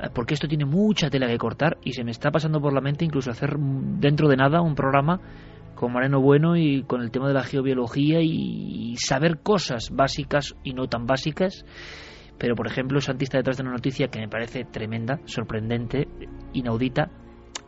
eh, 0.00 0.08
porque 0.14 0.34
esto 0.34 0.46
tiene 0.46 0.66
mucha 0.66 1.10
tela 1.10 1.26
que 1.26 1.36
cortar 1.36 1.78
y 1.82 1.94
se 1.94 2.04
me 2.04 2.12
está 2.12 2.30
pasando 2.30 2.60
por 2.60 2.72
la 2.72 2.80
mente 2.80 3.04
incluso 3.04 3.32
hacer 3.32 3.56
dentro 3.58 4.28
de 4.28 4.36
nada 4.36 4.60
un 4.60 4.76
programa 4.76 5.20
con 5.74 5.92
Moreno 5.92 6.20
Bueno 6.20 6.56
y 6.56 6.84
con 6.84 7.02
el 7.02 7.10
tema 7.10 7.26
de 7.26 7.34
la 7.34 7.42
geobiología 7.42 8.20
y 8.22 8.94
saber 8.98 9.40
cosas 9.40 9.90
básicas 9.90 10.54
y 10.62 10.74
no 10.74 10.86
tan 10.86 11.06
básicas 11.06 11.64
pero 12.42 12.56
por 12.56 12.66
ejemplo 12.66 13.00
Santista 13.00 13.38
detrás 13.38 13.56
de 13.56 13.62
una 13.62 13.70
noticia 13.70 14.08
que 14.08 14.18
me 14.18 14.26
parece 14.26 14.64
tremenda, 14.64 15.20
sorprendente, 15.26 16.08
inaudita, 16.52 17.08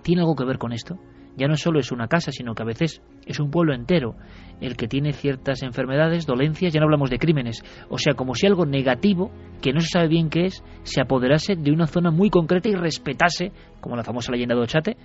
tiene 0.03 0.23
algo 0.23 0.35
que 0.35 0.45
ver 0.45 0.59
con 0.59 0.73
esto. 0.73 0.99
Ya 1.37 1.47
no 1.47 1.57
solo 1.57 1.79
es 1.79 1.93
una 1.93 2.09
casa, 2.09 2.33
sino 2.33 2.57
que 2.57 2.65
a 2.65 2.67
veces 2.67 3.01
es 3.25 3.39
un 3.39 3.53
pueblo 3.53 3.73
entero 3.73 4.17
el 4.61 4.77
que 4.77 4.89
tiene 4.89 5.13
ciertas 5.13 5.63
enfermedades, 5.63 6.27
dolencias, 6.27 6.73
ya 6.73 6.81
no 6.81 6.87
hablamos 6.87 7.09
de 7.09 7.21
crímenes. 7.21 7.63
O 7.89 7.99
sea, 7.99 8.15
como 8.15 8.35
si 8.35 8.49
algo 8.49 8.67
negativo, 8.67 9.31
que 9.63 9.73
no 9.73 9.79
se 9.79 9.87
sabe 9.87 10.09
bien 10.09 10.29
qué 10.29 10.47
es, 10.47 10.65
se 10.83 11.01
apoderase 11.01 11.55
de 11.55 11.71
una 11.71 11.87
zona 11.87 12.11
muy 12.11 12.29
concreta 12.29 12.69
y 12.69 12.75
respetase, 12.75 13.53
como 13.81 13.95
la 13.95 14.03
famosa 14.03 14.33
leyenda 14.33 14.57
de 14.57 14.61
Ochate, 14.61 14.97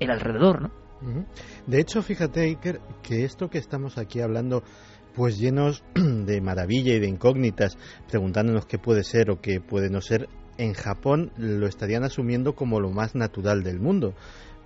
el 0.00 0.10
alrededor, 0.10 0.62
¿no? 0.62 0.70
De 1.66 1.80
hecho, 1.80 2.02
fíjate, 2.02 2.40
Iker, 2.40 2.80
que 3.02 3.24
esto 3.24 3.48
que 3.48 3.58
estamos 3.58 3.98
aquí 3.98 4.20
hablando, 4.20 4.62
pues 5.14 5.38
llenos 5.38 5.84
de 5.94 6.40
maravilla 6.40 6.94
y 6.94 7.00
de 7.00 7.08
incógnitas, 7.08 7.76
preguntándonos 8.08 8.66
qué 8.66 8.78
puede 8.78 9.04
ser 9.04 9.30
o 9.30 9.40
qué 9.40 9.60
puede 9.60 9.90
no 9.90 10.00
ser, 10.00 10.28
en 10.58 10.74
Japón 10.74 11.32
lo 11.36 11.66
estarían 11.66 12.04
asumiendo 12.04 12.54
como 12.54 12.80
lo 12.80 12.90
más 12.90 13.14
natural 13.14 13.62
del 13.62 13.80
mundo, 13.80 14.14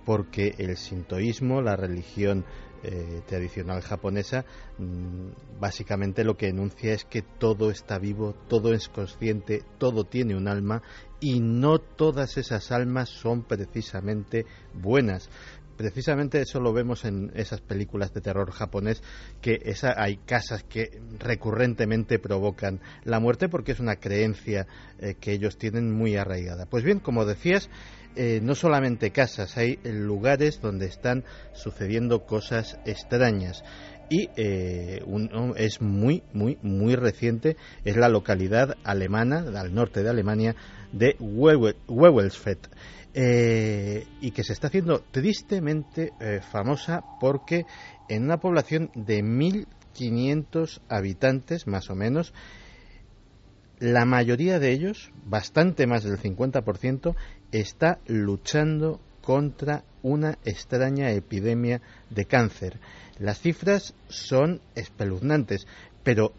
porque 0.05 0.53
el 0.57 0.75
sintoísmo, 0.77 1.61
la 1.61 1.75
religión 1.75 2.45
eh, 2.87 3.21
tradicional 3.25 3.81
japonesa, 3.81 4.45
mm, 4.77 5.59
básicamente 5.59 6.23
lo 6.23 6.37
que 6.37 6.49
enuncia 6.49 6.93
es 6.93 7.03
que 7.03 7.23
todo 7.23 7.71
está 7.71 7.97
vivo, 7.97 8.35
todo 8.47 8.73
es 8.73 8.89
consciente, 8.89 9.63
todo 9.79 10.03
tiene 10.03 10.35
un 10.35 10.47
alma 10.47 10.83
y 11.19 11.39
no 11.39 11.79
todas 11.79 12.37
esas 12.37 12.71
almas 12.71 13.09
son 13.09 13.41
precisamente 13.41 14.45
buenas 14.73 15.29
precisamente 15.77 16.41
eso 16.41 16.59
lo 16.59 16.73
vemos 16.73 17.05
en 17.05 17.31
esas 17.35 17.61
películas 17.61 18.13
de 18.13 18.21
terror 18.21 18.51
japonés, 18.51 19.01
que 19.41 19.61
esa, 19.65 19.93
hay 20.01 20.17
casas 20.17 20.63
que 20.63 20.99
recurrentemente 21.19 22.19
provocan 22.19 22.79
la 23.03 23.19
muerte 23.19 23.49
porque 23.49 23.73
es 23.73 23.79
una 23.79 23.97
creencia 23.97 24.67
eh, 24.99 25.15
que 25.19 25.33
ellos 25.33 25.57
tienen 25.57 25.91
muy 25.91 26.15
arraigada. 26.15 26.65
Pues 26.65 26.83
bien, 26.83 26.99
como 26.99 27.25
decías, 27.25 27.69
eh, 28.15 28.39
no 28.41 28.55
solamente 28.55 29.11
casas, 29.11 29.57
hay 29.57 29.79
lugares 29.83 30.61
donde 30.61 30.85
están 30.85 31.25
sucediendo 31.53 32.25
cosas 32.25 32.77
extrañas 32.85 33.63
y 34.09 34.29
eh, 34.37 35.03
es 35.57 35.81
muy, 35.81 36.23
muy, 36.31 36.57
muy 36.61 36.95
reciente, 36.95 37.57
es 37.83 37.97
la 37.97 38.09
localidad 38.09 38.75
alemana, 38.83 39.45
al 39.59 39.73
norte 39.73 40.03
de 40.03 40.09
Alemania, 40.09 40.55
de 40.91 41.15
Wewelsfeld. 41.19 42.69
Eh, 43.17 44.05
y 44.19 44.31
que 44.31 44.43
se 44.43 44.51
está 44.51 44.67
haciendo 44.67 44.99
tristemente 44.99 46.11
eh, 46.19 46.41
famosa 46.41 47.01
porque 47.21 47.65
en 48.09 48.25
una 48.25 48.41
población 48.41 48.91
de 48.93 49.23
1.500 49.23 50.81
habitantes, 50.89 51.65
más 51.65 51.89
o 51.89 51.95
menos, 51.95 52.33
la 53.79 54.03
mayoría 54.03 54.59
de 54.59 54.73
ellos, 54.73 55.13
bastante 55.25 55.87
más 55.87 56.03
del 56.03 56.17
50%, 56.17 57.15
está 57.53 57.99
luchando 58.05 58.99
contra 59.21 59.85
una 60.03 60.37
extraña 60.43 61.11
epidemia 61.11 61.81
de 62.09 62.25
cáncer. 62.25 62.81
Las 63.17 63.39
cifras 63.39 63.93
son 64.09 64.59
espeluznantes, 64.75 65.67
pero 66.05 66.33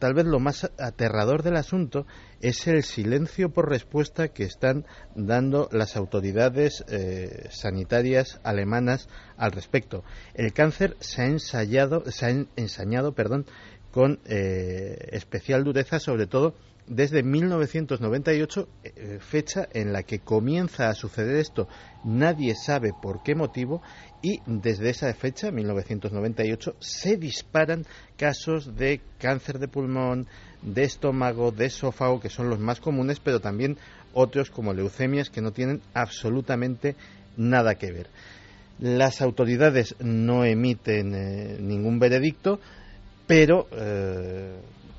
tal 0.00 0.12
vez 0.12 0.26
lo 0.26 0.40
más 0.40 0.68
aterrador 0.76 1.44
del 1.44 1.56
asunto 1.56 2.04
es 2.40 2.66
el 2.66 2.82
silencio 2.82 3.50
por 3.50 3.70
respuesta 3.70 4.28
que 4.28 4.42
están 4.42 4.84
dando 5.14 5.68
las 5.70 5.96
autoridades 5.96 6.84
eh, 6.88 7.46
sanitarias 7.48 8.40
alemanas 8.42 9.08
al 9.36 9.52
respecto. 9.52 10.02
El 10.34 10.52
cáncer 10.52 10.96
se 10.98 11.22
ha 11.22 11.26
ensayado, 11.26 12.02
se 12.10 12.26
ha 12.26 12.30
ensañado, 12.56 13.14
perdón, 13.14 13.46
con 13.92 14.18
eh, 14.26 15.10
especial 15.12 15.62
dureza, 15.62 16.00
sobre 16.00 16.26
todo 16.26 16.56
desde 16.86 17.22
1998, 17.22 18.68
eh, 18.82 19.18
fecha 19.20 19.68
en 19.72 19.92
la 19.92 20.02
que 20.02 20.18
comienza 20.18 20.88
a 20.88 20.94
suceder 20.94 21.36
esto. 21.36 21.68
Nadie 22.04 22.54
sabe 22.54 22.92
por 23.00 23.22
qué 23.22 23.34
motivo 23.34 23.82
y 24.22 24.40
desde 24.46 24.90
esa 24.90 25.12
fecha, 25.14 25.50
1998, 25.50 26.76
se 26.80 27.16
disparan 27.16 27.84
casos 28.16 28.76
de 28.76 29.00
cáncer 29.18 29.58
de 29.58 29.68
pulmón, 29.68 30.26
de 30.62 30.84
estómago, 30.84 31.52
de 31.52 31.66
esófago, 31.66 32.20
que 32.20 32.30
son 32.30 32.48
los 32.48 32.58
más 32.58 32.80
comunes, 32.80 33.20
pero 33.20 33.40
también 33.40 33.76
otros 34.12 34.50
como 34.50 34.72
leucemias 34.72 35.30
que 35.30 35.42
no 35.42 35.52
tienen 35.52 35.82
absolutamente 35.92 36.96
nada 37.36 37.74
que 37.74 37.92
ver. 37.92 38.06
Las 38.78 39.22
autoridades 39.22 39.94
no 40.00 40.44
emiten 40.44 41.14
eh, 41.14 41.58
ningún 41.60 41.98
veredicto, 41.98 42.60
pero 43.26 43.68
eh, 43.72 44.56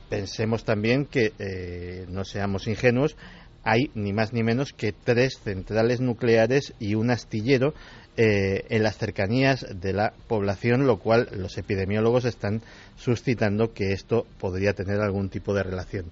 pensemos 0.10 0.64
también 0.64 1.06
que 1.06 1.34
eh, 1.40 2.06
no 2.10 2.23
seamos 2.23 2.68
ingenuos, 2.68 3.15
hay 3.64 3.90
ni 3.95 4.14
más 4.14 4.32
ni 4.32 4.44
menos 4.44 4.73
que 4.73 4.91
tres 4.91 5.40
centrales 5.44 5.99
nucleares 5.99 6.73
y 6.80 6.94
un 6.95 7.10
astillero 7.10 7.73
eh, 8.18 8.64
en 8.69 8.84
las 8.84 8.98
cercanías 8.98 9.65
de 9.82 9.91
la 9.91 10.14
población, 10.27 10.86
lo 10.86 10.99
cual 10.99 11.27
los 11.36 11.57
epidemiólogos 11.57 12.26
están 12.26 12.61
suscitando 12.95 13.73
que 13.73 13.91
esto 13.91 14.26
podría 14.40 14.73
tener 14.73 15.02
algún 15.02 15.30
tipo 15.30 15.53
de 15.53 15.64
relación. 15.64 16.11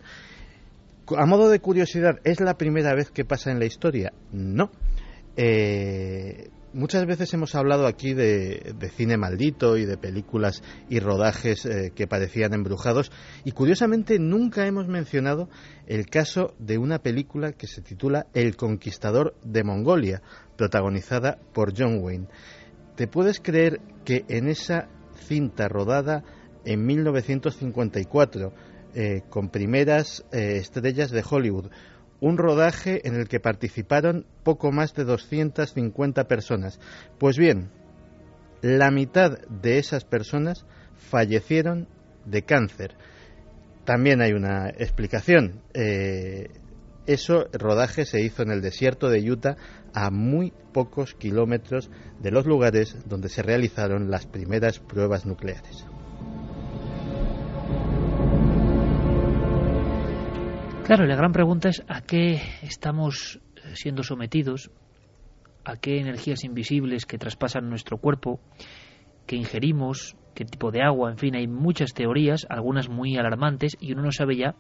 A 1.16 1.26
modo 1.26 1.50
de 1.50 1.60
curiosidad, 1.60 2.20
¿es 2.24 2.40
la 2.40 2.58
primera 2.58 2.96
vez 2.96 3.12
que 3.12 3.24
pasa 3.24 3.52
en 3.52 3.60
la 3.60 3.66
historia? 3.66 4.12
No. 4.32 4.72
Eh, 5.38 6.50
muchas 6.74 7.06
veces 7.06 7.34
hemos 7.34 7.56
hablado 7.56 7.88
aquí 7.88 8.14
de, 8.14 8.76
cine 8.96 9.18
maldito 9.18 9.78
y 9.78 9.86
de 9.86 9.98
películas 9.98 10.62
y 10.90 11.00
rodajes 11.00 11.66
eh, 11.66 11.92
que 11.96 12.08
parecían 12.08 12.54
embrujados 12.54 13.12
y 13.46 13.52
curiosamente 13.52 14.20
nunca 14.20 14.66
hemos 14.66 14.88
mencionado 14.88 15.50
el 15.88 16.08
caso 16.08 16.54
de 16.60 16.78
una 16.78 17.00
película 17.00 17.54
que 17.54 17.68
se 17.68 17.82
titula 17.82 18.28
El 18.34 18.56
conquistador 18.56 19.36
de 19.44 19.64
Mongolia, 19.64 20.22
protagonizada 20.58 21.38
por 21.54 21.74
John 21.78 22.00
Wayne. 22.02 22.28
¿Te 22.96 23.08
puedes 23.08 23.40
creer 23.40 23.80
que 24.04 24.26
en 24.28 24.48
esa 24.48 24.90
cinta 25.28 25.68
rodada 25.68 26.24
en 26.66 26.86
1954 26.86 28.54
eh, 28.96 29.22
con 29.30 29.50
primeras 29.50 30.24
eh, 30.32 30.58
estrellas 30.58 31.10
de 31.10 31.24
Hollywood, 31.28 31.72
un 32.24 32.38
rodaje 32.38 33.06
en 33.06 33.16
el 33.16 33.28
que 33.28 33.42
participaron 33.42 34.26
poco 34.44 34.72
más 34.72 34.94
de 34.94 35.04
250 35.04 36.24
personas. 36.24 36.80
Pues 37.20 37.38
bien, 37.38 37.70
la 38.62 38.92
mitad 38.92 39.40
de 39.50 39.78
esas 39.78 40.06
personas 40.06 40.66
fallecieron 40.96 41.90
de 42.26 42.44
cáncer. 42.44 42.96
También 43.84 44.22
hay 44.22 44.32
una 44.32 44.70
explicación. 44.70 45.64
Eh, 45.74 46.48
eso 47.08 47.50
rodaje 47.52 48.06
se 48.06 48.22
hizo 48.22 48.42
en 48.42 48.52
el 48.52 48.62
desierto 48.62 49.10
de 49.10 49.30
Utah 49.30 49.58
a 49.94 50.10
muy 50.10 50.54
pocos 50.72 51.16
kilómetros 51.16 51.92
de 52.22 52.32
los 52.32 52.46
lugares 52.46 52.96
donde 53.06 53.28
se 53.28 53.44
realizaron 53.44 54.10
las 54.10 54.28
primeras 54.28 54.80
pruebas 54.80 55.26
nucleares. 55.26 55.86
Claro, 60.86 61.06
la 61.06 61.16
gran 61.16 61.32
pregunta 61.32 61.70
es 61.70 61.82
a 61.88 62.02
qué 62.02 62.42
estamos 62.62 63.40
eh, 63.56 63.72
siendo 63.74 64.04
sometidos, 64.04 64.70
a 65.64 65.78
qué 65.78 66.02
energías 66.02 66.44
invisibles 66.44 67.06
que 67.06 67.18
traspasan 67.18 67.70
nuestro 67.70 68.00
cuerpo, 68.00 68.42
que 69.26 69.38
ingerimos, 69.38 70.18
qué 70.36 70.44
tipo 70.44 70.72
de 70.72 70.82
agua, 70.82 71.10
en 71.10 71.18
fin, 71.18 71.36
hay 71.38 71.48
muchas 71.48 71.94
teorías, 71.94 72.46
algunas 72.50 72.90
muy 72.90 73.16
alarmantes, 73.16 73.78
y 73.80 73.94
uno 73.94 74.02
no 74.02 74.12
sabe 74.12 74.36
ya 74.36 74.56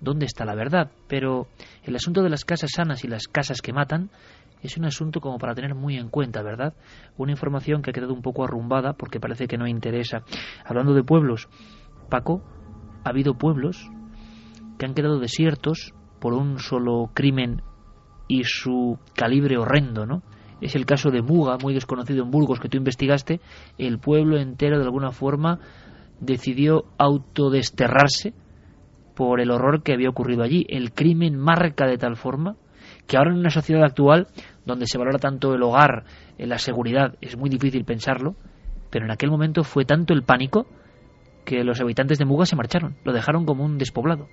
dónde 0.00 0.24
está 0.24 0.46
la 0.46 0.54
verdad. 0.54 0.92
Pero 1.08 1.48
el 1.82 1.94
asunto 1.94 2.22
de 2.22 2.30
las 2.30 2.46
casas 2.46 2.70
sanas 2.74 3.04
y 3.04 3.08
las 3.08 3.28
casas 3.28 3.60
que 3.60 3.74
matan 3.74 4.08
es 4.62 4.78
un 4.78 4.86
asunto 4.86 5.20
como 5.20 5.36
para 5.36 5.54
tener 5.54 5.74
muy 5.74 5.98
en 5.98 6.08
cuenta, 6.08 6.42
¿verdad? 6.42 6.72
Una 7.18 7.32
información 7.32 7.82
que 7.82 7.90
ha 7.90 7.92
quedado 7.92 8.14
un 8.14 8.22
poco 8.22 8.44
arrumbada 8.44 8.94
porque 8.94 9.20
parece 9.20 9.46
que 9.46 9.58
no 9.58 9.66
interesa. 9.66 10.22
Hablando 10.64 10.94
de 10.94 11.04
pueblos, 11.04 11.50
Paco, 12.08 12.42
ha 13.04 13.10
habido 13.10 13.34
pueblos 13.34 13.90
que 14.78 14.86
han 14.86 14.94
quedado 14.94 15.18
desiertos 15.18 15.94
por 16.20 16.34
un 16.34 16.58
solo 16.58 17.10
crimen 17.14 17.62
y 18.28 18.44
su 18.44 18.98
calibre 19.14 19.58
horrendo, 19.58 20.06
¿no? 20.06 20.22
Es 20.60 20.74
el 20.74 20.86
caso 20.86 21.10
de 21.10 21.22
Muga, 21.22 21.58
muy 21.62 21.74
desconocido 21.74 22.24
en 22.24 22.30
Burgos, 22.30 22.60
que 22.60 22.68
tú 22.68 22.78
investigaste. 22.78 23.40
El 23.76 23.98
pueblo 23.98 24.38
entero, 24.38 24.78
de 24.78 24.84
alguna 24.84 25.12
forma, 25.12 25.60
decidió 26.20 26.84
autodesterrarse 26.98 28.32
por 29.14 29.40
el 29.40 29.50
horror 29.50 29.82
que 29.82 29.92
había 29.92 30.08
ocurrido 30.08 30.42
allí. 30.42 30.64
El 30.68 30.92
crimen 30.92 31.36
marca 31.36 31.86
de 31.86 31.98
tal 31.98 32.16
forma 32.16 32.56
que 33.06 33.16
ahora 33.16 33.32
en 33.32 33.38
una 33.38 33.50
sociedad 33.50 33.84
actual, 33.84 34.28
donde 34.64 34.86
se 34.86 34.98
valora 34.98 35.18
tanto 35.18 35.54
el 35.54 35.62
hogar, 35.62 36.04
la 36.38 36.58
seguridad, 36.58 37.16
es 37.20 37.36
muy 37.36 37.50
difícil 37.50 37.84
pensarlo, 37.84 38.34
pero 38.90 39.04
en 39.04 39.10
aquel 39.10 39.30
momento 39.30 39.62
fue 39.62 39.84
tanto 39.84 40.14
el 40.14 40.22
pánico 40.22 40.66
que 41.44 41.64
los 41.64 41.80
habitantes 41.80 42.18
de 42.18 42.24
Muga 42.24 42.46
se 42.46 42.56
marcharon, 42.56 42.96
lo 43.04 43.12
dejaron 43.12 43.44
como 43.44 43.64
un 43.64 43.78
despoblado. 43.78 44.26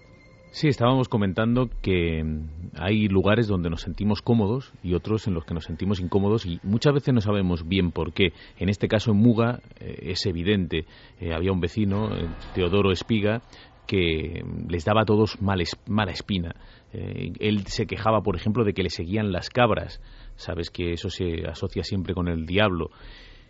Sí, 0.54 0.68
estábamos 0.68 1.10
comentando 1.10 1.68
que 1.82 2.24
mm, 2.24 2.74
hay 2.78 3.08
lugares 3.08 3.48
donde 3.48 3.72
nos 3.72 3.82
sentimos 3.82 4.22
cómodos 4.22 4.72
y 4.84 4.94
otros 4.94 5.26
en 5.26 5.34
los 5.34 5.46
que 5.46 5.56
nos 5.56 5.64
sentimos 5.64 6.00
incómodos 6.00 6.46
y 6.46 6.60
muchas 6.62 6.94
veces 6.94 7.12
no 7.12 7.22
sabemos 7.22 7.68
bien 7.68 7.92
por 7.92 8.14
qué. 8.14 8.34
En 8.60 8.70
este 8.70 8.88
caso 8.88 9.14
en 9.14 9.18
Muga 9.18 9.62
eh, 9.80 10.12
es 10.12 10.28
evidente. 10.28 10.86
Eh, 11.20 11.34
había 11.34 11.52
un 11.52 11.60
vecino, 11.60 12.16
eh, 12.16 12.28
Teodoro 12.54 12.92
Espiga, 12.92 13.42
que 13.88 14.44
mm, 14.46 14.70
les 14.70 14.86
daba 14.86 15.02
a 15.02 15.06
todos 15.06 15.42
mala 15.42 16.12
espina. 16.12 16.54
él 16.92 17.66
se 17.66 17.88
quejaba, 17.88 18.22
por 18.22 18.36
ejemplo, 18.36 18.64
de 18.64 18.74
que 18.74 18.84
le 18.84 18.92
seguían 18.92 19.32
las 19.32 19.50
cabras. 19.50 20.02
Sabes 20.36 20.70
que 20.70 20.94
eso 20.94 21.10
se 21.10 21.48
asocia 21.48 21.82
siempre 21.82 22.14
con 22.14 22.28
el 22.28 22.46
diablo. 22.46 22.92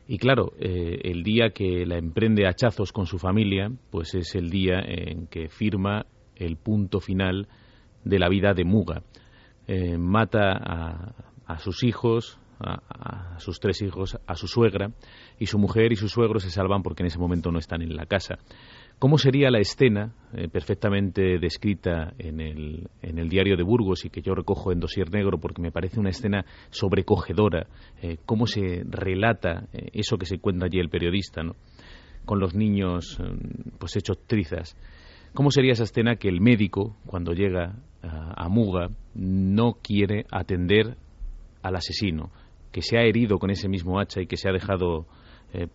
Y 0.08 0.20
claro, 0.20 0.54
el 0.58 1.24
día 1.24 1.50
que 1.50 1.86
la 1.86 1.98
emprende 1.98 2.48
hachazos 2.48 2.94
con 2.94 3.08
su 3.08 3.20
familia, 3.20 3.70
pues 3.90 4.16
es 4.16 4.36
el 4.36 4.50
día 4.50 4.80
en 4.86 5.28
que 5.28 5.50
firma 5.50 6.06
el 6.46 6.58
punto 6.58 7.00
final 7.00 7.48
de 8.04 8.20
la 8.20 8.30
vida 8.30 8.54
de 8.54 8.64
Muga. 8.64 9.04
Eh, 9.68 9.98
mata 9.98 11.14
a, 11.46 11.58
sus 11.60 11.84
hijos, 11.84 12.38
a, 12.60 13.40
sus 13.40 13.60
tres 13.60 13.82
hijos, 13.82 14.18
a 14.28 14.36
su 14.36 14.48
suegra, 14.48 14.92
y 15.40 15.46
su 15.46 15.58
mujer 15.58 15.92
y 15.94 15.96
su 15.96 16.10
suegro 16.10 16.40
se 16.40 16.50
salvan 16.50 16.84
porque 16.84 17.04
en 17.04 17.08
ese 17.08 17.20
momento 17.20 17.52
no 17.52 17.60
están 17.60 17.82
en 17.82 17.96
la 17.96 18.06
casa. 18.06 18.40
¿Cómo 19.00 19.18
sería 19.18 19.50
la 19.50 19.60
escena, 19.60 20.14
eh, 20.34 20.48
perfectamente 20.50 21.40
descrita 21.40 22.14
en 22.18 22.40
el, 22.40 22.90
en 23.02 23.20
el, 23.20 23.30
diario 23.30 23.58
de 23.58 23.64
Burgos 23.64 24.06
y 24.06 24.10
que 24.10 24.22
yo 24.22 24.36
recojo 24.36 24.72
en 24.72 24.80
Dosier 24.80 25.12
Negro 25.12 25.40
porque 25.40 25.62
me 25.62 25.72
parece 25.72 26.00
una 26.00 26.10
escena 26.10 26.46
sobrecogedora? 26.70 27.68
Eh, 28.02 28.18
¿Cómo 28.26 28.48
se 28.48 28.84
relata 28.86 29.68
eso 29.72 30.18
que 30.18 30.26
se 30.26 30.36
encuentra 30.36 30.68
allí 30.68 30.80
el 30.80 30.90
periodista, 30.90 31.42
¿no? 31.44 31.56
con 32.26 32.40
los 32.40 32.56
niños 32.56 33.20
pues 33.80 33.96
hechos 33.98 34.18
trizas? 34.28 34.78
¿Cómo 35.34 35.52
sería 35.52 35.74
esa 35.74 35.84
escena 35.84 36.16
que 36.16 36.30
el 36.30 36.42
médico, 36.42 36.96
cuando 37.06 37.34
llega 37.34 37.76
a, 38.02 38.48
Muga, 38.50 38.90
no 39.16 39.74
quiere 39.82 40.26
atender 40.32 40.96
al 41.62 41.76
asesino, 41.76 42.30
que 42.72 42.82
se 42.82 42.98
ha 42.98 43.02
herido 43.02 43.40
con 43.40 43.50
ese 43.50 43.70
mismo 43.70 44.00
hacha 44.00 44.22
y 44.22 44.28
que 44.28 44.38
se 44.38 44.50
ha 44.50 44.52
dejado 44.52 45.06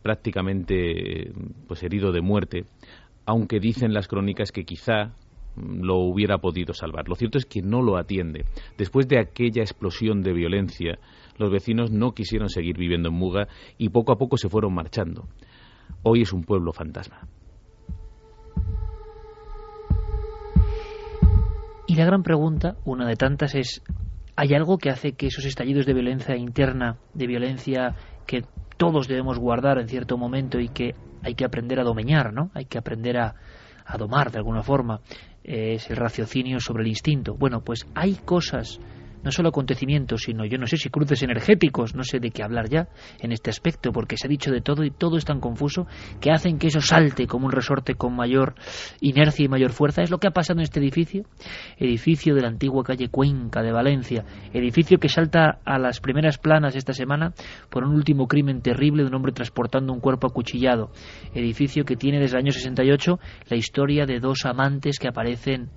prácticamente 0.03 1.33
pues 1.69 1.85
herido 1.85 2.11
de 2.11 2.21
muerte 2.21 2.67
aunque 3.29 3.61
dicen 3.61 3.93
las 3.93 4.09
crónicas 4.09 4.53
que 4.53 4.65
quizá 4.65 5.13
mm, 5.55 5.83
lo 5.83 5.99
hubiera 5.99 6.39
podido 6.39 6.73
salvar. 6.73 7.09
Lo 7.09 7.15
cierto 7.15 7.37
es 7.37 7.45
que 7.45 7.61
no 7.61 7.83
lo 7.83 7.99
atiende. 7.99 8.47
Después 8.79 9.07
de 9.07 9.21
aquella 9.21 9.61
explosión 9.61 10.23
de 10.23 10.33
violencia, 10.33 10.99
los 11.37 11.51
vecinos 11.51 11.91
no 11.91 12.13
quisieron 12.13 12.49
seguir 12.49 12.79
viviendo 12.79 13.11
en 13.11 13.15
Muga 13.15 13.47
y 13.77 13.91
poco 13.91 14.13
a 14.13 14.17
poco 14.17 14.39
se 14.39 14.49
fueron 14.49 14.73
marchando. 14.73 15.29
Hoy 16.03 16.23
es 16.23 16.33
un 16.33 16.43
pueblo 16.43 16.73
fantasma. 16.73 17.29
La 21.99 22.07
gran 22.07 22.23
pregunta, 22.23 22.77
una 22.85 23.07
de 23.07 23.17
tantas, 23.17 23.55
es, 23.55 23.83
¿hay 24.37 24.55
algo 24.55 24.79
que 24.79 24.91
hace 24.91 25.13
que 25.13 25.27
esos 25.27 25.45
estallidos 25.45 25.87
de 25.87 25.95
violencia 25.95 26.37
interna, 26.37 26.97
de 27.13 27.27
violencia 27.27 27.95
que 28.27 28.45
todos 28.77 29.09
debemos 29.09 29.39
guardar 29.39 29.79
en 29.79 29.89
cierto 29.89 30.17
momento 30.17 30.61
y 30.61 30.69
que 30.69 30.95
hay 31.23 31.35
que 31.35 31.45
aprender 31.45 31.81
a 31.81 31.85
domeñar, 31.85 32.33
¿no? 32.33 32.51
Hay 32.55 32.67
que 32.67 32.79
aprender 32.79 33.19
a, 33.19 33.35
a 33.85 33.97
domar 33.97 34.31
de 34.31 34.39
alguna 34.39 34.63
forma. 34.63 35.01
es 35.43 35.91
el 35.91 35.97
raciocinio 35.97 36.61
sobre 36.61 36.83
el 36.83 36.89
instinto. 36.89 37.35
Bueno, 37.35 37.63
pues 37.63 37.87
hay 37.95 38.15
cosas 38.15 38.79
no 39.23 39.31
solo 39.31 39.51
acontecimientos, 39.51 40.23
sino 40.23 40.45
yo 40.45 40.59
no 40.59 40.67
sé 40.67 40.77
si 40.77 40.89
cruces 40.91 41.23
energéticos, 41.23 41.95
no 41.95 42.03
sé 42.03 42.21
de 42.21 42.31
qué 42.31 42.43
hablar 42.43 42.69
ya 42.69 42.89
en 43.21 43.33
este 43.33 43.51
aspecto, 43.51 43.93
porque 43.93 44.17
se 44.17 44.27
ha 44.27 44.31
dicho 44.31 44.51
de 44.51 44.61
todo 44.61 44.85
y 44.85 44.91
todo 44.91 45.17
es 45.17 45.25
tan 45.25 45.41
confuso 45.41 45.87
que 46.21 46.31
hacen 46.31 46.59
que 46.59 46.69
eso 46.69 46.81
salte 46.81 47.27
como 47.27 47.47
un 47.47 47.53
resorte 47.53 47.95
con 47.95 48.15
mayor 48.15 48.55
inercia 49.01 49.45
y 49.45 49.49
mayor 49.49 49.73
fuerza. 49.73 50.03
Es 50.03 50.11
lo 50.11 50.19
que 50.19 50.29
ha 50.29 50.33
pasado 50.33 50.61
en 50.61 50.65
este 50.65 50.81
edificio, 50.81 51.25
edificio 51.79 52.35
de 52.35 52.43
la 52.43 52.49
antigua 52.49 52.85
calle 52.85 53.09
Cuenca 53.09 53.63
de 53.63 53.73
Valencia, 53.73 54.25
edificio 54.53 54.99
que 54.99 55.09
salta 55.09 55.61
a 55.65 55.79
las 55.79 56.01
primeras 56.01 56.39
planas 56.39 56.77
esta 56.77 56.93
semana 56.93 57.33
por 57.71 57.85
un 57.85 57.95
último 57.95 58.27
crimen 58.27 58.63
terrible 58.63 59.03
de 59.03 59.09
un 59.09 59.15
hombre 59.15 59.33
transportando 59.33 59.93
un 59.93 60.01
cuerpo 60.01 60.27
acuchillado, 60.27 60.91
edificio 61.35 61.85
que 61.85 61.97
tiene 61.97 62.21
desde 62.21 62.37
el 62.37 62.45
año 62.45 62.53
68 62.53 63.19
la 63.49 63.57
historia 63.57 64.07
de 64.07 64.21
dos 64.21 64.45
amantes 64.45 64.99
que 64.99 65.09
aparecen 65.09 65.71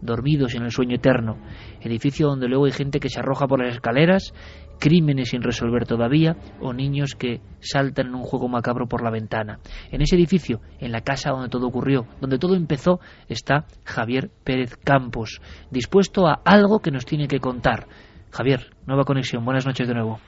dormidos 0.00 0.54
en 0.54 0.62
el 0.62 0.70
sueño 0.70 0.96
eterno, 0.96 1.38
edificio 1.80 2.28
donde 2.28 2.48
luego 2.48 2.66
hay 2.66 2.72
gente 2.72 3.00
que 3.00 3.08
se 3.08 3.20
arroja 3.20 3.46
por 3.46 3.62
las 3.62 3.74
escaleras, 3.74 4.32
crímenes 4.78 5.30
sin 5.30 5.42
resolver 5.42 5.86
todavía, 5.86 6.36
o 6.60 6.72
niños 6.72 7.14
que 7.14 7.40
saltan 7.60 8.08
en 8.08 8.14
un 8.14 8.22
juego 8.22 8.48
macabro 8.48 8.86
por 8.86 9.02
la 9.02 9.10
ventana. 9.10 9.58
En 9.90 10.00
ese 10.00 10.16
edificio, 10.16 10.60
en 10.78 10.92
la 10.92 11.00
casa 11.00 11.30
donde 11.30 11.48
todo 11.48 11.66
ocurrió, 11.66 12.06
donde 12.20 12.38
todo 12.38 12.54
empezó, 12.54 13.00
está 13.28 13.64
Javier 13.84 14.30
Pérez 14.44 14.76
Campos, 14.76 15.40
dispuesto 15.70 16.26
a 16.26 16.40
algo 16.44 16.80
que 16.80 16.90
nos 16.90 17.04
tiene 17.04 17.28
que 17.28 17.40
contar. 17.40 17.86
Javier, 18.30 18.60
nueva 18.86 19.04
conexión, 19.04 19.44
buenas 19.44 19.66
noches 19.66 19.88
de 19.88 19.94
nuevo. 19.94 20.20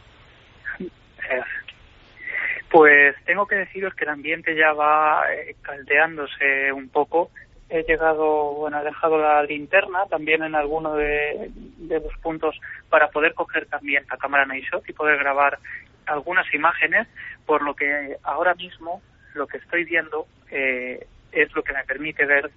Pues 2.70 3.16
tengo 3.24 3.46
que 3.46 3.56
deciros 3.56 3.94
que 3.94 4.04
el 4.04 4.10
ambiente 4.10 4.54
ya 4.56 4.72
va 4.72 5.24
eh, 5.32 5.56
caldeándose 5.60 6.72
un 6.72 6.88
poco 6.88 7.30
he 7.70 7.84
llegado, 7.84 8.54
bueno, 8.54 8.80
he 8.80 8.84
dejado 8.84 9.16
la 9.18 9.42
linterna 9.44 10.00
también 10.10 10.42
en 10.42 10.54
alguno 10.54 10.94
de, 10.94 11.50
los 11.78 12.16
puntos 12.20 12.58
para 12.88 13.08
poder 13.08 13.32
coger 13.34 13.66
también 13.66 14.04
la 14.10 14.16
cámara 14.16 14.44
Nightshot 14.44 14.88
y 14.88 14.92
poder 14.92 15.18
grabar 15.18 15.58
algunas 16.06 16.52
imágenes, 16.52 17.06
por 17.46 17.62
lo 17.62 17.74
que 17.74 18.16
ahora 18.24 18.54
mismo 18.54 19.00
lo 19.34 19.46
que 19.46 19.58
estoy 19.58 19.84
viendo 19.84 20.26
eh, 20.50 21.06
es 21.30 21.54
lo 21.54 21.62
que 21.62 21.72
me 21.72 21.84
permite 21.84 22.26
ver 22.26 22.50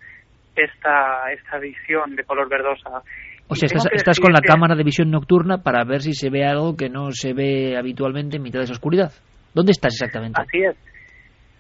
esta, 0.56 1.32
esta 1.32 1.60
visión 1.60 2.16
de 2.16 2.24
color 2.24 2.50
verdosa. 2.50 3.04
O 3.48 3.56
sea, 3.56 3.68
estás, 3.92 4.20
con 4.20 4.34
la 4.34 4.42
cámara 4.42 4.76
de 4.76 4.84
visión 4.84 5.12
nocturna 5.12 5.60
para 5.60 5.84
ver 5.84 6.02
si 6.02 6.14
se 6.14 6.32
ve 6.32 6.44
algo 6.44 6.76
que 6.76 6.90
no 6.90 7.12
se 7.12 7.34
ve 7.34 7.78
habitualmente 7.78 8.38
en 8.38 8.44
mitad 8.44 8.60
de 8.60 8.66
esa 8.66 8.74
oscuridad. 8.74 9.12
¿Dónde 9.54 9.74
estás 9.74 9.94
exactamente? 9.94 10.42
Así 10.42 10.64
es. 10.64 10.76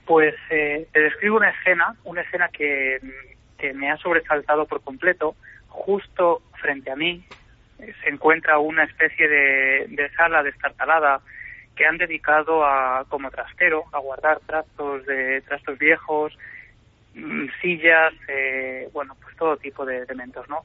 Pues 0.05 0.33
eh, 0.49 0.87
te 0.91 0.99
describo 1.01 1.37
una 1.37 1.51
escena, 1.51 1.93
una 2.05 2.21
escena 2.21 2.47
que 2.51 2.97
que 3.63 3.73
me 3.73 3.89
ha 3.89 3.95
sobresaltado 3.95 4.65
por 4.65 4.81
completo. 4.81 5.37
Justo 5.69 6.41
frente 6.59 6.91
a 6.91 6.97
mí 6.97 7.23
eh, 7.79 7.93
se 8.03 8.09
encuentra 8.09 8.59
una 8.59 8.83
especie 8.83 9.25
de, 9.25 10.11
sala 10.17 10.43
destartalada 10.43 11.21
que 11.73 11.85
han 11.85 11.97
dedicado 11.97 12.65
a 12.65 13.05
como 13.07 13.31
trastero 13.31 13.85
a 13.93 13.99
guardar 13.99 14.41
trastos 14.45 15.05
de 15.05 15.41
trastos 15.41 15.79
viejos 15.79 16.37
mm, 17.15 17.45
sillas 17.61 18.13
eh, 18.27 18.89
bueno 18.91 19.15
pues 19.23 19.35
todo 19.37 19.57
tipo 19.57 19.85
de 19.85 20.03
elementos 20.03 20.47
no 20.49 20.63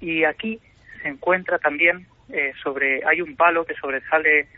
y 0.00 0.24
aquí 0.24 0.60
se 1.00 1.08
encuentra 1.08 1.58
también 1.58 2.06
eh, 2.28 2.52
sobre 2.62 3.00
hay 3.06 3.22
un 3.22 3.34
palo 3.36 3.64
que 3.64 3.74
sobresale 3.74 4.48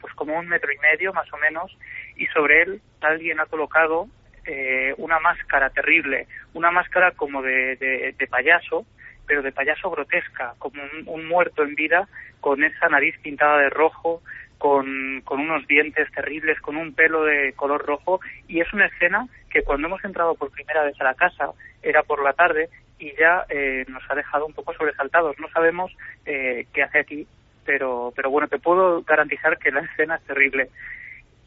pues 0.00 0.14
como 0.14 0.38
un 0.38 0.46
metro 0.46 0.70
y 0.72 0.78
medio 0.78 1.12
más 1.12 1.26
o 1.32 1.36
menos 1.38 1.76
y 2.14 2.26
sobre 2.26 2.62
él 2.62 2.80
alguien 3.00 3.40
ha 3.40 3.46
colocado 3.46 4.06
eh, 4.50 4.94
una 4.96 5.20
máscara 5.20 5.68
terrible, 5.68 6.26
una 6.54 6.70
máscara 6.70 7.10
como 7.10 7.42
de, 7.42 7.76
de, 7.76 8.26
payaso, 8.28 8.86
pero 9.26 9.42
de 9.42 9.52
payaso 9.52 9.90
grotesca, 9.90 10.54
como 10.58 10.80
un, 11.04 11.28
muerto 11.28 11.64
en 11.64 11.74
vida, 11.74 12.08
con 12.40 12.64
esa 12.64 12.88
nariz 12.88 13.14
pintada 13.20 13.58
de 13.58 13.68
rojo, 13.68 14.22
con, 14.56 15.22
unos 15.28 15.66
dientes 15.66 16.10
terribles, 16.12 16.58
con 16.62 16.78
un 16.78 16.94
pelo 16.94 17.24
de 17.24 17.52
color 17.52 17.84
rojo, 17.84 18.20
y 18.48 18.60
es 18.60 18.72
una 18.72 18.86
escena 18.86 19.28
que 19.50 19.64
cuando 19.64 19.86
hemos 19.86 20.02
entrado 20.02 20.34
por 20.34 20.50
primera 20.50 20.82
vez 20.82 20.98
a 20.98 21.04
la 21.04 21.14
casa, 21.14 21.50
era 21.82 22.02
por 22.02 22.24
la 22.24 22.32
tarde, 22.32 22.70
y 22.98 23.14
ya 23.16 23.44
eh, 23.50 23.84
nos 23.88 24.02
ha 24.10 24.14
dejado 24.14 24.46
un 24.46 24.54
poco 24.54 24.72
sobresaltados. 24.72 25.38
No 25.38 25.50
sabemos 25.50 25.94
eh, 26.24 26.66
qué 26.72 26.84
hace 26.84 27.00
aquí, 27.00 27.26
pero, 27.66 28.14
pero 28.16 28.30
bueno, 28.30 28.48
te 28.48 28.58
puedo 28.58 29.02
garantizar 29.02 29.58
que 29.58 29.72
la 29.72 29.80
escena 29.92 30.16
es 30.16 30.22
terrible. 30.22 30.70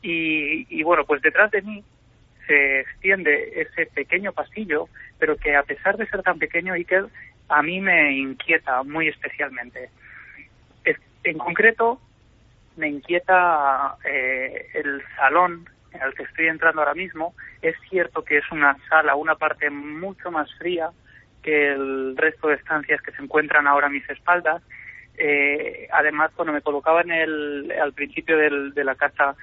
Y, 0.03 0.67
y 0.69 0.83
bueno, 0.83 1.03
pues 1.05 1.23
detrás 1.23 1.49
de 1.49 1.63
mí 1.63 1.83
se 2.47 2.81
extiende 2.81 3.61
ese 3.61 3.85
pequeño 3.87 4.33
pasillo, 4.33 4.87
pero 5.19 5.37
que 5.37 5.55
a 5.55 5.63
pesar 5.63 5.97
de 5.97 6.07
ser 6.07 6.23
tan 6.23 6.39
pequeño, 6.39 6.73
Iker, 6.73 7.05
a 7.49 7.61
mí 7.61 7.81
me 7.81 8.13
inquieta 8.13 8.83
muy 8.83 9.07
especialmente. 9.07 9.89
En 11.23 11.37
concreto, 11.37 12.01
me 12.77 12.87
inquieta 12.87 13.95
eh, 14.03 14.69
el 14.73 15.03
salón 15.15 15.69
el 15.93 16.13
que 16.13 16.23
estoy 16.23 16.47
entrando 16.47 16.81
ahora 16.81 16.93
mismo. 16.93 17.35
Es 17.61 17.75
cierto 17.89 18.23
que 18.23 18.37
es 18.37 18.51
una 18.51 18.77
sala, 18.89 19.15
una 19.15 19.35
parte 19.35 19.69
mucho 19.69 20.31
más 20.31 20.51
fría 20.55 20.89
que 21.43 21.73
el 21.73 22.15
resto 22.17 22.47
de 22.47 22.55
estancias 22.55 23.01
que 23.01 23.11
se 23.11 23.21
encuentran 23.21 23.67
ahora 23.67 23.87
a 23.87 23.91
mis 23.91 24.09
espaldas. 24.09 24.63
Eh, 25.17 25.87
además, 25.91 26.31
cuando 26.35 26.53
me 26.53 26.61
colocaba 26.61 27.01
al 27.01 27.93
principio 27.93 28.37
de 28.37 28.83
la 28.83 28.95
casa 28.95 29.35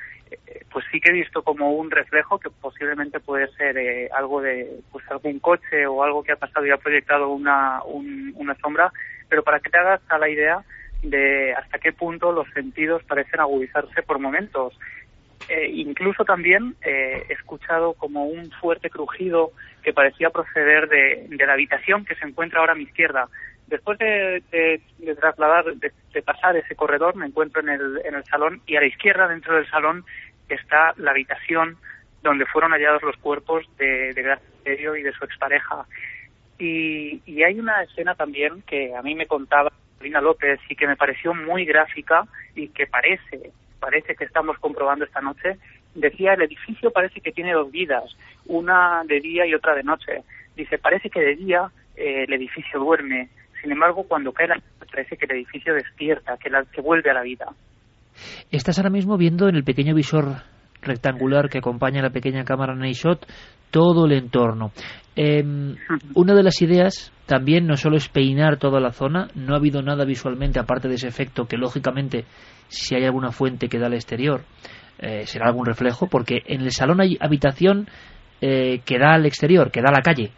pues 0.70 0.84
sí 0.92 1.00
que 1.00 1.10
he 1.10 1.14
visto 1.14 1.42
como 1.42 1.72
un 1.72 1.90
reflejo 1.90 2.38
que 2.38 2.50
posiblemente 2.50 3.20
puede 3.20 3.48
ser 3.52 3.76
eh, 3.78 4.09
algo 4.14 4.40
de 4.40 4.80
pues 4.92 5.05
algún 5.10 5.38
coche 5.38 5.86
o 5.86 6.02
algo 6.02 6.22
que 6.22 6.32
ha 6.32 6.36
pasado 6.36 6.66
y 6.66 6.70
ha 6.70 6.76
proyectado 6.76 7.30
una, 7.30 7.82
una 7.84 8.55
sombra, 8.56 8.92
pero 9.28 9.42
para 9.42 9.60
que 9.60 9.70
te 9.70 9.78
hagas 9.78 10.00
a 10.09 10.18
la 10.18 10.28
idea 10.28 10.62
de 11.02 11.52
hasta 11.55 11.78
qué 11.78 11.92
punto 11.92 12.32
los 12.32 12.48
sentidos 12.50 13.02
parecen 13.05 13.40
agudizarse 13.40 14.02
por 14.02 14.18
momentos. 14.18 14.78
Eh, 15.48 15.70
incluso 15.72 16.24
también 16.24 16.74
eh, 16.82 17.24
he 17.28 17.32
escuchado 17.32 17.94
como 17.94 18.24
un 18.24 18.50
fuerte 18.50 18.90
crujido 18.90 19.52
que 19.82 19.94
parecía 19.94 20.30
proceder 20.30 20.88
de, 20.88 21.26
de, 21.28 21.46
la 21.46 21.55
habitación 21.55 22.05
que 22.05 22.16
se 22.16 22.26
encuentra 22.26 22.60
ahora 22.60 22.72
a 22.72 22.76
mi 22.76 22.82
izquierda. 22.82 23.28
Después 23.68 23.98
de, 23.98 24.42
de, 24.50 25.14
trasladar, 25.14 25.74
de, 25.74 26.22
pasar 26.22 26.56
ese 26.56 26.74
corredor, 26.74 27.16
me 27.16 27.26
encuentro 27.26 27.60
en 27.60 27.68
el, 27.68 28.24
salón 28.24 28.62
y 28.66 28.76
a 28.76 28.80
la 28.80 28.86
izquierda, 28.86 29.28
dentro 29.28 29.54
del 29.54 29.68
salón, 29.68 30.04
está 30.48 30.94
la 30.96 31.10
habitación 31.10 31.76
donde 32.22 32.46
fueron 32.46 32.72
hallados 32.72 33.02
los 33.02 33.16
cuerpos 33.18 33.66
de, 33.76 34.14
de 34.14 34.22
Gracia 34.22 34.98
y 34.98 35.02
de 35.02 35.12
su 35.12 35.24
expareja. 35.24 35.86
Y, 36.58 37.20
y 37.26 37.42
hay 37.42 37.60
una 37.60 37.82
escena 37.82 38.14
también 38.14 38.62
que 38.62 38.96
a 38.96 39.02
mí 39.02 39.14
me 39.14 39.26
contaba 39.26 39.70
Lina 40.00 40.20
López 40.20 40.60
y 40.68 40.74
que 40.74 40.86
me 40.86 40.96
pareció 40.96 41.34
muy 41.34 41.64
gráfica 41.64 42.24
y 42.54 42.68
que 42.68 42.86
parece, 42.86 43.52
parece 43.80 44.14
que 44.14 44.24
estamos 44.24 44.58
comprobando 44.58 45.04
esta 45.04 45.20
noche. 45.20 45.58
Decía, 45.94 46.34
el 46.34 46.42
edificio 46.42 46.90
parece 46.90 47.20
que 47.20 47.32
tiene 47.32 47.52
dos 47.52 47.70
vidas, 47.70 48.16
una 48.46 49.02
de 49.04 49.20
día 49.20 49.46
y 49.46 49.54
otra 49.54 49.74
de 49.74 49.82
noche. 49.82 50.22
Dice, 50.56 50.78
parece 50.78 51.10
que 51.10 51.20
de 51.20 51.36
día 51.36 51.70
eh, 51.96 52.24
el 52.26 52.32
edificio 52.32 52.80
duerme, 52.80 53.28
sin 53.60 53.72
embargo, 53.72 54.05
cuando 54.06 54.32
cae 54.32 54.48
la 54.48 54.55
noche 54.56 54.66
parece 54.90 55.16
que 55.16 55.26
el 55.26 55.32
edificio 55.36 55.74
despierta, 55.74 56.36
que, 56.36 56.51
la, 56.51 56.64
que 56.64 56.80
vuelve 56.80 57.10
a 57.10 57.14
la 57.14 57.22
vida. 57.22 57.47
Estás 58.51 58.78
ahora 58.78 58.90
mismo 58.90 59.16
viendo 59.16 59.48
en 59.48 59.55
el 59.55 59.64
pequeño 59.64 59.94
visor 59.94 60.43
rectangular 60.82 61.48
que 61.48 61.59
acompaña 61.59 62.02
la 62.02 62.10
pequeña 62.10 62.44
cámara 62.44 62.74
Nightshot 62.74 63.26
todo 63.70 64.06
el 64.06 64.12
entorno. 64.12 64.72
Em, 65.14 65.76
una 66.14 66.35
de 66.35 66.43
las 66.43 66.60
ideas 66.62 67.12
también 67.26 67.66
no 67.66 67.76
solo 67.76 67.97
es 67.97 68.09
peinar 68.09 68.56
toda 68.56 68.80
la 68.80 68.93
zona, 68.93 69.28
no 69.35 69.55
ha 69.55 69.59
habido 69.59 69.82
nada 69.82 70.05
visualmente 70.05 70.59
aparte 70.59 70.89
de 70.89 70.94
ese 70.94 71.09
efecto 71.09 71.47
que 71.47 71.56
lógicamente 71.56 72.24
si 72.68 72.94
hay 72.94 73.05
alguna 73.05 73.30
fuente 73.30 73.68
que 73.68 73.78
da 73.78 73.86
al 73.86 73.94
exterior 73.94 74.43
eh, 74.98 75.26
será 75.26 75.47
algún 75.47 75.66
reflejo, 75.66 76.09
porque 76.09 76.43
en 76.47 76.62
el 76.62 76.72
salón 76.72 77.01
hay 77.01 77.16
habitación 77.20 77.89
eh, 78.40 78.80
que 78.85 78.98
da 78.98 79.14
al 79.14 79.26
exterior, 79.26 79.70
que 79.70 79.80
da 79.80 79.90
a 79.90 79.97
la 79.97 80.02
calle. 80.02 80.32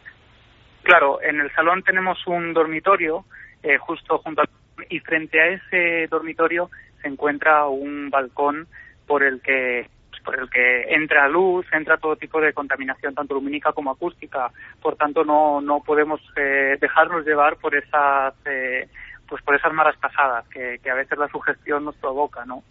Claro, 0.83 1.21
en 1.23 1.41
el 1.41 1.53
salón 1.53 1.83
tenemos 1.83 2.27
un 2.27 2.53
dormitorio 2.53 3.25
eh, 3.63 3.77
justo 3.79 4.19
junto 4.19 4.43
al 4.43 4.49
y 4.89 5.01
frente 5.01 5.41
a 5.41 5.49
ese 5.49 6.07
dormitorio 6.09 6.71
se 7.03 7.09
encuentra 7.09 7.67
un 7.67 8.11
balcón 8.11 8.67
por 9.07 9.23
el 9.23 9.41
que 9.43 9.89
por 10.25 10.39
el 10.39 10.51
que 10.51 10.83
entra 10.95 11.29
luz, 11.29 11.67
entra 11.73 11.97
todo 11.97 12.15
tipo 12.15 12.43
de 12.43 12.53
contaminación, 12.53 13.15
tanto 13.15 13.35
lumínica 13.35 13.73
como 13.73 13.91
acústica. 13.91 14.51
Por 14.83 14.95
tanto, 14.97 15.25
no, 15.25 15.63
no 15.63 15.81
podemos 15.81 16.21
eh, 16.37 16.77
dejarnos 16.79 17.25
llevar 17.25 17.57
por 17.57 17.75
esas, 17.75 18.35
eh, 18.45 18.87
pues 19.27 19.43
por 19.43 19.55
esas 19.55 19.73
malas 19.73 19.97
pasadas 19.97 20.47
que, 20.49 20.79
que, 20.83 20.91
a 20.91 20.95
veces 20.95 21.19
la 21.19 21.29
sugestión 21.29 21.87
nos 21.87 21.97
provoca, 21.97 22.45
¿no? 22.45 22.63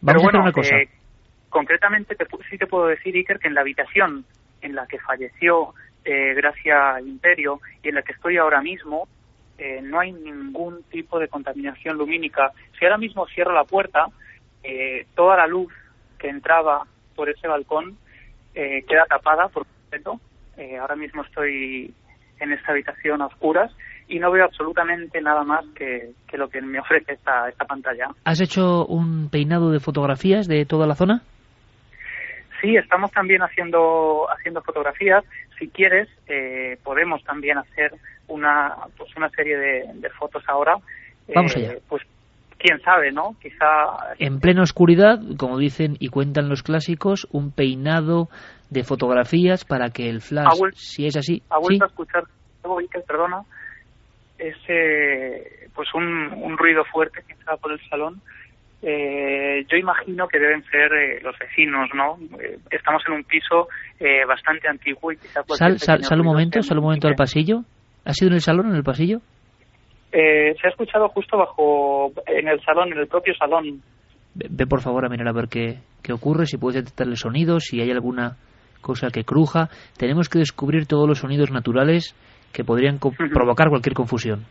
Vamos 0.00 0.24
a 0.24 0.26
hacer 0.26 0.40
una 0.40 0.52
cosa. 0.52 0.76
Eh, 0.76 0.88
concretamente, 1.48 2.16
te, 2.16 2.26
sí 2.50 2.58
te 2.58 2.66
puedo 2.66 2.88
decir, 2.88 3.14
Iker, 3.14 3.38
que 3.38 3.46
en 3.46 3.54
la 3.54 3.60
habitación 3.60 4.24
en 4.60 4.74
la 4.74 4.84
que 4.88 4.98
falleció 4.98 5.72
eh, 6.08 6.32
Gracia 6.34 7.00
Imperio 7.00 7.60
y 7.82 7.90
en 7.90 7.96
la 7.96 8.02
que 8.02 8.12
estoy 8.12 8.38
ahora 8.38 8.62
mismo, 8.62 9.08
eh, 9.58 9.80
no 9.82 10.00
hay 10.00 10.12
ningún 10.12 10.82
tipo 10.84 11.18
de 11.18 11.28
contaminación 11.28 11.98
lumínica. 11.98 12.52
Si 12.78 12.84
ahora 12.86 12.96
mismo 12.96 13.26
cierro 13.26 13.52
la 13.52 13.64
puerta, 13.64 14.06
eh, 14.62 15.06
toda 15.14 15.36
la 15.36 15.46
luz 15.46 15.70
que 16.18 16.28
entraba 16.28 16.86
por 17.14 17.28
ese 17.28 17.46
balcón 17.46 17.98
eh, 18.54 18.84
queda 18.88 19.04
tapada 19.06 19.48
por 19.48 19.66
completo. 19.66 20.18
Eh, 20.56 20.78
ahora 20.78 20.96
mismo 20.96 21.22
estoy 21.24 21.92
en 22.40 22.52
esta 22.52 22.72
habitación 22.72 23.20
a 23.20 23.26
oscuras 23.26 23.70
y 24.08 24.18
no 24.18 24.30
veo 24.30 24.44
absolutamente 24.44 25.20
nada 25.20 25.44
más 25.44 25.66
que, 25.74 26.12
que 26.26 26.38
lo 26.38 26.48
que 26.48 26.62
me 26.62 26.80
ofrece 26.80 27.12
esta, 27.12 27.50
esta 27.50 27.66
pantalla. 27.66 28.08
¿Has 28.24 28.40
hecho 28.40 28.86
un 28.86 29.28
peinado 29.28 29.70
de 29.70 29.80
fotografías 29.80 30.48
de 30.48 30.64
toda 30.64 30.86
la 30.86 30.94
zona? 30.94 31.22
Sí, 32.60 32.76
estamos 32.76 33.10
también 33.12 33.42
haciendo 33.42 34.26
haciendo 34.30 34.62
fotografías. 34.62 35.24
Si 35.58 35.68
quieres, 35.68 36.08
eh, 36.26 36.78
podemos 36.82 37.22
también 37.24 37.58
hacer 37.58 37.92
una 38.26 38.74
pues 38.96 39.14
una 39.16 39.28
serie 39.30 39.56
de, 39.56 39.90
de 39.94 40.10
fotos 40.10 40.42
ahora. 40.48 40.76
Vamos 41.34 41.56
allá. 41.56 41.74
Pues 41.88 42.02
quién 42.58 42.80
sabe, 42.80 43.12
¿no? 43.12 43.36
Quizá... 43.40 44.14
En 44.18 44.40
plena 44.40 44.62
oscuridad, 44.62 45.20
como 45.38 45.58
dicen 45.58 45.96
y 46.00 46.08
cuentan 46.08 46.48
los 46.48 46.62
clásicos, 46.62 47.26
un 47.30 47.52
peinado 47.52 48.28
de 48.70 48.82
fotografías 48.82 49.64
para 49.64 49.90
que 49.90 50.08
el 50.10 50.20
flash, 50.20 50.58
si 50.74 51.06
es 51.06 51.16
así... 51.16 51.42
Ha 51.50 51.56
¿sí? 51.56 51.62
vuelto 51.62 51.84
a 51.84 51.88
escuchar, 51.88 52.24
perdona, 53.06 53.42
ese, 54.38 55.68
pues 55.74 55.88
un, 55.94 56.32
un 56.32 56.58
ruido 56.58 56.84
fuerte 56.84 57.22
que 57.26 57.32
estaba 57.32 57.56
por 57.56 57.72
el 57.72 57.80
salón. 57.88 58.20
Eh, 58.80 59.64
yo 59.68 59.76
imagino 59.76 60.28
que 60.28 60.38
deben 60.38 60.62
ser 60.64 60.92
eh, 60.92 61.20
los 61.22 61.36
vecinos, 61.38 61.88
¿no? 61.94 62.16
Eh, 62.40 62.58
estamos 62.70 63.02
en 63.08 63.14
un 63.14 63.24
piso 63.24 63.68
eh, 63.98 64.24
bastante 64.24 64.68
antiguo 64.68 65.10
y 65.10 65.16
quizá... 65.16 65.42
Sal, 65.48 65.78
sal, 65.78 66.04
sal 66.04 66.20
un 66.20 66.26
momento, 66.26 66.62
sal 66.62 66.78
un 66.78 66.84
momento 66.84 67.08
al 67.08 67.16
pasillo. 67.16 67.62
¿Ha 68.04 68.12
sido 68.12 68.28
en 68.28 68.34
el 68.34 68.40
salón, 68.40 68.70
en 68.70 68.76
el 68.76 68.84
pasillo? 68.84 69.18
Eh, 70.12 70.54
se 70.60 70.66
ha 70.66 70.70
escuchado 70.70 71.08
justo 71.08 71.36
bajo, 71.36 72.12
en 72.26 72.48
el 72.48 72.60
salón, 72.62 72.92
en 72.92 72.98
el 72.98 73.08
propio 73.08 73.34
salón. 73.34 73.82
Ve, 74.34 74.46
ve 74.48 74.66
por 74.66 74.80
favor 74.80 75.04
a 75.04 75.08
mirar 75.08 75.28
a 75.28 75.32
ver 75.32 75.48
qué, 75.50 75.80
qué 76.02 76.12
ocurre, 76.12 76.46
si 76.46 76.56
puedes 76.56 76.82
detectar 76.82 77.08
el 77.08 77.16
sonido, 77.16 77.58
si 77.58 77.80
hay 77.80 77.90
alguna 77.90 78.36
cosa 78.80 79.08
que 79.10 79.24
cruja. 79.24 79.68
Tenemos 79.98 80.28
que 80.28 80.38
descubrir 80.38 80.86
todos 80.86 81.08
los 81.08 81.18
sonidos 81.18 81.50
naturales 81.50 82.14
que 82.52 82.64
podrían 82.64 82.98
co 82.98 83.10
provocar 83.10 83.68
cualquier 83.68 83.94
confusión. 83.94 84.44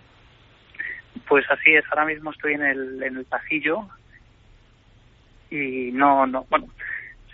Pues 1.27 1.45
así 1.49 1.73
es, 1.73 1.83
ahora 1.89 2.05
mismo 2.05 2.31
estoy 2.31 2.53
en 2.53 2.63
el, 2.63 3.03
en 3.03 3.17
el 3.17 3.25
pasillo 3.25 3.87
y 5.49 5.91
no, 5.91 6.25
no, 6.25 6.45
bueno, 6.49 6.67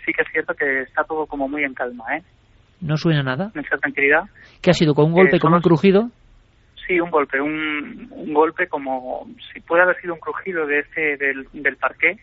sí 0.04 0.12
que 0.12 0.22
es 0.22 0.28
cierto 0.32 0.54
que 0.54 0.82
está 0.82 1.04
todo 1.04 1.26
como 1.26 1.48
muy 1.48 1.64
en 1.64 1.74
calma, 1.74 2.04
¿eh? 2.16 2.22
¿No 2.80 2.96
suena 2.96 3.22
nada? 3.22 3.50
Mucha 3.54 3.76
tranquilidad. 3.78 4.24
¿Qué 4.60 4.70
ha 4.70 4.74
sido? 4.74 4.94
¿Con 4.94 5.06
un 5.06 5.12
golpe, 5.12 5.36
Eh, 5.36 5.40
con 5.40 5.54
un 5.54 5.60
crujido? 5.60 6.10
Sí, 6.86 7.00
un 7.00 7.10
golpe, 7.10 7.40
un, 7.40 8.08
un 8.10 8.34
golpe 8.34 8.66
como 8.68 9.26
si 9.52 9.60
puede 9.60 9.82
haber 9.82 9.98
sido 10.02 10.12
un 10.14 10.20
crujido 10.20 10.66
de 10.66 10.80
este 10.80 11.16
del, 11.16 11.46
del 11.54 11.76
parqué, 11.76 12.18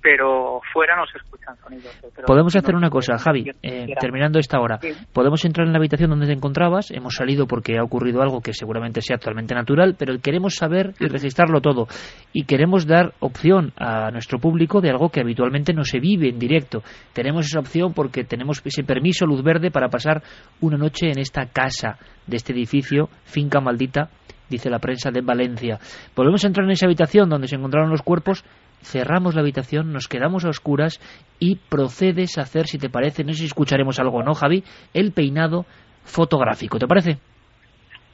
pero 0.00 0.60
fuera 0.72 0.96
no 0.96 1.06
se 1.06 1.18
escuchan 1.18 1.56
sonidos. 1.56 1.96
pero 2.14 2.26
Podemos 2.26 2.54
no 2.54 2.58
hacer 2.60 2.74
una 2.74 2.90
cosa, 2.90 3.18
Javi, 3.18 3.50
eh, 3.62 3.94
terminando 4.00 4.38
esta 4.38 4.60
hora. 4.60 4.78
Sí. 4.80 4.92
Podemos 5.12 5.44
entrar 5.44 5.66
en 5.66 5.72
la 5.72 5.78
habitación 5.78 6.10
donde 6.10 6.26
te 6.26 6.32
encontrabas, 6.32 6.90
hemos 6.90 7.14
salido 7.14 7.46
porque 7.46 7.78
ha 7.78 7.82
ocurrido 7.82 8.22
algo 8.22 8.40
que 8.40 8.52
seguramente 8.52 9.00
sea 9.02 9.18
totalmente 9.18 9.54
natural, 9.54 9.96
pero 9.98 10.18
queremos 10.20 10.54
saber 10.54 10.94
y 11.00 11.06
registrarlo 11.06 11.60
todo. 11.60 11.88
Y 12.32 12.44
queremos 12.44 12.86
dar 12.86 13.14
opción 13.20 13.72
a 13.76 14.10
nuestro 14.10 14.38
público 14.38 14.80
de 14.80 14.90
algo 14.90 15.10
que 15.10 15.20
habitualmente 15.20 15.72
no 15.72 15.84
se 15.84 15.98
vive 15.98 16.28
en 16.28 16.38
directo. 16.38 16.82
Tenemos 17.12 17.46
esa 17.46 17.60
opción 17.60 17.92
porque 17.92 18.24
tenemos 18.24 18.62
ese 18.64 18.84
permiso, 18.84 19.26
luz 19.26 19.42
verde, 19.42 19.70
para 19.70 19.88
pasar 19.88 20.22
una 20.60 20.76
noche 20.76 21.10
en 21.10 21.18
esta 21.18 21.46
casa 21.46 21.98
de 22.26 22.36
este 22.36 22.52
edificio, 22.52 23.08
finca 23.24 23.60
maldita, 23.60 24.10
dice 24.48 24.70
la 24.70 24.78
prensa 24.78 25.10
de 25.10 25.20
Valencia. 25.20 25.78
Volvemos 26.14 26.44
a 26.44 26.48
entrar 26.48 26.64
en 26.64 26.72
esa 26.72 26.86
habitación 26.86 27.28
donde 27.28 27.48
se 27.48 27.56
encontraron 27.56 27.90
los 27.90 28.02
cuerpos, 28.02 28.44
cerramos 28.82 29.34
la 29.34 29.42
habitación, 29.42 29.92
nos 29.92 30.08
quedamos 30.08 30.44
a 30.44 30.48
oscuras 30.48 31.00
y 31.38 31.56
procedes 31.56 32.38
a 32.38 32.42
hacer, 32.42 32.66
si 32.66 32.78
te 32.78 32.88
parece, 32.88 33.24
no 33.24 33.32
sé 33.32 33.40
si 33.40 33.46
escucharemos 33.46 33.98
algo 34.00 34.18
o 34.18 34.22
no, 34.22 34.34
Javi, 34.34 34.64
el 34.94 35.12
peinado 35.12 35.66
fotográfico. 36.04 36.78
¿Te 36.78 36.86
parece? 36.86 37.18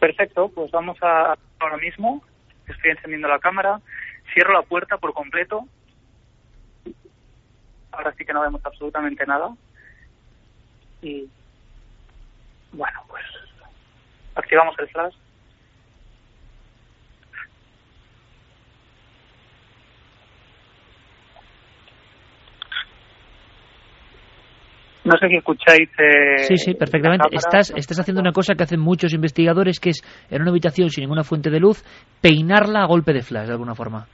Perfecto, 0.01 0.51
pues 0.55 0.71
vamos 0.71 0.99
a 1.03 1.35
ahora 1.61 1.77
mismo. 1.79 2.23
Estoy 2.67 2.91
encendiendo 2.91 3.29
la 3.29 3.39
cámara, 3.39 3.81
cierro 4.33 4.53
la 4.53 4.63
puerta 4.63 4.97
por 4.99 5.13
completo. 5.13 5.61
Ahora 7.93 8.13
sí 8.13 8.25
que 8.25 8.33
no 8.33 8.43
vemos 8.43 8.61
absolutamente 8.65 9.25
nada. 9.27 9.51
Y 11.01 11.29
bueno, 12.73 13.01
pues 13.09 13.25
activamos 14.35 14.75
el 14.79 14.89
flash. 14.89 15.15
No 25.05 25.13
sé 25.19 25.29
si 25.29 25.37
escucháis. 25.37 25.89
eh, 25.99 26.39
Sí, 26.39 26.57
sí, 26.57 26.75
perfectamente. 26.75 27.29
Estás, 27.33 27.71
estás 27.77 28.01
haciendo 28.01 28.21
una 28.23 28.33
cosa 28.33 28.55
que 28.55 28.63
hacen 28.63 28.81
muchos 28.81 29.13
investigadores, 29.13 29.79
que 29.79 29.91
es 29.91 30.03
en 30.31 30.41
una 30.43 30.51
habitación 30.51 30.89
sin 30.91 31.03
ninguna 31.03 31.25
fuente 31.25 31.51
de 31.51 31.61
luz, 31.61 31.83
peinarla 32.23 32.83
a 32.83 32.87
golpe 32.87 33.13
de 33.13 33.23
flash, 33.23 33.47
de 33.47 33.53
alguna 33.53 33.75
forma. 33.75 34.07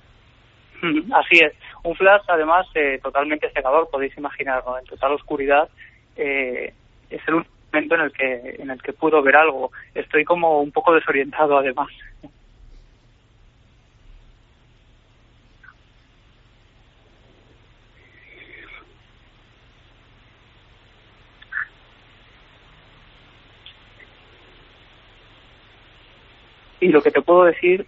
Así 0.82 1.38
es. 1.44 1.52
Un 1.84 1.94
flash, 1.94 2.22
además, 2.28 2.66
eh, 2.74 2.98
totalmente 3.02 3.48
cegador, 3.54 3.88
podéis 3.90 4.16
imaginarlo, 4.18 4.78
en 4.78 4.84
total 4.84 5.12
oscuridad. 5.12 5.68
eh, 6.16 6.72
es 7.10 7.20
el 7.26 7.34
único 7.34 7.50
momento 7.72 7.94
en 7.96 8.00
el 8.02 8.12
que 8.12 8.62
en 8.62 8.70
el 8.70 8.82
que 8.82 8.92
puedo 8.92 9.22
ver 9.22 9.36
algo. 9.36 9.70
Estoy 9.94 10.24
como 10.24 10.60
un 10.60 10.70
poco 10.72 10.92
desorientado, 10.94 11.58
además. 11.58 11.88
Y 26.90 26.92
lo 26.92 27.02
que 27.02 27.12
te 27.12 27.22
puedo 27.22 27.44
decir 27.44 27.86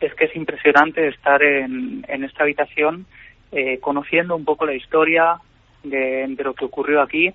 es 0.00 0.14
que 0.14 0.24
es 0.24 0.34
impresionante 0.34 1.08
estar 1.08 1.42
en, 1.42 2.02
en 2.08 2.24
esta 2.24 2.44
habitación 2.44 3.04
eh, 3.52 3.80
conociendo 3.80 4.34
un 4.34 4.46
poco 4.46 4.64
la 4.64 4.72
historia 4.72 5.36
de, 5.84 6.24
de 6.26 6.42
lo 6.42 6.54
que 6.54 6.64
ocurrió 6.64 7.02
aquí, 7.02 7.28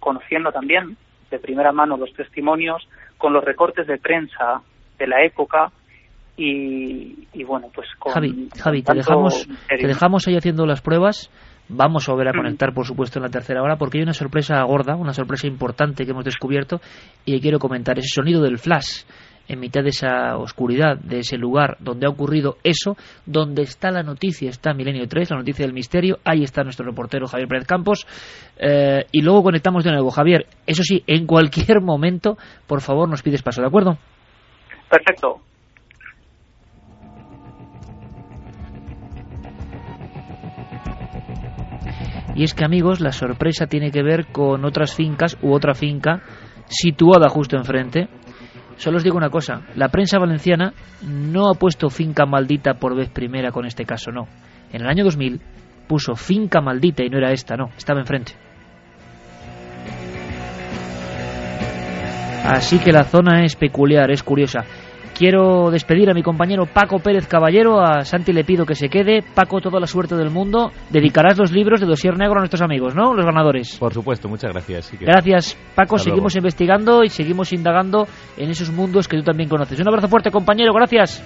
conociendo 0.00 0.50
también 0.50 0.96
de 1.30 1.38
primera 1.38 1.70
mano 1.70 1.96
los 1.96 2.12
testimonios, 2.12 2.82
con 3.18 3.32
los 3.32 3.44
recortes 3.44 3.86
de 3.86 3.98
prensa 3.98 4.62
de 4.98 5.06
la 5.06 5.24
época 5.24 5.70
y, 6.36 7.28
y 7.32 7.44
bueno, 7.44 7.68
pues 7.72 7.86
con... 7.96 8.12
Javi, 8.12 8.48
Javi 8.60 8.82
te, 8.82 8.94
dejamos, 8.94 9.48
te 9.68 9.86
dejamos 9.86 10.26
ahí 10.26 10.36
haciendo 10.36 10.66
las 10.66 10.82
pruebas. 10.82 11.30
Vamos 11.68 12.08
a 12.08 12.12
volver 12.12 12.28
a 12.28 12.32
conectar, 12.32 12.74
por 12.74 12.84
supuesto, 12.84 13.20
en 13.20 13.22
la 13.22 13.30
tercera 13.30 13.62
hora, 13.62 13.76
porque 13.76 13.98
hay 13.98 14.02
una 14.02 14.12
sorpresa 14.12 14.60
gorda, 14.64 14.96
una 14.96 15.14
sorpresa 15.14 15.46
importante 15.46 16.04
que 16.04 16.10
hemos 16.10 16.24
descubierto 16.24 16.80
y 17.24 17.36
que 17.36 17.40
quiero 17.40 17.60
comentar. 17.60 17.96
Ese 17.96 18.08
sonido 18.08 18.42
del 18.42 18.58
flash 18.58 19.04
en 19.48 19.60
mitad 19.60 19.82
de 19.82 19.90
esa 19.90 20.36
oscuridad, 20.36 20.96
de 20.98 21.20
ese 21.20 21.36
lugar 21.36 21.76
donde 21.80 22.06
ha 22.06 22.10
ocurrido 22.10 22.56
eso, 22.62 22.96
donde 23.26 23.62
está 23.62 23.90
la 23.90 24.02
noticia, 24.02 24.50
está 24.50 24.72
Milenio 24.74 25.06
3, 25.06 25.30
la 25.30 25.38
noticia 25.38 25.64
del 25.64 25.74
misterio, 25.74 26.18
ahí 26.24 26.42
está 26.42 26.62
nuestro 26.62 26.86
reportero 26.86 27.26
Javier 27.26 27.48
Pérez 27.48 27.66
Campos, 27.66 28.06
eh, 28.56 29.06
y 29.12 29.22
luego 29.22 29.42
conectamos 29.42 29.84
de 29.84 29.92
nuevo. 29.92 30.10
Javier, 30.10 30.46
eso 30.66 30.82
sí, 30.82 31.02
en 31.06 31.26
cualquier 31.26 31.80
momento, 31.80 32.36
por 32.66 32.80
favor, 32.80 33.08
nos 33.08 33.22
pides 33.22 33.42
paso, 33.42 33.60
¿de 33.60 33.68
acuerdo? 33.68 33.98
Perfecto. 34.88 35.40
Y 42.36 42.42
es 42.42 42.52
que 42.52 42.64
amigos, 42.64 43.00
la 43.00 43.12
sorpresa 43.12 43.66
tiene 43.66 43.92
que 43.92 44.02
ver 44.02 44.26
con 44.26 44.64
otras 44.64 44.94
fincas 44.94 45.38
u 45.40 45.52
otra 45.52 45.74
finca 45.74 46.22
situada 46.66 47.28
justo 47.28 47.56
enfrente. 47.56 48.08
Solo 48.76 48.96
os 48.96 49.04
digo 49.04 49.16
una 49.16 49.30
cosa, 49.30 49.62
la 49.76 49.88
prensa 49.88 50.18
valenciana 50.18 50.72
no 51.02 51.48
ha 51.48 51.54
puesto 51.54 51.90
finca 51.90 52.26
maldita 52.26 52.74
por 52.74 52.96
vez 52.96 53.08
primera 53.08 53.50
con 53.50 53.66
este 53.66 53.84
caso, 53.84 54.10
no. 54.10 54.26
En 54.72 54.82
el 54.82 54.88
año 54.88 55.04
2000 55.04 55.40
puso 55.86 56.14
finca 56.16 56.60
maldita 56.60 57.04
y 57.04 57.08
no 57.08 57.18
era 57.18 57.32
esta, 57.32 57.56
no, 57.56 57.70
estaba 57.76 58.00
enfrente. 58.00 58.32
Así 62.44 62.78
que 62.78 62.92
la 62.92 63.04
zona 63.04 63.44
es 63.44 63.56
peculiar, 63.56 64.10
es 64.10 64.22
curiosa. 64.22 64.64
Quiero 65.14 65.70
despedir 65.70 66.10
a 66.10 66.14
mi 66.14 66.22
compañero 66.22 66.66
Paco 66.66 66.98
Pérez 66.98 67.28
Caballero. 67.28 67.80
A 67.80 68.02
Santi 68.02 68.32
le 68.32 68.42
pido 68.42 68.66
que 68.66 68.74
se 68.74 68.88
quede. 68.88 69.22
Paco, 69.22 69.60
toda 69.60 69.78
la 69.78 69.86
suerte 69.86 70.16
del 70.16 70.30
mundo. 70.30 70.72
Dedicarás 70.90 71.38
los 71.38 71.52
libros 71.52 71.80
de 71.80 71.86
Dosier 71.86 72.18
Negro 72.18 72.36
a 72.36 72.40
nuestros 72.40 72.62
amigos, 72.62 72.96
¿no? 72.96 73.14
Los 73.14 73.24
ganadores. 73.24 73.78
Por 73.78 73.94
supuesto, 73.94 74.28
muchas 74.28 74.52
gracias. 74.52 74.92
Gracias, 75.00 75.56
Paco. 75.76 75.98
seguimos 75.98 76.34
investigando 76.34 77.04
y 77.04 77.10
seguimos 77.10 77.52
indagando 77.52 78.08
en 78.36 78.50
esos 78.50 78.70
mundos 78.70 79.06
que 79.06 79.16
tú 79.16 79.22
también 79.22 79.48
conoces. 79.48 79.78
Un 79.78 79.86
abrazo 79.86 80.08
fuerte, 80.08 80.32
compañero. 80.32 80.72
Gracias. 80.74 81.22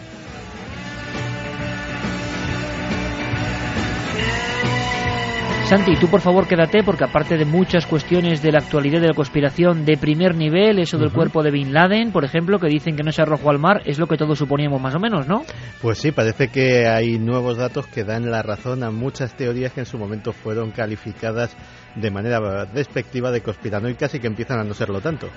Santi, 5.68 5.96
tú 5.96 6.08
por 6.08 6.22
favor 6.22 6.48
quédate 6.48 6.82
porque 6.82 7.04
aparte 7.04 7.36
de 7.36 7.44
muchas 7.44 7.84
cuestiones 7.84 8.40
de 8.40 8.52
la 8.52 8.60
actualidad 8.60 9.02
de 9.02 9.08
la 9.08 9.12
conspiración 9.12 9.84
de 9.84 9.98
primer 9.98 10.34
nivel, 10.34 10.78
eso 10.78 10.96
del 10.96 11.12
cuerpo 11.12 11.42
de 11.42 11.50
Bin 11.50 11.74
Laden, 11.74 12.10
por 12.10 12.24
ejemplo, 12.24 12.58
que 12.58 12.68
dicen 12.68 12.96
que 12.96 13.02
no 13.02 13.12
se 13.12 13.20
arrojó 13.20 13.50
al 13.50 13.58
mar, 13.58 13.82
es 13.84 13.98
lo 13.98 14.06
que 14.06 14.16
todos 14.16 14.38
suponíamos 14.38 14.80
más 14.80 14.94
o 14.94 14.98
menos, 14.98 15.28
¿no? 15.28 15.42
Pues 15.82 15.98
sí, 15.98 16.10
parece 16.10 16.48
que 16.48 16.86
hay 16.86 17.18
nuevos 17.18 17.58
datos 17.58 17.86
que 17.86 18.02
dan 18.02 18.30
la 18.30 18.40
razón 18.40 18.82
a 18.82 18.90
muchas 18.90 19.34
teorías 19.34 19.74
que 19.74 19.80
en 19.80 19.86
su 19.86 19.98
momento 19.98 20.32
fueron 20.32 20.70
calificadas 20.70 21.54
de 21.94 22.10
manera 22.10 22.66
despectiva 22.66 23.30
de 23.30 23.40
conspiranoicas 23.40 24.14
y 24.14 24.20
que 24.20 24.26
empiezan 24.26 24.60
a 24.60 24.64
no 24.64 24.74
serlo 24.74 25.00
tanto. 25.00 25.28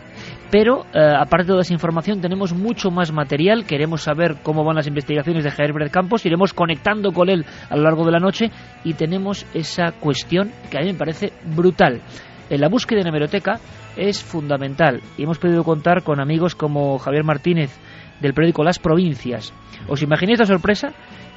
Pero, 0.51 0.85
eh, 0.93 1.13
aparte 1.17 1.45
de 1.45 1.49
toda 1.49 1.61
esa 1.61 1.73
información, 1.73 2.21
tenemos 2.21 2.53
mucho 2.53 2.91
más 2.91 3.11
material. 3.11 3.65
Queremos 3.65 4.03
saber 4.03 4.37
cómo 4.43 4.63
van 4.63 4.75
las 4.75 4.87
investigaciones 4.87 5.43
de 5.43 5.51
Javier 5.51 5.89
Campos. 5.89 6.25
Iremos 6.25 6.53
conectando 6.53 7.11
con 7.11 7.29
él 7.29 7.45
a 7.69 7.75
lo 7.75 7.83
largo 7.83 8.05
de 8.05 8.11
la 8.11 8.19
noche 8.19 8.51
y 8.83 8.93
tenemos 8.93 9.45
esa 9.53 9.91
cuestión 9.91 10.51
que 10.69 10.77
a 10.77 10.81
mí 10.81 10.87
me 10.91 10.97
parece 10.97 11.31
brutal. 11.55 12.01
En 12.49 12.61
la 12.61 12.67
búsqueda 12.67 13.01
en 13.01 13.07
hemeroteca 13.07 13.59
es 13.95 14.21
fundamental 14.23 15.01
y 15.17 15.23
hemos 15.23 15.39
podido 15.39 15.63
contar 15.63 16.03
con 16.03 16.19
amigos 16.19 16.55
como 16.55 16.97
Javier 16.97 17.23
Martínez 17.23 17.71
del 18.19 18.33
periódico 18.33 18.63
Las 18.63 18.79
Provincias. 18.79 19.53
¿Os 19.87 20.01
imagináis 20.03 20.39
la 20.39 20.45
sorpresa? 20.45 20.89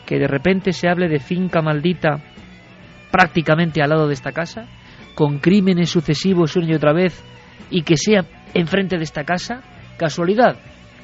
Que 0.06 0.18
de 0.18 0.26
repente 0.26 0.72
se 0.72 0.88
hable 0.88 1.08
de 1.08 1.20
finca 1.20 1.62
maldita 1.62 2.20
prácticamente 3.10 3.80
al 3.80 3.90
lado 3.90 4.08
de 4.08 4.14
esta 4.14 4.32
casa 4.32 4.66
con 5.14 5.38
crímenes 5.38 5.90
sucesivos 5.90 6.56
una 6.56 6.70
y 6.70 6.74
otra 6.74 6.92
vez 6.92 7.22
y 7.70 7.82
que 7.82 7.96
sea 7.96 8.24
enfrente 8.52 8.96
de 8.96 9.04
esta 9.04 9.24
casa? 9.24 9.62
¿Casualidad? 9.96 10.56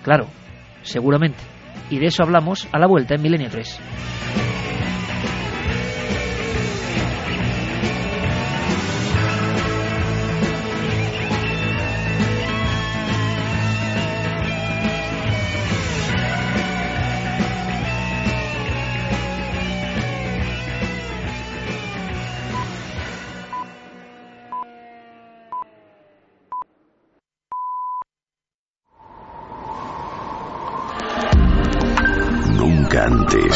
Claro, 0.02 0.26
seguramente. 0.82 1.38
Y 1.90 1.98
de 1.98 2.06
eso 2.06 2.22
hablamos 2.22 2.68
a 2.72 2.78
la 2.78 2.86
vuelta 2.86 3.14
en 3.14 3.22
Milenio 3.22 3.48
3. 3.50 4.59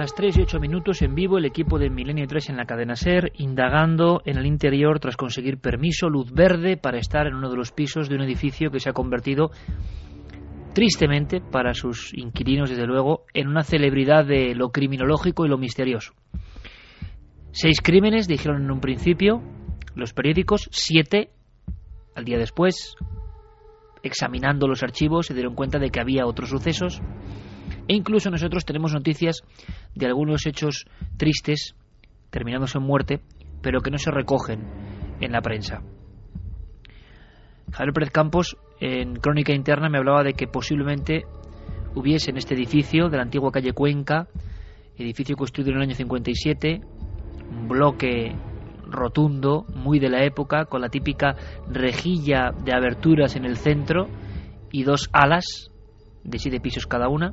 Las 0.00 0.14
3 0.14 0.38
y 0.38 0.40
8 0.40 0.60
minutos 0.60 1.02
en 1.02 1.14
vivo 1.14 1.36
el 1.36 1.44
equipo 1.44 1.78
de 1.78 1.90
Milenio 1.90 2.26
3 2.26 2.48
en 2.48 2.56
la 2.56 2.64
cadena 2.64 2.96
SER 2.96 3.32
indagando 3.36 4.22
en 4.24 4.38
el 4.38 4.46
interior 4.46 4.98
tras 4.98 5.14
conseguir 5.14 5.58
permiso, 5.58 6.08
luz 6.08 6.32
verde 6.32 6.78
para 6.78 6.96
estar 6.96 7.26
en 7.26 7.34
uno 7.34 7.50
de 7.50 7.56
los 7.58 7.70
pisos 7.70 8.08
de 8.08 8.14
un 8.14 8.22
edificio 8.22 8.70
que 8.70 8.80
se 8.80 8.88
ha 8.88 8.94
convertido 8.94 9.50
tristemente 10.72 11.42
para 11.42 11.74
sus 11.74 12.14
inquilinos 12.14 12.70
desde 12.70 12.86
luego 12.86 13.26
en 13.34 13.48
una 13.48 13.62
celebridad 13.62 14.24
de 14.24 14.54
lo 14.54 14.70
criminológico 14.70 15.44
y 15.44 15.50
lo 15.50 15.58
misterioso. 15.58 16.14
Seis 17.50 17.82
crímenes 17.82 18.26
dijeron 18.26 18.62
en 18.62 18.70
un 18.70 18.80
principio 18.80 19.42
los 19.94 20.14
periódicos, 20.14 20.70
siete 20.72 21.28
al 22.16 22.24
día 22.24 22.38
después 22.38 22.94
examinando 24.02 24.66
los 24.66 24.82
archivos 24.82 25.26
se 25.26 25.34
dieron 25.34 25.54
cuenta 25.54 25.78
de 25.78 25.90
que 25.90 26.00
había 26.00 26.24
otros 26.24 26.48
sucesos 26.48 27.02
e 27.90 27.94
incluso 27.94 28.30
nosotros 28.30 28.64
tenemos 28.64 28.94
noticias 28.94 29.42
de 29.96 30.06
algunos 30.06 30.46
hechos 30.46 30.86
tristes, 31.16 31.74
terminados 32.30 32.76
en 32.76 32.82
muerte, 32.82 33.20
pero 33.62 33.80
que 33.80 33.90
no 33.90 33.98
se 33.98 34.12
recogen 34.12 34.60
en 35.20 35.32
la 35.32 35.40
prensa. 35.40 35.82
Javier 37.72 37.92
Pérez 37.92 38.10
Campos, 38.12 38.56
en 38.78 39.16
Crónica 39.16 39.52
Interna, 39.52 39.88
me 39.88 39.98
hablaba 39.98 40.22
de 40.22 40.34
que 40.34 40.46
posiblemente 40.46 41.24
hubiese 41.96 42.30
en 42.30 42.36
este 42.36 42.54
edificio 42.54 43.08
de 43.08 43.16
la 43.16 43.24
antigua 43.24 43.50
calle 43.50 43.72
Cuenca, 43.72 44.28
edificio 44.96 45.34
construido 45.34 45.72
en 45.72 45.78
el 45.78 45.82
año 45.82 45.96
57, 45.96 46.82
un 47.50 47.66
bloque 47.66 48.36
rotundo, 48.86 49.66
muy 49.74 49.98
de 49.98 50.10
la 50.10 50.22
época, 50.22 50.66
con 50.66 50.80
la 50.80 50.90
típica 50.90 51.34
rejilla 51.68 52.52
de 52.52 52.72
aberturas 52.72 53.34
en 53.34 53.44
el 53.44 53.56
centro 53.56 54.06
y 54.70 54.84
dos 54.84 55.10
alas 55.12 55.72
de 56.22 56.38
siete 56.38 56.60
pisos 56.60 56.86
cada 56.86 57.08
una, 57.08 57.32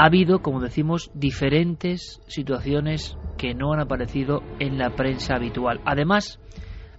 ha 0.00 0.06
habido, 0.06 0.40
como 0.40 0.60
decimos, 0.62 1.10
diferentes 1.12 2.22
situaciones 2.26 3.18
que 3.36 3.52
no 3.52 3.74
han 3.74 3.80
aparecido 3.80 4.40
en 4.58 4.78
la 4.78 4.88
prensa 4.88 5.34
habitual. 5.34 5.82
Además, 5.84 6.40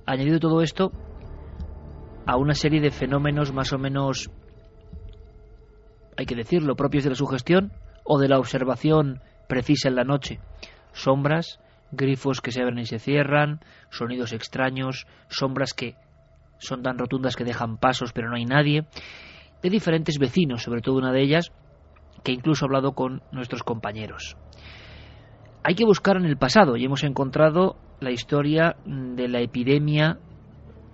añadido 0.05 0.39
todo 0.39 0.61
esto 0.61 0.91
a 2.27 2.37
una 2.37 2.53
serie 2.53 2.79
de 2.79 2.91
fenómenos 2.91 3.53
más 3.53 3.73
o 3.73 3.79
menos, 3.79 4.29
hay 6.15 6.27
que 6.27 6.35
decirlo, 6.35 6.75
propios 6.75 7.03
de 7.03 7.09
la 7.09 7.15
sugestión 7.15 7.71
o 8.03 8.19
de 8.19 8.27
la 8.27 8.37
observación 8.37 9.19
precisa 9.47 9.89
en 9.89 9.95
la 9.95 10.03
noche. 10.03 10.39
Sombras, 10.93 11.57
grifos 11.91 12.39
que 12.39 12.51
se 12.51 12.61
abren 12.61 12.77
y 12.77 12.85
se 12.85 12.99
cierran, 12.99 13.61
sonidos 13.89 14.31
extraños, 14.31 15.07
sombras 15.27 15.73
que 15.73 15.95
son 16.59 16.83
tan 16.83 16.99
rotundas 16.99 17.35
que 17.35 17.45
dejan 17.45 17.79
pasos 17.79 18.13
pero 18.13 18.29
no 18.29 18.35
hay 18.35 18.45
nadie, 18.45 18.85
de 19.63 19.69
diferentes 19.71 20.19
vecinos, 20.19 20.61
sobre 20.61 20.81
todo 20.81 20.97
una 20.97 21.11
de 21.11 21.23
ellas, 21.23 21.51
que 22.23 22.31
incluso 22.31 22.65
he 22.65 22.68
hablado 22.68 22.93
con 22.93 23.22
nuestros 23.31 23.64
compañeros. 23.64 24.38
Hay 25.64 25.76
que 25.76 25.85
buscar 25.85 26.18
en 26.18 26.26
el 26.26 26.38
pasado 26.38 26.76
y 26.76 26.85
hemos 26.85 27.03
encontrado 27.03 27.77
la 27.99 28.11
historia 28.11 28.76
de 28.85 29.27
la 29.27 29.41
epidemia 29.41 30.18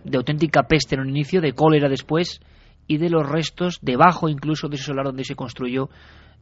de 0.03 0.17
auténtica 0.17 0.63
peste 0.63 0.95
en 0.95 1.01
un 1.01 1.09
inicio, 1.09 1.41
de 1.41 1.53
cólera 1.53 1.89
después 1.89 2.41
y 2.87 2.97
de 2.97 3.09
los 3.09 3.27
restos 3.27 3.79
debajo 3.81 4.29
incluso 4.29 4.67
de 4.67 4.75
ese 4.75 4.85
solar 4.85 5.05
donde 5.05 5.23
se 5.23 5.35
construyó 5.35 5.89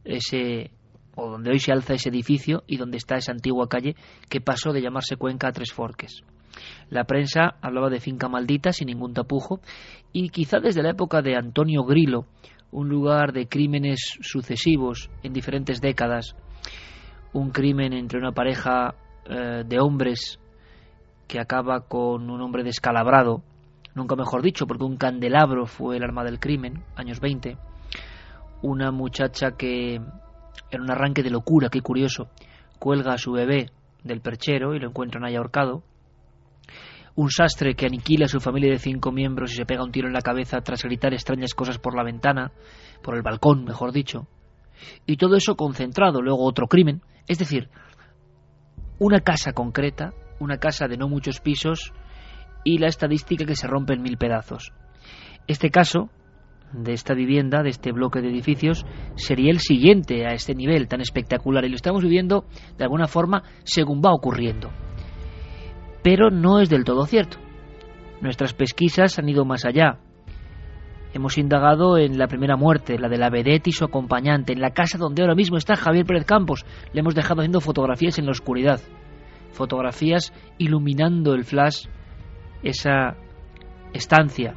ese 0.04 0.70
o 1.16 1.30
donde 1.30 1.50
hoy 1.50 1.58
se 1.58 1.72
alza 1.72 1.94
ese 1.94 2.10
edificio 2.10 2.62
y 2.66 2.76
donde 2.76 2.98
está 2.98 3.16
esa 3.16 3.32
antigua 3.32 3.68
calle 3.68 3.96
que 4.28 4.40
pasó 4.40 4.72
de 4.72 4.82
llamarse 4.82 5.16
Cuenca 5.16 5.48
a 5.48 5.52
Tres 5.52 5.72
Forques. 5.72 6.22
La 6.90 7.04
prensa 7.04 7.56
hablaba 7.60 7.90
de 7.90 8.00
finca 8.00 8.28
maldita 8.28 8.72
sin 8.72 8.88
ningún 8.88 9.14
tapujo 9.14 9.60
y 10.12 10.28
quizá 10.28 10.58
desde 10.60 10.82
la 10.82 10.90
época 10.90 11.22
de 11.22 11.36
Antonio 11.36 11.84
Grilo 11.84 12.26
un 12.70 12.88
lugar 12.88 13.32
de 13.32 13.48
crímenes 13.48 14.18
sucesivos 14.20 15.10
en 15.22 15.32
diferentes 15.32 15.80
décadas, 15.80 16.36
un 17.32 17.50
crimen 17.50 17.92
entre 17.92 18.18
una 18.18 18.32
pareja 18.32 18.94
eh, 19.24 19.64
de 19.66 19.80
hombres 19.80 20.38
que 21.26 21.40
acaba 21.40 21.80
con 21.80 22.30
un 22.30 22.40
hombre 22.40 22.62
descalabrado, 22.62 23.42
nunca 23.94 24.16
mejor 24.16 24.42
dicho, 24.42 24.66
porque 24.66 24.84
un 24.84 24.96
candelabro 24.96 25.66
fue 25.66 25.96
el 25.96 26.04
arma 26.04 26.24
del 26.24 26.38
crimen, 26.38 26.84
años 26.94 27.20
20, 27.20 27.56
una 28.62 28.90
muchacha 28.90 29.52
que 29.52 29.94
en 30.70 30.80
un 30.80 30.90
arranque 30.90 31.22
de 31.22 31.30
locura, 31.30 31.68
qué 31.68 31.80
curioso, 31.80 32.28
cuelga 32.78 33.14
a 33.14 33.18
su 33.18 33.32
bebé 33.32 33.70
del 34.04 34.20
perchero 34.20 34.74
y 34.74 34.78
lo 34.78 34.88
encuentran 34.88 35.24
ahí 35.24 35.34
ahorcado, 35.36 35.82
un 37.16 37.30
sastre 37.30 37.74
que 37.74 37.86
aniquila 37.86 38.26
a 38.26 38.28
su 38.28 38.40
familia 38.40 38.70
de 38.70 38.78
cinco 38.78 39.10
miembros 39.10 39.52
y 39.52 39.56
se 39.56 39.64
pega 39.64 39.82
un 39.82 39.90
tiro 39.90 40.06
en 40.06 40.14
la 40.14 40.20
cabeza 40.20 40.60
tras 40.60 40.82
gritar 40.82 41.14
extrañas 41.14 41.54
cosas 41.54 41.78
por 41.78 41.96
la 41.96 42.04
ventana, 42.04 42.52
por 43.02 43.16
el 43.16 43.22
balcón, 43.22 43.64
mejor 43.64 43.92
dicho. 43.92 44.28
Y 45.06 45.16
todo 45.16 45.36
eso 45.36 45.56
concentrado, 45.56 46.20
luego 46.20 46.44
otro 46.44 46.66
crimen, 46.66 47.00
es 47.26 47.38
decir, 47.38 47.70
una 48.98 49.20
casa 49.20 49.52
concreta, 49.52 50.12
una 50.38 50.58
casa 50.58 50.86
de 50.88 50.98
no 50.98 51.08
muchos 51.08 51.40
pisos 51.40 51.92
y 52.64 52.78
la 52.78 52.88
estadística 52.88 53.46
que 53.46 53.56
se 53.56 53.66
rompe 53.66 53.94
en 53.94 54.02
mil 54.02 54.18
pedazos. 54.18 54.72
Este 55.46 55.70
caso 55.70 56.10
de 56.72 56.92
esta 56.92 57.14
vivienda, 57.14 57.62
de 57.62 57.70
este 57.70 57.92
bloque 57.92 58.20
de 58.20 58.28
edificios, 58.28 58.84
sería 59.14 59.50
el 59.50 59.60
siguiente 59.60 60.26
a 60.26 60.34
este 60.34 60.54
nivel 60.54 60.88
tan 60.88 61.00
espectacular 61.00 61.64
y 61.64 61.70
lo 61.70 61.76
estamos 61.76 62.02
viviendo 62.02 62.44
de 62.76 62.84
alguna 62.84 63.06
forma 63.06 63.42
según 63.64 64.02
va 64.04 64.12
ocurriendo. 64.12 64.70
Pero 66.06 66.30
no 66.30 66.60
es 66.60 66.68
del 66.68 66.84
todo 66.84 67.04
cierto. 67.04 67.38
Nuestras 68.20 68.54
pesquisas 68.54 69.18
han 69.18 69.28
ido 69.28 69.44
más 69.44 69.64
allá. 69.64 69.98
Hemos 71.12 71.36
indagado 71.36 71.98
en 71.98 72.16
la 72.16 72.28
primera 72.28 72.54
muerte, 72.54 72.96
la 72.96 73.08
de 73.08 73.18
la 73.18 73.28
vedette 73.28 73.66
y 73.66 73.72
su 73.72 73.84
acompañante, 73.84 74.52
en 74.52 74.60
la 74.60 74.70
casa 74.70 74.98
donde 74.98 75.22
ahora 75.22 75.34
mismo 75.34 75.56
está 75.56 75.74
Javier 75.74 76.06
Pérez 76.06 76.24
Campos. 76.24 76.64
Le 76.92 77.00
hemos 77.00 77.16
dejado 77.16 77.40
haciendo 77.40 77.60
fotografías 77.60 78.20
en 78.20 78.26
la 78.26 78.30
oscuridad. 78.30 78.80
Fotografías 79.50 80.32
iluminando 80.58 81.34
el 81.34 81.42
flash, 81.42 81.86
esa 82.62 83.16
estancia 83.92 84.54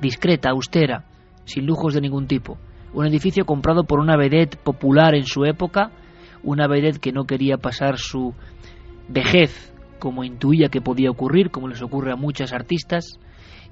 discreta, 0.00 0.50
austera, 0.50 1.06
sin 1.44 1.66
lujos 1.66 1.92
de 1.92 2.02
ningún 2.02 2.28
tipo. 2.28 2.56
Un 2.94 3.04
edificio 3.04 3.44
comprado 3.44 3.82
por 3.82 3.98
una 3.98 4.16
vedette 4.16 4.58
popular 4.58 5.16
en 5.16 5.24
su 5.24 5.44
época, 5.44 5.90
una 6.44 6.68
vedette 6.68 7.00
que 7.00 7.10
no 7.10 7.24
quería 7.24 7.56
pasar 7.56 7.98
su 7.98 8.32
vejez 9.08 9.71
como 10.02 10.24
intuía 10.24 10.68
que 10.68 10.80
podía 10.80 11.12
ocurrir, 11.12 11.52
como 11.52 11.68
les 11.68 11.80
ocurre 11.80 12.10
a 12.10 12.16
muchas 12.16 12.52
artistas, 12.52 13.20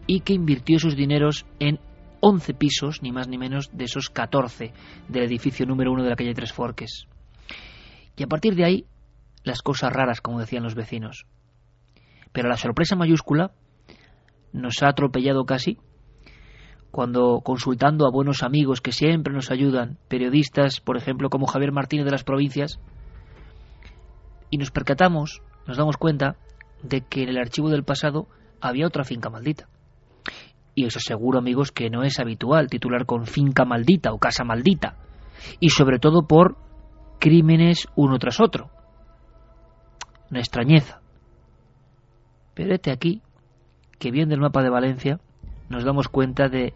y 0.07 0.21
que 0.21 0.33
invirtió 0.33 0.79
sus 0.79 0.95
dineros 0.95 1.45
en 1.59 1.81
11 2.21 2.55
pisos, 2.55 3.03
ni 3.03 3.11
más 3.11 3.27
ni 3.27 3.37
menos, 3.37 3.77
de 3.77 3.87
esos 3.87 4.11
14 4.11 4.73
del 5.09 5.25
edificio 5.25 5.67
número 5.67 5.91
uno 5.91 6.05
de 6.05 6.11
la 6.11 6.15
calle 6.15 6.33
Tres 6.33 6.53
Forques. 6.53 7.09
Y 8.17 8.23
a 8.23 8.29
partir 8.29 8.55
de 8.55 8.65
ahí, 8.65 8.85
las 9.43 9.61
cosas 9.61 9.93
raras, 9.93 10.21
como 10.21 10.39
decían 10.39 10.63
los 10.63 10.77
vecinos. 10.77 11.27
Pero 12.31 12.49
la 12.49 12.57
sorpresa 12.57 12.95
mayúscula 12.95 13.51
nos 14.53 14.85
ha 14.85 14.89
atropellado 14.91 15.45
casi 15.47 15.79
cuando 16.93 17.41
consultando 17.41 18.07
a 18.07 18.13
buenos 18.13 18.45
amigos 18.45 18.81
que 18.81 18.93
siempre 18.93 19.35
nos 19.35 19.51
ayudan, 19.51 19.99
periodistas, 20.07 20.79
por 20.79 20.97
ejemplo, 20.97 21.29
como 21.29 21.49
Javier 21.49 21.73
Martínez 21.73 22.05
de 22.05 22.13
las 22.13 22.23
provincias, 22.23 22.79
y 24.49 24.59
nos 24.59 24.71
percatamos, 24.71 25.43
nos 25.67 25.77
damos 25.77 25.97
cuenta 25.97 26.37
de 26.83 27.03
que 27.03 27.23
en 27.23 27.29
el 27.31 27.39
archivo 27.39 27.69
del 27.69 27.85
pasado 27.85 28.27
había 28.61 28.87
otra 28.87 29.05
finca 29.05 29.31
maldita. 29.31 29.69
Y 30.75 30.87
eso 30.87 31.01
seguro, 31.01 31.39
amigos, 31.39 31.73
que 31.73 31.91
no 31.91 32.05
es 32.05 32.19
habitual 32.19 32.69
titular 32.69 33.07
con 33.07 33.27
finca 33.27 33.65
maldita 33.65 34.13
o 34.13 34.19
casa 34.19 34.45
maldita. 34.45 34.97
Y 35.59 35.71
sobre 35.71 35.99
todo 35.99 36.27
por 36.27 36.57
crímenes 37.19 37.87
uno 37.97 38.19
tras 38.19 38.41
otro. 38.41 38.71
Una 40.31 40.41
extrañeza. 40.41 41.01
Pero 42.55 42.75
este 42.75 42.91
aquí, 42.91 43.23
que 43.99 44.11
viendo 44.11 44.35
el 44.35 44.41
mapa 44.41 44.63
de 44.63 44.71
Valencia, 44.71 45.21
nos 45.69 45.85
damos 45.85 46.09
cuenta 46.09 46.49
de 46.49 46.75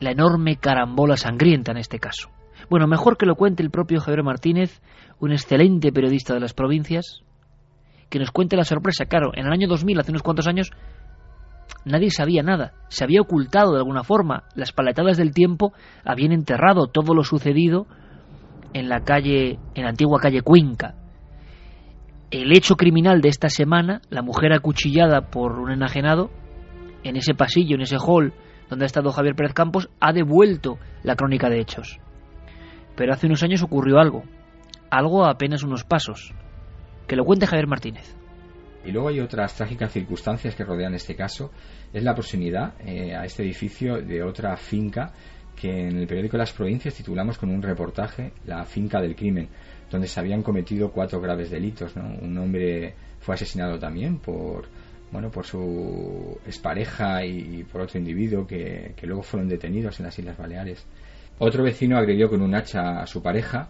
la 0.00 0.10
enorme 0.10 0.56
carambola 0.56 1.16
sangrienta 1.16 1.72
en 1.72 1.78
este 1.78 1.98
caso. 1.98 2.30
Bueno, 2.68 2.86
mejor 2.86 3.16
que 3.16 3.26
lo 3.26 3.36
cuente 3.36 3.62
el 3.62 3.70
propio 3.70 4.00
Javier 4.00 4.22
Martínez, 4.22 4.80
un 5.18 5.32
excelente 5.32 5.92
periodista 5.92 6.34
de 6.34 6.40
las 6.40 6.54
provincias, 6.54 7.22
que 8.12 8.18
nos 8.18 8.30
cuente 8.30 8.58
la 8.58 8.64
sorpresa. 8.64 9.06
Claro, 9.06 9.32
en 9.34 9.46
el 9.46 9.52
año 9.52 9.66
2000, 9.66 9.98
hace 9.98 10.10
unos 10.10 10.22
cuantos 10.22 10.46
años, 10.46 10.70
nadie 11.86 12.10
sabía 12.10 12.42
nada, 12.42 12.74
se 12.88 13.04
había 13.04 13.22
ocultado 13.22 13.72
de 13.72 13.78
alguna 13.78 14.04
forma, 14.04 14.44
las 14.54 14.70
paletadas 14.70 15.16
del 15.16 15.32
tiempo 15.32 15.72
habían 16.04 16.32
enterrado 16.32 16.88
todo 16.88 17.14
lo 17.14 17.24
sucedido 17.24 17.86
en 18.74 18.90
la 18.90 19.00
calle, 19.00 19.58
en 19.74 19.84
la 19.84 19.88
antigua 19.88 20.20
calle 20.20 20.42
Cuenca. 20.42 20.94
El 22.30 22.54
hecho 22.54 22.76
criminal 22.76 23.22
de 23.22 23.30
esta 23.30 23.48
semana, 23.48 24.02
la 24.10 24.20
mujer 24.20 24.52
acuchillada 24.52 25.30
por 25.30 25.58
un 25.58 25.72
enajenado, 25.72 26.30
en 27.04 27.16
ese 27.16 27.32
pasillo, 27.32 27.76
en 27.76 27.82
ese 27.82 27.96
hall 27.96 28.34
donde 28.68 28.84
ha 28.84 28.86
estado 28.86 29.10
Javier 29.10 29.34
Pérez 29.34 29.54
Campos, 29.54 29.88
ha 30.00 30.12
devuelto 30.12 30.78
la 31.02 31.16
crónica 31.16 31.48
de 31.48 31.60
hechos. 31.60 31.98
Pero 32.94 33.14
hace 33.14 33.26
unos 33.26 33.42
años 33.42 33.62
ocurrió 33.62 33.98
algo, 33.98 34.22
algo 34.90 35.24
a 35.24 35.30
apenas 35.30 35.62
unos 35.62 35.84
pasos. 35.84 36.34
Que 37.06 37.16
lo 37.16 37.24
cuente 37.24 37.46
Javier 37.46 37.66
Martínez. 37.66 38.14
Y 38.84 38.90
luego 38.90 39.08
hay 39.08 39.20
otras 39.20 39.54
trágicas 39.54 39.92
circunstancias 39.92 40.54
que 40.54 40.64
rodean 40.64 40.94
este 40.94 41.14
caso. 41.14 41.52
Es 41.92 42.02
la 42.02 42.14
proximidad 42.14 42.74
eh, 42.84 43.14
a 43.14 43.24
este 43.24 43.42
edificio 43.42 44.02
de 44.02 44.22
otra 44.22 44.56
finca 44.56 45.12
que 45.54 45.88
en 45.88 45.98
el 45.98 46.06
periódico 46.06 46.36
Las 46.36 46.52
Provincias 46.52 46.94
titulamos 46.94 47.38
con 47.38 47.50
un 47.50 47.62
reportaje 47.62 48.32
La 48.46 48.64
finca 48.64 49.00
del 49.00 49.14
crimen, 49.14 49.48
donde 49.90 50.08
se 50.08 50.18
habían 50.18 50.42
cometido 50.42 50.90
cuatro 50.90 51.20
graves 51.20 51.50
delitos. 51.50 51.94
Un 51.94 52.36
hombre 52.38 52.94
fue 53.20 53.34
asesinado 53.34 53.78
también 53.78 54.18
por 54.18 54.66
bueno, 55.12 55.30
por 55.30 55.44
su 55.44 56.38
expareja 56.46 57.24
y 57.24 57.64
por 57.64 57.82
otro 57.82 57.98
individuo 57.98 58.46
que, 58.46 58.94
luego 59.02 59.22
fueron 59.22 59.46
detenidos 59.46 60.00
en 60.00 60.06
las 60.06 60.18
Islas 60.18 60.38
Baleares. 60.38 60.84
Otro 61.38 61.62
vecino 61.62 61.98
agredió 61.98 62.30
con 62.30 62.40
un 62.40 62.54
hacha 62.54 63.02
a 63.02 63.06
su 63.06 63.22
pareja. 63.22 63.68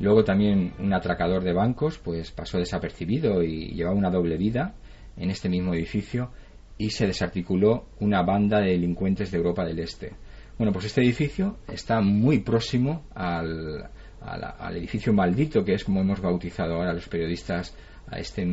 Luego 0.00 0.24
también 0.24 0.72
un 0.78 0.92
atracador 0.94 1.44
de 1.44 1.52
bancos, 1.52 1.98
pues 1.98 2.30
pasó 2.30 2.58
desapercibido 2.58 3.42
y 3.42 3.68
llevaba 3.74 3.96
una 3.96 4.10
doble 4.10 4.38
vida 4.38 4.74
en 5.16 5.30
este 5.30 5.48
mismo 5.48 5.74
edificio 5.74 6.30
y 6.78 6.90
se 6.90 7.06
desarticuló 7.06 7.84
una 8.00 8.22
banda 8.22 8.60
de 8.60 8.70
delincuentes 8.70 9.30
de 9.30 9.36
Europa 9.36 9.64
del 9.64 9.78
Este. 9.78 10.12
Bueno, 10.56 10.72
pues 10.72 10.86
este 10.86 11.02
edificio 11.02 11.58
está 11.68 12.00
muy 12.00 12.38
próximo 12.38 13.04
al, 13.14 13.90
al 14.22 14.76
edificio 14.76 15.12
maldito, 15.12 15.64
que 15.64 15.74
es 15.74 15.84
como 15.84 16.00
hemos 16.00 16.20
bautizado 16.20 16.76
ahora 16.76 16.94
los 16.94 17.08
periodistas 17.08 17.74
a, 18.08 18.18
este, 18.18 18.46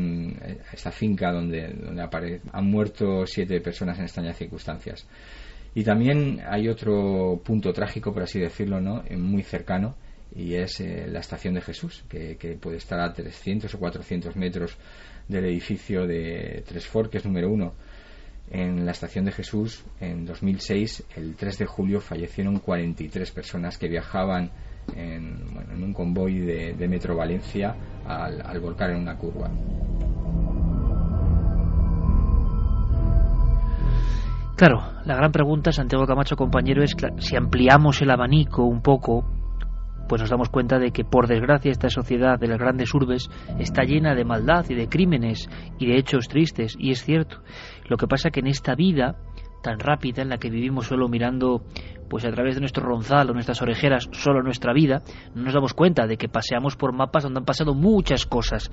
esta 0.74 0.92
finca 0.92 1.32
donde, 1.32 1.70
donde 1.70 2.42
han 2.52 2.66
muerto 2.66 3.26
siete 3.26 3.62
personas 3.62 3.98
en 3.98 4.04
extrañas 4.04 4.38
circunstancias. 4.38 5.08
Y 5.74 5.84
también 5.84 6.42
hay 6.46 6.68
otro 6.68 7.40
punto 7.44 7.72
trágico, 7.72 8.14
por 8.14 8.24
así 8.24 8.40
decirlo, 8.40 8.82
¿no? 8.82 9.04
muy 9.18 9.44
cercano, 9.44 9.96
y 10.36 10.56
es 10.56 10.80
eh, 10.82 11.08
la 11.08 11.20
estación 11.20 11.54
de 11.54 11.62
Jesús, 11.62 12.04
que, 12.10 12.58
puede 12.62 12.78
estar 12.78 13.00
a 13.00 13.14
300 13.14 13.74
o 13.74 13.80
400 13.80 14.36
metros 14.36 14.78
del 15.28 15.46
edificio 15.46 16.06
de 16.06 16.64
Tres 16.68 16.86
Forques 16.86 17.26
número 17.26 17.50
uno. 17.50 17.74
En 18.50 18.86
la 18.86 18.92
estación 18.92 19.26
de 19.26 19.34
Jesús, 19.34 19.84
en 20.00 20.26
2006, 20.26 21.04
el 21.18 21.36
3 21.36 21.58
de 21.58 21.66
julio, 21.66 22.00
fallecieron 22.00 22.60
43 22.60 23.32
personas 23.32 23.78
que 23.78 23.90
viajaban 23.90 24.52
en, 24.96 25.84
un 25.84 25.94
convoy 25.94 26.40
de, 26.40 26.88
Metro 26.88 27.16
Valencia 27.16 27.76
al, 28.06 28.60
volcar 28.62 28.92
en 28.92 28.98
una 29.02 29.18
curva. 29.18 29.52
Claro, 34.56 34.82
la 35.06 35.16
gran 35.16 35.32
pregunta, 35.32 35.72
Santiago 35.72 36.08
Camacho, 36.08 36.36
compañero, 36.36 36.84
es 36.84 36.96
si 37.20 37.36
ampliamos 37.36 38.02
el 38.02 38.10
abanico 38.10 38.64
un 38.64 38.82
poco, 38.82 39.24
pues 40.08 40.22
nos 40.22 40.30
damos 40.30 40.50
cuenta 40.50 40.80
de 40.80 40.92
que, 40.92 41.04
por 41.04 41.28
desgracia, 41.28 41.72
esta 41.72 41.90
sociedad 41.90 42.40
de 42.40 42.48
las 42.48 42.60
grandes 42.60 42.94
urbes 42.94 43.30
está 43.60 43.84
llena 43.84 44.16
de 44.16 44.26
maldad 44.26 44.66
y 44.70 44.76
de 44.76 44.88
crímenes 44.88 45.50
y 45.80 45.88
de 45.88 45.98
hechos 45.98 46.28
tristes, 46.28 46.76
y 46.80 46.92
es 46.92 47.04
cierto. 47.04 47.42
Lo 47.88 47.98
que 47.98 48.08
pasa 48.08 48.30
que 48.30 48.40
en 48.40 48.48
esta 48.48 48.76
vida 48.76 49.18
tan 49.62 49.80
rápida 49.80 50.22
en 50.22 50.30
la 50.30 50.38
que 50.38 50.50
vivimos 50.50 50.88
solo 50.88 51.08
mirando 51.08 51.64
pues 52.10 52.24
a 52.26 52.32
través 52.32 52.56
de 52.56 52.62
nuestro 52.62 52.86
ronzal 52.86 53.30
o 53.30 53.34
nuestras 53.34 53.62
orejeras 53.62 54.08
solo 54.14 54.42
nuestra 54.42 54.72
vida, 54.72 55.02
no 55.36 55.44
nos 55.44 55.54
damos 55.54 55.74
cuenta 55.74 56.08
de 56.08 56.16
que 56.18 56.30
paseamos 56.30 56.78
por 56.78 56.94
mapas 56.94 57.24
donde 57.24 57.40
han 57.40 57.46
pasado 57.46 57.74
muchas 57.74 58.26
cosas. 58.26 58.72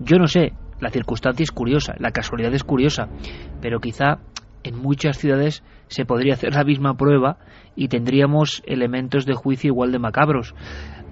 Yo 0.00 0.18
no 0.18 0.26
sé, 0.26 0.52
la 0.80 0.90
circunstancia 0.90 1.44
es 1.44 1.52
curiosa, 1.52 1.94
la 1.98 2.10
casualidad 2.10 2.52
es 2.52 2.64
curiosa, 2.64 3.08
pero 3.60 3.78
quizá 3.78 4.18
en 4.64 4.78
muchas 4.78 5.18
ciudades 5.18 5.62
se 5.90 6.04
podría 6.04 6.34
hacer 6.34 6.54
la 6.54 6.64
misma 6.64 6.94
prueba 6.94 7.36
y 7.76 7.88
tendríamos 7.88 8.62
elementos 8.64 9.26
de 9.26 9.34
juicio 9.34 9.68
igual 9.68 9.92
de 9.92 9.98
macabros. 9.98 10.54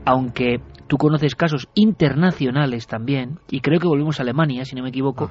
Aunque 0.05 0.61
tú 0.87 0.97
conoces 0.97 1.35
casos 1.35 1.69
internacionales 1.75 2.87
también, 2.87 3.39
y 3.51 3.61
creo 3.61 3.81
que 3.81 3.89
volvimos 3.89 4.19
a 4.19 4.23
Alemania, 4.23 4.65
si 4.65 4.75
no 4.75 4.83
me 4.83 4.89
equivoco, 4.89 5.29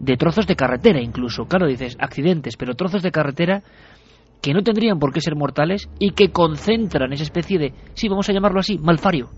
de 0.00 0.16
trozos 0.16 0.46
de 0.46 0.56
carretera 0.56 1.00
incluso. 1.00 1.44
Claro, 1.44 1.66
dices 1.66 1.96
accidentes, 2.00 2.56
pero 2.56 2.74
trozos 2.74 3.02
de 3.02 3.12
carretera 3.12 3.62
que 4.42 4.54
no 4.54 4.62
tendrían 4.62 4.98
por 4.98 5.12
qué 5.12 5.20
ser 5.20 5.36
mortales 5.36 5.88
y 5.98 6.12
que 6.12 6.30
concentran 6.30 7.12
esa 7.12 7.22
especie 7.22 7.58
de, 7.58 7.74
sí, 7.94 8.08
vamos 8.08 8.28
a 8.28 8.32
llamarlo 8.32 8.60
así, 8.60 8.78
malfario. 8.78 9.28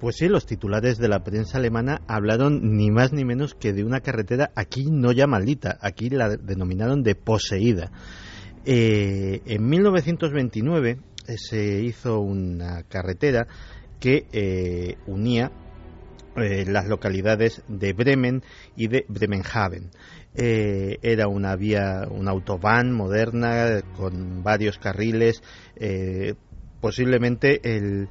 Pues 0.00 0.16
sí, 0.16 0.28
los 0.28 0.46
titulares 0.46 0.96
de 0.96 1.08
la 1.08 1.22
prensa 1.22 1.58
alemana 1.58 2.00
hablaron 2.08 2.76
ni 2.76 2.90
más 2.90 3.12
ni 3.12 3.26
menos 3.26 3.54
que 3.54 3.74
de 3.74 3.84
una 3.84 4.00
carretera 4.00 4.50
aquí 4.56 4.86
no 4.90 5.12
ya 5.12 5.26
maldita, 5.26 5.76
aquí 5.82 6.08
la 6.08 6.36
denominaron 6.38 7.02
de 7.02 7.14
poseída. 7.14 7.90
Eh, 8.64 9.40
en 9.46 9.68
1929 9.68 10.98
eh, 11.26 11.36
se 11.38 11.80
hizo 11.82 12.20
una 12.20 12.82
carretera 12.82 13.46
que 13.98 14.26
eh, 14.32 14.96
unía 15.06 15.50
eh, 16.36 16.64
las 16.66 16.86
localidades 16.86 17.62
de 17.68 17.92
Bremen 17.92 18.42
y 18.76 18.88
de 18.88 19.04
Bremenhaven. 19.08 19.90
Eh, 20.34 20.98
era 21.02 21.26
una 21.26 21.56
vía, 21.56 22.06
una 22.10 22.30
autobahn 22.30 22.92
moderna 22.92 23.80
con 23.96 24.42
varios 24.42 24.78
carriles, 24.78 25.42
posiblemente 26.80 27.60
el, 27.76 28.08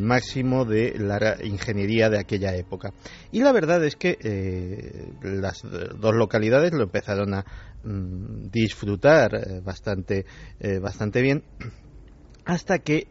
máximo 0.00 0.66
de 0.66 0.98
la 0.98 1.38
ingeniería 1.42 2.10
de 2.10 2.18
aquella 2.18 2.54
época. 2.54 2.92
Y 3.30 3.40
la 3.40 3.52
verdad 3.52 3.82
es 3.84 3.96
que 3.96 4.18
las 5.22 5.62
dos 5.62 6.14
localidades 6.14 6.72
lo 6.72 6.82
empezaron 6.82 7.32
a 7.32 7.44
mm, 7.82 8.50
disfrutar 8.50 9.62
bastante, 9.62 10.26
bastante 10.82 11.22
bien 11.22 11.42
hasta 12.44 12.80
que 12.80 13.06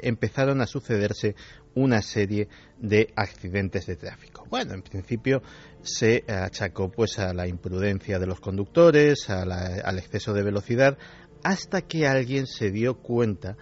empezaron 0.00 0.60
a 0.60 0.66
sucederse 0.66 1.34
una 1.74 2.02
serie 2.02 2.48
de 2.78 3.12
accidentes 3.16 3.86
de 3.86 3.96
tráfico. 3.96 4.46
Bueno, 4.48 4.74
en 4.74 4.82
principio 4.82 5.42
se 5.82 6.24
achacó 6.28 6.90
pues 6.90 7.18
a 7.18 7.32
la 7.32 7.46
imprudencia 7.46 8.18
de 8.18 8.26
los 8.26 8.40
conductores, 8.40 9.30
al 9.30 9.98
exceso 9.98 10.32
de 10.32 10.42
velocidad, 10.42 10.98
hasta 11.42 11.82
que 11.82 12.06
alguien 12.06 12.46
se 12.46 12.70
dio 12.70 12.98
cuenta 12.98 13.56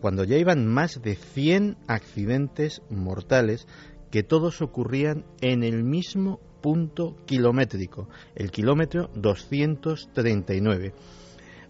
cuando 0.00 0.24
ya 0.24 0.36
iban 0.36 0.66
más 0.66 1.00
de 1.02 1.14
100 1.14 1.76
accidentes 1.86 2.82
mortales 2.90 3.66
que 4.10 4.22
todos 4.22 4.62
ocurrían 4.62 5.24
en 5.40 5.62
el 5.62 5.84
mismo 5.84 6.40
punto 6.62 7.16
kilométrico, 7.26 8.08
el 8.34 8.50
kilómetro 8.50 9.10
239. 9.14 10.94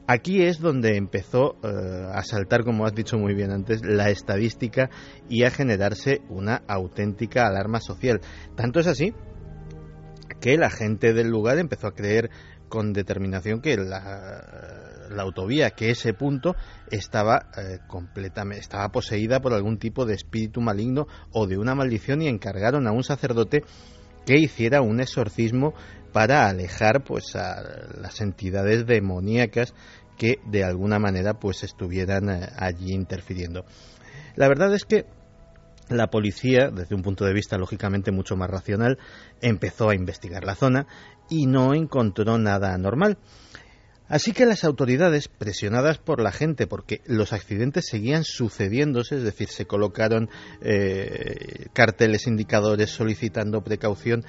Aquí 0.06 0.42
es 0.42 0.58
donde 0.58 0.96
empezó 0.96 1.56
eh, 1.62 1.68
a 2.10 2.22
saltar, 2.22 2.64
como 2.64 2.86
has 2.86 2.94
dicho 2.94 3.18
muy 3.18 3.34
bien 3.34 3.50
antes, 3.50 3.82
la 3.84 4.08
estadística 4.08 4.88
y 5.28 5.44
a 5.44 5.50
generarse 5.50 6.22
una 6.30 6.62
auténtica 6.66 7.46
alarma 7.46 7.80
social. 7.80 8.22
Tanto 8.54 8.80
es 8.80 8.86
así 8.86 9.12
que 10.40 10.56
la 10.56 10.70
gente 10.70 11.12
del 11.12 11.28
lugar 11.28 11.58
empezó 11.58 11.88
a 11.88 11.94
creer 11.94 12.30
con 12.70 12.94
determinación 12.94 13.60
que 13.60 13.76
la, 13.76 14.87
autovía, 15.16 15.70
que 15.70 15.90
ese 15.90 16.12
punto 16.14 16.54
estaba 16.90 17.50
eh, 17.56 17.78
estaba 18.56 18.88
poseída 18.90 19.40
por 19.40 19.52
algún 19.52 19.78
tipo 19.78 20.06
de 20.06 20.14
espíritu 20.14 20.60
maligno 20.60 21.06
o 21.32 21.46
de 21.46 21.58
una 21.58 21.74
maldición 21.74 22.22
y 22.22 22.28
encargaron 22.28 22.86
a 22.86 22.92
un 22.92 23.04
sacerdote 23.04 23.62
que 24.26 24.38
hiciera 24.38 24.82
un 24.82 25.00
exorcismo 25.00 25.74
para 26.12 26.48
alejar 26.48 27.04
pues 27.04 27.36
a 27.36 27.62
las 28.00 28.20
entidades 28.20 28.86
demoníacas 28.86 29.74
que 30.16 30.38
de 30.46 30.64
alguna 30.64 30.98
manera 30.98 31.34
pues 31.34 31.62
estuvieran 31.62 32.28
eh, 32.28 32.48
allí 32.56 32.92
interfiriendo. 32.92 33.64
La 34.36 34.48
verdad 34.48 34.74
es 34.74 34.84
que 34.84 35.06
la 35.88 36.08
policía, 36.08 36.70
desde 36.70 36.94
un 36.94 37.02
punto 37.02 37.24
de 37.24 37.32
vista 37.32 37.56
lógicamente 37.56 38.12
mucho 38.12 38.36
más 38.36 38.50
racional, 38.50 38.98
empezó 39.40 39.88
a 39.88 39.94
investigar 39.94 40.44
la 40.44 40.54
zona 40.54 40.86
y 41.30 41.46
no 41.46 41.74
encontró 41.74 42.38
nada 42.38 42.74
anormal. 42.74 43.18
Así 44.08 44.32
que 44.32 44.46
las 44.46 44.64
autoridades, 44.64 45.28
presionadas 45.28 45.98
por 45.98 46.22
la 46.22 46.32
gente, 46.32 46.66
porque 46.66 47.02
los 47.06 47.32
accidentes 47.32 47.86
seguían 47.86 48.24
sucediéndose, 48.24 49.16
es 49.16 49.22
decir, 49.22 49.48
se 49.48 49.66
colocaron 49.66 50.30
eh, 50.62 51.66
carteles 51.74 52.26
indicadores 52.26 52.90
solicitando 52.90 53.62
precaución, 53.62 54.24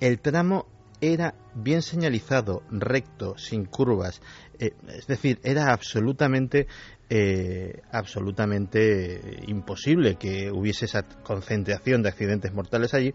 el 0.00 0.18
tramo 0.20 0.66
era 1.00 1.34
bien 1.54 1.82
señalizado, 1.82 2.62
recto, 2.70 3.36
sin 3.36 3.64
curvas, 3.64 4.20
eh, 4.58 4.72
es 4.88 5.06
decir, 5.06 5.40
era 5.44 5.72
absolutamente 5.72 6.66
eh, 7.14 7.82
absolutamente 7.90 9.42
imposible 9.46 10.16
que 10.16 10.50
hubiese 10.50 10.86
esa 10.86 11.02
concentración 11.02 12.02
de 12.02 12.08
accidentes 12.08 12.54
mortales 12.54 12.94
allí, 12.94 13.12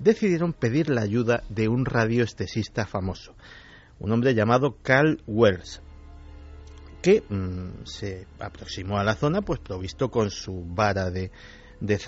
decidieron 0.00 0.52
pedir 0.52 0.90
la 0.90 1.02
ayuda 1.02 1.44
de 1.48 1.68
un 1.68 1.84
radioestesista 1.84 2.84
famoso, 2.84 3.36
un 3.98 4.12
hombre 4.12 4.34
llamado 4.34 4.76
Carl 4.82 5.22
Wells, 5.26 5.82
que 7.02 7.22
mm, 7.28 7.84
se 7.84 8.26
aproximó 8.38 8.98
a 8.98 9.04
la 9.04 9.14
zona, 9.14 9.42
pues 9.42 9.60
provisto 9.60 10.10
con 10.10 10.30
su 10.30 10.64
vara 10.66 11.10
de, 11.10 11.30
de 11.80 11.98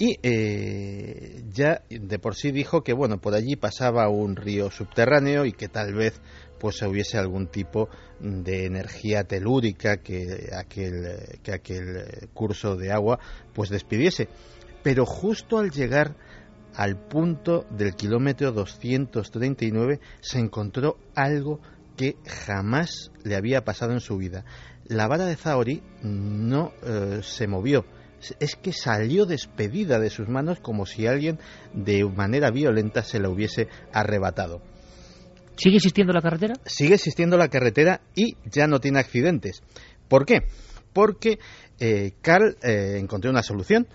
y 0.00 0.16
eh, 0.22 1.42
ya 1.50 1.82
de 1.90 2.18
por 2.20 2.36
sí 2.36 2.52
dijo 2.52 2.84
que 2.84 2.92
bueno 2.92 3.20
por 3.20 3.34
allí 3.34 3.56
pasaba 3.56 4.08
un 4.08 4.36
río 4.36 4.70
subterráneo 4.70 5.44
y 5.44 5.50
que 5.50 5.66
tal 5.66 5.92
vez 5.92 6.20
pues 6.60 6.80
hubiese 6.82 7.18
algún 7.18 7.48
tipo 7.48 7.88
de 8.20 8.66
energía 8.66 9.24
telúrica 9.24 9.96
que 9.98 10.50
aquel, 10.56 11.40
que 11.42 11.52
aquel 11.52 12.28
curso 12.32 12.76
de 12.76 12.92
agua 12.92 13.18
pues 13.52 13.70
despidiese. 13.70 14.28
Pero 14.82 15.04
justo 15.04 15.58
al 15.58 15.70
llegar 15.70 16.16
al 16.74 16.96
punto 16.96 17.66
del 17.70 17.94
kilómetro 17.94 18.52
239 18.52 20.00
se 20.20 20.38
encontró 20.38 20.98
algo 21.14 21.60
que 21.96 22.16
jamás 22.46 23.10
le 23.24 23.36
había 23.36 23.64
pasado 23.64 23.92
en 23.92 24.00
su 24.00 24.16
vida. 24.16 24.44
La 24.86 25.08
vara 25.08 25.26
de 25.26 25.36
Zaori 25.36 25.82
no 26.02 26.72
eh, 26.82 27.20
se 27.22 27.46
movió, 27.46 27.84
es 28.40 28.56
que 28.56 28.72
salió 28.72 29.26
despedida 29.26 29.98
de 29.98 30.10
sus 30.10 30.28
manos 30.28 30.60
como 30.60 30.86
si 30.86 31.06
alguien 31.06 31.38
de 31.74 32.04
manera 32.04 32.50
violenta 32.50 33.02
se 33.02 33.20
la 33.20 33.28
hubiese 33.28 33.68
arrebatado. 33.92 34.62
¿Sigue 35.56 35.76
existiendo 35.76 36.12
la 36.12 36.22
carretera? 36.22 36.54
Sigue 36.64 36.94
existiendo 36.94 37.36
la 37.36 37.48
carretera 37.48 38.00
y 38.14 38.36
ya 38.44 38.68
no 38.68 38.80
tiene 38.80 39.00
accidentes. 39.00 39.62
¿Por 40.08 40.24
qué? 40.24 40.46
Porque 40.92 41.38
eh, 41.80 42.12
Carl 42.22 42.56
eh, 42.62 42.98
encontró 42.98 43.30
una 43.30 43.42
solución. 43.42 43.88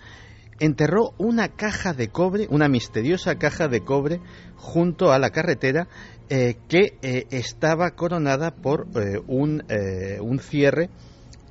Enterró 0.60 1.14
una 1.18 1.48
caja 1.48 1.92
de 1.92 2.08
cobre, 2.08 2.46
una 2.50 2.68
misteriosa 2.68 3.36
caja 3.36 3.68
de 3.68 3.80
cobre, 3.80 4.20
junto 4.56 5.12
a 5.12 5.18
la 5.18 5.30
carretera 5.30 5.88
eh, 6.30 6.56
que 6.68 6.98
estaba 7.30 7.90
coronada 7.90 8.54
por 8.54 8.86
un, 9.26 9.62
un 10.20 10.38
cierre 10.38 10.90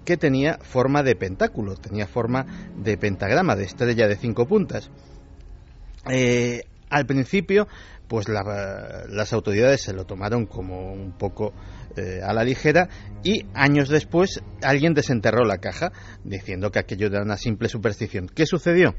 que 0.05 0.17
tenía 0.17 0.57
forma 0.61 1.03
de 1.03 1.15
pentáculo, 1.15 1.75
tenía 1.75 2.07
forma 2.07 2.45
de 2.77 2.97
pentagrama, 2.97 3.55
de 3.55 3.65
estrella 3.65 4.07
de 4.07 4.15
cinco 4.15 4.45
puntas. 4.45 4.89
Eh, 6.09 6.63
al 6.89 7.05
principio, 7.05 7.67
pues 8.07 8.27
las 8.27 9.33
autoridades 9.33 9.81
se 9.81 9.93
lo 9.93 10.05
tomaron 10.05 10.45
como 10.45 10.93
un 10.93 11.13
poco 11.13 11.53
eh, 11.95 12.21
a 12.23 12.33
la 12.33 12.43
ligera 12.43 12.89
y 13.23 13.45
años 13.53 13.89
después 13.89 14.41
alguien 14.61 14.93
desenterró 14.93 15.45
la 15.45 15.57
caja 15.57 15.91
diciendo 16.23 16.71
que 16.71 16.79
aquello 16.79 17.07
era 17.07 17.21
una 17.21 17.37
simple 17.37 17.69
superstición. 17.69 18.27
¿Qué 18.27 18.45
sucedió? 18.45 18.95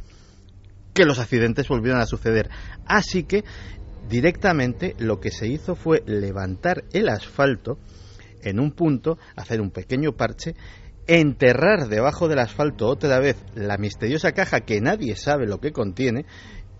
Que 0.92 1.04
los 1.04 1.18
accidentes 1.18 1.68
volvieron 1.68 2.00
a 2.00 2.06
suceder. 2.06 2.50
Así 2.86 3.24
que 3.24 3.44
directamente 4.08 4.94
lo 4.98 5.20
que 5.20 5.30
se 5.30 5.48
hizo 5.48 5.74
fue 5.74 6.02
levantar 6.06 6.84
el 6.92 7.08
asfalto 7.08 7.78
en 8.42 8.60
un 8.60 8.72
punto, 8.72 9.18
hacer 9.36 9.60
un 9.60 9.70
pequeño 9.70 10.12
parche 10.12 10.54
enterrar 11.06 11.88
debajo 11.88 12.28
del 12.28 12.38
asfalto 12.38 12.88
otra 12.88 13.18
vez 13.18 13.36
la 13.54 13.76
misteriosa 13.76 14.32
caja 14.32 14.60
que 14.60 14.80
nadie 14.80 15.16
sabe 15.16 15.46
lo 15.46 15.60
que 15.60 15.72
contiene 15.72 16.24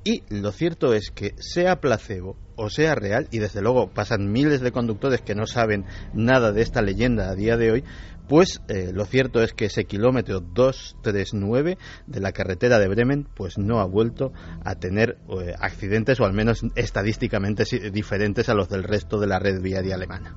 y 0.04 0.22
lo 0.28 0.52
cierto 0.52 0.92
es 0.92 1.10
que 1.10 1.34
sea 1.38 1.80
placebo 1.80 2.36
o 2.56 2.70
sea 2.70 2.94
real, 2.94 3.26
y 3.32 3.38
desde 3.38 3.62
luego 3.62 3.90
pasan 3.90 4.30
miles 4.30 4.60
de 4.60 4.70
conductores 4.70 5.22
que 5.22 5.34
no 5.34 5.46
saben 5.46 5.84
nada 6.12 6.52
de 6.52 6.62
esta 6.62 6.82
leyenda 6.82 7.30
a 7.30 7.34
día 7.34 7.56
de 7.56 7.72
hoy, 7.72 7.84
pues 8.28 8.62
eh, 8.68 8.90
lo 8.92 9.04
cierto 9.04 9.42
es 9.42 9.52
que 9.52 9.66
ese 9.66 9.84
kilómetro 9.84 10.40
239 10.40 11.78
de 12.06 12.20
la 12.20 12.32
carretera 12.32 12.78
de 12.78 12.88
Bremen 12.88 13.26
pues 13.34 13.58
no 13.58 13.80
ha 13.80 13.86
vuelto 13.86 14.32
a 14.64 14.76
tener 14.76 15.18
eh, 15.28 15.54
accidentes 15.58 16.20
o 16.20 16.24
al 16.24 16.32
menos 16.32 16.62
estadísticamente 16.74 17.64
diferentes 17.90 18.48
a 18.48 18.54
los 18.54 18.68
del 18.68 18.84
resto 18.84 19.18
de 19.18 19.26
la 19.26 19.38
red 19.38 19.60
viaria 19.60 19.94
alemana. 19.94 20.36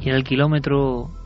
Y 0.00 0.08
en 0.08 0.14
el 0.14 0.24
kilómetro... 0.24 1.19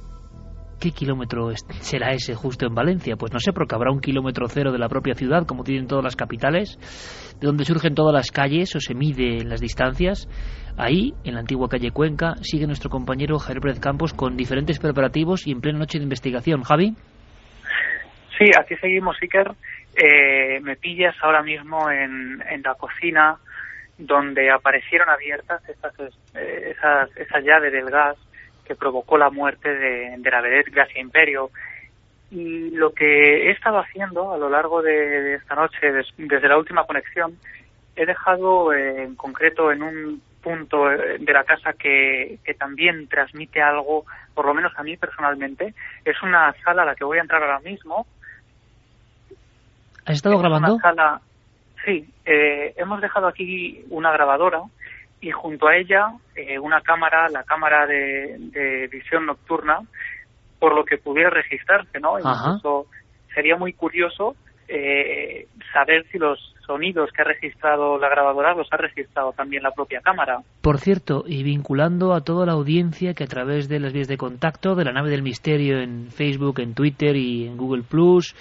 ¿Qué 0.84 0.90
kilómetro 0.90 1.48
será 1.80 2.10
ese 2.10 2.34
justo 2.34 2.66
en 2.66 2.74
Valencia? 2.74 3.16
Pues 3.16 3.32
no 3.32 3.38
sé, 3.38 3.54
porque 3.54 3.74
habrá 3.74 3.90
un 3.90 4.00
kilómetro 4.00 4.46
cero 4.48 4.70
de 4.70 4.78
la 4.78 4.90
propia 4.90 5.14
ciudad, 5.14 5.46
como 5.46 5.64
tienen 5.64 5.86
todas 5.86 6.04
las 6.04 6.14
capitales, 6.14 6.76
de 7.40 7.46
donde 7.46 7.64
surgen 7.64 7.94
todas 7.94 8.12
las 8.12 8.30
calles 8.30 8.76
o 8.76 8.80
se 8.80 8.92
mide 8.92 9.38
en 9.38 9.48
las 9.48 9.62
distancias. 9.62 10.28
Ahí, 10.76 11.14
en 11.24 11.32
la 11.32 11.40
antigua 11.40 11.70
calle 11.70 11.90
Cuenca, 11.90 12.34
sigue 12.42 12.66
nuestro 12.66 12.90
compañero 12.90 13.38
Javier 13.38 13.80
Campos 13.80 14.12
con 14.12 14.36
diferentes 14.36 14.78
preparativos 14.78 15.46
y 15.46 15.52
en 15.52 15.62
plena 15.62 15.78
noche 15.78 15.96
de 15.96 16.04
investigación. 16.04 16.64
Javi. 16.64 16.92
Sí, 18.36 18.50
aquí 18.60 18.76
seguimos, 18.76 19.16
Iker. 19.22 19.52
Eh, 19.96 20.60
me 20.60 20.76
pillas 20.76 21.16
ahora 21.22 21.42
mismo 21.42 21.90
en, 21.90 22.42
en 22.46 22.60
la 22.62 22.74
cocina 22.74 23.38
donde 23.96 24.50
aparecieron 24.50 25.08
abiertas 25.08 25.66
estas, 25.66 25.94
eh, 26.34 26.74
esas, 26.76 27.08
del 27.72 27.90
gas 27.90 28.18
que 28.64 28.74
provocó 28.74 29.18
la 29.18 29.30
muerte 29.30 29.74
de, 29.74 30.14
de 30.18 30.30
la 30.30 30.40
vedette 30.40 30.70
Gracia 30.70 31.00
Imperio. 31.00 31.50
Y 32.30 32.70
lo 32.70 32.92
que 32.92 33.48
he 33.48 33.50
estado 33.50 33.78
haciendo 33.78 34.32
a 34.32 34.38
lo 34.38 34.48
largo 34.48 34.82
de, 34.82 35.34
esta 35.34 35.54
noche, 35.54 35.92
desde 36.16 36.48
la 36.48 36.58
última 36.58 36.84
conexión, 36.84 37.36
he 37.94 38.06
dejado 38.06 38.72
eh, 38.72 39.04
en 39.04 39.14
concreto 39.14 39.70
en 39.70 39.82
un 39.82 40.22
punto 40.42 40.90
eh, 40.90 41.18
de 41.20 41.32
la 41.32 41.44
casa 41.44 41.72
que, 41.74 42.38
que 42.44 42.54
también 42.54 43.06
transmite 43.08 43.62
algo, 43.62 44.04
por 44.34 44.46
lo 44.46 44.54
menos 44.54 44.72
a 44.76 44.82
mí 44.82 44.96
personalmente. 44.96 45.74
Es 46.04 46.20
una 46.22 46.52
sala 46.64 46.82
a 46.82 46.86
la 46.86 46.94
que 46.94 47.04
voy 47.04 47.18
a 47.18 47.22
entrar 47.22 47.42
ahora 47.42 47.60
mismo, 47.60 48.06
¿Has 50.06 50.16
estado 50.16 50.38
grabando? 50.38 50.78
sí, 51.84 52.06
eh, 52.26 52.74
hemos 52.76 53.00
dejado 53.00 53.26
aquí 53.26 53.84
una 53.90 54.12
grabadora 54.12 54.62
y 55.24 55.30
junto 55.30 55.68
a 55.68 55.76
ella 55.76 56.12
eh, 56.36 56.58
una 56.58 56.82
cámara, 56.82 57.30
la 57.30 57.44
cámara 57.44 57.86
de, 57.86 58.88
visión 58.92 59.24
nocturna, 59.24 59.80
por 60.58 60.74
lo 60.74 60.84
que 60.84 60.98
pudiera 60.98 61.30
registrarse, 61.30 61.98
¿no? 61.98 62.18
Incluso 62.18 62.86
sería 63.34 63.56
muy 63.56 63.72
curioso 63.72 64.36
eh, 64.68 65.48
saber 65.72 66.04
si 66.12 66.18
los 66.18 66.53
sonidos 66.66 67.10
que 67.12 67.22
ha 67.22 67.24
registrado 67.24 67.98
la 67.98 68.08
grabadora 68.08 68.54
los 68.54 68.68
ha 68.72 68.76
registrado 68.76 69.32
también 69.32 69.62
la 69.62 69.72
propia 69.72 70.00
cámara. 70.00 70.40
Por 70.60 70.78
cierto, 70.78 71.24
y 71.26 71.42
vinculando 71.42 72.14
a 72.14 72.22
toda 72.22 72.46
la 72.46 72.52
audiencia 72.52 73.14
que 73.14 73.24
a 73.24 73.28
través 73.28 73.68
de 73.68 73.80
las 73.80 73.92
vías 73.92 74.08
de 74.08 74.16
contacto 74.16 74.74
de 74.74 74.84
la 74.84 74.92
nave 74.92 75.10
del 75.10 75.22
misterio 75.22 75.80
en 75.80 76.10
Facebook, 76.10 76.60
en 76.60 76.74
Twitter 76.74 77.16
y 77.16 77.46
en 77.46 77.56
Google 77.56 77.82
Plus 77.82 78.34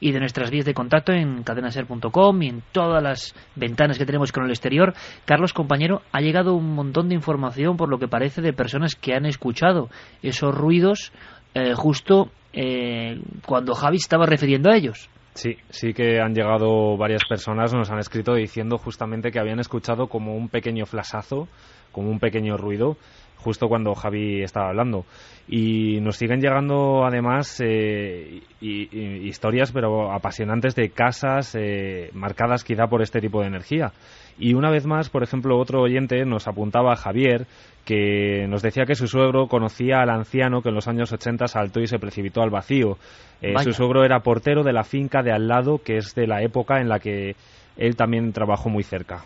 y 0.00 0.10
de 0.10 0.18
nuestras 0.18 0.50
vías 0.50 0.64
de 0.64 0.74
contacto 0.74 1.12
en 1.12 1.44
cadenaser.com 1.44 2.42
y 2.42 2.48
en 2.48 2.62
todas 2.72 3.02
las 3.02 3.34
ventanas 3.54 3.98
que 3.98 4.06
tenemos 4.06 4.32
con 4.32 4.44
el 4.44 4.50
exterior, 4.50 4.94
Carlos 5.24 5.52
compañero, 5.52 6.02
ha 6.10 6.20
llegado 6.20 6.54
un 6.54 6.74
montón 6.74 7.08
de 7.08 7.14
información 7.14 7.76
por 7.76 7.88
lo 7.88 7.98
que 7.98 8.08
parece 8.08 8.42
de 8.42 8.52
personas 8.52 8.96
que 8.96 9.14
han 9.14 9.26
escuchado 9.26 9.90
esos 10.22 10.52
ruidos 10.52 11.12
eh, 11.54 11.74
justo 11.74 12.30
eh, 12.52 13.20
cuando 13.46 13.74
Javi 13.74 13.96
estaba 13.96 14.26
refiriendo 14.26 14.70
a 14.70 14.76
ellos. 14.76 15.08
Sí, 15.34 15.56
sí 15.70 15.94
que 15.94 16.20
han 16.20 16.34
llegado 16.34 16.96
varias 16.98 17.22
personas, 17.26 17.72
nos 17.72 17.90
han 17.90 17.98
escrito 17.98 18.34
diciendo 18.34 18.76
justamente 18.76 19.30
que 19.30 19.38
habían 19.38 19.60
escuchado 19.60 20.08
como 20.08 20.36
un 20.36 20.50
pequeño 20.50 20.84
flasazo, 20.84 21.48
como 21.90 22.10
un 22.10 22.20
pequeño 22.20 22.58
ruido, 22.58 22.96
justo 23.42 23.68
cuando 23.68 23.94
Javi 23.94 24.42
estaba 24.42 24.68
hablando. 24.68 25.04
Y 25.48 26.00
nos 26.00 26.16
siguen 26.16 26.40
llegando 26.40 27.04
además 27.04 27.60
eh, 27.60 28.40
historias, 28.60 29.72
pero 29.72 30.12
apasionantes, 30.12 30.74
de 30.74 30.90
casas 30.90 31.54
eh, 31.58 32.10
marcadas 32.14 32.64
quizá 32.64 32.86
por 32.86 33.02
este 33.02 33.20
tipo 33.20 33.40
de 33.40 33.48
energía. 33.48 33.92
Y 34.38 34.54
una 34.54 34.70
vez 34.70 34.86
más, 34.86 35.10
por 35.10 35.22
ejemplo, 35.22 35.58
otro 35.58 35.82
oyente 35.82 36.24
nos 36.24 36.48
apuntaba, 36.48 36.96
Javier, 36.96 37.46
que 37.84 38.46
nos 38.48 38.62
decía 38.62 38.84
que 38.86 38.94
su 38.94 39.06
suegro 39.06 39.46
conocía 39.48 40.00
al 40.00 40.10
anciano 40.10 40.62
que 40.62 40.70
en 40.70 40.74
los 40.74 40.88
años 40.88 41.12
80 41.12 41.48
saltó 41.48 41.80
y 41.80 41.86
se 41.86 41.98
precipitó 41.98 42.42
al 42.42 42.50
vacío. 42.50 42.96
Eh, 43.40 43.54
su 43.58 43.72
suegro 43.72 44.04
era 44.04 44.20
portero 44.20 44.62
de 44.62 44.72
la 44.72 44.84
finca 44.84 45.22
de 45.22 45.32
al 45.32 45.48
lado, 45.48 45.78
que 45.78 45.96
es 45.96 46.14
de 46.14 46.26
la 46.26 46.42
época 46.42 46.80
en 46.80 46.88
la 46.88 46.98
que 46.98 47.34
él 47.76 47.96
también 47.96 48.32
trabajó 48.32 48.68
muy 48.68 48.84
cerca. 48.84 49.24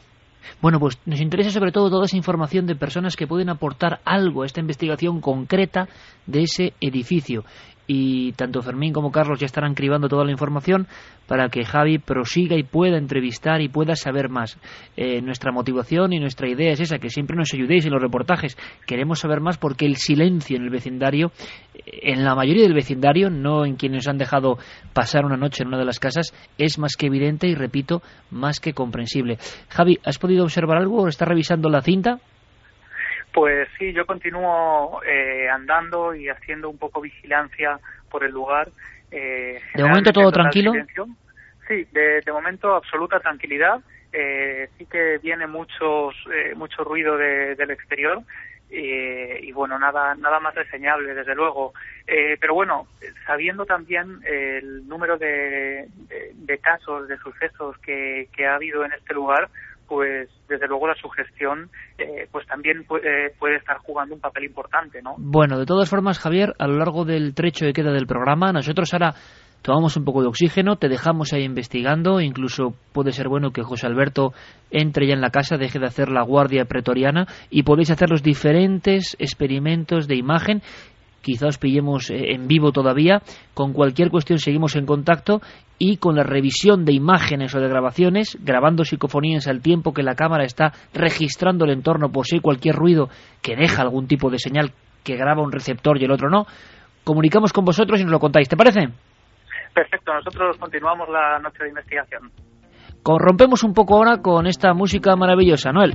Bueno, 0.60 0.81
pues 0.81 0.98
nos 1.06 1.20
interesa 1.20 1.51
sobre 1.51 1.73
todo 1.73 1.90
toda 1.90 2.06
esa 2.06 2.16
información 2.16 2.66
de 2.66 2.77
personas 2.77 3.16
que 3.16 3.27
pueden 3.27 3.48
aportar 3.48 4.01
algo 4.05 4.43
a 4.43 4.47
esta 4.47 4.60
investigación 4.60 5.20
concreta 5.20 5.89
de 6.27 6.43
ese 6.43 6.73
edificio 6.81 7.44
y 7.87 8.33
tanto 8.33 8.63
Fermín 8.63 8.93
como 8.93 9.13
Carlos 9.13 9.39
ya 9.39 9.47
estarán 9.47 9.75
cribando 9.75 10.09
toda 10.09 10.25
la 10.25 10.33
información 10.33 10.87
para 11.27 11.49
que 11.49 11.65
Javi 11.65 11.99
prosiga 11.99 12.57
y 12.57 12.63
pueda 12.63 12.99
entrevistar 12.99 13.61
y 13.61 13.69
pueda 13.69 13.97
saber 13.97 14.29
más. 14.29 14.59
Eh, 14.97 15.21
nuestra 15.23 15.53
motivación 15.53 16.13
y 16.13 16.21
nuestra 16.21 16.49
idea 16.49 16.73
es 16.73 16.81
esa, 16.81 16.99
que 16.99 17.11
siempre 17.11 17.37
nos 17.37 17.53
ayudéis 17.53 17.87
en 17.87 17.93
los 17.93 18.03
reportajes. 18.03 18.57
Queremos 18.87 19.21
saber 19.21 19.41
más 19.41 19.59
porque 19.59 19.87
el 19.87 19.97
silencio 19.97 20.57
en 20.57 20.65
el 20.65 20.71
vecindario, 20.71 21.33
eh, 21.75 22.13
en 22.13 22.25
la 22.25 22.35
mayoría 22.35 22.63
del 22.63 22.75
vecindario, 22.75 23.31
no 23.31 23.65
en 23.65 23.77
quienes 23.77 24.09
han 24.09 24.19
dejado 24.19 24.59
pasar 24.93 25.25
una 25.25 25.37
noche 25.37 25.63
en 25.63 25.69
una 25.69 25.79
de 25.79 25.85
las 25.85 26.01
casas, 26.01 26.33
es 26.59 26.79
más 26.79 26.97
que 26.97 27.07
evidente 27.07 27.49
y, 27.49 27.55
repito, 27.55 28.03
más 28.31 28.61
que 28.61 28.73
comprensible. 28.73 29.39
Javi, 29.69 29.99
¿has 30.05 30.19
podido 30.19 30.45
observar 30.45 30.79
algo? 30.79 31.09
¿Estás 31.09 31.29
revisando 31.29 31.69
la 31.69 31.83
cinta? 31.83 32.21
Pues 33.37 33.69
sí, 33.79 33.93
yo 33.93 34.07
continúo 34.07 35.03
eh, 35.05 35.47
andando 35.51 36.15
y 36.15 36.31
haciendo 36.31 36.71
un 36.71 36.79
poco 36.79 37.03
vigilancia 37.03 37.79
por 38.11 38.25
el 38.25 38.33
lugar. 38.33 38.71
Eh, 39.11 39.61
¿De 39.75 39.85
momento 39.85 40.11
todo 40.11 40.33
tranquilo? 40.33 40.73
Sí, 41.69 41.87
de, 41.93 42.33
momento 42.33 42.75
absoluta 42.75 43.21
tranquilidad. 43.21 43.81
Eh, 44.11 44.71
sí 44.79 44.87
que 44.87 45.19
viene 45.19 45.47
muchos, 45.47 46.15
eh, 46.33 46.55
mucho 46.55 46.83
ruido 46.83 47.19
del 47.19 47.71
exterior 47.71 48.23
y 48.71 49.53
bueno, 49.53 49.79
nada, 49.79 50.15
nada 50.15 50.41
más 50.41 50.55
reseñable, 50.55 51.15
desde 51.15 51.35
luego. 51.35 51.75
pero 52.07 52.55
bueno, 52.55 52.89
sabiendo 53.27 53.67
también 53.67 54.19
el 54.25 54.89
número 54.89 55.19
de, 55.19 55.89
de, 56.33 56.59
casos, 56.59 57.07
de 57.07 57.19
sucesos 57.19 57.77
que, 57.81 58.31
que 58.35 58.47
ha 58.47 58.55
habido 58.55 58.83
en 58.83 58.93
este 58.95 59.13
lugar, 59.13 59.51
pues 59.89 60.29
desde 60.49 60.67
luego 60.67 60.89
la 60.89 60.95
sugestión 60.95 61.71
eh, 61.99 62.29
pues 62.31 62.47
también 62.47 62.85
puede, 62.85 63.31
puede, 63.39 63.57
estar 63.57 63.79
jugando 63.79 64.15
un 64.15 64.21
papel 64.21 64.45
importante, 64.45 65.01
¿no? 65.03 65.15
Bueno, 65.19 65.59
de 65.59 65.67
todas 65.67 65.89
formas, 65.89 66.19
Javier, 66.19 66.55
a 66.59 66.67
lo 66.67 66.77
largo 66.77 67.05
del 67.05 67.35
trecho 67.35 67.67
que 67.67 67.73
queda 67.73 67.93
del 67.93 68.07
programa, 68.07 68.53
nosotros 68.53 68.93
ahora 68.93 69.15
tomamos 69.63 69.97
un 69.97 70.05
poco 70.05 70.23
de 70.23 70.29
oxígeno, 70.29 70.77
te 70.77 70.89
dejamos 70.89 71.33
ahí 71.33 71.43
investigando, 71.43 72.21
incluso 72.21 72.75
puede 72.93 73.11
ser 73.11 73.29
bueno 73.29 73.51
que 73.51 73.63
José 73.63 73.87
Alberto 73.89 74.33
entre 74.71 75.09
ya 75.09 75.15
en 75.15 75.21
la 75.21 75.31
casa, 75.31 75.57
deje 75.57 75.79
de 75.79 75.87
hacer 75.87 76.09
la 76.09 76.23
guardia 76.23 76.67
pretoriana 76.67 77.27
y 77.51 77.65
podéis 77.65 77.91
hacer 77.91 78.09
los 78.11 78.23
diferentes 78.23 79.17
experimentos 79.19 80.07
de 80.07 80.17
imagen 80.17 80.63
quizá 81.27 81.48
os 81.48 81.59
pillemos 81.59 82.09
eh, 82.11 82.35
en 82.35 82.47
vivo 82.47 82.70
todavía. 82.70 83.20
Con 83.53 83.73
cualquier 83.73 84.11
cuestión 84.11 84.39
seguimos 84.39 84.77
en 84.77 84.86
contacto 84.86 85.40
y 85.77 85.97
con 85.97 86.15
la 86.15 86.23
revisión 86.23 86.85
de 86.85 86.94
imágenes 86.94 87.53
o 87.57 87.61
de 87.61 87.69
grabaciones, 87.69 88.39
grabando 88.40 88.85
psicofonías 88.85 89.48
al 89.48 89.61
tiempo 89.61 89.93
que 89.93 90.05
la 90.05 90.15
cámara 90.15 90.44
está 90.44 90.73
registrando 90.94 91.65
el 91.65 91.73
entorno 91.73 92.12
por 92.12 92.27
si 92.27 92.36
hay 92.36 92.40
cualquier 92.40 92.77
ruido 92.77 93.09
que 93.43 93.57
deja 93.57 93.82
algún 93.82 94.07
tipo 94.07 94.31
de 94.31 94.39
señal 94.39 94.70
que 95.03 95.16
graba 95.16 95.43
un 95.43 95.51
receptor 95.51 96.01
y 96.01 96.05
el 96.05 96.12
otro 96.12 96.31
no, 96.31 96.47
comunicamos 97.03 97.53
con 97.53 97.65
vosotros 97.65 98.01
y 98.01 98.05
nos 98.05 98.12
lo 98.12 98.20
contáis. 98.20 98.48
¿Te 98.48 98.57
parece? 98.57 98.89
Perfecto, 99.74 100.15
nosotros 100.15 100.57
continuamos 100.59 101.09
la 101.09 101.40
noche 101.40 101.65
de 101.65 101.69
investigación. 101.70 102.31
Corrompemos 103.03 103.65
un 103.65 103.74
poco 103.74 103.97
ahora 103.97 104.19
con 104.23 104.47
esta 104.47 104.73
música 104.74 105.15
maravillosa, 105.16 105.73
Noel. 105.73 105.94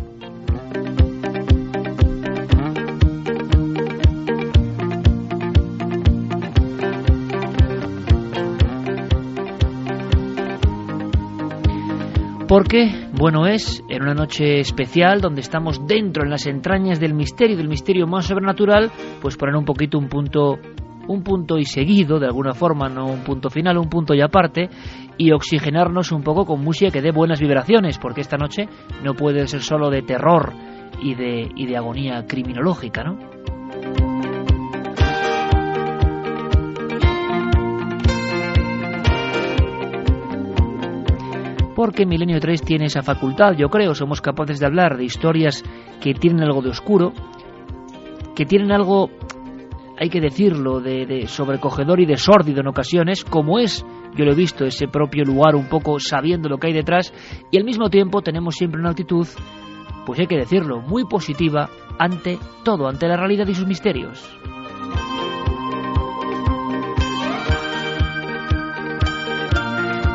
Porque, 12.52 13.08
bueno, 13.14 13.48
es 13.48 13.82
en 13.88 14.04
una 14.04 14.14
noche 14.14 14.60
especial 14.60 15.22
donde 15.22 15.40
estamos 15.40 15.88
dentro, 15.88 16.26
en 16.26 16.30
las 16.30 16.48
entrañas 16.48 17.00
del 17.00 17.14
misterio, 17.14 17.56
del 17.56 17.70
misterio 17.70 18.08
más 18.08 18.26
sobrenatural, 18.26 18.92
pues 19.22 19.38
poner 19.38 19.56
un 19.56 19.64
poquito 19.64 19.98
un 19.98 20.10
punto 20.10 20.60
un 21.08 21.24
punto 21.24 21.58
y 21.58 21.64
seguido, 21.64 22.20
de 22.20 22.26
alguna 22.26 22.54
forma, 22.54 22.90
no 22.90 23.06
un 23.06 23.24
punto 23.24 23.50
final, 23.50 23.78
un 23.78 23.90
punto 23.90 24.14
y 24.14 24.20
aparte, 24.20 24.70
y 25.18 25.32
oxigenarnos 25.32 26.12
un 26.12 26.24
poco 26.24 26.46
con 26.46 26.62
música 26.62 26.92
que 26.92 27.02
dé 27.02 27.12
buenas 27.12 27.40
vibraciones, 27.40 27.98
porque 27.98 28.20
esta 28.20 28.36
noche 28.36 28.68
no 29.02 29.14
puede 29.14 29.48
ser 29.48 29.62
solo 29.62 29.90
de 29.90 30.02
terror 30.02 30.52
y 31.02 31.16
de, 31.16 31.50
y 31.56 31.68
de 31.68 31.78
agonía 31.78 32.26
criminológica, 32.28 33.02
¿no? 33.06 33.18
Porque 41.76 42.06
Milenio 42.06 42.40
3 42.40 42.62
tiene 42.62 42.86
esa 42.86 43.02
facultad, 43.02 43.54
yo 43.54 43.70
creo, 43.70 43.96
somos 43.96 44.22
capaces 44.22 44.60
de 44.60 44.66
hablar 44.66 44.98
de 44.98 45.06
historias 45.06 45.64
que 46.02 46.14
tienen 46.14 46.44
algo 46.44 46.62
de 46.62 46.70
oscuro, 46.70 47.14
que 48.36 48.46
tienen 48.46 48.72
algo, 48.72 49.10
hay 50.00 50.10
que 50.10 50.22
decirlo, 50.22 50.80
de, 50.80 51.26
sobrecogedor 51.28 52.00
y 52.00 52.06
de 52.06 52.18
sórdido 52.18 52.62
en 52.62 52.68
ocasiones, 52.68 53.24
como 53.24 53.60
es, 53.60 53.86
yo 54.16 54.26
lo 54.26 54.32
he 54.32 54.36
visto, 54.36 54.66
ese 54.66 54.88
propio 54.88 55.24
lugar 55.24 55.56
un 55.56 55.68
poco 55.68 56.00
sabiendo 56.00 56.50
lo 56.50 56.58
que 56.58 56.68
hay 56.68 56.74
detrás, 56.74 57.14
y 57.52 57.58
al 57.58 57.64
mismo 57.64 57.90
tiempo 57.90 58.22
tenemos 58.22 58.56
siempre 58.56 58.80
una 58.80 58.92
actitud, 58.92 59.28
pues 60.06 60.20
hay 60.20 60.28
que 60.28 60.38
decirlo, 60.38 60.82
muy 60.82 61.06
positiva 61.06 61.70
ante 61.98 62.38
todo, 62.64 62.88
ante 62.88 63.08
la 63.08 63.18
realidad 63.18 63.48
y 63.48 63.56
sus 63.56 63.68
misterios. 63.68 64.28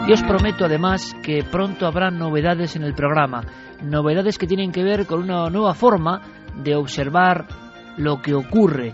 Y 0.07 0.13
os 0.13 0.23
prometo 0.23 0.65
además 0.65 1.17
que 1.21 1.43
pronto 1.43 1.85
habrá 1.85 2.13
novedades 2.13 2.77
en 2.77 2.85
el 2.85 2.95
programa, 2.95 3.43
novedades 3.83 4.39
que 4.39 4.47
tienen 4.47 4.71
que 4.71 4.85
ver 4.85 5.05
con 5.05 5.21
una 5.21 5.51
nueva 5.51 5.75
forma 5.75 6.23
de 6.63 6.77
observar 6.77 7.49
lo 7.97 8.23
que 8.23 8.33
ocurre 8.33 8.93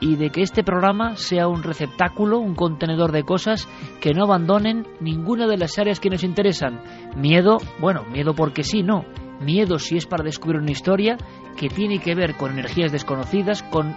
y 0.00 0.16
de 0.16 0.30
que 0.30 0.40
este 0.40 0.64
programa 0.64 1.16
sea 1.16 1.46
un 1.46 1.62
receptáculo, 1.62 2.38
un 2.38 2.54
contenedor 2.54 3.12
de 3.12 3.22
cosas 3.22 3.68
que 4.00 4.14
no 4.14 4.24
abandonen 4.24 4.86
ninguna 4.98 5.46
de 5.46 5.58
las 5.58 5.78
áreas 5.78 6.00
que 6.00 6.08
nos 6.08 6.24
interesan. 6.24 6.80
Miedo, 7.16 7.58
bueno, 7.78 8.04
miedo 8.10 8.34
porque 8.34 8.62
sí, 8.62 8.82
no. 8.82 9.04
Miedo 9.40 9.78
si 9.78 9.98
es 9.98 10.06
para 10.06 10.24
descubrir 10.24 10.62
una 10.62 10.70
historia 10.70 11.18
que 11.58 11.68
tiene 11.68 11.98
que 11.98 12.14
ver 12.14 12.34
con 12.34 12.52
energías 12.52 12.92
desconocidas, 12.92 13.62
con 13.62 13.94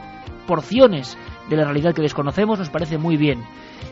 porciones 0.49 1.15
de 1.47 1.55
la 1.55 1.63
realidad 1.63 1.93
que 1.93 2.01
desconocemos 2.01 2.57
nos 2.57 2.71
parece 2.71 2.97
muy 2.97 3.17
bien, 3.17 3.43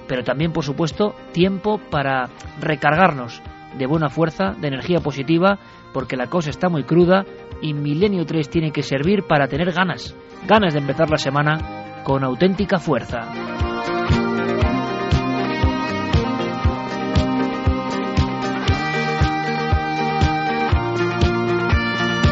pero 0.07 0.23
también, 0.23 0.51
por 0.51 0.63
supuesto, 0.63 1.13
tiempo 1.31 1.79
para 1.91 2.29
recargarnos 2.59 3.43
de 3.77 3.85
buena 3.85 4.09
fuerza, 4.09 4.55
de 4.59 4.67
energía 4.67 4.99
positiva, 4.99 5.59
porque 5.93 6.17
la 6.17 6.31
cosa 6.31 6.49
está 6.49 6.67
muy 6.67 6.83
cruda 6.83 7.25
y 7.61 7.75
Milenio 7.75 8.25
3 8.25 8.49
tiene 8.49 8.71
que 8.71 8.81
servir 8.81 9.25
para 9.27 9.47
tener 9.47 9.71
ganas, 9.71 10.15
ganas 10.47 10.73
de 10.73 10.79
empezar 10.79 11.11
la 11.11 11.19
semana 11.19 12.01
con 12.03 12.23
auténtica 12.23 12.79
fuerza. 12.79 13.31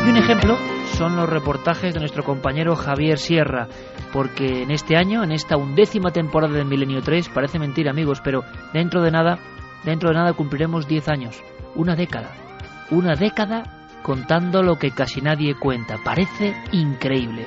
Y 0.03 0.09
un 0.09 0.17
ejemplo 0.17 0.57
son 0.95 1.17
los 1.17 1.29
reportajes 1.29 1.93
de 1.93 1.99
nuestro 1.99 2.23
compañero 2.23 2.75
Javier 2.75 3.19
Sierra, 3.19 3.67
porque 4.15 4.63
en 4.63 4.71
este 4.71 4.95
año, 4.95 5.25
en 5.25 5.33
esta 5.33 5.57
undécima 5.57 6.09
temporada 6.09 6.53
de 6.53 6.63
Milenio 6.63 7.01
3, 7.01 7.27
parece 7.27 7.59
mentira 7.59 7.91
amigos, 7.91 8.21
pero 8.23 8.45
dentro 8.71 9.01
de 9.01 9.11
nada, 9.11 9.39
dentro 9.83 10.07
de 10.07 10.15
nada 10.15 10.31
cumpliremos 10.31 10.87
10 10.87 11.09
años, 11.09 11.43
una 11.75 11.97
década, 11.97 12.31
una 12.91 13.15
década 13.15 13.89
contando 14.03 14.63
lo 14.63 14.77
que 14.77 14.91
casi 14.91 15.19
nadie 15.19 15.55
cuenta, 15.55 15.97
parece 16.01 16.55
increíble. 16.71 17.45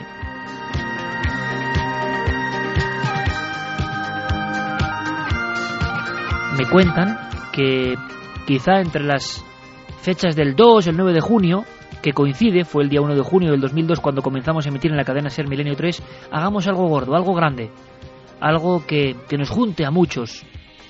Me 6.58 6.66
cuentan 6.70 7.18
que 7.50 7.94
quizá 8.46 8.82
entre 8.82 9.04
las 9.04 9.42
fechas 10.02 10.36
del 10.36 10.54
2 10.54 10.84
y 10.84 10.90
el 10.90 10.98
9 10.98 11.14
de 11.14 11.20
junio, 11.22 11.64
que 12.02 12.12
coincide, 12.12 12.64
fue 12.64 12.82
el 12.82 12.88
día 12.88 13.00
1 13.00 13.14
de 13.14 13.22
junio 13.22 13.50
del 13.50 13.60
2002 13.60 14.00
cuando 14.00 14.22
comenzamos 14.22 14.66
a 14.66 14.68
emitir 14.68 14.90
en 14.90 14.96
la 14.96 15.04
cadena 15.04 15.30
Ser 15.30 15.48
Milenio 15.48 15.76
3, 15.76 16.02
hagamos 16.30 16.66
algo 16.68 16.86
gordo, 16.88 17.14
algo 17.14 17.34
grande, 17.34 17.70
algo 18.40 18.84
que, 18.86 19.16
que 19.28 19.38
nos 19.38 19.50
junte 19.50 19.84
a 19.84 19.90
muchos 19.90 20.44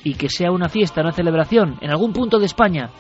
y 0.05 0.14
que 0.14 0.28
sea 0.28 0.51
una 0.51 0.68
fiesta, 0.68 1.01
una 1.01 1.12
celebración 1.12 1.76
en 1.80 1.90
algún 1.90 2.12
punto 2.12 2.39
de 2.39 2.47
España, 2.47 2.90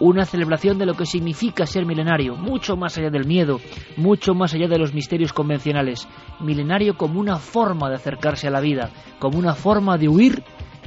una 0.00 0.24
celebración 0.24 0.78
de 0.78 0.86
lo 0.86 0.94
que 0.94 1.06
significa 1.06 1.66
ser 1.66 1.86
milenario, 1.86 2.36
mucho 2.36 2.76
más 2.76 2.98
allá 2.98 3.10
del 3.10 3.26
miedo, 3.26 3.60
mucho 3.96 4.34
más 4.34 4.54
allá 4.54 4.68
de 4.68 4.78
los 4.78 4.92
misterios 4.92 5.32
convencionales, 5.32 6.08
milenario 6.40 6.96
como 6.96 7.20
una 7.20 7.36
forma 7.36 7.88
de 7.88 7.96
acercarse 7.96 8.48
a 8.48 8.50
la 8.50 8.60
vida, 8.60 8.90
como 9.18 9.38
una 9.38 9.54
forma 9.54 9.96
de 9.96 10.08
huir 10.08 10.42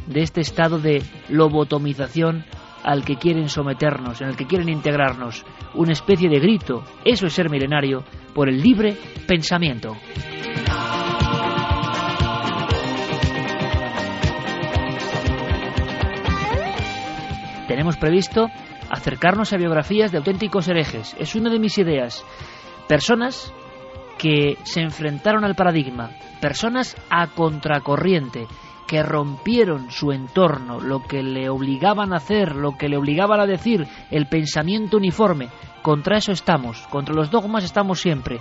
de 0.07 0.21
este 0.21 0.41
estado 0.41 0.79
de 0.79 1.03
lobotomización 1.29 2.45
al 2.83 3.03
que 3.03 3.17
quieren 3.17 3.49
someternos, 3.49 4.21
en 4.21 4.29
el 4.29 4.37
que 4.37 4.45
quieren 4.45 4.69
integrarnos, 4.69 5.45
una 5.73 5.93
especie 5.93 6.29
de 6.29 6.39
grito, 6.39 6.83
eso 7.05 7.27
es 7.27 7.33
ser 7.33 7.49
milenario, 7.49 8.03
por 8.33 8.49
el 8.49 8.61
libre 8.61 8.95
pensamiento. 9.27 9.95
Tenemos 17.67 17.97
previsto 17.97 18.47
acercarnos 18.89 19.51
a 19.51 19.57
biografías 19.57 20.11
de 20.11 20.17
auténticos 20.19 20.67
herejes. 20.67 21.15
Es 21.19 21.35
una 21.35 21.49
de 21.49 21.59
mis 21.59 21.77
ideas. 21.77 22.23
Personas 22.87 23.53
que 24.17 24.57
se 24.63 24.81
enfrentaron 24.81 25.43
al 25.43 25.55
paradigma, 25.55 26.11
personas 26.41 26.95
a 27.09 27.27
contracorriente, 27.27 28.47
que 28.87 29.03
rompieron 29.03 29.91
su 29.91 30.11
entorno, 30.11 30.79
lo 30.79 31.03
que 31.03 31.21
le 31.21 31.49
obligaban 31.49 32.13
a 32.13 32.17
hacer, 32.17 32.55
lo 32.55 32.77
que 32.77 32.87
le 32.87 32.97
obligaban 32.97 33.39
a 33.39 33.45
decir, 33.45 33.85
el 34.09 34.27
pensamiento 34.27 34.97
uniforme. 34.97 35.49
Contra 35.81 36.17
eso 36.17 36.31
estamos, 36.31 36.87
contra 36.87 37.13
los 37.13 37.29
dogmas 37.29 37.63
estamos 37.63 37.99
siempre. 37.99 38.39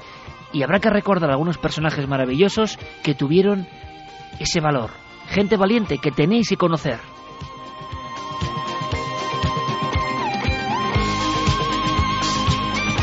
Y 0.53 0.63
habrá 0.63 0.79
que 0.79 0.89
recordar 0.89 1.31
a 1.31 1.33
algunos 1.35 1.59
personajes 1.59 2.09
maravillosos 2.09 2.79
que 3.03 3.15
tuvieron 3.15 3.67
ese 4.39 4.61
valor. 4.61 4.91
Gente 5.29 5.57
valiente 5.57 5.99
que 5.99 6.13
tenéis 6.13 6.49
que 6.49 6.57
conocer. 6.57 7.01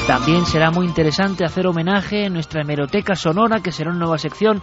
También 0.08 0.46
será 0.46 0.70
muy 0.70 0.86
interesante 0.86 1.46
hacer 1.46 1.66
homenaje 1.66 2.26
en 2.26 2.34
nuestra 2.34 2.62
hemeroteca 2.62 3.16
sonora, 3.16 3.62
que 3.62 3.72
será 3.72 3.90
una 3.90 4.00
nueva 4.00 4.18
sección, 4.18 4.62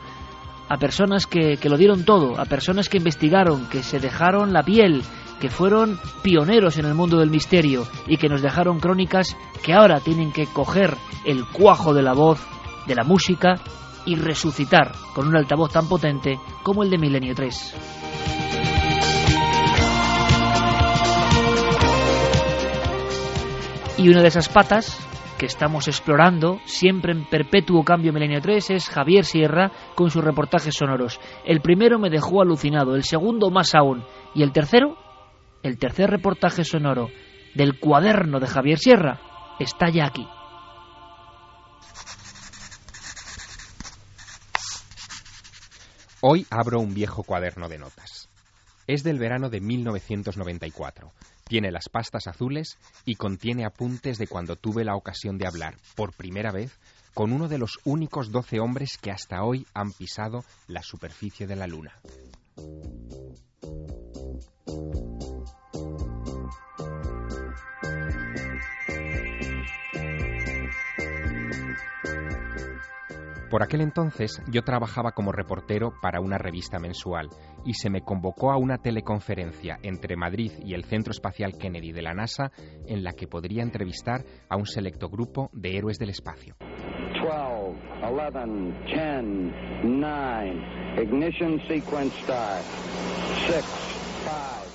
a 0.70 0.78
personas 0.78 1.26
que, 1.26 1.56
que, 1.56 1.68
lo 1.68 1.76
dieron 1.76 2.04
todo, 2.04 2.40
a 2.40 2.44
personas 2.44 2.88
que 2.88 2.98
investigaron, 2.98 3.68
que 3.68 3.82
se 3.82 3.98
dejaron 3.98 4.52
la 4.52 4.62
piel, 4.62 5.02
que 5.40 5.50
fueron 5.50 5.98
pioneros 6.22 6.78
en 6.78 6.86
el 6.86 6.94
mundo 6.94 7.18
del 7.18 7.28
misterio 7.28 7.88
y 8.06 8.18
que 8.18 8.28
nos 8.28 8.40
dejaron 8.40 8.78
crónicas 8.78 9.36
que 9.64 9.72
ahora 9.72 9.98
tienen 9.98 10.30
que 10.30 10.46
coger 10.46 10.96
el 11.24 11.44
cuajo 11.44 11.92
de 11.92 12.02
la 12.02 12.12
voz, 12.12 12.40
de 12.86 12.94
la 12.94 13.02
música 13.02 13.56
y 14.06 14.14
resucitar 14.14 14.92
con 15.12 15.26
un 15.26 15.36
altavoz 15.36 15.72
tan 15.72 15.88
potente 15.88 16.38
como 16.62 16.84
el 16.84 16.90
de 16.90 16.98
Milenio 16.98 17.34
3. 17.34 17.74
Y 23.98 24.08
una 24.08 24.22
de 24.22 24.28
esas 24.28 24.48
patas 24.48 25.09
que 25.40 25.46
estamos 25.46 25.88
explorando, 25.88 26.60
siempre 26.66 27.12
en 27.12 27.24
perpetuo 27.24 27.82
cambio 27.82 28.12
Milenio 28.12 28.42
3, 28.42 28.72
es 28.72 28.90
Javier 28.90 29.24
Sierra 29.24 29.72
con 29.94 30.10
sus 30.10 30.22
reportajes 30.22 30.74
sonoros. 30.74 31.18
El 31.46 31.62
primero 31.62 31.98
me 31.98 32.10
dejó 32.10 32.42
alucinado, 32.42 32.94
el 32.94 33.04
segundo 33.04 33.50
más 33.50 33.74
aún, 33.74 34.04
y 34.34 34.42
el 34.42 34.52
tercero, 34.52 34.98
el 35.62 35.78
tercer 35.78 36.10
reportaje 36.10 36.62
sonoro 36.62 37.08
del 37.54 37.80
cuaderno 37.80 38.38
de 38.38 38.48
Javier 38.48 38.78
Sierra, 38.78 39.18
está 39.58 39.88
ya 39.88 40.08
aquí. 40.08 40.28
Hoy 46.20 46.46
abro 46.50 46.80
un 46.80 46.92
viejo 46.92 47.22
cuaderno 47.22 47.70
de 47.70 47.78
notas. 47.78 48.28
Es 48.86 49.02
del 49.02 49.18
verano 49.18 49.48
de 49.48 49.62
1994 49.62 51.12
tiene 51.50 51.72
las 51.72 51.88
pastas 51.88 52.28
azules 52.28 52.78
y 53.04 53.16
contiene 53.16 53.64
apuntes 53.64 54.18
de 54.18 54.28
cuando 54.28 54.54
tuve 54.54 54.84
la 54.84 54.94
ocasión 54.94 55.36
de 55.36 55.48
hablar, 55.48 55.74
por 55.96 56.14
primera 56.14 56.52
vez, 56.52 56.78
con 57.12 57.32
uno 57.32 57.48
de 57.48 57.58
los 57.58 57.80
únicos 57.82 58.30
doce 58.30 58.60
hombres 58.60 58.96
que 59.02 59.10
hasta 59.10 59.42
hoy 59.42 59.66
han 59.74 59.90
pisado 59.90 60.44
la 60.68 60.80
superficie 60.84 61.48
de 61.48 61.56
la 61.56 61.66
Luna. 61.66 61.92
Por 73.50 73.64
aquel 73.64 73.80
entonces 73.80 74.40
yo 74.48 74.62
trabajaba 74.62 75.10
como 75.10 75.32
reportero 75.32 75.92
para 76.00 76.20
una 76.20 76.38
revista 76.38 76.78
mensual 76.78 77.28
y 77.64 77.74
se 77.74 77.90
me 77.90 78.02
convocó 78.02 78.52
a 78.52 78.56
una 78.56 78.78
teleconferencia 78.78 79.78
entre 79.82 80.16
Madrid 80.16 80.52
y 80.64 80.74
el 80.74 80.84
Centro 80.84 81.10
Espacial 81.10 81.54
Kennedy 81.58 81.90
de 81.90 82.02
la 82.02 82.14
NASA 82.14 82.52
en 82.86 83.02
la 83.02 83.12
que 83.12 83.26
podría 83.26 83.64
entrevistar 83.64 84.24
a 84.48 84.56
un 84.56 84.66
selecto 84.66 85.08
grupo 85.08 85.50
de 85.52 85.76
héroes 85.76 85.98
del 85.98 86.10
espacio. 86.10 86.54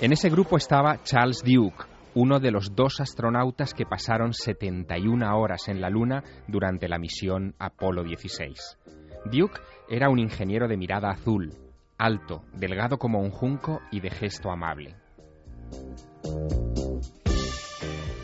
En 0.01 0.11
ese 0.11 0.29
grupo 0.29 0.57
estaba 0.57 1.01
Charles 1.03 1.41
Duke, 1.45 1.94
uno 2.15 2.39
de 2.39 2.49
los 2.49 2.73
dos 2.75 3.01
astronautas 3.01 3.73
que 3.73 3.85
pasaron 3.85 4.33
71 4.33 5.37
horas 5.37 5.67
en 5.67 5.81
la 5.81 5.89
Luna 5.89 6.23
durante 6.47 6.87
la 6.87 6.97
misión 6.97 7.55
Apolo 7.59 8.03
16. 8.05 8.77
Duke 9.25 9.59
era 9.89 10.09
un 10.09 10.19
ingeniero 10.19 10.69
de 10.69 10.77
mirada 10.77 11.09
azul, 11.09 11.53
alto, 11.97 12.45
delgado 12.53 12.97
como 12.97 13.19
un 13.19 13.31
junco 13.31 13.81
y 13.91 13.99
de 13.99 14.11
gesto 14.11 14.49
amable. 14.49 14.95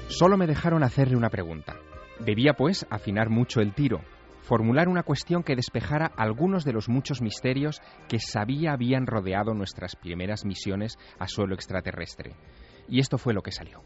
Solo 0.07 0.37
me 0.37 0.47
dejaron 0.47 0.83
hacerle 0.83 1.17
una 1.17 1.29
pregunta. 1.29 1.75
Debía, 2.19 2.53
pues, 2.53 2.85
afinar 2.89 3.29
mucho 3.29 3.59
el 3.59 3.73
tiro, 3.73 3.99
formular 4.41 4.87
una 4.87 5.03
cuestión 5.03 5.43
que 5.43 5.55
despejara 5.55 6.05
algunos 6.15 6.63
de 6.63 6.71
los 6.71 6.87
muchos 6.87 7.21
misterios 7.21 7.81
que 8.07 8.19
sabía 8.19 8.71
habían 8.71 9.05
rodeado 9.05 9.53
nuestras 9.53 9.97
primeras 9.97 10.45
misiones 10.45 10.97
a 11.19 11.27
suelo 11.27 11.55
extraterrestre 11.55 12.35
y 12.87 12.99
esto 12.99 13.17
fue 13.17 13.33
lo 13.33 13.41
que 13.41 13.51
salió. 13.51 13.83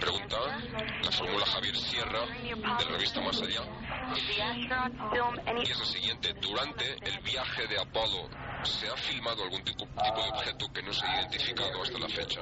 Pregunta, 0.00 0.36
la 1.02 1.10
fórmula 1.10 1.46
Javier 1.46 1.76
Sierra, 1.76 2.20
de 2.26 2.84
la 2.84 2.90
revista 2.90 3.20
Más 3.20 3.40
Allá. 3.40 3.62
Y 5.58 5.70
es 5.70 5.78
la 5.78 5.84
siguiente, 5.84 6.34
durante 6.40 6.84
el 7.02 7.18
viaje 7.20 7.66
de 7.66 7.80
Apolo, 7.80 8.28
¿se 8.62 8.88
ha 8.88 8.96
filmado 8.96 9.44
algún 9.44 9.62
tipo, 9.62 9.86
de 9.86 10.28
objeto 10.30 10.66
que 10.72 10.82
no 10.82 10.92
se 10.92 11.06
ha 11.06 11.20
identificado 11.20 11.82
hasta 11.82 11.98
la 11.98 12.08
fecha? 12.08 12.40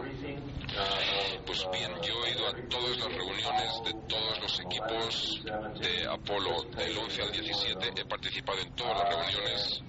Pues 1.47 1.67
bien, 1.73 1.91
yo 2.03 2.25
he 2.25 2.31
ido 2.33 2.49
a 2.49 2.69
todas 2.69 2.97
las 2.99 3.13
reuniones 3.13 3.83
de 3.85 3.93
todos 4.09 4.41
los 4.41 4.61
equipos 4.61 5.43
de 5.81 6.07
Apolo, 6.09 6.63
del 6.77 6.99
11 6.99 7.23
al 7.23 7.33
17, 7.33 8.01
he 8.01 8.05
participado 8.05 8.61
en 8.61 8.75
todas 8.75 8.99
las 8.99 9.09
reuniones 9.09 9.83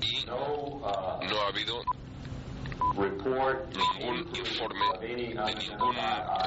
y 0.00 0.26
no 0.26 0.82
ha 0.84 1.48
habido 1.48 1.82
ningún 2.80 4.36
informe 4.36 4.98
de 5.00 5.14
ningún 5.16 5.96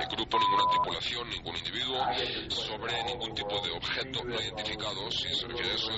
grupo, 0.10 0.39
ninguna 0.39 0.64
tripulación, 0.72 1.30
ningún 1.30 1.55
individuo 1.57 2.05
sobre 2.49 3.03
ningún 3.03 3.34
tipo 3.35 3.60
de 3.61 3.72
objeto 3.72 4.23
no 4.23 4.35
identificado. 4.35 5.11
Si 5.11 5.34
se 5.35 5.47
refiere 5.47 5.72
a 5.72 5.76
eso, 5.76 5.91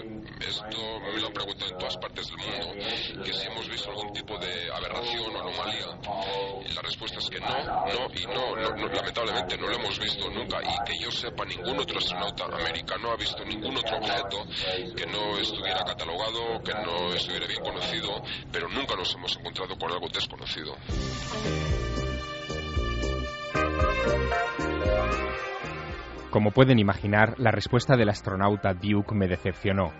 esto 0.48 1.00
me 1.02 1.20
lo 1.20 1.28
han 1.28 1.34
preguntado 1.34 1.72
en 1.72 1.78
todas 1.78 1.98
partes 1.98 2.28
del 2.28 2.38
mundo, 2.38 3.24
que 3.24 3.34
si 3.34 3.48
hemos 3.48 3.70
visto 3.70 3.90
algún 3.90 4.14
tipo 4.14 4.38
de 4.38 4.72
aberración 4.72 5.36
o 5.36 5.40
anomalía. 5.40 5.88
La 6.76 6.82
respuesta 6.82 7.20
es 7.20 7.30
que 7.30 7.40
no, 7.40 7.48
no 7.48 8.08
y 8.14 8.26
no, 8.26 8.56
lamentablemente 8.56 9.58
no 9.58 9.68
lo 9.68 9.76
hemos 9.76 10.00
visto 10.00 10.30
nunca 10.30 10.60
y 10.62 10.86
que 10.86 11.00
yo 11.00 11.12
sepa 11.12 11.46
ningún 11.46 11.80
otro 11.80 11.98
astronauta 11.98 12.46
americano 12.46 13.12
ha 13.12 13.16
visto 13.16 13.44
ningún 13.46 13.78
otro 13.78 13.98
objeto 13.98 14.46
que 14.96 15.06
no 15.08 15.38
estuviera 15.38 15.84
catalogado, 15.84 16.62
que 16.64 16.74
no 16.74 17.14
estuviera 17.14 17.48
bien 17.48 17.64
conocido, 17.64 18.22
pero 18.52 18.68
nunca 18.70 18.96
nos 18.96 19.14
hemos 19.16 19.36
encontrado 19.38 19.78
con 19.78 19.92
algo 19.92 20.08
Como 26.32 26.52
pueden 26.52 26.80
imaginar, 26.80 27.36
la 27.40 27.52
respuesta 27.52 27.96
del 27.96 28.10
astronauta 28.10 28.74
Duke 28.74 29.16
me 29.16 29.28
decepcionó. 29.28 29.94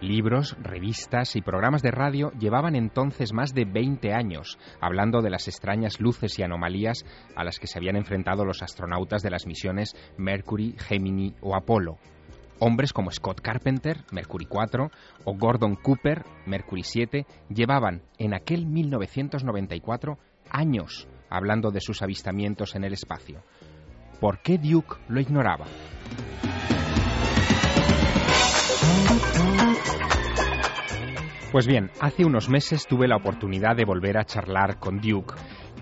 Libros, 0.00 0.56
revistas 0.62 1.36
y 1.36 1.42
programas 1.42 1.82
de 1.82 1.90
radio 1.90 2.30
llevaban 2.38 2.74
entonces 2.74 3.32
más 3.34 3.52
de 3.54 3.64
20 3.66 4.14
años 4.14 4.58
hablando 4.80 5.20
de 5.20 5.30
las 5.30 5.46
extrañas 5.46 6.00
luces 6.00 6.38
y 6.38 6.42
anomalías 6.42 7.04
a 7.36 7.44
las 7.44 7.58
que 7.58 7.66
se 7.66 7.78
habían 7.78 7.96
enfrentado 7.96 8.44
los 8.44 8.62
astronautas 8.62 9.22
de 9.22 9.30
las 9.30 9.46
misiones 9.46 9.94
Mercury, 10.16 10.74
Gemini 10.78 11.34
o 11.42 11.54
Apolo. 11.54 11.98
Hombres 12.60 12.92
como 12.92 13.10
Scott 13.10 13.40
Carpenter, 13.40 14.04
Mercury 14.12 14.44
4, 14.44 14.90
o 15.24 15.34
Gordon 15.34 15.76
Cooper, 15.76 16.24
Mercury 16.46 16.82
7, 16.84 17.26
llevaban 17.48 18.02
en 18.18 18.34
aquel 18.34 18.66
1994 18.66 20.18
años 20.50 21.08
hablando 21.30 21.70
de 21.70 21.80
sus 21.80 22.02
avistamientos 22.02 22.74
en 22.74 22.84
el 22.84 22.92
espacio. 22.92 23.42
¿Por 24.20 24.42
qué 24.42 24.58
Duke 24.58 24.96
lo 25.08 25.20
ignoraba? 25.20 25.64
Pues 31.50 31.66
bien, 31.66 31.90
hace 32.00 32.24
unos 32.24 32.48
meses 32.48 32.86
tuve 32.86 33.08
la 33.08 33.16
oportunidad 33.16 33.74
de 33.74 33.84
volver 33.84 34.18
a 34.18 34.24
charlar 34.24 34.78
con 34.78 35.00
Duke, 35.00 35.34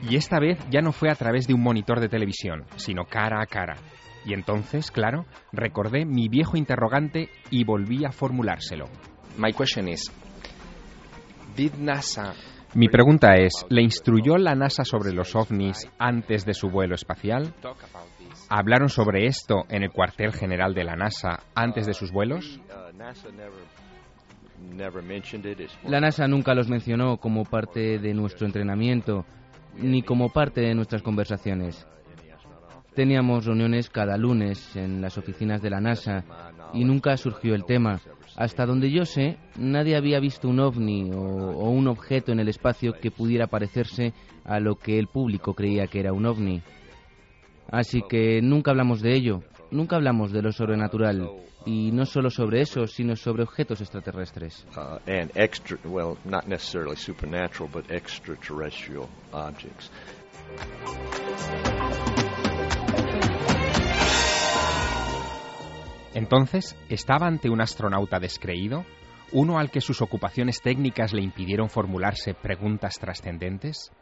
y 0.09 0.16
esta 0.16 0.38
vez 0.38 0.59
ya 0.70 0.80
no 0.80 0.92
fue 0.92 1.10
a 1.10 1.14
través 1.14 1.46
de 1.46 1.55
un 1.55 1.62
monitor 1.62 2.00
de 2.00 2.09
televisión, 2.09 2.64
sino 2.76 3.05
cara 3.05 3.42
a 3.42 3.46
cara. 3.46 3.76
Y 4.24 4.34
entonces, 4.34 4.90
claro, 4.90 5.24
recordé 5.52 6.04
mi 6.04 6.28
viejo 6.28 6.56
interrogante 6.56 7.28
y 7.50 7.64
volví 7.64 8.04
a 8.04 8.12
formulárselo. 8.12 8.86
My 9.38 9.52
question 9.52 9.88
is, 9.88 10.10
did 11.56 11.74
NASA 11.74 12.34
Mi 12.74 12.88
pregunta 12.88 13.34
es, 13.34 13.64
¿le 13.70 13.82
instruyó 13.82 14.36
la 14.36 14.54
NASA 14.54 14.84
sobre 14.84 15.12
los 15.12 15.34
ovnis 15.34 15.88
antes 15.98 16.44
de 16.44 16.52
su 16.52 16.68
vuelo 16.68 16.94
espacial? 16.94 17.54
¿Hablaron 18.50 18.88
sobre 18.88 19.26
esto 19.26 19.64
en 19.70 19.84
el 19.84 19.90
cuartel 19.90 20.32
general 20.32 20.74
de 20.74 20.84
la 20.84 20.94
NASA 20.94 21.40
antes 21.54 21.86
de 21.86 21.94
sus 21.94 22.12
vuelos? 22.12 22.60
La 25.84 26.00
NASA 26.00 26.28
nunca 26.28 26.54
los 26.54 26.68
mencionó 26.68 27.16
como 27.16 27.44
parte 27.44 27.98
de 27.98 28.12
nuestro 28.12 28.46
entrenamiento, 28.46 29.24
ni 29.76 30.02
como 30.02 30.28
parte 30.30 30.60
de 30.60 30.74
nuestras 30.74 31.02
conversaciones. 31.02 31.86
Teníamos 32.98 33.44
reuniones 33.44 33.90
cada 33.90 34.16
lunes 34.16 34.74
en 34.74 35.00
las 35.00 35.16
oficinas 35.18 35.62
de 35.62 35.70
la 35.70 35.80
NASA 35.80 36.24
y 36.74 36.82
nunca 36.84 37.16
surgió 37.16 37.54
el 37.54 37.64
tema. 37.64 38.00
Hasta 38.36 38.66
donde 38.66 38.90
yo 38.90 39.04
sé, 39.04 39.38
nadie 39.56 39.96
había 39.96 40.18
visto 40.18 40.48
un 40.48 40.58
ovni 40.58 41.12
o, 41.12 41.70
un 41.70 41.86
objeto 41.86 42.32
en 42.32 42.40
el 42.40 42.48
espacio 42.48 42.94
que 42.94 43.12
pudiera 43.12 43.46
parecerse 43.46 44.14
a 44.44 44.58
lo 44.58 44.74
que 44.74 44.98
el 44.98 45.06
público 45.06 45.54
creía 45.54 45.86
que 45.86 46.00
era 46.00 46.12
un 46.12 46.26
ovni. 46.26 46.60
Así 47.70 48.02
que 48.08 48.42
nunca 48.42 48.72
hablamos 48.72 49.00
de 49.00 49.14
ello, 49.14 49.44
nunca 49.70 49.94
hablamos 49.94 50.32
de 50.32 50.42
lo 50.42 50.50
sobrenatural. 50.50 51.30
Y 51.66 51.92
no 51.92 52.04
solo 52.04 52.30
sobre 52.30 52.62
eso, 52.62 52.88
sino 52.88 53.14
sobre 53.14 53.44
objetos 53.44 53.80
extraterrestres. 53.80 54.66
Uh, 54.76 54.98
and 55.08 55.30
extra, 55.36 55.78
well, 55.84 56.16
not 56.24 56.48
necessarily 56.48 56.96
supernatural, 56.96 57.70
but. 57.72 57.84
Entonces, 66.18 66.76
¿estaba 66.88 67.28
ante 67.28 67.48
un 67.48 67.60
astronauta 67.60 68.18
descreído? 68.18 68.84
¿Uno 69.30 69.60
al 69.60 69.70
que 69.70 69.80
sus 69.80 70.02
ocupaciones 70.02 70.60
técnicas 70.60 71.12
le 71.12 71.22
impidieron 71.22 71.70
formularse 71.70 72.34
preguntas 72.34 72.98
trascendentes? 72.98 73.92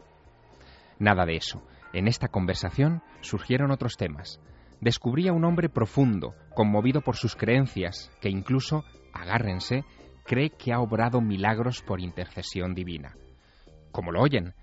Nada 0.99 1.27
de 1.27 1.37
eso. 1.37 1.63
En 1.93 2.09
esta 2.09 2.29
conversación 2.29 3.03
surgieron 3.21 3.71
otros 3.71 3.99
temas. 3.99 4.41
Descubrí 4.81 5.29
a 5.29 5.35
un 5.35 5.45
hombre 5.45 5.69
profundo, 5.69 6.35
conmovido 6.55 7.03
por 7.03 7.17
sus 7.17 7.37
creencias, 7.37 8.11
que 8.23 8.31
incluso, 8.31 8.83
agárrense, 9.13 9.85
cree 10.25 10.49
que 10.49 10.73
ha 10.73 10.81
obrado 10.81 11.21
milagros 11.21 11.83
por 11.83 12.01
intercesión 12.01 12.75
divina. 12.75 13.15
Como 13.93 14.11
lo 14.11 14.23
oyen, 14.23 14.55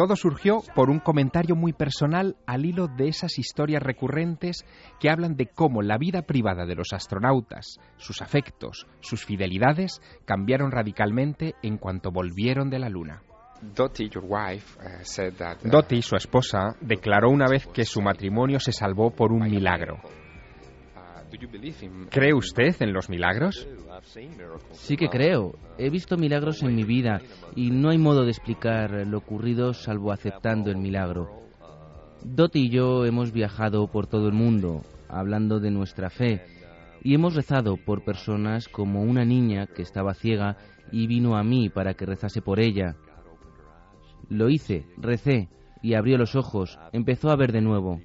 todo 0.00 0.16
surgió 0.16 0.62
por 0.74 0.88
un 0.88 0.98
comentario 0.98 1.54
muy 1.54 1.74
personal 1.74 2.34
al 2.46 2.64
hilo 2.64 2.88
de 2.88 3.08
esas 3.08 3.38
historias 3.38 3.82
recurrentes 3.82 4.64
que 4.98 5.10
hablan 5.10 5.36
de 5.36 5.48
cómo 5.48 5.82
la 5.82 5.98
vida 5.98 6.22
privada 6.22 6.64
de 6.64 6.74
los 6.74 6.94
astronautas, 6.94 7.78
sus 7.98 8.22
afectos, 8.22 8.86
sus 9.00 9.26
fidelidades 9.26 10.00
cambiaron 10.24 10.70
radicalmente 10.70 11.54
en 11.62 11.76
cuanto 11.76 12.12
volvieron 12.12 12.70
de 12.70 12.78
la 12.78 12.88
Luna. 12.88 13.20
Dottie, 13.60 14.08
your 14.08 14.24
wife, 14.26 14.78
uh, 14.80 15.02
uh, 15.02 16.00
su 16.00 16.16
esposa, 16.16 16.76
declaró 16.80 17.28
una 17.28 17.46
vez 17.46 17.66
que 17.66 17.84
su 17.84 18.00
matrimonio 18.00 18.58
se 18.58 18.72
salvó 18.72 19.10
por 19.10 19.32
un 19.32 19.42
milagro. 19.50 19.98
¿Cree 22.10 22.34
usted 22.34 22.74
en 22.80 22.92
los 22.92 23.08
milagros? 23.08 23.66
Sí 24.72 24.96
que 24.96 25.08
creo. 25.08 25.54
He 25.78 25.90
visto 25.90 26.16
milagros 26.16 26.62
en 26.62 26.74
mi 26.74 26.84
vida 26.84 27.20
y 27.54 27.70
no 27.70 27.90
hay 27.90 27.98
modo 27.98 28.24
de 28.24 28.30
explicar 28.30 29.06
lo 29.06 29.18
ocurrido 29.18 29.72
salvo 29.74 30.12
aceptando 30.12 30.70
el 30.70 30.78
milagro. 30.78 31.28
Dottie 32.22 32.62
y 32.62 32.70
yo 32.70 33.04
hemos 33.04 33.32
viajado 33.32 33.86
por 33.86 34.06
todo 34.06 34.26
el 34.26 34.34
mundo 34.34 34.82
hablando 35.08 35.60
de 35.60 35.70
nuestra 35.70 36.10
fe 36.10 36.42
y 37.02 37.14
hemos 37.14 37.34
rezado 37.34 37.76
por 37.76 38.04
personas 38.04 38.68
como 38.68 39.02
una 39.02 39.24
niña 39.24 39.66
que 39.66 39.82
estaba 39.82 40.14
ciega 40.14 40.56
y 40.92 41.06
vino 41.06 41.36
a 41.36 41.42
mí 41.42 41.68
para 41.68 41.94
que 41.94 42.06
rezase 42.06 42.42
por 42.42 42.60
ella. 42.60 42.96
Lo 44.28 44.48
hice, 44.48 44.86
recé 44.96 45.48
y 45.82 45.94
abrió 45.94 46.18
los 46.18 46.36
ojos, 46.36 46.78
empezó 46.92 47.30
a 47.30 47.36
ver 47.36 47.52
de 47.52 47.62
nuevo. 47.62 48.00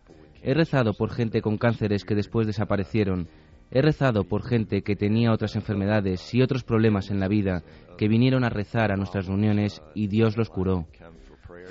He 0.47 0.53
rezado 0.53 0.93
por 0.93 1.11
gente 1.11 1.41
con 1.41 1.57
cánceres 1.57 2.05
que 2.05 2.13
después 2.13 2.45
desaparecieron. 2.45 3.27
He 3.71 3.81
rezado 3.81 4.25
por 4.25 4.47
gente 4.47 4.83
que 4.83 4.95
tenía 4.95 5.31
otras 5.31 5.55
enfermedades 5.55 6.31
y 6.35 6.43
otros 6.43 6.63
problemas 6.63 7.09
en 7.09 7.19
la 7.19 7.27
vida, 7.27 7.63
que 7.97 8.07
vinieron 8.07 8.43
a 8.43 8.49
rezar 8.49 8.91
a 8.91 8.95
nuestras 8.95 9.25
reuniones 9.25 9.81
y 9.95 10.05
Dios 10.05 10.37
los 10.37 10.51
curó. 10.51 10.85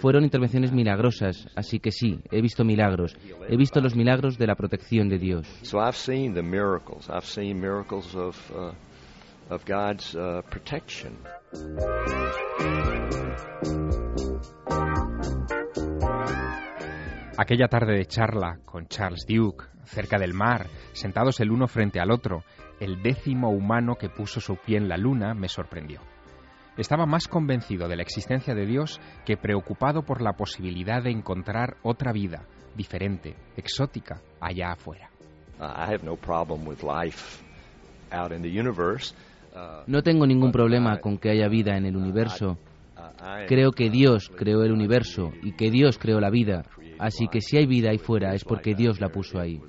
Fueron 0.01 0.25
intervenciones 0.25 0.73
milagrosas, 0.73 1.47
así 1.55 1.79
que 1.79 1.93
sí, 1.93 2.19
he 2.33 2.43
visto 2.43 2.65
milagros. 2.65 3.17
He 3.49 3.57
visto 3.57 3.81
los 3.81 3.95
milagros 3.95 4.39
de 4.39 4.49
la 4.49 4.57
protección 4.57 5.09
de 5.09 5.19
Dios. 5.21 5.47
Aquella 17.37 17.67
tarde 17.67 17.95
de 17.95 18.07
charla 18.07 18.61
con 18.65 18.87
Charles 18.87 19.27
Duke, 19.27 19.65
cerca 19.87 20.19
del 20.19 20.35
mar, 20.35 20.69
sentados 20.93 21.41
el 21.41 21.51
uno 21.51 21.67
frente 21.67 21.99
al 21.99 22.13
otro, 22.13 22.45
el 22.79 23.03
décimo 23.03 23.51
humano 23.51 23.97
que 23.97 24.09
puso 24.09 24.41
su 24.41 24.57
pie 24.57 24.77
en 24.77 24.89
la 24.89 24.97
luna 24.97 25.35
me 25.35 25.49
sorprendió. 25.49 26.01
Estaba 26.77 27.07
más 27.07 27.27
convencido 27.27 27.89
de 27.89 27.97
la 27.97 28.03
existencia 28.03 28.55
de 28.55 28.67
Dios 28.67 29.01
que 29.25 29.37
preocupado 29.37 30.03
por 30.03 30.23
la 30.23 30.35
posibilidad 30.35 31.03
de 31.03 31.11
encontrar 31.11 31.77
otra 31.83 32.13
vida, 32.13 32.45
diferente, 32.77 33.35
exótica, 33.57 34.21
allá 34.41 34.71
afuera. 34.71 35.11
No 39.89 40.03
tengo 40.03 40.25
ningún 40.25 40.53
problema 40.53 41.01
con 41.01 41.19
que 41.19 41.31
haya 41.31 41.49
vida 41.49 41.77
en 41.77 41.87
el 41.87 41.97
universo. 41.97 42.59
Creo 43.49 43.73
que 43.73 43.91
Dios 43.91 44.31
creó 44.37 44.63
el 44.63 44.73
universo 44.73 45.33
y 45.43 45.53
que 45.53 45.71
Dios 45.71 45.99
creó 45.99 46.21
la 46.21 46.31
vida. 46.31 46.65
Así 46.99 47.29
que 47.29 47.41
si 47.41 47.57
hay 47.57 47.67
vida 47.67 47.91
ahí 47.91 47.99
fuera 47.99 48.35
es 48.35 48.45
porque 48.45 48.75
Dios 48.75 49.01
la 49.01 49.09
puso 49.09 49.41
ahí. 49.41 49.61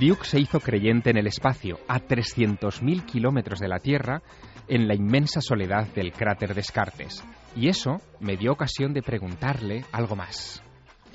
Duke 0.00 0.24
se 0.24 0.40
hizo 0.40 0.58
creyente 0.58 1.10
en 1.10 1.16
el 1.16 1.28
espacio, 1.28 1.78
a 1.86 2.00
300.000 2.00 3.04
kilómetros 3.04 3.60
de 3.60 3.68
la 3.68 3.78
Tierra, 3.78 4.20
en 4.66 4.88
la 4.88 4.94
inmensa 4.94 5.40
soledad 5.40 5.86
del 5.94 6.12
cráter 6.12 6.54
Descartes. 6.54 7.22
Y 7.54 7.68
eso 7.68 8.00
me 8.18 8.36
dio 8.36 8.52
ocasión 8.52 8.94
de 8.94 9.02
preguntarle 9.02 9.84
algo 9.92 10.16
más. 10.16 10.62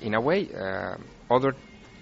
In 0.01 0.15
a 0.15 0.19
way, 0.19 0.49
uh, 0.53 0.95
other 1.27 1.55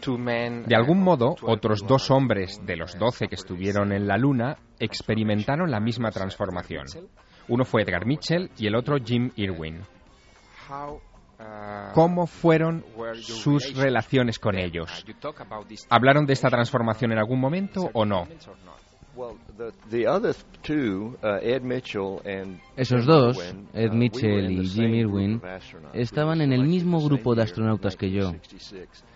de 0.05 0.75
algún 0.75 1.01
modo, 1.01 1.35
otros 1.41 1.85
dos 1.87 2.11
hombres 2.11 2.59
de 2.65 2.75
los 2.75 2.97
doce 2.97 3.27
que 3.27 3.35
estuvieron 3.35 3.91
en 3.91 4.07
la 4.07 4.17
Luna 4.17 4.57
experimentaron 4.79 5.71
la 5.71 5.79
misma 5.79 6.11
transformación. 6.11 6.85
Uno 7.47 7.65
fue 7.65 7.83
Edgar 7.83 8.05
Mitchell 8.05 8.49
y 8.57 8.67
el 8.67 8.75
otro 8.75 8.97
Jim 9.03 9.31
Irwin. 9.35 9.81
¿Cómo 11.93 12.27
fueron 12.27 12.85
sus 13.21 13.75
relaciones 13.75 14.39
con 14.39 14.57
ellos? 14.57 15.05
¿Hablaron 15.89 16.25
de 16.25 16.33
esta 16.33 16.49
transformación 16.49 17.11
en 17.11 17.19
algún 17.19 17.39
momento 17.39 17.89
o 17.93 18.05
no? 18.05 18.27
Esos 22.75 23.05
dos, 23.05 23.55
Ed 23.73 23.91
Mitchell 23.91 24.51
y 24.51 24.67
Jim 24.67 24.93
Irwin, 24.93 25.41
estaban 25.93 26.41
en 26.41 26.51
el 26.51 26.63
mismo 26.63 26.99
grupo 27.01 27.35
de 27.35 27.43
astronautas 27.43 27.95
que 27.95 28.11
yo. 28.11 28.33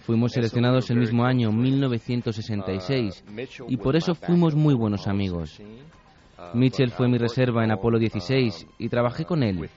Fuimos 0.02 0.32
seleccionados 0.32 0.90
el 0.90 0.98
mismo 1.00 1.26
año, 1.26 1.52
1966, 1.52 3.26
y 3.68 3.78
por 3.78 3.96
eso 3.96 4.16
fuimos 4.16 4.56
muy 4.56 4.74
buenos 4.74 5.08
amigos. 5.08 5.60
Mitchell 6.54 6.92
fue 6.92 7.08
mi 7.08 7.18
reserva 7.18 7.64
en 7.64 7.72
Apolo 7.72 8.00
16 8.00 8.68
y 8.78 8.90
trabajé 8.90 9.26
con 9.26 9.44
él. 9.44 9.70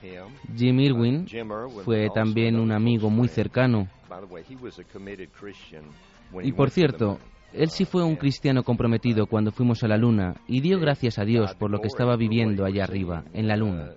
Jim 0.55 0.79
Irwin 0.79 1.27
fue 1.83 2.07
también 2.13 2.57
un 2.57 2.71
amigo 2.71 3.09
muy 3.09 3.27
cercano. 3.27 3.87
Y 6.41 6.51
por 6.53 6.69
cierto, 6.69 7.19
él 7.53 7.69
sí 7.69 7.85
fue 7.85 8.03
un 8.03 8.15
cristiano 8.15 8.63
comprometido 8.63 9.27
cuando 9.27 9.51
fuimos 9.51 9.83
a 9.83 9.87
la 9.87 9.97
Luna 9.97 10.35
y 10.47 10.61
dio 10.61 10.79
gracias 10.79 11.19
a 11.19 11.25
Dios 11.25 11.53
por 11.55 11.69
lo 11.69 11.79
que 11.79 11.87
estaba 11.87 12.15
viviendo 12.15 12.65
allá 12.65 12.83
arriba, 12.83 13.25
en 13.33 13.47
la 13.47 13.55
Luna. 13.55 13.91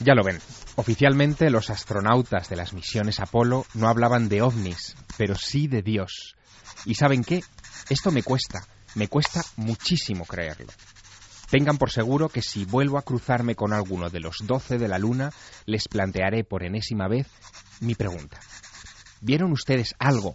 Ya 0.00 0.14
lo 0.14 0.24
ven. 0.24 0.38
Oficialmente 0.74 1.50
los 1.50 1.70
astronautas 1.70 2.48
de 2.48 2.56
las 2.56 2.72
misiones 2.72 3.20
Apolo 3.20 3.66
no 3.74 3.88
hablaban 3.88 4.28
de 4.28 4.42
ovnis, 4.42 4.96
pero 5.16 5.36
sí 5.36 5.68
de 5.68 5.82
Dios. 5.82 6.34
¿Y 6.84 6.94
saben 6.94 7.22
qué? 7.22 7.42
Esto 7.88 8.10
me 8.10 8.22
cuesta, 8.22 8.66
me 8.96 9.06
cuesta 9.06 9.42
muchísimo 9.56 10.24
creerlo. 10.24 10.72
Tengan 11.52 11.76
por 11.76 11.90
seguro 11.90 12.30
que 12.30 12.40
si 12.40 12.64
vuelvo 12.64 12.96
a 12.96 13.02
cruzarme 13.02 13.54
con 13.54 13.74
alguno 13.74 14.08
de 14.08 14.20
los 14.20 14.38
doce 14.46 14.78
de 14.78 14.88
la 14.88 14.98
Luna, 14.98 15.32
les 15.66 15.86
plantearé 15.86 16.44
por 16.44 16.64
enésima 16.64 17.08
vez 17.08 17.26
mi 17.80 17.94
pregunta. 17.94 18.40
¿Vieron 19.20 19.52
ustedes 19.52 19.94
algo, 19.98 20.34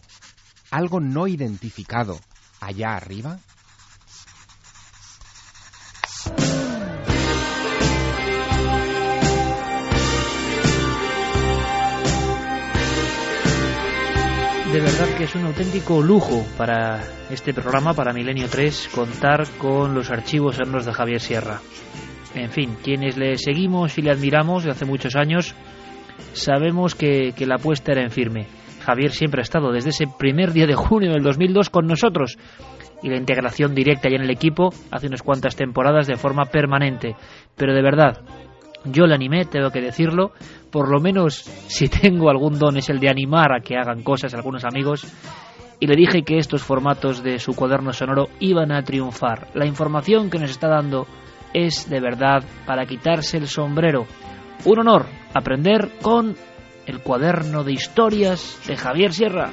algo 0.69 0.99
no 0.99 1.25
identificado 1.25 2.19
allá 2.61 2.95
arriba? 2.95 3.39
De 14.77 14.83
verdad 14.83 15.17
que 15.17 15.23
es 15.23 15.33
un 15.33 15.43
auténtico 15.43 16.03
lujo 16.03 16.45
para 16.55 17.01
este 17.31 17.51
programa, 17.51 17.95
para 17.95 18.13
Milenio 18.13 18.47
3, 18.47 18.89
contar 18.93 19.47
con 19.57 19.95
los 19.95 20.11
archivos 20.11 20.59
hernos 20.59 20.85
de 20.85 20.93
Javier 20.93 21.19
Sierra. 21.19 21.61
En 22.35 22.51
fin, 22.51 22.77
quienes 22.83 23.17
le 23.17 23.39
seguimos 23.39 23.97
y 23.97 24.03
le 24.03 24.11
admiramos 24.11 24.65
de 24.65 24.69
hace 24.69 24.85
muchos 24.85 25.15
años, 25.15 25.55
sabemos 26.33 26.93
que, 26.93 27.33
la 27.39 27.55
apuesta 27.55 27.91
era 27.91 28.03
en 28.03 28.11
firme. 28.11 28.45
Javier 28.85 29.09
siempre 29.13 29.41
ha 29.41 29.49
estado 29.49 29.71
desde 29.71 29.89
ese 29.89 30.05
primer 30.05 30.53
día 30.53 30.67
de 30.67 30.75
junio 30.75 31.11
del 31.11 31.23
2002 31.23 31.71
con 31.71 31.87
nosotros 31.87 32.37
y 33.01 33.09
la 33.09 33.17
integración 33.17 33.73
directa 33.73 34.09
ya 34.09 34.17
en 34.17 34.25
el 34.25 34.29
equipo 34.29 34.71
hace 34.91 35.07
unas 35.07 35.23
cuantas 35.23 35.55
temporadas 35.55 36.05
de 36.05 36.17
forma 36.17 36.45
permanente. 36.45 37.15
Pero 37.55 37.73
de 37.73 37.81
verdad, 37.81 38.21
yo 38.85 39.05
le 39.05 39.15
animé, 39.15 39.45
tengo 39.45 39.71
que 39.71 39.81
decirlo, 39.81 40.31
por 40.71 40.89
lo 40.89 40.99
menos 40.99 41.35
si 41.67 41.87
tengo 41.87 42.29
algún 42.29 42.57
don 42.57 42.77
es 42.77 42.89
el 42.89 42.99
de 42.99 43.09
animar 43.09 43.53
a 43.53 43.61
que 43.61 43.77
hagan 43.77 44.03
cosas 44.03 44.33
algunos 44.33 44.63
amigos, 44.63 45.05
y 45.79 45.87
le 45.87 45.95
dije 45.95 46.23
que 46.23 46.37
estos 46.37 46.63
formatos 46.63 47.21
de 47.21 47.39
su 47.39 47.55
cuaderno 47.55 47.93
sonoro 47.93 48.29
iban 48.39 48.71
a 48.71 48.81
triunfar. 48.81 49.49
La 49.53 49.65
información 49.65 50.29
que 50.29 50.39
nos 50.39 50.49
está 50.49 50.67
dando 50.67 51.05
es 51.53 51.89
de 51.89 51.99
verdad 51.99 52.43
para 52.65 52.85
quitarse 52.85 53.37
el 53.37 53.47
sombrero. 53.47 54.05
Un 54.65 54.79
honor 54.79 55.05
aprender 55.33 55.91
con 56.01 56.35
el 56.87 56.99
cuaderno 57.01 57.63
de 57.63 57.73
historias 57.73 58.59
de 58.65 58.75
Javier 58.75 59.13
Sierra. 59.13 59.51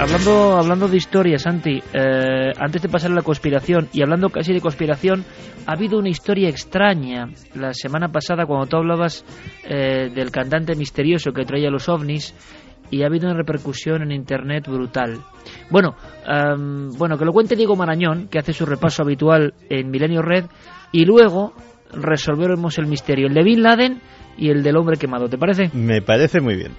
Hablando, 0.00 0.56
hablando 0.58 0.88
de 0.88 0.96
historia, 0.96 1.38
Santi, 1.38 1.80
eh, 1.92 2.52
antes 2.58 2.82
de 2.82 2.88
pasar 2.88 3.12
a 3.12 3.14
la 3.14 3.22
conspiración, 3.22 3.88
y 3.92 4.02
hablando 4.02 4.28
casi 4.28 4.52
de 4.52 4.60
conspiración, 4.60 5.24
ha 5.66 5.72
habido 5.72 5.98
una 5.98 6.08
historia 6.08 6.48
extraña 6.48 7.28
la 7.54 7.72
semana 7.72 8.08
pasada 8.08 8.44
cuando 8.44 8.66
tú 8.66 8.76
hablabas 8.76 9.24
eh, 9.64 10.10
del 10.14 10.30
cantante 10.30 10.74
misterioso 10.74 11.32
que 11.32 11.44
traía 11.44 11.70
los 11.70 11.88
ovnis, 11.88 12.34
y 12.90 13.02
ha 13.02 13.06
habido 13.06 13.28
una 13.28 13.36
repercusión 13.36 14.02
en 14.02 14.12
Internet 14.12 14.66
brutal. 14.68 15.20
Bueno, 15.70 15.96
bueno, 16.98 17.16
que 17.16 17.24
lo 17.24 17.32
cuente 17.32 17.56
Diego 17.56 17.76
Marañón, 17.76 18.28
que 18.28 18.38
hace 18.38 18.52
su 18.52 18.66
repaso 18.66 19.02
habitual 19.02 19.54
en 19.70 19.90
Milenio 19.90 20.22
Red, 20.22 20.44
y 20.92 21.04
luego 21.06 21.54
resolveremos 21.92 22.78
el 22.78 22.86
misterio, 22.86 23.26
el 23.26 23.34
de 23.34 23.42
Bin 23.42 23.62
Laden 23.62 24.00
y 24.36 24.50
el 24.50 24.62
del 24.62 24.76
hombre 24.76 24.98
quemado, 24.98 25.28
¿te 25.28 25.38
parece? 25.38 25.70
Me 25.72 26.02
parece 26.02 26.40
muy 26.40 26.56
bien. 26.56 26.72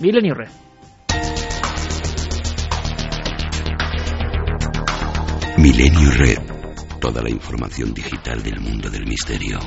Milenio 0.00 0.34
Red. 0.34 0.67
Milenio 5.58 6.12
Red. 6.12 6.38
Toda 7.00 7.20
la 7.20 7.30
información 7.30 7.92
digital 7.92 8.40
del 8.44 8.60
mundo 8.60 8.88
del 8.88 9.04
misterio. 9.06 9.58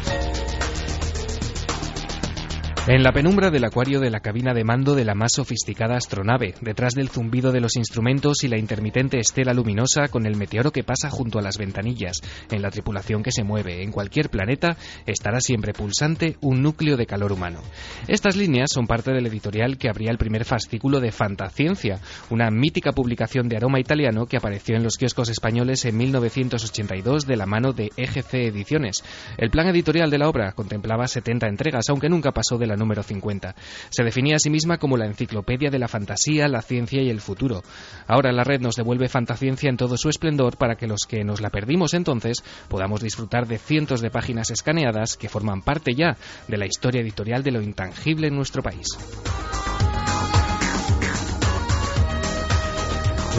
En 2.87 3.03
la 3.03 3.11
penumbra 3.11 3.51
del 3.51 3.63
acuario 3.63 3.99
de 3.99 4.09
la 4.09 4.21
cabina 4.21 4.55
de 4.55 4.63
mando 4.63 4.95
de 4.95 5.05
la 5.05 5.13
más 5.13 5.33
sofisticada 5.33 5.97
astronave, 5.97 6.55
detrás 6.61 6.95
del 6.95 7.09
zumbido 7.09 7.51
de 7.51 7.61
los 7.61 7.75
instrumentos 7.75 8.43
y 8.43 8.47
la 8.47 8.57
intermitente 8.57 9.19
estela 9.19 9.53
luminosa 9.53 10.07
con 10.07 10.25
el 10.25 10.35
meteoro 10.35 10.71
que 10.71 10.83
pasa 10.83 11.11
junto 11.11 11.37
a 11.37 11.43
las 11.43 11.59
ventanillas, 11.59 12.21
en 12.49 12.63
la 12.63 12.71
tripulación 12.71 13.21
que 13.21 13.31
se 13.31 13.43
mueve 13.43 13.83
en 13.83 13.91
cualquier 13.91 14.31
planeta, 14.31 14.77
estará 15.05 15.41
siempre 15.41 15.73
pulsante 15.73 16.37
un 16.41 16.63
núcleo 16.63 16.97
de 16.97 17.05
calor 17.05 17.31
humano. 17.31 17.59
Estas 18.07 18.35
líneas 18.35 18.71
son 18.73 18.87
parte 18.87 19.11
del 19.11 19.27
editorial 19.27 19.77
que 19.77 19.87
abría 19.87 20.09
el 20.09 20.17
primer 20.17 20.43
fascículo 20.43 20.99
de 20.99 21.11
Fantaciencia, 21.11 21.99
una 22.31 22.49
mítica 22.49 22.93
publicación 22.93 23.47
de 23.47 23.57
aroma 23.57 23.79
italiano 23.79 24.25
que 24.25 24.37
apareció 24.37 24.75
en 24.75 24.83
los 24.83 24.97
kioscos 24.97 25.29
españoles 25.29 25.85
en 25.85 25.97
1982 25.97 27.27
de 27.27 27.37
la 27.37 27.45
mano 27.45 27.73
de 27.73 27.91
EGC 27.95 28.33
Ediciones. 28.33 29.03
El 29.37 29.51
plan 29.51 29.67
editorial 29.67 30.09
de 30.09 30.17
la 30.17 30.29
obra 30.29 30.53
contemplaba 30.53 31.07
70 31.07 31.47
entregas, 31.47 31.87
aunque 31.87 32.09
nunca 32.09 32.31
pasó 32.31 32.57
de 32.57 32.70
número 32.75 33.03
50. 33.03 33.55
Se 33.89 34.03
definía 34.03 34.35
a 34.35 34.39
sí 34.39 34.49
misma 34.49 34.77
como 34.77 34.97
la 34.97 35.05
enciclopedia 35.05 35.69
de 35.69 35.79
la 35.79 35.87
fantasía, 35.87 36.47
la 36.47 36.61
ciencia 36.61 37.01
y 37.01 37.09
el 37.09 37.21
futuro. 37.21 37.63
Ahora 38.07 38.31
la 38.31 38.43
red 38.43 38.61
nos 38.61 38.75
devuelve 38.75 39.09
Fantaciencia 39.09 39.69
en 39.69 39.77
todo 39.77 39.97
su 39.97 40.09
esplendor 40.09 40.57
para 40.57 40.75
que 40.75 40.87
los 40.87 41.01
que 41.07 41.23
nos 41.23 41.41
la 41.41 41.49
perdimos 41.49 41.93
entonces 41.93 42.43
podamos 42.67 43.01
disfrutar 43.01 43.47
de 43.47 43.57
cientos 43.57 44.01
de 44.01 44.09
páginas 44.09 44.51
escaneadas 44.51 45.17
que 45.17 45.29
forman 45.29 45.61
parte 45.61 45.93
ya 45.93 46.17
de 46.47 46.57
la 46.57 46.65
historia 46.65 47.01
editorial 47.01 47.43
de 47.43 47.51
lo 47.51 47.61
intangible 47.61 48.27
en 48.27 48.35
nuestro 48.35 48.61
país. 48.61 48.87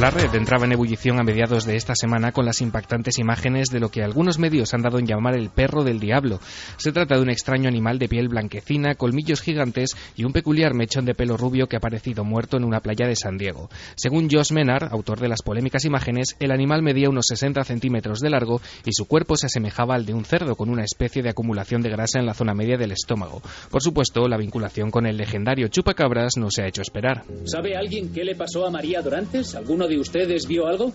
La 0.01 0.11
red 0.11 0.35
entraba 0.35 0.65
en 0.65 0.73
ebullición 0.73 1.21
a 1.21 1.23
mediados 1.23 1.65
de 1.65 1.77
esta 1.77 1.95
semana 1.95 2.33
con 2.33 2.47
las 2.47 2.61
impactantes 2.61 3.19
imágenes 3.19 3.69
de 3.69 3.79
lo 3.79 3.91
que 3.91 4.03
algunos 4.03 4.39
medios 4.39 4.73
han 4.73 4.81
dado 4.83 4.99
en 4.99 5.07
llamar 5.07 5.37
el 5.37 5.51
perro 5.51 5.85
del 5.85 6.01
diablo. 6.01 6.41
Se 6.79 6.93
trata 6.93 7.15
de 7.15 7.23
un 7.23 7.31
extraño 7.31 7.69
animal 7.69 7.99
de 7.99 8.09
piel 8.09 8.29
blanquecina, 8.29 8.95
colmillos 8.95 9.43
gigantes 9.43 9.95
y 10.17 10.25
un 10.25 10.33
peculiar 10.33 10.75
mechón 10.75 11.05
de 11.05 11.15
pelo 11.15 11.37
rubio 11.37 11.69
que 11.69 11.77
ha 11.77 11.79
aparecido 11.79 12.25
muerto 12.25 12.57
en 12.57 12.65
una 12.65 12.81
playa 12.81 13.07
de 13.07 13.15
San 13.15 13.37
Diego. 13.37 13.69
Según 13.95 14.29
Josh 14.31 14.51
Menard, 14.51 14.89
autor 14.91 15.21
de 15.21 15.29
las 15.29 15.43
polémicas 15.43 15.85
imágenes, 15.85 16.37
el 16.41 16.53
animal 16.53 16.83
medía 16.83 17.11
unos 17.11 17.27
60 17.29 17.63
centímetros 17.63 18.21
de 18.21 18.31
largo 18.31 18.61
y 18.85 18.93
su 18.93 19.07
cuerpo 19.07 19.37
se 19.37 19.47
asemejaba 19.47 19.95
al 19.95 20.07
de 20.07 20.15
un 20.15 20.25
cerdo 20.25 20.57
con 20.57 20.71
una 20.71 20.85
especie 20.85 21.23
de 21.23 21.31
acumulación 21.31 21.83
de 21.83 21.91
grasa 21.91 22.19
en 22.19 22.27
la 22.27 22.35
zona 22.35 22.55
media 22.55 22.79
del 22.79 22.93
estómago. 22.93 23.43
Por 23.71 23.83
supuesto, 23.83 24.27
la 24.27 24.39
vinculación 24.39 24.91
con 24.91 25.07
el 25.07 25.19
legendario 25.19 25.69
chupacabras 25.69 26.39
no 26.39 26.51
se 26.51 26.63
ha 26.63 26.67
hecho 26.67 26.83
esperar. 26.83 27.25
¿Sabe 27.45 27.77
alguien 27.77 28.13
qué 28.13 28.25
le 28.25 28.35
pasó 28.35 28.67
a 28.67 28.71
María 28.71 29.03
Dorantes? 29.03 29.55
¿Alguno 29.83 29.97
de 29.97 30.01
ustedes 30.01 30.47
vio 30.47 30.69
algo? 30.69 30.93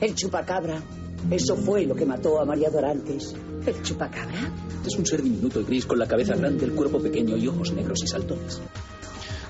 El 0.00 0.14
chupacabra. 0.14 0.80
Eso 1.28 1.56
fue 1.56 1.84
lo 1.86 1.96
que 1.96 2.06
mató 2.06 2.40
a 2.40 2.44
María 2.44 2.70
Dorantes. 2.70 3.34
¿El 3.66 3.82
chupacabra? 3.82 4.52
Es 4.86 4.96
un 4.96 5.04
ser 5.04 5.24
diminuto 5.24 5.60
y 5.60 5.64
gris 5.64 5.86
con 5.86 5.98
la 5.98 6.06
cabeza 6.06 6.36
grande, 6.36 6.64
el 6.64 6.72
cuerpo 6.72 7.00
pequeño 7.00 7.36
y 7.36 7.48
ojos 7.48 7.72
negros 7.72 8.00
y 8.04 8.06
saltones. 8.06 8.62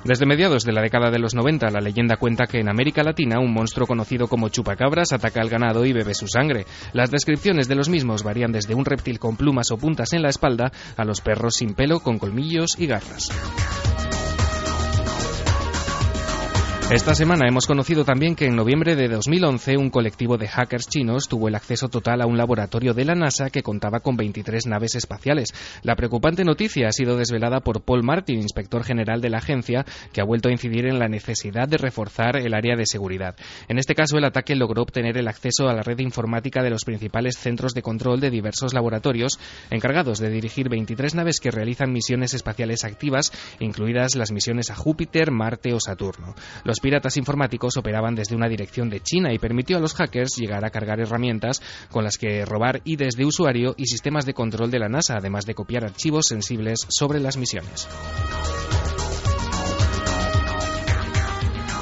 Desde 0.05 0.25
mediados 0.25 0.65
de 0.65 0.73
la 0.73 0.81
década 0.81 1.11
de 1.11 1.19
los 1.19 1.35
90, 1.35 1.67
la 1.71 1.83
leyenda 1.83 2.17
cuenta 2.17 2.47
que 2.47 2.61
en 2.61 2.71
América 2.71 3.03
Latina 3.03 3.41
un 3.41 3.53
monstruo 3.53 3.87
conocido 3.87 4.27
como 4.27 4.49
chupacabras 4.49 5.13
ataca 5.13 5.43
al 5.43 5.51
ganado 5.51 5.85
y 5.85 5.93
bebe 5.93 6.15
su 6.15 6.27
sangre. 6.27 6.65
Las 6.95 7.11
descripciones 7.11 7.69
de 7.69 7.75
los 7.75 7.91
mismos 7.91 8.23
varían 8.23 8.53
desde 8.53 8.75
un 8.75 8.87
reptil 8.87 9.19
con 9.19 9.37
plumas 9.37 9.71
o 9.71 9.77
puntas 9.77 10.15
en 10.15 10.23
la 10.23 10.31
espalda 10.31 10.73
a 10.97 11.05
los 11.05 11.21
perros 11.21 11.57
sin 11.57 11.75
pelo 11.75 12.01
con 12.01 12.19
colmillos 12.19 12.79
y 12.79 12.87
garras. 12.87 13.29
Esta 16.91 17.15
semana 17.15 17.47
hemos 17.47 17.67
conocido 17.67 18.03
también 18.03 18.35
que 18.35 18.47
en 18.47 18.57
noviembre 18.57 18.97
de 18.97 19.09
2011 19.09 19.77
un 19.77 19.91
colectivo 19.91 20.39
de 20.39 20.49
hackers 20.49 20.89
chinos 20.89 21.29
tuvo 21.29 21.49
el 21.49 21.55
acceso 21.55 21.91
total 21.91 22.23
a 22.23 22.27
un 22.27 22.39
laboratorio 22.39 22.95
de 22.95 23.05
la 23.05 23.15
NASA 23.15 23.51
que 23.51 23.63
contaba 23.63 24.01
con 24.01 24.17
23 24.17 24.67
naves 24.67 24.95
espaciales. 24.95 25.53
La 25.83 25.97
preocupante 25.97 26.45
noticia 26.45 26.89
ha 26.89 26.93
sido 26.93 27.19
desvelada 27.19 27.61
por 27.61 27.83
Paul 27.83 28.05
Martin, 28.05 28.39
inspector 28.41 28.85
general 28.85 29.21
de 29.21 29.29
la 29.29 29.37
agencia, 29.37 29.85
que 30.15 30.23
ha 30.23 30.25
vuelto 30.25 30.49
a 30.49 30.53
incidir 30.53 30.87
en 30.87 30.99
la 30.99 31.09
necesidad 31.09 31.69
de 31.69 31.77
reforzar 31.77 32.39
el 32.39 32.55
área 32.55 32.75
de 32.75 32.87
seguridad. 32.87 33.37
En 33.69 33.77
este 33.77 33.95
caso, 33.95 34.17
el 34.17 34.25
ataque 34.25 34.57
logró 34.57 34.81
obtener 34.81 35.19
el 35.19 35.29
acceso 35.29 35.69
a 35.69 35.75
la 35.75 35.83
red 35.83 35.99
informática 35.99 36.63
de 36.63 36.71
los 36.71 36.87
principales 36.87 37.37
centros 37.37 37.75
de 37.75 37.83
control 37.83 38.19
de 38.21 38.31
diversos 38.31 38.73
laboratorios 38.73 39.39
encargados 39.69 40.21
de 40.21 40.31
dirigir 40.31 40.71
23 40.71 41.17
naves 41.17 41.39
que 41.39 41.51
realizan 41.51 41.93
misiones 41.93 42.33
espaciales 42.33 42.85
activas, 42.85 43.31
incluidas 43.61 44.15
las 44.15 44.33
misiones 44.33 44.71
a 44.71 44.75
Júpiter, 44.75 45.31
Marte 45.31 45.75
o 45.75 45.81
Saturno. 45.81 46.35
Los 46.65 46.78
los 46.79 46.83
piratas 46.83 47.17
informáticos 47.17 47.77
operaban 47.77 48.15
desde 48.15 48.37
una 48.37 48.49
dirección 48.49 48.89
de 48.89 49.01
China 49.01 49.33
y 49.33 49.41
permitió 49.41 49.79
a 49.79 49.81
los 49.81 49.95
hackers 49.95 50.37
llegar 50.37 50.65
a 50.65 50.71
cargar 50.71 51.01
herramientas 51.01 51.61
con 51.91 52.05
las 52.05 52.19
que 52.19 52.45
robar 52.45 52.83
IDs 52.85 53.17
de 53.17 53.25
usuario 53.25 53.75
y 53.77 53.87
sistemas 53.87 54.27
de 54.27 54.35
control 54.35 54.71
de 54.71 54.79
la 54.79 54.89
NASA, 54.89 55.17
además 55.19 55.45
de 55.45 55.55
copiar 55.55 55.83
archivos 55.83 56.27
sensibles 56.29 56.87
sobre 56.89 57.19
las 57.19 57.37
misiones. 57.37 57.89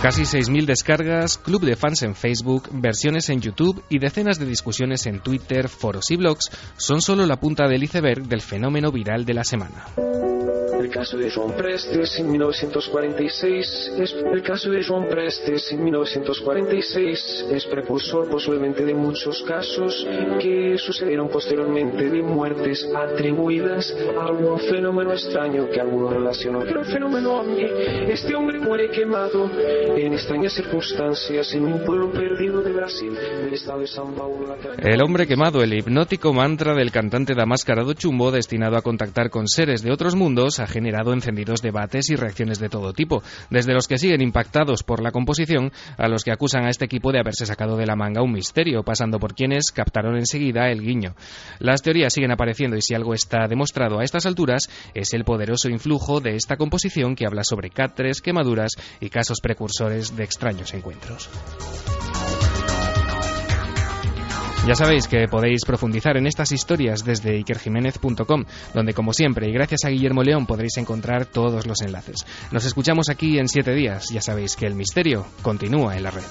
Casi 0.02 0.22
6.000 0.22 0.66
descargas, 0.66 1.38
club 1.38 1.62
de 1.62 1.74
fans 1.74 2.02
en 2.02 2.14
Facebook, 2.14 2.68
versiones 2.70 3.28
en 3.30 3.40
YouTube 3.40 3.82
y 3.88 3.98
decenas 3.98 4.38
de 4.38 4.46
discusiones 4.46 5.06
en 5.06 5.20
Twitter, 5.20 5.68
foros 5.68 6.10
y 6.10 6.16
blogs 6.16 6.50
son 6.76 7.00
solo 7.00 7.26
la 7.26 7.36
punta 7.36 7.66
del 7.66 7.82
iceberg 7.82 8.28
del 8.28 8.42
fenómeno 8.42 8.92
viral 8.92 9.24
de 9.24 9.34
la 9.34 9.42
semana. 9.42 9.86
El 10.86 10.90
caso 10.90 11.16
de 11.16 11.30
Joan 11.30 11.56
Prestes 11.56 12.20
en 12.20 12.30
1946 12.30 13.92
es 13.98 14.14
el 14.32 14.42
caso 14.42 14.70
de 14.70 14.84
Joan 14.84 15.08
Prestes 15.08 15.72
en 15.72 15.82
1946 15.82 17.46
es 17.50 17.66
precursor 17.66 18.28
posiblemente 18.28 18.84
de 18.84 18.94
muchos 18.94 19.42
casos 19.42 20.06
que 20.38 20.76
sucedieron 20.78 21.28
posteriormente 21.28 22.08
de 22.08 22.22
muertes 22.22 22.88
atribuidas 22.94 23.96
a 24.16 24.26
algún 24.26 24.58
fenómeno 24.60 25.12
extraño 25.12 25.68
que 25.70 25.80
alguno 25.80 26.10
relacionó. 26.10 26.60
Pero 26.60 26.80
el 26.80 26.86
fenómeno 26.86 27.40
ovni, 27.40 27.66
este 28.08 28.36
hombre 28.36 28.60
muere 28.60 28.90
quemado 28.90 29.50
en 29.94 30.12
extrañas 30.12 30.54
circunstancias 30.54 31.52
en 31.54 31.64
un 31.64 31.84
pueblo 31.84 32.10
perdido 32.10 32.60
de 32.62 32.72
Brasil, 32.72 33.12
del 33.14 33.54
estado 33.54 33.80
de 33.80 33.86
São 33.86 34.12
Paulo. 34.14 34.56
El 34.78 35.02
hombre 35.02 35.26
quemado, 35.26 35.62
el 35.62 35.72
hipnótico 35.72 36.32
mantra 36.32 36.74
del 36.74 36.90
cantante 36.90 37.34
Damascarado 37.34 37.92
Chumbo 37.92 38.30
destinado 38.30 38.76
a 38.76 38.82
contactar 38.82 39.30
con 39.30 39.46
seres 39.46 39.82
de 39.82 39.92
otros 39.92 40.16
mundos, 40.16 40.58
ha 40.58 40.66
generado 40.66 41.12
encendidos 41.12 41.62
debates 41.62 42.10
y 42.10 42.16
reacciones 42.16 42.58
de 42.58 42.68
todo 42.68 42.92
tipo, 42.92 43.22
desde 43.50 43.74
los 43.74 43.86
que 43.86 43.98
siguen 43.98 44.22
impactados 44.22 44.82
por 44.82 45.02
la 45.02 45.12
composición 45.12 45.72
a 45.96 46.08
los 46.08 46.24
que 46.24 46.32
acusan 46.32 46.64
a 46.64 46.70
este 46.70 46.84
equipo 46.84 47.12
de 47.12 47.20
haberse 47.20 47.46
sacado 47.46 47.76
de 47.76 47.86
la 47.86 47.96
manga 47.96 48.22
un 48.22 48.32
misterio, 48.32 48.82
pasando 48.82 49.18
por 49.18 49.34
quienes 49.34 49.70
captaron 49.72 50.16
enseguida 50.16 50.70
el 50.70 50.82
guiño. 50.82 51.14
Las 51.58 51.82
teorías 51.82 52.12
siguen 52.12 52.32
apareciendo 52.32 52.76
y 52.76 52.82
si 52.82 52.94
algo 52.94 53.14
está 53.14 53.46
demostrado 53.46 54.00
a 54.00 54.04
estas 54.04 54.26
alturas 54.26 54.68
es 54.94 55.14
el 55.14 55.24
poderoso 55.24 55.68
influjo 55.68 56.20
de 56.20 56.34
esta 56.34 56.56
composición 56.56 57.14
que 57.14 57.26
habla 57.26 57.42
sobre 57.44 57.70
catres, 57.70 58.20
quemaduras 58.20 58.72
y 59.00 59.10
casos 59.10 59.40
precursores 59.40 59.75
de 59.78 60.24
extraños 60.24 60.72
encuentros. 60.74 61.28
Ya 64.66 64.74
sabéis 64.74 65.06
que 65.06 65.28
podéis 65.30 65.60
profundizar 65.64 66.16
en 66.16 66.26
estas 66.26 66.50
historias 66.50 67.04
desde 67.04 67.36
ikerjiménez.com, 67.38 68.44
donde 68.74 68.94
como 68.94 69.12
siempre 69.12 69.48
y 69.48 69.52
gracias 69.52 69.84
a 69.84 69.90
Guillermo 69.90 70.24
León 70.24 70.46
podréis 70.46 70.76
encontrar 70.78 71.26
todos 71.26 71.66
los 71.66 71.80
enlaces. 71.82 72.26
Nos 72.50 72.64
escuchamos 72.64 73.08
aquí 73.08 73.38
en 73.38 73.48
siete 73.48 73.74
días. 73.74 74.08
Ya 74.10 74.20
sabéis 74.20 74.56
que 74.56 74.66
el 74.66 74.74
misterio 74.74 75.24
continúa 75.42 75.96
en 75.96 76.02
la 76.02 76.10
red. 76.10 76.24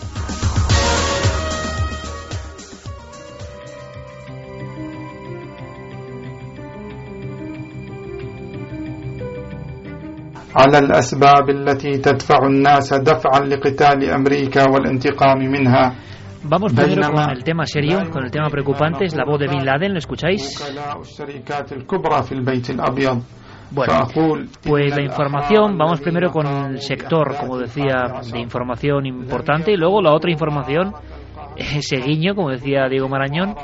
على 10.57 10.78
الأسباب 10.78 11.51
التي 11.51 11.99
تدفع 11.99 12.47
الناس 12.47 12.95
دفعا 12.95 13.41
لقتال 13.41 14.11
أمريكا 14.11 14.70
والانتقام 14.70 15.39
منها 15.39 15.95
Vamos 16.43 16.73
primero 16.73 17.12
con 17.12 17.31
el 17.31 17.45
tema 17.45 17.66
serio, 17.66 17.99
con 18.11 18.24
el 18.24 18.31
tema 18.31 18.49
preocupante, 18.49 19.05
es 19.05 19.15
la 19.15 19.27
voz 19.27 19.39
de 19.41 19.47
Bin 19.47 19.62
Laden, 19.62 19.93
¿lo 19.93 19.99
escucháis? 19.99 20.59
Bueno, 23.73 23.93
pues 24.62 24.97
la 24.97 25.03
información, 25.03 25.77
vamos 25.77 26.01
primero 26.01 26.31
con 26.31 26.47
el 26.47 26.81
sector, 26.81 27.37
como 27.39 27.59
decía, 27.59 28.23
de 28.32 28.41
información 28.41 29.05
importante 29.05 29.70
y 29.70 29.77
luego 29.77 30.01
la 30.01 30.15
otra 30.15 30.31
información, 30.31 30.95
ese 31.57 31.99
guiño, 31.99 32.35
como 32.35 32.49
decía 32.49 32.89
Diego 32.89 33.09
Marañón, 33.09 33.55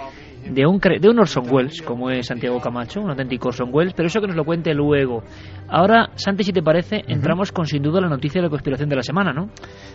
de 0.49 0.65
un, 0.65 0.79
de 0.79 1.09
un 1.09 1.19
Orson 1.19 1.45
Welles, 1.49 1.81
como 1.81 2.09
es 2.09 2.27
Santiago 2.27 2.59
Camacho, 2.59 3.01
un 3.01 3.09
auténtico 3.09 3.49
Orson 3.49 3.69
Welles, 3.71 3.93
pero 3.93 4.07
eso 4.07 4.21
que 4.21 4.27
nos 4.27 4.35
lo 4.35 4.43
cuente 4.43 4.73
luego. 4.73 5.23
Ahora, 5.67 6.09
Santi, 6.15 6.43
si 6.43 6.51
te 6.51 6.61
parece, 6.61 7.01
entramos 7.07 7.51
con 7.51 7.65
sin 7.65 7.81
duda 7.81 8.01
la 8.01 8.09
noticia 8.09 8.41
de 8.41 8.47
la 8.47 8.49
conspiración 8.49 8.89
de 8.89 8.95
la 8.95 9.03
semana, 9.03 9.33
¿no? 9.33 9.49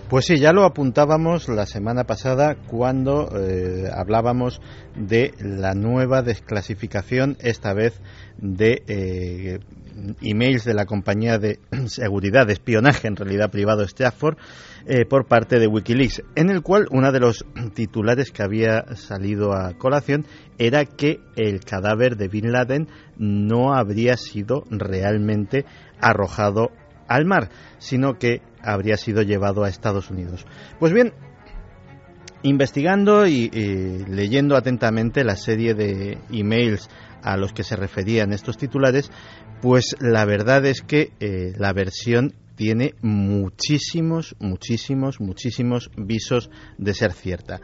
Pues 0.09 0.27
sí, 0.27 0.39
ya 0.39 0.52
lo 0.52 0.64
apuntábamos 0.64 1.48
la 1.48 1.66
semana 1.66 2.05
pasada 2.05 2.56
cuando 2.66 3.28
eh, 3.36 3.89
hablábamos 3.93 4.60
de 4.94 5.32
la 5.40 5.74
nueva 5.74 6.23
desclasificación, 6.23 7.36
esta 7.40 7.74
vez 7.74 8.01
de 8.39 8.82
eh, 8.86 9.59
emails 10.20 10.64
de 10.64 10.74
la 10.74 10.86
compañía 10.86 11.39
de 11.39 11.59
seguridad, 11.86 12.47
de 12.47 12.55
espionaje 12.55 13.09
en 13.09 13.16
realidad 13.16 13.51
privado 13.51 13.82
Stafford, 13.82 14.36
eh, 14.86 15.05
por 15.05 15.27
parte 15.27 15.59
de 15.59 15.66
Wikileaks, 15.66 16.23
en 16.35 16.51
el 16.51 16.62
cual 16.62 16.86
uno 16.90 17.10
de 17.12 17.20
los 17.20 17.44
titulares 17.74 18.31
que 18.31 18.43
había 18.43 18.97
salido 18.97 19.52
a 19.52 19.74
colación 19.74 20.27
era 20.59 20.85
que 20.85 21.20
el 21.36 21.60
cadáver 21.60 22.16
de 22.16 22.28
Bin 22.28 22.52
Laden 22.52 22.89
no 23.16 23.74
habría 23.74 24.16
sido 24.16 24.64
realmente 24.70 25.64
arrojado 26.01 26.70
al 27.09 27.24
mar, 27.24 27.51
sino 27.78 28.18
que 28.18 28.43
habría 28.62 28.97
sido 28.97 29.23
llevado 29.23 29.64
a 29.64 29.68
Estados 29.68 30.10
Unidos. 30.10 30.44
Pues 30.78 30.93
bien, 30.93 31.12
investigando 32.43 33.27
y 33.27 33.48
leyendo 34.09 34.56
atentamente 34.56 35.24
la 35.24 35.36
serie 35.36 35.74
de 35.74 36.18
emails 36.31 36.89
a 37.23 37.36
los 37.36 37.52
que 37.52 37.64
se 37.64 37.77
referían 37.77 38.32
estos 38.32 38.56
titulares, 38.56 39.10
pues 39.61 39.97
la 40.01 40.24
verdad 40.24 40.65
es 40.66 40.83
que 40.83 41.12
eh, 41.20 41.53
la 41.59 41.73
versión 41.73 42.35
tiene 42.57 42.95
muchísimos, 43.03 44.35
muchísimos, 44.39 45.20
muchísimos 45.20 45.91
visos 45.97 46.51
de 46.78 46.95
ser 46.95 47.12
cierta. 47.12 47.61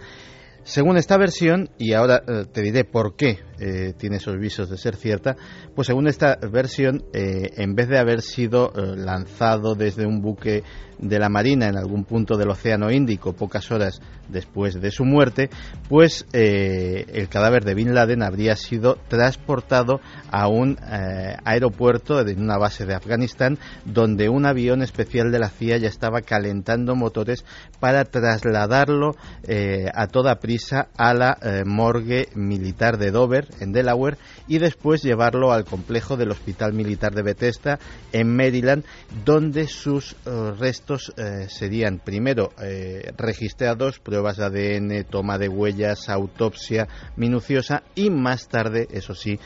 Según 0.64 0.96
esta 0.96 1.16
versión, 1.16 1.70
y 1.76 1.92
ahora 1.94 2.22
eh, 2.26 2.44
te 2.52 2.62
diré 2.62 2.84
por 2.84 3.16
qué 3.16 3.40
eh, 3.58 3.94
tiene 3.96 4.18
esos 4.18 4.38
visos 4.38 4.70
de 4.70 4.76
ser 4.76 4.94
cierta, 4.94 5.36
pues 5.74 5.86
según 5.86 6.06
esta 6.06 6.36
versión, 6.36 7.04
en 7.12 7.74
vez 7.74 7.88
de 7.88 7.98
haber 7.98 8.20
sido 8.20 8.72
lanzado 8.74 9.74
desde 9.74 10.06
un 10.06 10.20
buque 10.20 10.62
de 11.02 11.18
la 11.18 11.28
Marina 11.28 11.66
en 11.66 11.76
algún 11.76 12.04
punto 12.04 12.36
del 12.36 12.50
Océano 12.50 12.90
Índico 12.90 13.32
pocas 13.32 13.70
horas 13.70 14.00
después 14.28 14.80
de 14.80 14.90
su 14.90 15.04
muerte, 15.04 15.50
pues 15.88 16.26
eh, 16.32 17.04
el 17.12 17.28
cadáver 17.28 17.64
de 17.64 17.74
Bin 17.74 17.92
Laden 17.92 18.22
habría 18.22 18.56
sido 18.56 18.96
transportado 19.08 20.00
a 20.30 20.48
un 20.48 20.78
eh, 20.80 21.36
aeropuerto 21.44 22.22
de 22.24 22.34
una 22.34 22.56
base 22.56 22.86
de 22.86 22.94
Afganistán 22.94 23.58
donde 23.84 24.28
un 24.28 24.46
avión 24.46 24.80
especial 24.80 25.32
de 25.32 25.40
la 25.40 25.50
CIA 25.50 25.78
ya 25.78 25.88
estaba 25.88 26.22
calentando 26.22 26.94
motores 26.94 27.44
para 27.80 28.04
trasladarlo 28.04 29.16
eh, 29.42 29.86
a 29.92 30.06
toda 30.06 30.36
prisa 30.36 30.88
a 30.96 31.12
la 31.14 31.36
morgue 31.66 32.28
militar 32.34 32.96
de 32.96 33.10
Dover 33.10 33.48
en 33.60 33.72
Delaware 33.72 34.18
y 34.46 34.58
después 34.58 35.02
llevarlo 35.02 35.52
al 35.52 35.64
complejo 35.64 36.16
del 36.16 36.30
Hospital 36.30 36.72
Militar 36.72 37.12
de 37.14 37.22
Bethesda 37.22 37.78
en 38.12 38.34
Maryland 38.34 38.84
donde 39.24 39.66
sus 39.66 40.16
restos 40.58 40.91
eh, 41.16 41.46
serían 41.48 41.98
primero 41.98 42.52
eh, 42.62 43.12
registrados, 43.16 43.98
pruebas 43.98 44.36
de 44.36 44.44
ADN, 44.44 45.04
toma 45.04 45.38
de 45.38 45.48
huellas, 45.48 46.08
autopsia 46.08 46.88
minuciosa 47.16 47.82
y 47.94 48.10
más 48.10 48.48
tarde, 48.48 48.88
eso 48.90 49.14
sí, 49.14 49.38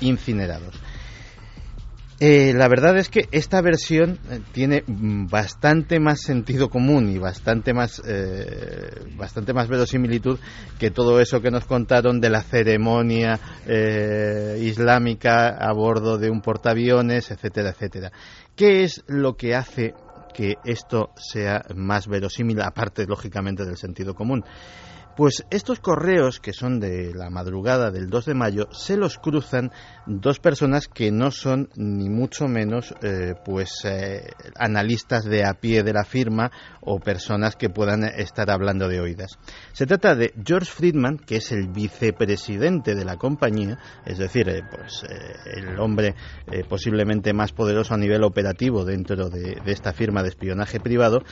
incinerados. 0.00 0.74
Eh, 2.20 2.52
la 2.54 2.68
verdad 2.68 2.96
es 2.96 3.08
que 3.08 3.28
esta 3.32 3.60
versión 3.60 4.18
tiene 4.52 4.84
bastante 4.86 5.98
más 5.98 6.22
sentido 6.22 6.70
común 6.70 7.10
y 7.10 7.18
bastante 7.18 7.74
más, 7.74 8.00
bastante 9.16 9.52
más 9.52 9.68
verosimilitud 9.68 10.38
que 10.78 10.92
todo 10.92 11.20
eso 11.20 11.42
que 11.42 11.50
nos 11.50 11.66
contaron 11.66 12.20
de 12.20 12.30
la 12.30 12.42
ceremonia 12.42 13.40
islámica 14.58 15.48
a 15.48 15.72
bordo 15.72 16.16
de 16.16 16.30
un 16.30 16.40
portaaviones, 16.40 17.32
etcétera, 17.32 17.70
etcétera. 17.70 18.12
¿Qué 18.54 18.84
es 18.84 19.02
lo 19.08 19.36
que 19.36 19.56
hace 19.56 19.94
que 20.34 20.56
esto 20.64 21.10
sea 21.16 21.64
más 21.74 22.06
verosímil, 22.06 22.60
aparte 22.60 23.06
lógicamente 23.06 23.64
del 23.64 23.78
sentido 23.78 24.14
común. 24.14 24.44
Pues 25.16 25.46
estos 25.50 25.78
correos, 25.78 26.40
que 26.40 26.52
son 26.52 26.80
de 26.80 27.14
la 27.14 27.30
madrugada 27.30 27.92
del 27.92 28.10
2 28.10 28.26
de 28.26 28.34
mayo, 28.34 28.68
se 28.72 28.96
los 28.96 29.18
cruzan 29.18 29.70
dos 30.06 30.40
personas 30.40 30.88
que 30.88 31.12
no 31.12 31.30
son 31.30 31.68
ni 31.76 32.08
mucho 32.08 32.48
menos 32.48 32.92
eh, 33.00 33.34
pues 33.44 33.84
eh, 33.84 34.32
analistas 34.56 35.24
de 35.24 35.44
a 35.46 35.54
pie 35.54 35.84
de 35.84 35.92
la 35.92 36.04
firma 36.04 36.50
o 36.84 36.98
personas 36.98 37.56
que 37.56 37.70
puedan 37.70 38.04
estar 38.04 38.50
hablando 38.50 38.88
de 38.88 39.00
oídas. 39.00 39.38
Se 39.72 39.86
trata 39.86 40.14
de 40.14 40.32
George 40.44 40.70
Friedman, 40.70 41.18
que 41.18 41.36
es 41.36 41.52
el 41.52 41.68
vicepresidente 41.68 42.94
de 42.94 43.04
la 43.04 43.16
compañía, 43.16 43.78
es 44.04 44.18
decir, 44.18 44.48
eh, 44.48 44.62
pues 44.70 45.04
el 45.56 45.78
hombre 45.78 46.14
posiblemente 46.68 47.32
más 47.32 47.52
poderoso 47.52 47.94
a 47.94 47.98
nivel 47.98 48.22
operativo 48.22 48.84
dentro 48.84 49.28
de, 49.28 49.60
de 49.64 49.72
esta 49.72 49.92
firma 49.92 50.22
de 50.22 50.28
espionaje 50.30 50.80
privado, 50.80 51.22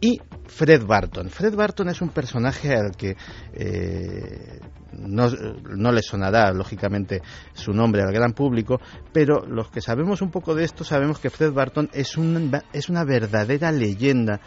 y 0.00 0.20
Fred 0.46 0.84
Barton. 0.84 1.30
Fred 1.30 1.54
Barton 1.54 1.88
es 1.88 2.02
un 2.02 2.08
personaje 2.08 2.74
al 2.74 2.96
que 2.96 3.16
eh, 3.54 4.58
no, 4.92 5.28
no 5.30 5.92
le 5.92 6.02
sonará, 6.02 6.52
lógicamente, 6.52 7.22
su 7.54 7.72
nombre 7.72 8.02
al 8.02 8.12
gran 8.12 8.32
público, 8.32 8.80
pero 9.12 9.46
los 9.46 9.70
que 9.70 9.80
sabemos 9.80 10.20
un 10.20 10.30
poco 10.30 10.54
de 10.54 10.64
esto 10.64 10.84
sabemos 10.84 11.20
que 11.20 11.30
Fred 11.30 11.52
Barton 11.52 11.88
es, 11.92 12.16
es 12.72 12.88
una 12.88 13.04
verdadera 13.04 13.70
leyenda 13.70 14.40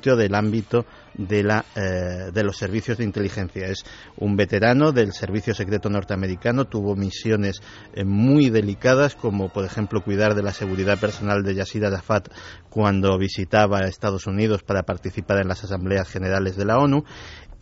del 0.00 0.34
ámbito 0.34 0.86
de, 1.14 1.42
la, 1.42 1.64
eh, 1.76 2.30
de 2.32 2.44
los 2.44 2.56
servicios 2.56 2.98
de 2.98 3.04
inteligencia. 3.04 3.66
Es 3.66 3.84
un 4.16 4.36
veterano 4.36 4.92
del 4.92 5.12
servicio 5.12 5.54
secreto 5.54 5.90
norteamericano, 5.90 6.66
tuvo 6.66 6.96
misiones 6.96 7.60
eh, 7.94 8.04
muy 8.04 8.50
delicadas, 8.50 9.14
como 9.14 9.50
por 9.50 9.64
ejemplo 9.64 10.02
cuidar 10.02 10.34
de 10.34 10.42
la 10.42 10.52
seguridad 10.52 10.98
personal 10.98 11.42
de 11.42 11.54
Yasir 11.54 11.84
Arafat 11.84 12.28
cuando 12.70 13.18
visitaba 13.18 13.80
Estados 13.80 14.26
Unidos 14.26 14.62
para 14.62 14.84
participar 14.84 15.40
en 15.42 15.48
las 15.48 15.64
asambleas 15.64 16.08
generales 16.08 16.56
de 16.56 16.64
la 16.64 16.78
ONU 16.78 17.04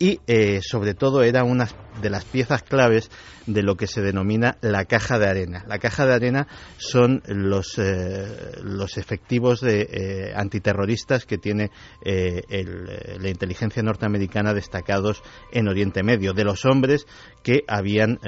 y 0.01 0.19
eh, 0.25 0.61
sobre 0.63 0.95
todo 0.95 1.21
era 1.21 1.43
una 1.43 1.69
de 2.01 2.09
las 2.09 2.25
piezas 2.25 2.63
claves 2.63 3.11
de 3.45 3.61
lo 3.61 3.75
que 3.75 3.85
se 3.85 4.01
denomina 4.01 4.57
la 4.61 4.85
caja 4.85 5.19
de 5.19 5.27
arena. 5.27 5.63
La 5.67 5.77
caja 5.77 6.07
de 6.07 6.15
arena 6.15 6.47
son 6.77 7.21
los, 7.27 7.77
eh, 7.77 8.53
los 8.63 8.97
efectivos 8.97 9.61
de, 9.61 9.81
eh, 9.81 10.33
antiterroristas 10.35 11.27
que 11.27 11.37
tiene 11.37 11.69
la 12.03 13.29
inteligencia 13.29 13.83
norteamericana 13.83 14.55
destacados 14.55 15.21
en 15.51 15.67
Oriente 15.67 16.01
Medio, 16.01 16.33
de 16.33 16.45
los 16.45 16.65
hombres 16.65 17.05
que 17.43 17.59
habían 17.67 18.19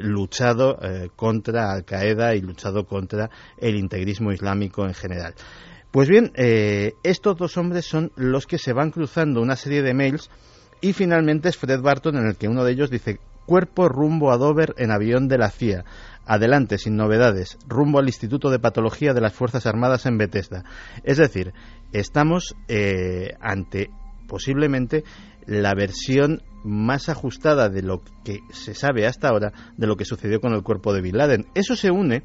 luchado 0.00 0.78
contra 1.14 1.70
Al 1.70 1.84
Qaeda 1.84 2.34
y 2.34 2.40
luchado 2.40 2.86
contra 2.86 3.30
el 3.58 3.76
integrismo 3.76 4.32
islámico 4.32 4.84
en 4.84 4.94
general. 4.94 5.34
Pues 5.92 6.08
bien, 6.08 6.32
estos 6.34 7.36
dos 7.36 7.56
hombres 7.56 7.84
son 7.84 8.10
los 8.16 8.46
que 8.46 8.58
se 8.58 8.72
van 8.72 8.90
cruzando 8.90 9.40
una 9.40 9.56
serie 9.56 9.82
de 9.82 9.94
mails 9.94 10.30
y 10.80 10.92
finalmente 10.92 11.48
es 11.48 11.56
Fred 11.56 11.80
Barton 11.80 12.16
en 12.16 12.26
el 12.26 12.36
que 12.36 12.48
uno 12.48 12.64
de 12.64 12.72
ellos 12.72 12.90
dice 12.90 13.18
cuerpo 13.46 13.88
rumbo 13.88 14.30
a 14.30 14.36
Dover 14.36 14.74
en 14.78 14.92
avión 14.92 15.26
de 15.28 15.38
la 15.38 15.50
CIA. 15.50 15.84
Adelante, 16.24 16.78
sin 16.78 16.96
novedades, 16.96 17.58
rumbo 17.66 17.98
al 17.98 18.06
Instituto 18.06 18.50
de 18.50 18.60
Patología 18.60 19.12
de 19.12 19.20
las 19.20 19.32
Fuerzas 19.32 19.66
Armadas 19.66 20.06
en 20.06 20.18
Bethesda. 20.18 20.64
Es 21.02 21.18
decir, 21.18 21.52
estamos 21.92 22.54
eh, 22.68 23.34
ante 23.40 23.90
posiblemente 24.28 25.02
la 25.46 25.74
versión 25.74 26.42
más 26.62 27.08
ajustada 27.08 27.68
de 27.68 27.82
lo 27.82 28.02
que 28.24 28.38
se 28.52 28.74
sabe 28.74 29.06
hasta 29.06 29.28
ahora 29.28 29.52
de 29.76 29.86
lo 29.86 29.96
que 29.96 30.04
sucedió 30.04 30.40
con 30.40 30.52
el 30.52 30.62
cuerpo 30.62 30.92
de 30.94 31.00
Bin 31.00 31.16
Laden. 31.16 31.46
Eso 31.54 31.74
se 31.74 31.90
une 31.90 32.22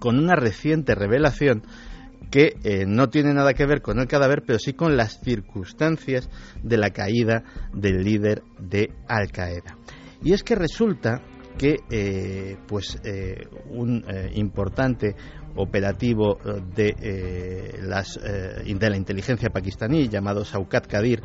con 0.00 0.18
una 0.18 0.34
reciente 0.34 0.94
revelación 0.94 1.62
que 2.30 2.56
eh, 2.64 2.84
no 2.86 3.08
tiene 3.08 3.32
nada 3.32 3.54
que 3.54 3.66
ver 3.66 3.82
con 3.82 3.98
el 3.98 4.08
cadáver, 4.08 4.42
pero 4.46 4.58
sí 4.58 4.72
con 4.72 4.96
las 4.96 5.20
circunstancias 5.20 6.28
de 6.62 6.76
la 6.76 6.90
caída 6.90 7.44
del 7.72 8.02
líder 8.02 8.42
de 8.58 8.92
Al 9.08 9.30
Qaeda. 9.30 9.76
Y 10.22 10.32
es 10.32 10.42
que 10.42 10.54
resulta 10.54 11.22
que 11.56 11.76
eh, 11.90 12.56
pues 12.66 12.98
eh, 13.04 13.46
un 13.70 14.04
importante 14.34 15.14
operativo 15.54 16.38
de, 16.74 17.78
las, 17.82 18.20
de 18.22 18.90
la 18.90 18.96
inteligencia 18.96 19.48
pakistaní 19.48 20.08
llamado 20.08 20.44
Saukat 20.44 20.86
Kadir 20.86 21.22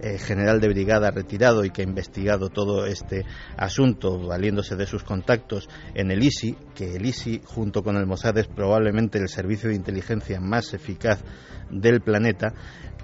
eh, 0.00 0.18
general 0.18 0.60
de 0.60 0.68
brigada 0.68 1.12
retirado 1.12 1.64
y 1.64 1.70
que 1.70 1.82
ha 1.82 1.84
investigado 1.84 2.48
todo 2.48 2.84
este 2.84 3.24
asunto 3.56 4.18
valiéndose 4.18 4.74
de 4.74 4.86
sus 4.86 5.04
contactos 5.04 5.68
en 5.94 6.10
el 6.10 6.22
ISI, 6.22 6.56
que 6.74 6.96
el 6.96 7.06
ISI 7.06 7.40
junto 7.44 7.82
con 7.82 7.96
el 7.96 8.04
Mossad 8.04 8.36
es 8.36 8.48
probablemente 8.48 9.18
el 9.18 9.28
servicio 9.28 9.70
de 9.70 9.76
inteligencia 9.76 10.40
más 10.40 10.74
eficaz 10.74 11.22
del 11.70 12.00
planeta, 12.00 12.52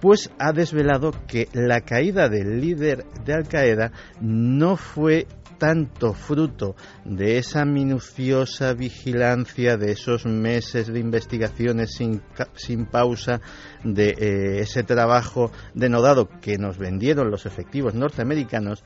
pues 0.01 0.31
ha 0.39 0.53
desvelado 0.53 1.13
que 1.29 1.49
la 1.53 1.81
caída 1.81 2.29
del 2.29 2.61
líder 2.61 3.05
de 3.25 3.35
Al 3.35 3.47
Qaeda 3.47 3.93
no 4.21 4.77
fue 4.77 5.27
tanto 5.61 6.15
fruto 6.15 6.75
de 7.05 7.37
esa 7.37 7.67
minuciosa 7.67 8.73
vigilancia, 8.73 9.77
de 9.77 9.93
esos 9.93 10.25
meses 10.25 10.89
de 10.89 10.99
investigaciones 10.99 11.93
sin, 11.93 12.23
sin 12.55 12.87
pausa, 12.87 13.43
de 13.85 14.09
eh, 14.09 14.61
ese 14.61 14.83
trabajo 14.83 15.53
denodado 15.75 16.31
que 16.41 16.57
nos 16.57 16.79
vendieron 16.79 17.31
los 17.31 17.45
efectivos 17.45 17.95
norteamericanos, 17.95 18.83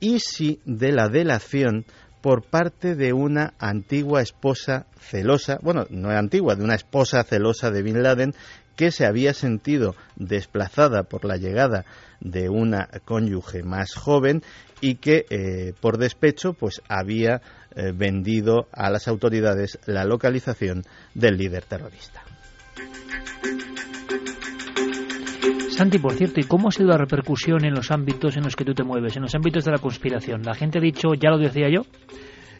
y 0.00 0.18
sí 0.18 0.60
de 0.64 0.92
la 0.92 1.08
delación 1.08 1.84
por 2.22 2.42
parte 2.42 2.94
de 2.94 3.12
una 3.12 3.52
antigua 3.58 4.22
esposa 4.22 4.86
celosa, 4.98 5.58
bueno, 5.60 5.86
no 5.90 6.08
antigua, 6.08 6.56
de 6.56 6.64
una 6.64 6.74
esposa 6.74 7.22
celosa 7.22 7.70
de 7.70 7.82
Bin 7.82 8.02
Laden 8.02 8.34
que 8.76 8.90
se 8.90 9.06
había 9.06 9.34
sentido 9.34 9.94
desplazada 10.16 11.04
por 11.04 11.24
la 11.24 11.36
llegada 11.36 11.84
de 12.20 12.48
una 12.48 12.88
cónyuge 13.04 13.62
más 13.62 13.94
joven 13.94 14.42
y 14.80 14.96
que 14.96 15.26
eh, 15.30 15.72
por 15.80 15.98
despecho 15.98 16.52
pues 16.52 16.82
había 16.88 17.40
eh, 17.74 17.92
vendido 17.94 18.68
a 18.72 18.90
las 18.90 19.08
autoridades 19.08 19.78
la 19.86 20.04
localización 20.04 20.84
del 21.14 21.36
líder 21.36 21.64
terrorista. 21.64 22.22
Santi, 25.70 25.98
por 25.98 26.12
cierto, 26.12 26.38
¿y 26.38 26.44
cómo 26.44 26.68
ha 26.68 26.70
sido 26.70 26.90
la 26.90 26.98
repercusión 26.98 27.64
en 27.64 27.74
los 27.74 27.90
ámbitos 27.90 28.36
en 28.36 28.44
los 28.44 28.54
que 28.54 28.64
tú 28.64 28.74
te 28.74 28.84
mueves, 28.84 29.16
en 29.16 29.22
los 29.22 29.34
ámbitos 29.34 29.64
de 29.64 29.72
la 29.72 29.78
conspiración? 29.78 30.42
¿La 30.42 30.54
gente 30.54 30.78
ha 30.78 30.80
dicho, 30.80 31.14
ya 31.14 31.30
lo 31.30 31.38
decía 31.38 31.68
yo? 31.68 31.82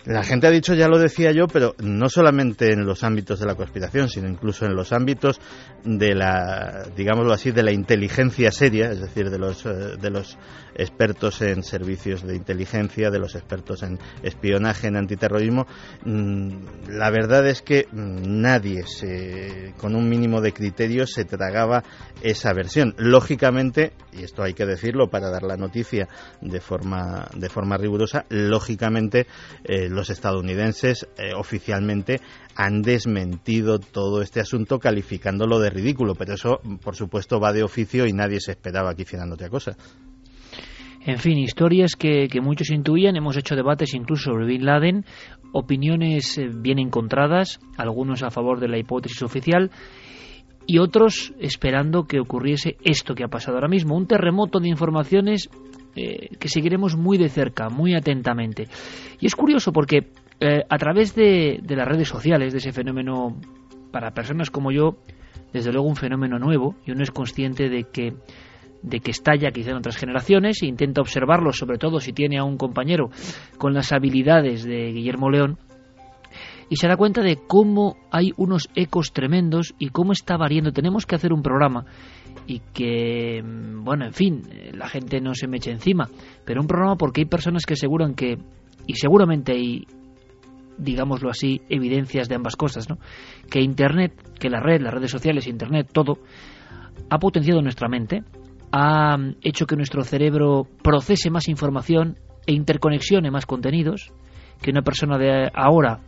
La 0.06 0.22
gente 0.22 0.46
ha 0.46 0.50
dicho, 0.50 0.74
ya 0.74 0.86
lo 0.86 0.98
decía 0.98 1.32
yo, 1.32 1.46
pero 1.48 1.74
no 1.78 2.10
solamente 2.10 2.72
en 2.72 2.84
los 2.84 3.04
ámbitos 3.04 3.40
de 3.40 3.46
la 3.46 3.54
conspiración, 3.54 4.10
sino 4.10 4.28
incluso 4.28 4.66
en 4.66 4.74
los 4.74 4.92
ámbitos 4.92 5.40
de 5.82 6.14
la, 6.14 6.86
digámoslo 6.94 7.32
así, 7.32 7.52
de 7.52 7.62
la 7.62 7.72
inteligencia 7.72 8.52
seria, 8.52 8.90
es 8.90 9.00
decir, 9.00 9.30
de 9.30 9.38
los, 9.38 9.64
eh, 9.64 9.96
de 9.98 10.10
los 10.10 10.36
expertos 10.74 11.40
en 11.42 11.62
servicios 11.62 12.22
de 12.22 12.36
inteligencia, 12.36 13.10
de 13.10 13.18
los 13.18 13.34
expertos 13.34 13.82
en 13.82 13.98
espionaje, 14.22 14.88
en 14.88 14.96
antiterrorismo. 14.96 15.66
Mm, 16.04 16.88
la 16.88 17.10
verdad 17.10 17.46
es 17.46 17.62
que 17.62 17.86
mm, 17.90 18.40
nadie, 18.40 18.84
con 19.78 19.94
un 19.94 20.08
mínimo 20.08 20.40
de 20.40 20.52
criterio, 20.52 21.06
se 21.06 21.24
tragaba 21.24 21.84
esa 22.22 22.52
versión. 22.52 22.94
Lógicamente, 22.98 23.92
y 24.12 24.22
esto 24.22 24.42
hay 24.42 24.54
que 24.54 24.66
decirlo 24.66 25.08
para 25.08 25.30
dar 25.30 25.42
la 25.42 25.56
noticia 25.56 26.08
de 26.40 26.60
forma, 26.60 27.28
de 27.34 27.48
forma 27.48 27.76
rigurosa, 27.76 28.24
lógicamente, 28.28 29.26
eh, 29.64 29.88
los 29.88 30.10
estadounidenses 30.10 31.06
eh, 31.16 31.32
oficialmente 31.36 32.20
han 32.56 32.82
desmentido 32.82 33.78
todo 33.78 34.22
este 34.22 34.40
asunto 34.40 34.78
calificándolo 34.78 35.58
de 35.58 35.70
ridículo, 35.70 36.14
pero 36.14 36.34
eso, 36.34 36.60
por 36.82 36.94
supuesto, 36.94 37.40
va 37.40 37.52
de 37.52 37.64
oficio 37.64 38.06
y 38.06 38.12
nadie 38.12 38.40
se 38.40 38.52
esperaba 38.52 38.94
que 38.94 39.02
hicieran 39.02 39.32
otra 39.32 39.48
cosa. 39.48 39.76
En 41.06 41.18
fin, 41.18 41.36
historias 41.36 41.96
que, 41.96 42.28
muchos 42.40 42.70
intuían, 42.70 43.16
hemos 43.16 43.36
hecho 43.36 43.56
debates 43.56 43.92
incluso 43.94 44.30
sobre 44.30 44.46
Bin 44.46 44.64
Laden, 44.64 45.04
opiniones 45.52 46.38
eh, 46.38 46.48
bien 46.50 46.78
encontradas, 46.78 47.60
algunos 47.76 48.22
a 48.22 48.30
favor 48.30 48.58
de 48.58 48.68
la 48.68 48.78
hipótesis 48.78 49.22
oficial 49.22 49.70
y 50.66 50.78
otros 50.78 51.34
esperando 51.38 52.04
que 52.04 52.20
ocurriese 52.20 52.78
esto 52.82 53.14
que 53.14 53.22
ha 53.22 53.28
pasado 53.28 53.58
ahora 53.58 53.68
mismo, 53.68 53.94
un 53.94 54.06
terremoto 54.06 54.60
de 54.60 54.68
informaciones 54.68 55.50
eh, 55.94 56.30
que 56.38 56.48
seguiremos 56.48 56.96
muy 56.96 57.18
de 57.18 57.28
cerca, 57.28 57.68
muy 57.68 57.94
atentamente. 57.94 58.66
Y 59.20 59.26
es 59.26 59.36
curioso 59.36 59.72
porque 59.72 60.08
eh, 60.40 60.62
a 60.66 60.78
través 60.78 61.14
de, 61.14 61.60
de, 61.62 61.76
las 61.76 61.86
redes 61.86 62.08
sociales, 62.08 62.54
de 62.54 62.60
ese 62.60 62.72
fenómeno, 62.72 63.36
para 63.92 64.12
personas 64.12 64.50
como 64.50 64.72
yo, 64.72 64.96
desde 65.52 65.70
luego 65.70 65.86
un 65.86 65.96
fenómeno 65.96 66.38
nuevo, 66.38 66.76
y 66.86 66.92
uno 66.92 67.02
es 67.02 67.10
consciente 67.10 67.68
de 67.68 67.84
que 67.84 68.14
de 68.84 69.00
que 69.00 69.10
estalla 69.10 69.50
quizá 69.50 69.70
en 69.70 69.78
otras 69.78 69.96
generaciones 69.96 70.62
e 70.62 70.66
intenta 70.66 71.00
observarlo, 71.00 71.52
sobre 71.52 71.78
todo 71.78 72.00
si 72.00 72.12
tiene 72.12 72.38
a 72.38 72.44
un 72.44 72.58
compañero 72.58 73.08
con 73.58 73.72
las 73.72 73.92
habilidades 73.92 74.62
de 74.62 74.92
Guillermo 74.92 75.30
León, 75.30 75.58
y 76.68 76.76
se 76.76 76.88
da 76.88 76.96
cuenta 76.96 77.22
de 77.22 77.38
cómo 77.46 77.96
hay 78.10 78.32
unos 78.36 78.68
ecos 78.74 79.12
tremendos 79.12 79.74
y 79.78 79.88
cómo 79.88 80.12
está 80.12 80.36
variando. 80.36 80.72
Tenemos 80.72 81.06
que 81.06 81.14
hacer 81.14 81.32
un 81.32 81.42
programa 81.42 81.84
y 82.46 82.60
que, 82.72 83.42
bueno, 83.42 84.06
en 84.06 84.12
fin, 84.12 84.42
la 84.72 84.88
gente 84.88 85.20
no 85.20 85.34
se 85.34 85.46
me 85.46 85.58
eche 85.58 85.70
encima, 85.70 86.08
pero 86.44 86.60
un 86.60 86.66
programa 86.66 86.96
porque 86.96 87.22
hay 87.22 87.26
personas 87.26 87.64
que 87.64 87.74
aseguran 87.74 88.14
que, 88.14 88.38
y 88.86 88.94
seguramente 88.94 89.52
hay, 89.52 89.86
digámoslo 90.78 91.30
así, 91.30 91.60
evidencias 91.68 92.28
de 92.28 92.34
ambas 92.34 92.56
cosas, 92.56 92.88
¿no? 92.88 92.98
Que 93.50 93.60
Internet, 93.60 94.12
que 94.38 94.50
la 94.50 94.60
red, 94.60 94.80
las 94.80 94.92
redes 94.92 95.10
sociales, 95.10 95.46
Internet, 95.46 95.88
todo, 95.92 96.18
ha 97.10 97.18
potenciado 97.18 97.60
nuestra 97.62 97.88
mente, 97.88 98.22
ha 98.76 99.16
hecho 99.40 99.66
que 99.66 99.76
nuestro 99.76 100.02
cerebro 100.02 100.66
procese 100.82 101.30
más 101.30 101.48
información 101.48 102.18
e 102.44 102.52
interconexione 102.52 103.30
más 103.30 103.46
contenidos, 103.46 104.12
que 104.60 104.72
una 104.72 104.82
persona 104.82 105.16
de 105.16 105.48
ahora 105.54 106.00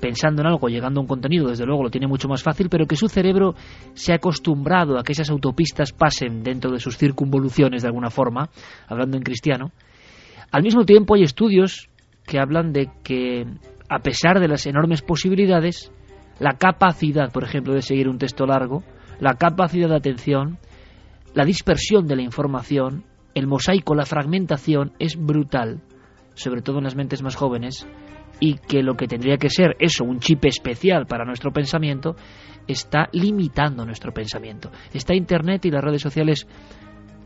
pensando 0.00 0.42
en 0.42 0.48
algo, 0.48 0.68
llegando 0.68 0.98
a 0.98 1.02
un 1.02 1.06
contenido, 1.06 1.48
desde 1.48 1.64
luego 1.64 1.84
lo 1.84 1.90
tiene 1.90 2.08
mucho 2.08 2.28
más 2.28 2.42
fácil, 2.42 2.68
pero 2.68 2.86
que 2.86 2.96
su 2.96 3.06
cerebro 3.06 3.54
se 3.92 4.12
ha 4.12 4.16
acostumbrado 4.16 4.98
a 4.98 5.04
que 5.04 5.12
esas 5.12 5.30
autopistas 5.30 5.92
pasen 5.92 6.42
dentro 6.42 6.72
de 6.72 6.80
sus 6.80 6.98
circunvoluciones 6.98 7.82
de 7.82 7.88
alguna 7.88 8.10
forma, 8.10 8.50
hablando 8.88 9.16
en 9.16 9.22
cristiano. 9.22 9.70
Al 10.50 10.64
mismo 10.64 10.84
tiempo 10.84 11.14
hay 11.14 11.22
estudios 11.22 11.88
que 12.26 12.40
hablan 12.40 12.72
de 12.72 12.90
que, 13.04 13.46
a 13.88 14.00
pesar 14.00 14.40
de 14.40 14.48
las 14.48 14.66
enormes 14.66 15.00
posibilidades, 15.00 15.92
la 16.40 16.54
capacidad, 16.58 17.32
por 17.32 17.44
ejemplo, 17.44 17.72
de 17.72 17.82
seguir 17.82 18.08
un 18.08 18.18
texto 18.18 18.46
largo, 18.46 18.82
la 19.20 19.34
capacidad 19.34 19.88
de 19.88 19.96
atención, 19.96 20.58
la 21.34 21.44
dispersión 21.44 22.06
de 22.06 22.16
la 22.16 22.22
información 22.22 23.04
el 23.34 23.46
mosaico, 23.48 23.94
la 23.94 24.06
fragmentación 24.06 24.92
es 24.98 25.16
brutal, 25.16 25.82
sobre 26.34 26.62
todo 26.62 26.78
en 26.78 26.84
las 26.84 26.94
mentes 26.94 27.22
más 27.22 27.34
jóvenes, 27.34 27.86
y 28.40 28.54
que 28.54 28.82
lo 28.82 28.94
que 28.94 29.08
tendría 29.08 29.36
que 29.36 29.50
ser 29.50 29.76
eso, 29.80 30.04
un 30.04 30.20
chip 30.20 30.44
especial 30.44 31.06
para 31.06 31.24
nuestro 31.24 31.52
pensamiento, 31.52 32.16
está 32.66 33.08
limitando 33.12 33.84
nuestro 33.84 34.12
pensamiento. 34.12 34.70
Está 34.92 35.14
Internet 35.14 35.64
y 35.66 35.70
las 35.70 35.84
redes 35.84 36.02
sociales 36.02 36.46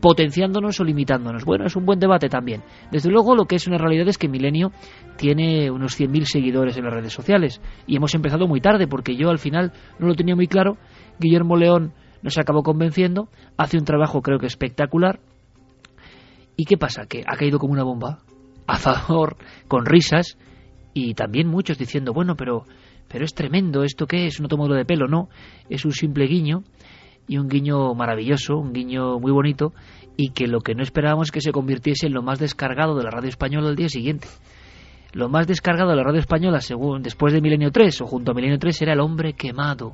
potenciándonos 0.01 0.79
o 0.79 0.83
limitándonos. 0.83 1.45
Bueno, 1.45 1.65
es 1.65 1.75
un 1.75 1.85
buen 1.85 1.99
debate 1.99 2.29
también. 2.29 2.63
Desde 2.91 3.09
luego, 3.09 3.35
lo 3.35 3.45
que 3.45 3.55
es 3.55 3.67
una 3.67 3.77
realidad 3.77 4.07
es 4.07 4.17
que 4.17 4.29
Milenio 4.29 4.71
tiene 5.17 5.69
unos 5.69 5.99
100.000 5.99 6.23
seguidores 6.23 6.77
en 6.77 6.85
las 6.85 6.93
redes 6.93 7.13
sociales 7.13 7.61
y 7.85 7.97
hemos 7.97 8.15
empezado 8.15 8.47
muy 8.47 8.61
tarde 8.61 8.87
porque 8.87 9.15
yo 9.15 9.29
al 9.29 9.39
final 9.39 9.73
no 9.99 10.07
lo 10.07 10.15
tenía 10.15 10.35
muy 10.35 10.47
claro. 10.47 10.77
Guillermo 11.19 11.57
León 11.57 11.93
nos 12.21 12.37
acabó 12.37 12.63
convenciendo, 12.63 13.29
hace 13.57 13.77
un 13.77 13.85
trabajo 13.85 14.21
creo 14.21 14.39
que 14.39 14.47
espectacular. 14.47 15.19
¿Y 16.55 16.65
qué 16.65 16.77
pasa? 16.77 17.05
Que 17.05 17.23
ha 17.25 17.37
caído 17.37 17.59
como 17.59 17.73
una 17.73 17.83
bomba, 17.83 18.19
a 18.67 18.77
favor, 18.77 19.37
con 19.67 19.85
risas, 19.85 20.37
y 20.93 21.13
también 21.13 21.47
muchos 21.47 21.77
diciendo, 21.77 22.13
bueno, 22.13 22.35
pero, 22.35 22.65
pero 23.07 23.25
es 23.25 23.33
tremendo, 23.33 23.83
¿esto 23.83 24.07
qué 24.07 24.25
es? 24.25 24.39
¿Un 24.39 24.45
automóvil 24.45 24.75
de 24.75 24.85
pelo? 24.85 25.07
No, 25.07 25.29
es 25.69 25.85
un 25.85 25.91
simple 25.91 26.25
guiño 26.25 26.63
y 27.27 27.37
un 27.37 27.47
guiño 27.47 27.93
maravilloso, 27.93 28.57
un 28.57 28.73
guiño 28.73 29.19
muy 29.19 29.31
bonito 29.31 29.73
y 30.17 30.31
que 30.31 30.47
lo 30.47 30.61
que 30.61 30.75
no 30.75 30.83
esperábamos 30.83 31.27
es 31.27 31.31
que 31.31 31.41
se 31.41 31.51
convirtiese 31.51 32.07
en 32.07 32.13
lo 32.13 32.23
más 32.23 32.39
descargado 32.39 32.97
de 32.97 33.03
la 33.03 33.11
radio 33.11 33.29
española 33.29 33.69
al 33.69 33.75
día 33.75 33.87
siguiente. 33.87 34.27
Lo 35.13 35.29
más 35.29 35.47
descargado 35.47 35.91
de 35.91 35.95
la 35.95 36.03
radio 36.03 36.19
española 36.19 36.59
según 36.59 37.01
después 37.01 37.33
de 37.33 37.41
Milenio 37.41 37.71
3 37.71 38.01
o 38.01 38.05
junto 38.05 38.31
a 38.31 38.35
Milenio 38.35 38.59
3 38.59 38.81
era 38.81 38.93
El 38.93 38.99
hombre 38.99 39.33
quemado. 39.33 39.93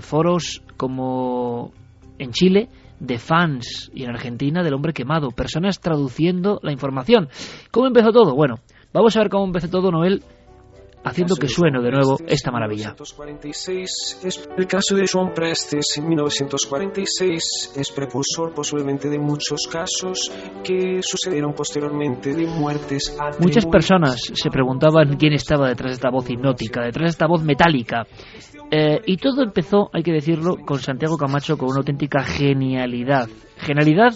Foros 0.00 0.62
como 0.76 1.72
en 2.18 2.30
Chile 2.32 2.68
de 3.00 3.18
fans 3.18 3.90
y 3.94 4.04
en 4.04 4.10
Argentina 4.10 4.62
del 4.62 4.74
hombre 4.74 4.92
quemado, 4.92 5.30
personas 5.30 5.80
traduciendo 5.80 6.60
la 6.62 6.72
información. 6.72 7.28
¿Cómo 7.70 7.86
empezó 7.86 8.12
todo? 8.12 8.34
Bueno, 8.34 8.56
vamos 8.92 9.16
a 9.16 9.20
ver 9.20 9.28
cómo 9.28 9.44
empezó 9.44 9.68
todo 9.68 9.90
Noel 9.90 10.22
haciendo 11.04 11.36
que 11.36 11.48
suene 11.48 11.80
de 11.80 11.90
nuevo 11.90 12.18
esta 12.26 12.50
maravilla. 12.50 12.94
El 14.56 14.66
caso 14.66 14.96
de 14.96 15.06
Joan 15.06 15.32
Prestes 15.34 15.98
en 15.98 16.08
1946 16.08 17.72
es 17.76 17.90
precursor 17.92 18.54
posiblemente 18.54 19.08
de 19.08 19.18
muchos 19.18 19.68
casos 19.70 20.32
que 20.62 21.00
sucedieron 21.02 21.52
posteriormente 21.52 22.34
de 22.34 22.46
muertes 22.46 23.16
Muchas 23.38 23.66
personas 23.66 24.20
se 24.34 24.50
preguntaban 24.50 25.16
quién 25.16 25.32
estaba 25.32 25.68
detrás 25.68 25.92
de 25.92 25.94
esta 25.94 26.10
voz 26.10 26.28
hipnótica, 26.28 26.82
detrás 26.82 27.04
de 27.04 27.10
esta 27.10 27.26
voz 27.26 27.42
metálica. 27.42 28.06
Eh, 28.70 29.00
y 29.06 29.16
todo 29.18 29.42
empezó, 29.42 29.90
hay 29.92 30.02
que 30.02 30.12
decirlo, 30.12 30.56
con 30.64 30.78
Santiago 30.78 31.16
Camacho 31.16 31.56
con 31.56 31.70
una 31.70 31.78
auténtica 31.78 32.22
genialidad. 32.24 33.28
Genialidad 33.56 34.14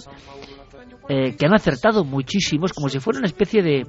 eh, 1.09 1.35
que 1.37 1.47
han 1.47 1.55
acertado 1.55 2.05
muchísimos, 2.05 2.73
como 2.73 2.89
si 2.89 2.99
fuera 3.01 3.19
una 3.19 3.29
especie 3.29 3.63
de, 3.63 3.87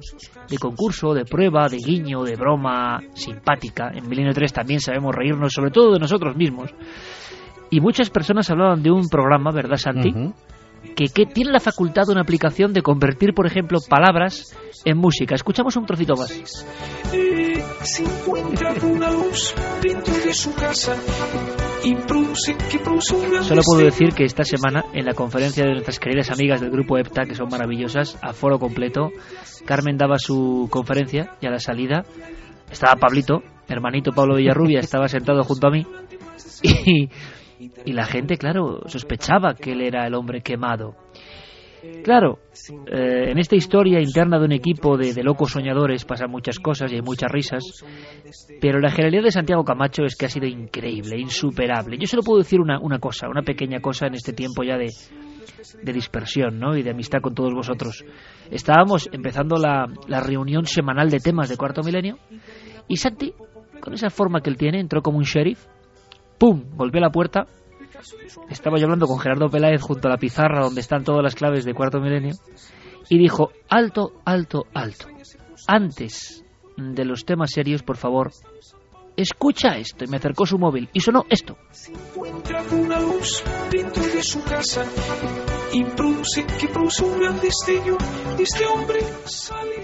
de, 0.48 0.58
concurso, 0.58 1.12
de 1.12 1.24
prueba, 1.24 1.68
de 1.68 1.76
guiño, 1.76 2.22
de 2.22 2.34
broma 2.34 3.00
simpática. 3.12 3.90
En 3.94 4.08
Milenio 4.08 4.32
3 4.32 4.52
también 4.52 4.80
sabemos 4.80 5.14
reírnos, 5.14 5.52
sobre 5.52 5.70
todo 5.70 5.92
de 5.92 5.98
nosotros 5.98 6.34
mismos. 6.34 6.70
Y 7.70 7.80
muchas 7.80 8.10
personas 8.10 8.50
hablaban 8.50 8.82
de 8.82 8.90
un 8.90 9.08
programa, 9.08 9.50
¿verdad, 9.52 9.76
Santi? 9.76 10.12
Que, 10.94 11.06
que, 11.06 11.26
tiene 11.26 11.52
la 11.52 11.60
facultad 11.60 12.02
de 12.06 12.12
una 12.12 12.22
aplicación 12.22 12.72
de 12.72 12.82
convertir, 12.82 13.32
por 13.34 13.46
ejemplo, 13.46 13.78
palabras 13.88 14.56
en 14.84 14.98
música. 14.98 15.34
Escuchamos 15.34 15.76
un 15.76 15.86
trocito 15.86 16.14
más. 16.16 16.30
se 17.82 18.02
encuentra 18.02 18.74
una 18.82 19.10
luz 19.10 19.54
dentro 19.82 20.14
de 20.14 20.34
su 20.34 20.54
casa 20.54 20.96
y 21.84 21.94
produce, 21.94 22.56
que 22.70 22.78
produce 22.78 23.16
Solo 23.42 23.62
puedo 23.62 23.84
decir 23.84 24.12
que 24.14 24.24
esta 24.24 24.44
semana, 24.44 24.84
en 24.92 25.06
la 25.06 25.14
conferencia 25.14 25.64
de 25.64 25.72
nuestras 25.72 25.98
queridas 25.98 26.30
amigas 26.30 26.60
del 26.60 26.70
grupo 26.70 26.98
EPTA, 26.98 27.24
que 27.24 27.34
son 27.34 27.48
maravillosas, 27.48 28.18
a 28.22 28.32
foro 28.32 28.58
completo, 28.58 29.10
Carmen 29.64 29.96
daba 29.96 30.18
su 30.18 30.68
conferencia 30.70 31.36
y 31.40 31.46
a 31.46 31.50
la 31.50 31.58
salida 31.58 32.04
estaba 32.70 32.96
Pablito, 32.96 33.42
hermanito 33.68 34.12
Pablo 34.12 34.36
Villarrubia, 34.36 34.80
estaba 34.80 35.08
sentado 35.08 35.42
junto 35.42 35.68
a 35.68 35.70
mí 35.70 35.86
y 36.62 37.08
y 37.84 37.92
la 37.92 38.04
gente, 38.04 38.36
claro, 38.36 38.80
sospechaba 38.86 39.54
que 39.54 39.72
él 39.72 39.82
era 39.82 40.06
el 40.06 40.14
hombre 40.14 40.40
quemado. 40.40 40.96
Claro, 42.04 42.38
eh, 42.92 43.30
en 43.30 43.38
esta 43.38 43.56
historia 43.56 44.00
interna 44.00 44.38
de 44.38 44.44
un 44.44 44.52
equipo 44.52 44.98
de, 44.98 45.14
locos 45.22 45.52
soñadores 45.52 46.04
pasan 46.04 46.30
muchas 46.30 46.58
cosas 46.58 46.92
y 46.92 46.96
hay 46.96 47.02
muchas 47.02 47.30
risas, 47.30 47.64
pero 48.60 48.80
la 48.80 48.90
genialidad 48.90 49.22
de 49.24 49.30
Santiago 49.30 49.64
Camacho 49.64 50.04
es 50.04 50.14
que 50.14 50.26
ha 50.26 50.28
sido 50.28 50.46
increíble, 50.46 51.18
insuperable. 51.18 51.96
Yo 51.98 52.06
solo 52.06 52.22
puedo 52.22 52.38
decir 52.38 52.60
una, 52.60 52.98
cosa, 52.98 53.28
una 53.28 53.42
pequeña 53.42 53.80
cosa 53.80 54.06
en 54.06 54.14
este 54.14 54.34
tiempo 54.34 54.62
ya 54.62 54.76
de, 54.76 54.88
de 55.82 55.92
dispersión 55.92 56.58
¿no? 56.58 56.76
y 56.76 56.82
de 56.82 56.90
amistad 56.90 57.20
con 57.22 57.34
todos 57.34 57.54
vosotros. 57.54 58.04
Estábamos 58.50 59.08
empezando 59.12 59.56
la, 59.56 59.86
la 60.06 60.20
reunión 60.20 60.66
semanal 60.66 61.08
de 61.08 61.20
temas 61.20 61.48
de 61.48 61.56
Cuarto 61.56 61.82
Milenio 61.82 62.18
y 62.88 62.96
Santi, 62.96 63.32
con 63.80 63.94
esa 63.94 64.10
forma 64.10 64.42
que 64.42 64.50
él 64.50 64.58
tiene, 64.58 64.80
entró 64.80 65.00
como 65.00 65.16
un 65.16 65.24
sheriff 65.24 65.66
¡pum! 66.40 66.64
Golpeó 66.74 67.00
la 67.00 67.10
puerta. 67.10 67.46
Estaba 68.48 68.78
yo 68.78 68.84
hablando 68.84 69.06
con 69.06 69.20
Gerardo 69.20 69.50
Peláez 69.50 69.82
junto 69.82 70.08
a 70.08 70.10
la 70.10 70.16
pizarra 70.16 70.64
donde 70.64 70.80
están 70.80 71.04
todas 71.04 71.22
las 71.22 71.34
claves 71.34 71.64
de 71.64 71.74
cuarto 71.74 72.00
milenio. 72.00 72.34
Y 73.10 73.18
dijo, 73.18 73.50
alto, 73.68 74.14
alto, 74.24 74.64
alto. 74.72 75.06
Antes 75.68 76.42
de 76.76 77.04
los 77.04 77.26
temas 77.26 77.50
serios, 77.50 77.82
por 77.82 77.98
favor, 77.98 78.32
escucha 79.16 79.76
esto. 79.76 80.04
Y 80.04 80.08
me 80.08 80.16
acercó 80.16 80.46
su 80.46 80.58
móvil 80.58 80.88
y 80.92 81.00
sonó 81.00 81.24
esto. 81.28 81.56
Se 81.70 81.92
encuentra 81.92 82.62
una 82.72 83.00
luz 83.00 83.42
dentro 83.70 84.02
de 84.02 84.22
su 84.22 84.42
casa 84.44 84.84
y 85.72 85.84
produce, 85.84 86.44
que 86.58 86.68
produce 86.68 87.04
un 87.04 87.20
gran 87.20 87.40
destello. 87.40 87.96
Este 88.38 88.66
hombre 88.66 89.00
sale 89.24 89.80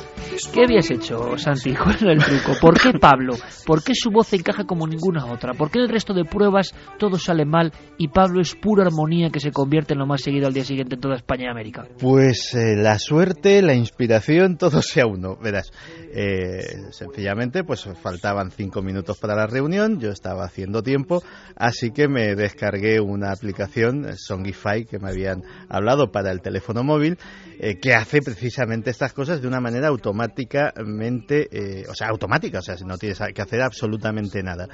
¿Qué 0.53 0.65
habías 0.65 0.91
hecho, 0.91 1.39
Santi? 1.39 1.75
¿Cuál 1.75 1.97
era 2.01 2.13
el 2.13 2.19
truco? 2.19 2.59
¿Por 2.61 2.79
qué 2.81 2.93
Pablo? 2.99 3.35
¿Por 3.65 3.83
qué 3.83 3.93
su 3.95 4.11
voz 4.11 4.33
encaja 4.33 4.65
como 4.65 4.87
ninguna 4.87 5.25
otra? 5.27 5.55
¿Por 5.55 5.71
qué 5.71 5.79
en 5.79 5.85
el 5.85 5.91
resto 5.91 6.13
de 6.13 6.25
pruebas 6.25 6.75
todo 6.99 7.19
sale 7.19 7.45
mal 7.45 7.73
y 7.97 8.09
Pablo 8.09 8.41
es 8.41 8.55
pura 8.55 8.85
armonía 8.85 9.31
que 9.31 9.41
se 9.41 9.51
convierte 9.51 9.95
en 9.95 10.01
lo 10.01 10.07
más 10.07 10.23
seguido 10.23 10.47
al 10.47 10.53
día 10.53 10.65
siguiente 10.65 10.97
en 10.97 11.01
toda 11.01 11.17
España 11.17 11.45
y 11.47 11.51
América? 11.51 11.87
Pues 11.99 12.55
eh, 12.55 12.77
la 12.77 12.99
suerte, 12.99 13.63
la 13.63 13.75
inspiración, 13.75 14.57
todo 14.59 14.83
sea 14.83 15.07
uno. 15.07 15.37
Verás, 15.37 15.71
eh, 16.19 16.63
sencillamente 16.93 17.63
pues 17.63 17.87
faltaban 18.01 18.51
cinco 18.51 18.81
minutos 18.81 19.19
para 19.19 19.35
la 19.35 19.47
reunión, 19.47 20.01
yo 20.01 20.09
estaba 20.09 20.45
haciendo 20.45 20.83
tiempo, 20.83 21.23
así 21.57 21.91
que 21.91 22.09
me 22.09 22.35
descargué 22.35 23.01
una 23.01 23.33
aplicación, 23.33 24.17
Songify, 24.17 24.87
que 24.87 24.99
me 24.99 25.11
habían 25.11 25.43
hablado 25.69 26.11
para 26.11 26.33
el 26.33 26.41
teléfono 26.41 26.83
móvil, 26.83 27.19
eh, 27.59 27.79
que 27.79 27.93
hace 27.93 28.23
precisamente 28.23 28.89
estas 28.89 29.13
cosas 29.13 29.43
de 29.43 29.49
una 29.49 29.61
manera 29.61 29.89
automáticamente, 29.89 31.49
eh, 31.51 31.85
o 31.87 31.95
sea, 31.95 32.09
automática, 32.09 32.61
o 32.61 32.63
sea, 32.63 32.77
no 32.87 32.97
tienes 32.97 33.21
que 33.35 33.43
hacer 33.43 33.61
absolutamente 33.61 34.43
nada. 34.43 34.69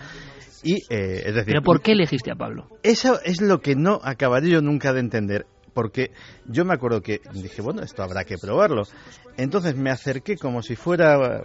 Y, 0.63 0.75
eh, 0.95 1.25
es 1.27 1.35
decir, 1.35 1.47
¿Pero 1.47 1.63
por 1.63 1.83
qué 1.83 1.93
elegiste 1.93 2.31
a 2.31 2.37
Pablo? 2.37 2.69
Eso 2.85 3.21
es 3.25 3.41
lo 3.41 3.61
que 3.61 3.75
no 3.75 3.99
acabaré 4.05 4.49
yo 4.49 4.61
nunca 4.61 4.93
de 4.93 5.01
entender 5.01 5.47
porque 5.73 6.11
yo 6.47 6.65
me 6.65 6.75
acuerdo 6.75 7.01
que 7.01 7.21
dije, 7.33 7.63
bueno, 7.63 7.83
esto 7.83 8.03
habrá 8.03 8.25
que 8.25 8.39
probarlo. 8.39 8.83
Entonces 9.37 9.77
me 9.77 9.91
acerqué 9.91 10.37
como 10.37 10.63
si 10.63 10.77
fuera 10.77 11.43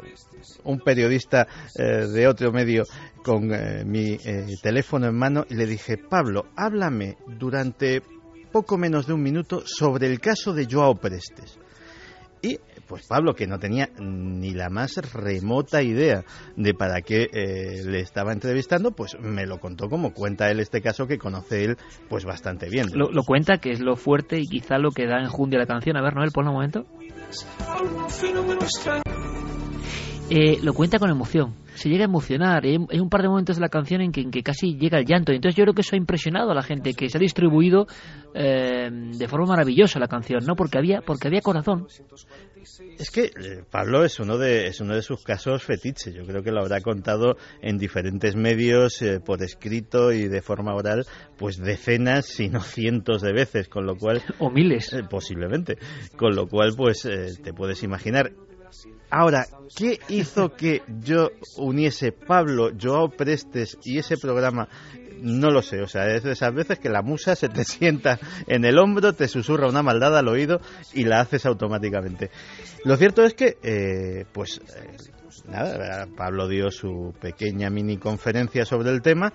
un 0.64 0.80
periodista 0.80 1.48
de 1.76 2.28
otro 2.28 2.52
medio 2.52 2.84
con 3.24 3.48
mi 3.90 4.18
teléfono 4.62 5.08
en 5.08 5.16
mano 5.16 5.46
y 5.50 5.56
le 5.56 5.66
dije, 5.66 5.98
Pablo, 5.98 6.48
háblame 6.56 7.18
durante 7.28 8.02
poco 8.52 8.78
menos 8.78 9.08
de 9.08 9.14
un 9.14 9.22
minuto 9.22 9.64
sobre 9.66 10.08
el 10.08 10.20
caso 10.20 10.54
de 10.54 10.68
Joao 10.70 10.96
Prestes. 10.96 11.60
Y 12.42 12.60
pues 12.88 13.06
Pablo, 13.08 13.34
que 13.36 13.48
no 13.48 13.60
tenía 13.60 13.90
ni 14.00 14.52
la 14.52 14.70
más 14.70 14.96
remota 15.14 15.82
idea 15.82 16.24
de 16.56 16.74
para 16.74 17.02
qué 17.02 17.28
eh, 17.32 17.84
le 17.86 18.00
estaba 18.00 18.34
entrevistando, 18.34 18.92
pues 18.92 19.18
me 19.20 19.46
lo 19.46 19.60
contó 19.60 19.90
como 19.90 20.14
cuenta 20.14 20.50
él 20.50 20.60
este 20.60 20.82
caso 20.82 21.08
que 21.08 21.18
conoce 21.18 21.66
él 21.66 21.78
pues 22.10 22.26
bastante 22.26 22.70
bien. 22.70 22.88
Lo, 22.94 23.12
lo 23.12 23.24
cuenta, 23.24 23.58
que 23.58 23.72
es 23.72 23.80
lo 23.80 23.96
fuerte 23.96 24.40
y 24.40 24.48
quizá 24.48 24.78
lo 24.78 24.92
que 24.92 25.06
da 25.06 25.20
enjundia 25.20 25.60
a 25.60 25.64
la 25.64 25.68
canción. 25.68 25.98
A 25.98 26.02
ver, 26.02 26.16
Noel, 26.16 26.32
ponlo 26.32 26.52
un 26.52 26.56
momento. 26.58 26.86
Eh, 30.30 30.60
lo 30.62 30.74
cuenta 30.74 31.00
con 31.00 31.10
emoción, 31.10 31.56
se 31.76 31.88
llega 31.88 32.04
a 32.04 32.06
emocionar. 32.06 32.66
Hay, 32.66 32.76
un 32.76 33.10
par 33.10 33.22
de 33.22 33.30
momentos 33.30 33.56
de 33.56 33.62
la 33.62 33.70
canción 33.70 34.02
en 34.02 34.12
que, 34.12 34.20
en 34.20 34.30
que, 34.30 34.44
casi 34.44 34.78
llega 34.78 35.00
el 35.00 35.06
llanto. 35.06 35.32
Entonces 35.32 35.56
yo 35.56 35.64
creo 35.64 35.74
que 35.74 35.82
eso 35.82 35.96
ha 35.96 35.98
impresionado 35.98 36.52
a 36.52 36.54
la 36.54 36.64
gente, 36.64 36.94
que 36.94 37.08
se 37.08 37.18
ha 37.18 37.22
distribuido 37.22 37.88
eh, 38.34 38.90
de 38.92 39.28
forma 39.30 39.46
maravillosa 39.46 40.00
la 40.00 40.10
canción, 40.10 40.46
¿no? 40.46 40.56
Porque 40.56 40.78
había, 40.80 41.00
porque 41.00 41.30
había 41.30 41.40
corazón. 41.40 41.88
Es 43.00 43.10
que 43.10 43.26
eh, 43.26 43.64
Pablo 43.72 44.04
es 44.04 44.20
uno 44.20 44.38
de 44.38 44.68
es 44.68 44.82
uno 44.82 44.96
de 44.96 45.02
sus 45.02 45.24
casos 45.24 45.64
fetiches. 45.64 46.14
Yo 46.14 46.26
creo 46.26 46.44
que 46.44 46.52
lo 46.52 46.60
habrá 46.60 46.82
contado 46.82 47.38
en 47.62 47.78
diferentes 47.78 48.36
medios 48.36 49.02
por 49.26 49.42
escrito 49.44 50.12
y 50.12 50.28
de 50.28 50.42
forma 50.42 50.76
oral, 50.76 51.06
pues 51.38 51.58
decenas, 51.58 52.26
si 52.26 52.50
no 52.50 52.60
cientos 52.60 53.22
de 53.22 53.32
veces, 53.32 53.70
con 53.70 53.86
lo 53.86 53.96
cual 53.96 54.22
o 54.40 54.52
miles 54.52 54.94
posiblemente, 55.10 55.78
con 56.18 56.36
lo 56.36 56.48
cual 56.48 56.74
pues 56.76 57.04
te 57.04 57.54
puedes 57.54 57.82
imaginar 57.84 58.34
Ahora, 59.10 59.46
¿qué 59.76 60.00
hizo 60.10 60.54
que 60.54 60.82
yo 61.02 61.30
uniese 61.58 62.12
Pablo, 62.12 62.72
Joao 62.80 63.10
Prestes 63.10 63.78
y 63.84 64.00
ese 64.00 64.18
programa 64.18 64.68
no 65.22 65.50
lo 65.50 65.62
sé, 65.62 65.82
o 65.82 65.88
sea, 65.88 66.08
es 66.14 66.24
de 66.24 66.34
esas 66.34 66.54
veces 66.54 66.80
que 66.80 66.90
la 66.90 67.02
musa 67.02 67.36
se 67.36 67.50
te 67.50 67.64
sienta 67.64 68.20
en 68.48 68.66
el 68.66 68.78
hombro, 68.78 69.14
te 69.14 69.28
susurra 69.28 69.68
una 69.68 69.84
maldad 69.84 70.18
al 70.18 70.28
oído 70.28 70.60
y 70.94 71.06
la 71.06 71.22
haces 71.22 71.46
automáticamente. 71.46 72.30
Lo 72.84 72.98
cierto 72.98 73.24
es 73.24 73.34
que, 73.34 73.58
eh, 73.64 74.26
pues, 74.32 74.60
eh, 74.60 74.98
nada, 75.48 76.08
Pablo 76.16 76.48
dio 76.48 76.70
su 76.70 77.14
pequeña 77.20 77.70
mini 77.70 77.98
conferencia 77.98 78.66
sobre 78.66 78.92
el 78.92 79.02
tema 79.02 79.34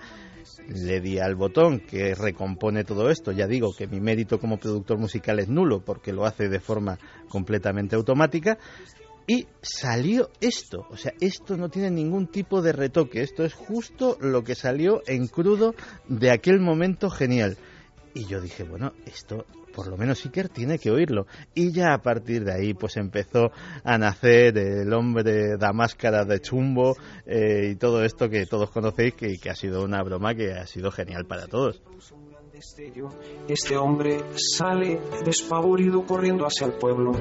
le 0.67 1.01
di 1.01 1.19
al 1.19 1.35
botón 1.35 1.79
que 1.79 2.15
recompone 2.15 2.83
todo 2.83 3.09
esto. 3.09 3.31
Ya 3.31 3.47
digo 3.47 3.73
que 3.77 3.87
mi 3.87 3.99
mérito 3.99 4.39
como 4.39 4.57
productor 4.57 4.97
musical 4.97 5.39
es 5.39 5.49
nulo 5.49 5.83
porque 5.83 6.13
lo 6.13 6.25
hace 6.25 6.49
de 6.49 6.59
forma 6.59 6.97
completamente 7.29 7.95
automática. 7.95 8.57
Y 9.25 9.47
salió 9.61 10.29
esto, 10.41 10.85
o 10.89 10.97
sea, 10.97 11.13
esto 11.21 11.55
no 11.55 11.69
tiene 11.69 11.91
ningún 11.91 12.27
tipo 12.27 12.61
de 12.61 12.73
retoque, 12.73 13.21
esto 13.21 13.45
es 13.45 13.53
justo 13.53 14.17
lo 14.19 14.43
que 14.43 14.55
salió 14.55 15.01
en 15.07 15.27
crudo 15.27 15.75
de 16.07 16.31
aquel 16.31 16.59
momento 16.59 17.09
genial. 17.09 17.57
Y 18.13 18.25
yo 18.25 18.41
dije, 18.41 18.63
bueno, 18.63 18.93
esto 19.05 19.45
por 19.73 19.87
lo 19.87 19.97
menos 19.97 20.23
Iker 20.23 20.49
tiene 20.49 20.77
que 20.77 20.91
oírlo. 20.91 21.25
Y 21.53 21.71
ya 21.71 21.93
a 21.93 22.01
partir 22.01 22.43
de 22.43 22.53
ahí 22.53 22.73
pues 22.73 22.95
empezó 22.97 23.51
a 23.83 23.97
nacer 23.97 24.57
el 24.57 24.93
hombre 24.93 25.57
da 25.57 25.73
máscara 25.73 26.25
de 26.25 26.39
chumbo 26.39 26.95
eh, 27.25 27.71
y 27.71 27.75
todo 27.75 28.03
esto 28.03 28.29
que 28.29 28.45
todos 28.45 28.69
conocéis 28.69 29.15
que, 29.15 29.37
que 29.37 29.49
ha 29.49 29.55
sido 29.55 29.83
una 29.83 30.03
broma 30.03 30.35
que 30.35 30.51
ha 30.51 30.67
sido 30.67 30.91
genial 30.91 31.25
para 31.25 31.47
todos. 31.47 31.81
Este 33.47 33.75
hombre 33.77 34.19
sale 34.35 35.01
despavorido 35.25 36.05
corriendo 36.05 36.45
hacia 36.45 36.67
el 36.67 36.73
pueblo 36.73 37.11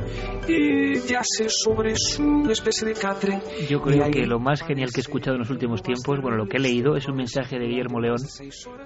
y 0.47 1.01
yace 1.09 1.49
sobre 1.49 1.97
su 1.97 2.51
especie 2.51 2.89
de 2.89 2.93
catre. 2.93 3.41
Yo 3.67 3.81
creo 3.81 4.11
que 4.11 4.27
lo 4.27 4.39
más 4.39 4.63
genial 4.63 4.91
que 4.93 5.01
he 5.01 5.01
escuchado 5.01 5.37
en 5.37 5.41
los 5.41 5.49
últimos 5.49 5.83
tiempos, 5.83 6.21
bueno, 6.21 6.37
lo 6.37 6.47
que 6.47 6.59
he 6.59 6.61
leído 6.61 6.97
es 6.97 7.09
un 7.09 7.17
mensaje 7.17 7.59
de 7.59 7.67
Guillermo 7.67 7.99
León 7.99 8.19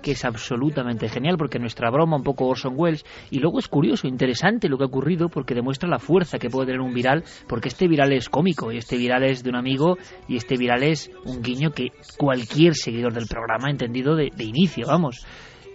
que 0.03 0.13
es 0.13 0.25
absolutamente 0.25 1.09
genial 1.09 1.37
porque 1.37 1.59
nuestra 1.59 1.91
broma 1.91 2.17
un 2.17 2.23
poco 2.23 2.47
Orson 2.47 2.75
Welles 2.77 3.05
y 3.29 3.41
luego 3.41 3.59
es 3.59 3.67
curioso, 3.67 4.07
interesante 4.07 4.69
lo 4.69 4.79
que 4.79 4.85
ha 4.85 4.87
ocurrido 4.87 5.29
porque 5.29 5.53
demuestra 5.53 5.89
la 5.89 5.99
fuerza 5.99 6.39
que 6.39 6.49
puede 6.49 6.67
tener 6.67 6.81
un 6.81 6.95
viral 6.95 7.25
porque 7.49 7.71
este 7.71 7.89
viral 7.89 8.13
es 8.13 8.29
cómico 8.29 8.71
y 8.71 8.77
este 8.77 8.97
viral 8.97 9.25
es 9.25 9.43
de 9.43 9.51
un 9.51 9.57
amigo 9.57 9.99
y 10.29 10.37
este 10.37 10.57
viral 10.57 10.85
es 10.85 11.11
un 11.25 11.43
guiño 11.43 11.73
que 11.73 11.89
cualquier 12.17 12.77
seguidor 12.77 13.13
del 13.13 13.27
programa 13.27 13.67
ha 13.67 13.71
entendido 13.73 14.15
de, 14.15 14.31
de 14.33 14.45
inicio, 14.45 14.87
vamos. 14.87 15.27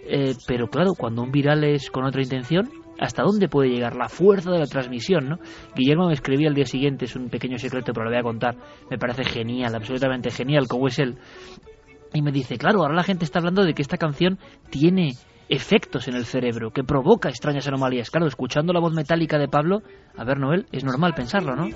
Eh, 0.04 0.34
pero 0.46 0.68
claro, 0.68 0.92
cuando 0.96 1.22
un 1.22 1.30
viral 1.30 1.64
es 1.64 1.90
con 1.90 2.04
otra 2.04 2.22
intención, 2.22 2.68
¿hasta 2.98 3.22
dónde 3.22 3.48
puede 3.48 3.70
llegar 3.70 3.96
la 3.96 4.08
fuerza 4.08 4.50
de 4.50 4.58
la 4.58 4.66
transmisión? 4.66 5.28
¿no? 5.28 5.36
Guillermo 5.74 6.08
me 6.08 6.14
escribía 6.14 6.48
al 6.48 6.54
día 6.54 6.66
siguiente, 6.66 7.04
es 7.04 7.16
un 7.16 7.28
pequeño 7.28 7.58
secreto, 7.58 7.92
pero 7.92 8.04
lo 8.04 8.10
voy 8.10 8.18
a 8.18 8.22
contar. 8.22 8.56
Me 8.90 8.98
parece 8.98 9.24
genial, 9.24 9.74
absolutamente 9.74 10.30
genial, 10.30 10.66
como 10.68 10.88
es 10.88 10.98
él. 10.98 11.18
Y 12.14 12.22
me 12.22 12.32
dice, 12.32 12.58
claro, 12.58 12.80
ahora 12.80 12.94
la 12.94 13.04
gente 13.04 13.24
está 13.24 13.38
hablando 13.38 13.64
de 13.64 13.74
que 13.74 13.82
esta 13.82 13.96
canción 13.96 14.38
tiene 14.70 15.12
efectos 15.48 16.08
en 16.08 16.14
el 16.14 16.24
cerebro, 16.24 16.70
que 16.70 16.82
provoca 16.82 17.28
extrañas 17.28 17.66
anomalías. 17.68 18.10
Claro, 18.10 18.26
escuchando 18.26 18.72
la 18.72 18.80
voz 18.80 18.94
metálica 18.94 19.38
de 19.38 19.48
Pablo, 19.48 19.82
a 20.16 20.24
ver, 20.24 20.38
Noel, 20.38 20.66
es 20.72 20.84
normal 20.84 21.14
pensarlo, 21.14 21.54
¿no? 21.54 21.68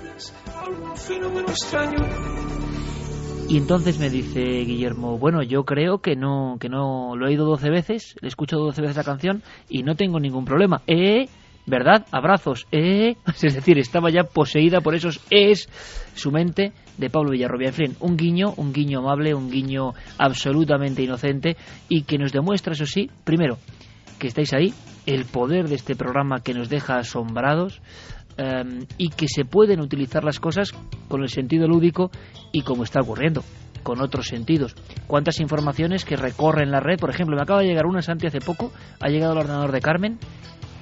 Y 3.49 3.57
entonces 3.57 3.97
me 3.97 4.09
dice 4.09 4.41
Guillermo, 4.41 5.17
bueno, 5.17 5.41
yo 5.41 5.63
creo 5.63 5.99
que 5.99 6.17
no, 6.17 6.57
que 6.59 6.67
no 6.67 7.15
lo 7.15 7.25
he 7.25 7.29
oído 7.29 7.45
12 7.45 7.69
veces, 7.69 8.15
le 8.19 8.27
escucho 8.27 8.57
12 8.57 8.81
veces 8.81 8.97
la 8.97 9.05
canción 9.05 9.41
y 9.69 9.83
no 9.83 9.95
tengo 9.95 10.19
ningún 10.19 10.43
problema. 10.43 10.81
Eh, 10.85 11.27
¿verdad? 11.65 12.05
Abrazos. 12.11 12.65
Eh, 12.71 13.15
es 13.41 13.53
decir, 13.53 13.77
estaba 13.77 14.09
ya 14.09 14.23
poseída 14.23 14.81
por 14.81 14.95
esos 14.95 15.21
es 15.29 15.69
su 16.15 16.31
mente 16.31 16.73
de 16.97 17.09
Pablo 17.09 17.31
Villarrobia. 17.31 17.67
En 17.67 17.73
fin, 17.73 17.95
un 17.99 18.17
guiño, 18.17 18.53
un 18.57 18.73
guiño 18.73 18.99
amable, 18.99 19.33
un 19.33 19.51
guiño 19.51 19.93
absolutamente 20.17 21.03
inocente 21.03 21.55
y 21.87 22.03
que 22.03 22.17
nos 22.17 22.33
demuestra, 22.33 22.73
eso 22.73 22.85
sí, 22.85 23.09
primero, 23.23 23.59
que 24.19 24.27
estáis 24.27 24.53
ahí, 24.53 24.73
el 25.05 25.25
poder 25.25 25.69
de 25.69 25.75
este 25.75 25.95
programa 25.95 26.41
que 26.41 26.53
nos 26.53 26.69
deja 26.69 26.97
asombrados, 26.97 27.81
Em, 28.37 28.85
y 28.99 29.09
que 29.09 29.27
se 29.27 29.45
pueden 29.45 29.81
utilizar 29.81 30.23
las 30.23 30.39
cosas 30.39 30.71
con 31.07 31.23
el 31.23 31.29
sentido 31.29 31.67
lúdico 31.67 32.11
y 32.51 32.61
como 32.61 32.83
está 32.83 33.01
ocurriendo 33.01 33.43
con 33.81 33.99
otros 33.99 34.27
sentidos. 34.27 34.75
¿Cuántas 35.07 35.39
informaciones 35.39 36.05
que 36.05 36.17
recorren 36.17 36.69
la 36.69 36.79
red? 36.79 36.99
Por 36.99 37.09
ejemplo, 37.09 37.35
me 37.35 37.41
acaba 37.41 37.61
de 37.61 37.67
llegar 37.67 37.87
una, 37.87 38.01
Santi, 38.01 38.27
hace 38.27 38.39
poco, 38.39 38.71
ha 38.99 39.07
llegado 39.07 39.31
al 39.31 39.39
ordenador 39.39 39.71
de 39.71 39.79
Carmen, 39.79 40.19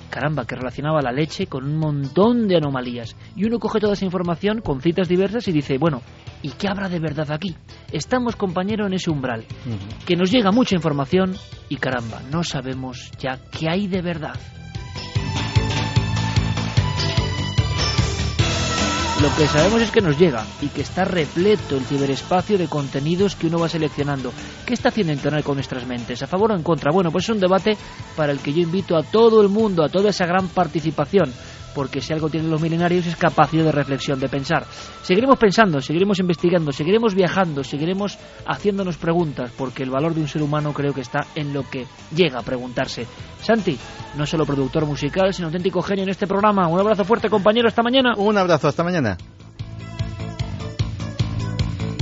caramba, 0.10 0.46
que 0.46 0.56
relacionaba 0.56 1.02
la 1.02 1.12
leche 1.12 1.48
con 1.48 1.66
un 1.66 1.78
montón 1.78 2.48
de 2.48 2.58
anomalías. 2.58 3.16
Y 3.38 3.46
uno 3.46 3.60
coge 3.60 3.80
toda 3.80 3.94
esa 3.94 4.06
información 4.06 4.60
con 4.60 4.82
citas 4.82 5.08
diversas 5.08 5.48
y 5.48 5.54
dice, 5.54 5.78
bueno, 5.78 6.02
¿y 6.42 6.50
qué 6.50 6.68
habrá 6.68 6.90
de 6.90 7.00
verdad 7.00 7.32
aquí? 7.32 7.56
Estamos, 7.92 8.36
compañero, 8.36 8.86
en 8.88 8.94
ese 8.94 9.12
umbral, 9.12 9.46
que 10.06 10.16
nos 10.16 10.32
llega 10.32 10.52
mucha 10.52 10.76
información 10.76 11.36
y 11.70 11.78
caramba, 11.78 12.22
no 12.32 12.44
sabemos 12.44 13.12
ya 13.20 13.40
qué 13.52 13.70
hay 13.70 13.88
de 13.88 14.02
verdad. 14.02 14.36
Lo 19.22 19.34
que 19.34 19.48
sabemos 19.48 19.82
es 19.82 19.92
que 19.92 20.02
nos 20.02 20.20
llega 20.20 20.46
y 20.62 20.68
que 20.68 20.82
está 20.82 21.06
repleto 21.06 21.78
el 21.78 21.86
ciberespacio 21.86 22.58
de 22.58 22.68
contenidos 22.68 23.38
que 23.38 23.48
uno 23.48 23.60
va 23.60 23.70
seleccionando. 23.70 24.34
¿Qué 24.66 24.74
está 24.74 24.90
haciendo 24.90 25.14
Internet 25.14 25.46
con 25.46 25.56
nuestras 25.56 25.88
mentes? 25.88 26.22
¿A 26.22 26.28
favor 26.28 26.52
o 26.52 26.56
en 26.56 26.64
contra? 26.64 26.92
Bueno, 26.92 27.12
pues 27.12 27.24
es 27.24 27.30
un 27.30 27.40
debate 27.40 27.78
para 28.18 28.34
el 28.34 28.40
que 28.40 28.52
yo 28.52 28.60
invito 28.62 28.98
a 28.98 29.04
todo 29.04 29.42
el 29.42 29.48
mundo, 29.48 29.86
a 29.86 29.90
toda 29.90 30.10
esa 30.10 30.26
gran 30.26 30.50
participación 30.50 31.32
porque 31.76 32.02
si 32.02 32.14
algo 32.14 32.30
tienen 32.30 32.50
los 32.50 32.62
milenarios 32.62 33.06
es 33.06 33.18
capacidad 33.18 33.66
de 33.66 33.72
reflexión, 33.72 34.20
de 34.20 34.30
pensar. 34.30 34.66
Seguiremos 35.02 35.38
pensando, 35.38 35.82
seguiremos 35.82 36.20
investigando, 36.20 36.72
seguiremos 36.72 37.14
viajando, 37.14 37.64
seguiremos 37.64 38.18
haciéndonos 38.48 38.98
preguntas, 38.98 39.52
porque 39.58 39.84
el 39.84 39.92
valor 39.92 40.16
de 40.16 40.22
un 40.22 40.28
ser 40.28 40.42
humano 40.42 40.74
creo 40.74 40.94
que 40.94 41.02
está 41.02 41.28
en 41.36 41.54
lo 41.54 41.70
que 41.70 41.86
llega 42.16 42.40
a 42.40 42.44
preguntarse. 42.44 43.06
Santi, 43.42 43.78
no 44.18 44.26
solo 44.26 44.46
productor 44.46 44.86
musical, 44.86 45.34
sino 45.34 45.50
auténtico 45.50 45.82
genio 45.82 46.04
en 46.04 46.10
este 46.10 46.26
programa. 46.26 46.68
Un 46.68 46.80
abrazo 46.80 47.04
fuerte, 47.04 47.30
compañero, 47.30 47.68
hasta 47.68 47.84
mañana. 47.84 48.14
Un 48.18 48.38
abrazo, 48.38 48.70
hasta 48.70 48.84
mañana. 48.84 49.18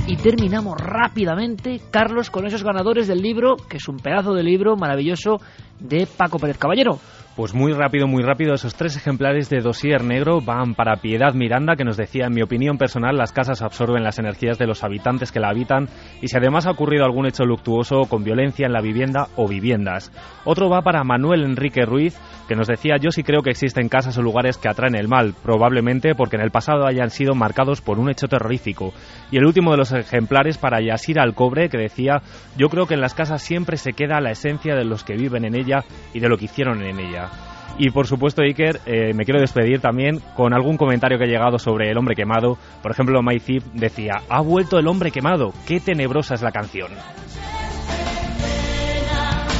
Y 0.06 0.16
terminamos 0.16 0.76
rápidamente, 0.78 1.80
Carlos, 1.90 2.28
con 2.28 2.46
esos 2.46 2.62
ganadores 2.62 3.08
del 3.08 3.22
libro, 3.22 3.56
que 3.56 3.78
es 3.78 3.88
un 3.88 3.96
pedazo 3.96 4.34
de 4.34 4.42
libro 4.42 4.76
maravilloso 4.76 5.40
de 5.80 6.06
Paco 6.06 6.38
Pérez 6.38 6.58
Caballero. 6.58 6.98
Pues 7.36 7.52
muy 7.52 7.72
rápido, 7.72 8.06
muy 8.06 8.22
rápido, 8.22 8.54
esos 8.54 8.76
tres 8.76 8.96
ejemplares 8.96 9.50
de 9.50 9.58
Dossier 9.58 10.04
Negro 10.04 10.40
van 10.40 10.76
para 10.76 10.98
Piedad 10.98 11.34
Miranda, 11.34 11.74
que 11.74 11.82
nos 11.82 11.96
decía, 11.96 12.26
en 12.26 12.32
mi 12.32 12.42
opinión 12.42 12.78
personal, 12.78 13.16
las 13.16 13.32
casas 13.32 13.60
absorben 13.60 14.04
las 14.04 14.20
energías 14.20 14.56
de 14.56 14.68
los 14.68 14.84
habitantes 14.84 15.32
que 15.32 15.40
la 15.40 15.48
habitan 15.48 15.88
y 16.22 16.28
si 16.28 16.36
además 16.36 16.68
ha 16.68 16.70
ocurrido 16.70 17.04
algún 17.04 17.26
hecho 17.26 17.44
luctuoso 17.44 18.02
con 18.08 18.22
violencia 18.22 18.66
en 18.66 18.72
la 18.72 18.80
vivienda 18.80 19.26
o 19.34 19.48
viviendas. 19.48 20.12
Otro 20.44 20.70
va 20.70 20.82
para 20.82 21.02
Manuel 21.02 21.42
Enrique 21.42 21.84
Ruiz, 21.84 22.16
que 22.46 22.54
nos 22.54 22.68
decía, 22.68 22.98
yo 23.00 23.10
sí 23.10 23.24
creo 23.24 23.42
que 23.42 23.50
existen 23.50 23.88
casas 23.88 24.16
o 24.16 24.22
lugares 24.22 24.56
que 24.56 24.68
atraen 24.68 24.94
el 24.94 25.08
mal, 25.08 25.34
probablemente 25.42 26.14
porque 26.14 26.36
en 26.36 26.42
el 26.42 26.52
pasado 26.52 26.86
hayan 26.86 27.10
sido 27.10 27.34
marcados 27.34 27.80
por 27.80 27.98
un 27.98 28.10
hecho 28.10 28.28
terrorífico. 28.28 28.94
Y 29.34 29.38
el 29.38 29.46
último 29.46 29.72
de 29.72 29.78
los 29.78 29.90
ejemplares 29.90 30.58
para 30.58 30.80
Yasir 30.80 31.18
Alcobre, 31.18 31.68
que 31.68 31.76
decía, 31.76 32.22
yo 32.56 32.68
creo 32.68 32.86
que 32.86 32.94
en 32.94 33.00
las 33.00 33.14
casas 33.14 33.42
siempre 33.42 33.76
se 33.76 33.92
queda 33.92 34.20
la 34.20 34.30
esencia 34.30 34.76
de 34.76 34.84
los 34.84 35.02
que 35.02 35.16
viven 35.16 35.44
en 35.44 35.56
ella 35.56 35.80
y 36.12 36.20
de 36.20 36.28
lo 36.28 36.38
que 36.38 36.44
hicieron 36.44 36.84
en 36.84 37.00
ella. 37.00 37.30
Y 37.76 37.90
por 37.90 38.06
supuesto, 38.06 38.42
Iker, 38.42 38.78
eh, 38.86 39.12
me 39.12 39.24
quiero 39.24 39.40
despedir 39.40 39.80
también 39.80 40.20
con 40.36 40.54
algún 40.54 40.76
comentario 40.76 41.18
que 41.18 41.24
ha 41.24 41.26
llegado 41.26 41.58
sobre 41.58 41.90
el 41.90 41.98
hombre 41.98 42.14
quemado. 42.14 42.58
Por 42.80 42.92
ejemplo, 42.92 43.20
Maizip 43.22 43.64
decía, 43.72 44.22
ha 44.28 44.40
vuelto 44.40 44.78
el 44.78 44.86
hombre 44.86 45.10
quemado, 45.10 45.52
qué 45.66 45.80
tenebrosa 45.80 46.34
es 46.34 46.42
la 46.42 46.52
canción. 46.52 46.92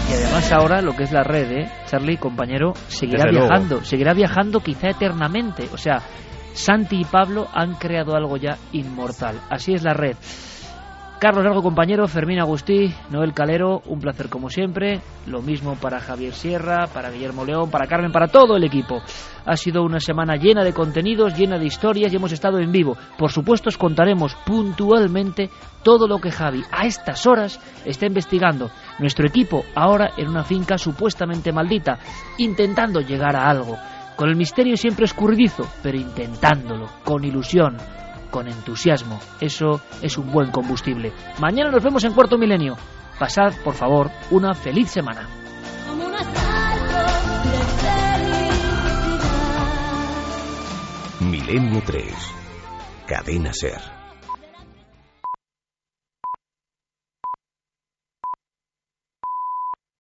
Y 0.09 0.13
además 0.13 0.53
ahora 0.53 0.83
lo 0.83 0.95
que 0.95 1.03
es 1.03 1.11
la 1.11 1.25
red, 1.25 1.51
¿eh? 1.51 1.69
Charlie, 1.87 2.19
compañero, 2.19 2.75
seguirá 2.87 3.25
viajando, 3.29 3.83
seguirá 3.83 4.15
viajando 4.15 4.61
quizá 4.61 4.91
eternamente. 4.91 5.65
O 5.73 5.79
sea, 5.79 6.01
Santi 6.55 7.01
y 7.01 7.05
Pablo 7.05 7.47
han 7.53 7.75
creado 7.75 8.17
algo 8.17 8.37
ya 8.37 8.57
inmortal. 8.73 9.39
Así 9.51 9.75
es 9.75 9.83
la 9.83 9.93
red. 9.93 10.17
Carlos 11.25 11.45
Largo, 11.45 11.63
compañero, 11.63 12.07
Fermín 12.07 12.39
Agustí, 12.39 12.93
Noel 13.09 13.33
Calero, 13.33 13.81
un 13.87 13.99
placer 13.99 14.29
como 14.29 14.51
siempre. 14.51 15.01
Lo 15.27 15.41
mismo 15.41 15.75
para 15.75 15.99
Javier 15.99 16.35
Sierra, 16.35 16.87
para 16.93 17.11
Guillermo 17.11 17.47
León, 17.47 17.71
para 17.71 17.87
Carmen, 17.87 18.13
para 18.13 18.29
todo 18.29 18.57
el 18.57 18.65
equipo. 18.65 19.01
Ha 19.47 19.57
sido 19.57 19.85
una 19.85 20.01
semana 20.01 20.37
llena 20.37 20.65
de 20.65 20.75
contenidos, 20.75 21.35
llena 21.35 21.59
de 21.59 21.65
historias 21.65 22.13
y 22.13 22.17
hemos 22.17 22.33
estado 22.33 22.59
en 22.59 22.73
vivo. 22.73 22.97
Por 23.17 23.31
supuesto, 23.33 23.71
os 23.71 23.79
contaremos 23.79 24.37
puntualmente 24.45 25.49
todo 25.83 26.07
lo 26.07 26.19
que 26.19 26.31
Javi 26.31 26.63
a 26.71 26.85
estas 26.85 27.27
horas 27.27 27.59
está 27.87 28.07
investigando. 28.07 28.71
Nuestro 28.99 29.27
equipo 29.27 29.65
ahora 29.75 30.11
en 30.19 30.29
una 30.29 30.45
finca 30.45 30.77
supuestamente 30.77 31.53
maldita, 31.53 31.99
intentando 32.37 33.01
llegar 33.01 33.35
a 33.35 33.49
algo. 33.49 33.79
Con 34.17 34.29
el 34.29 34.37
misterio 34.37 34.77
siempre 34.77 35.07
escurridizo, 35.07 35.67
pero 35.83 35.99
intentándolo, 35.99 36.89
con 37.05 37.25
ilusión 37.25 37.77
con 38.35 38.49
entusiasmo. 38.49 39.21
Eso 39.41 39.81
es 40.03 40.19
un 40.19 40.33
buen 40.33 40.51
combustible. 40.51 41.13
Mañana 41.39 41.71
nos 41.71 41.85
vemos 41.85 42.03
en 42.03 42.15
Cuarto 42.15 42.37
Milenio. 42.37 42.77
Pasad, 43.17 43.55
por 43.63 43.75
favor, 43.75 44.11
una 44.33 44.55
feliz 44.55 44.91
semana. 44.91 45.29
Milenio 51.21 51.81
3. 51.87 52.13
Cadena 53.07 53.53
Ser. 53.53 54.04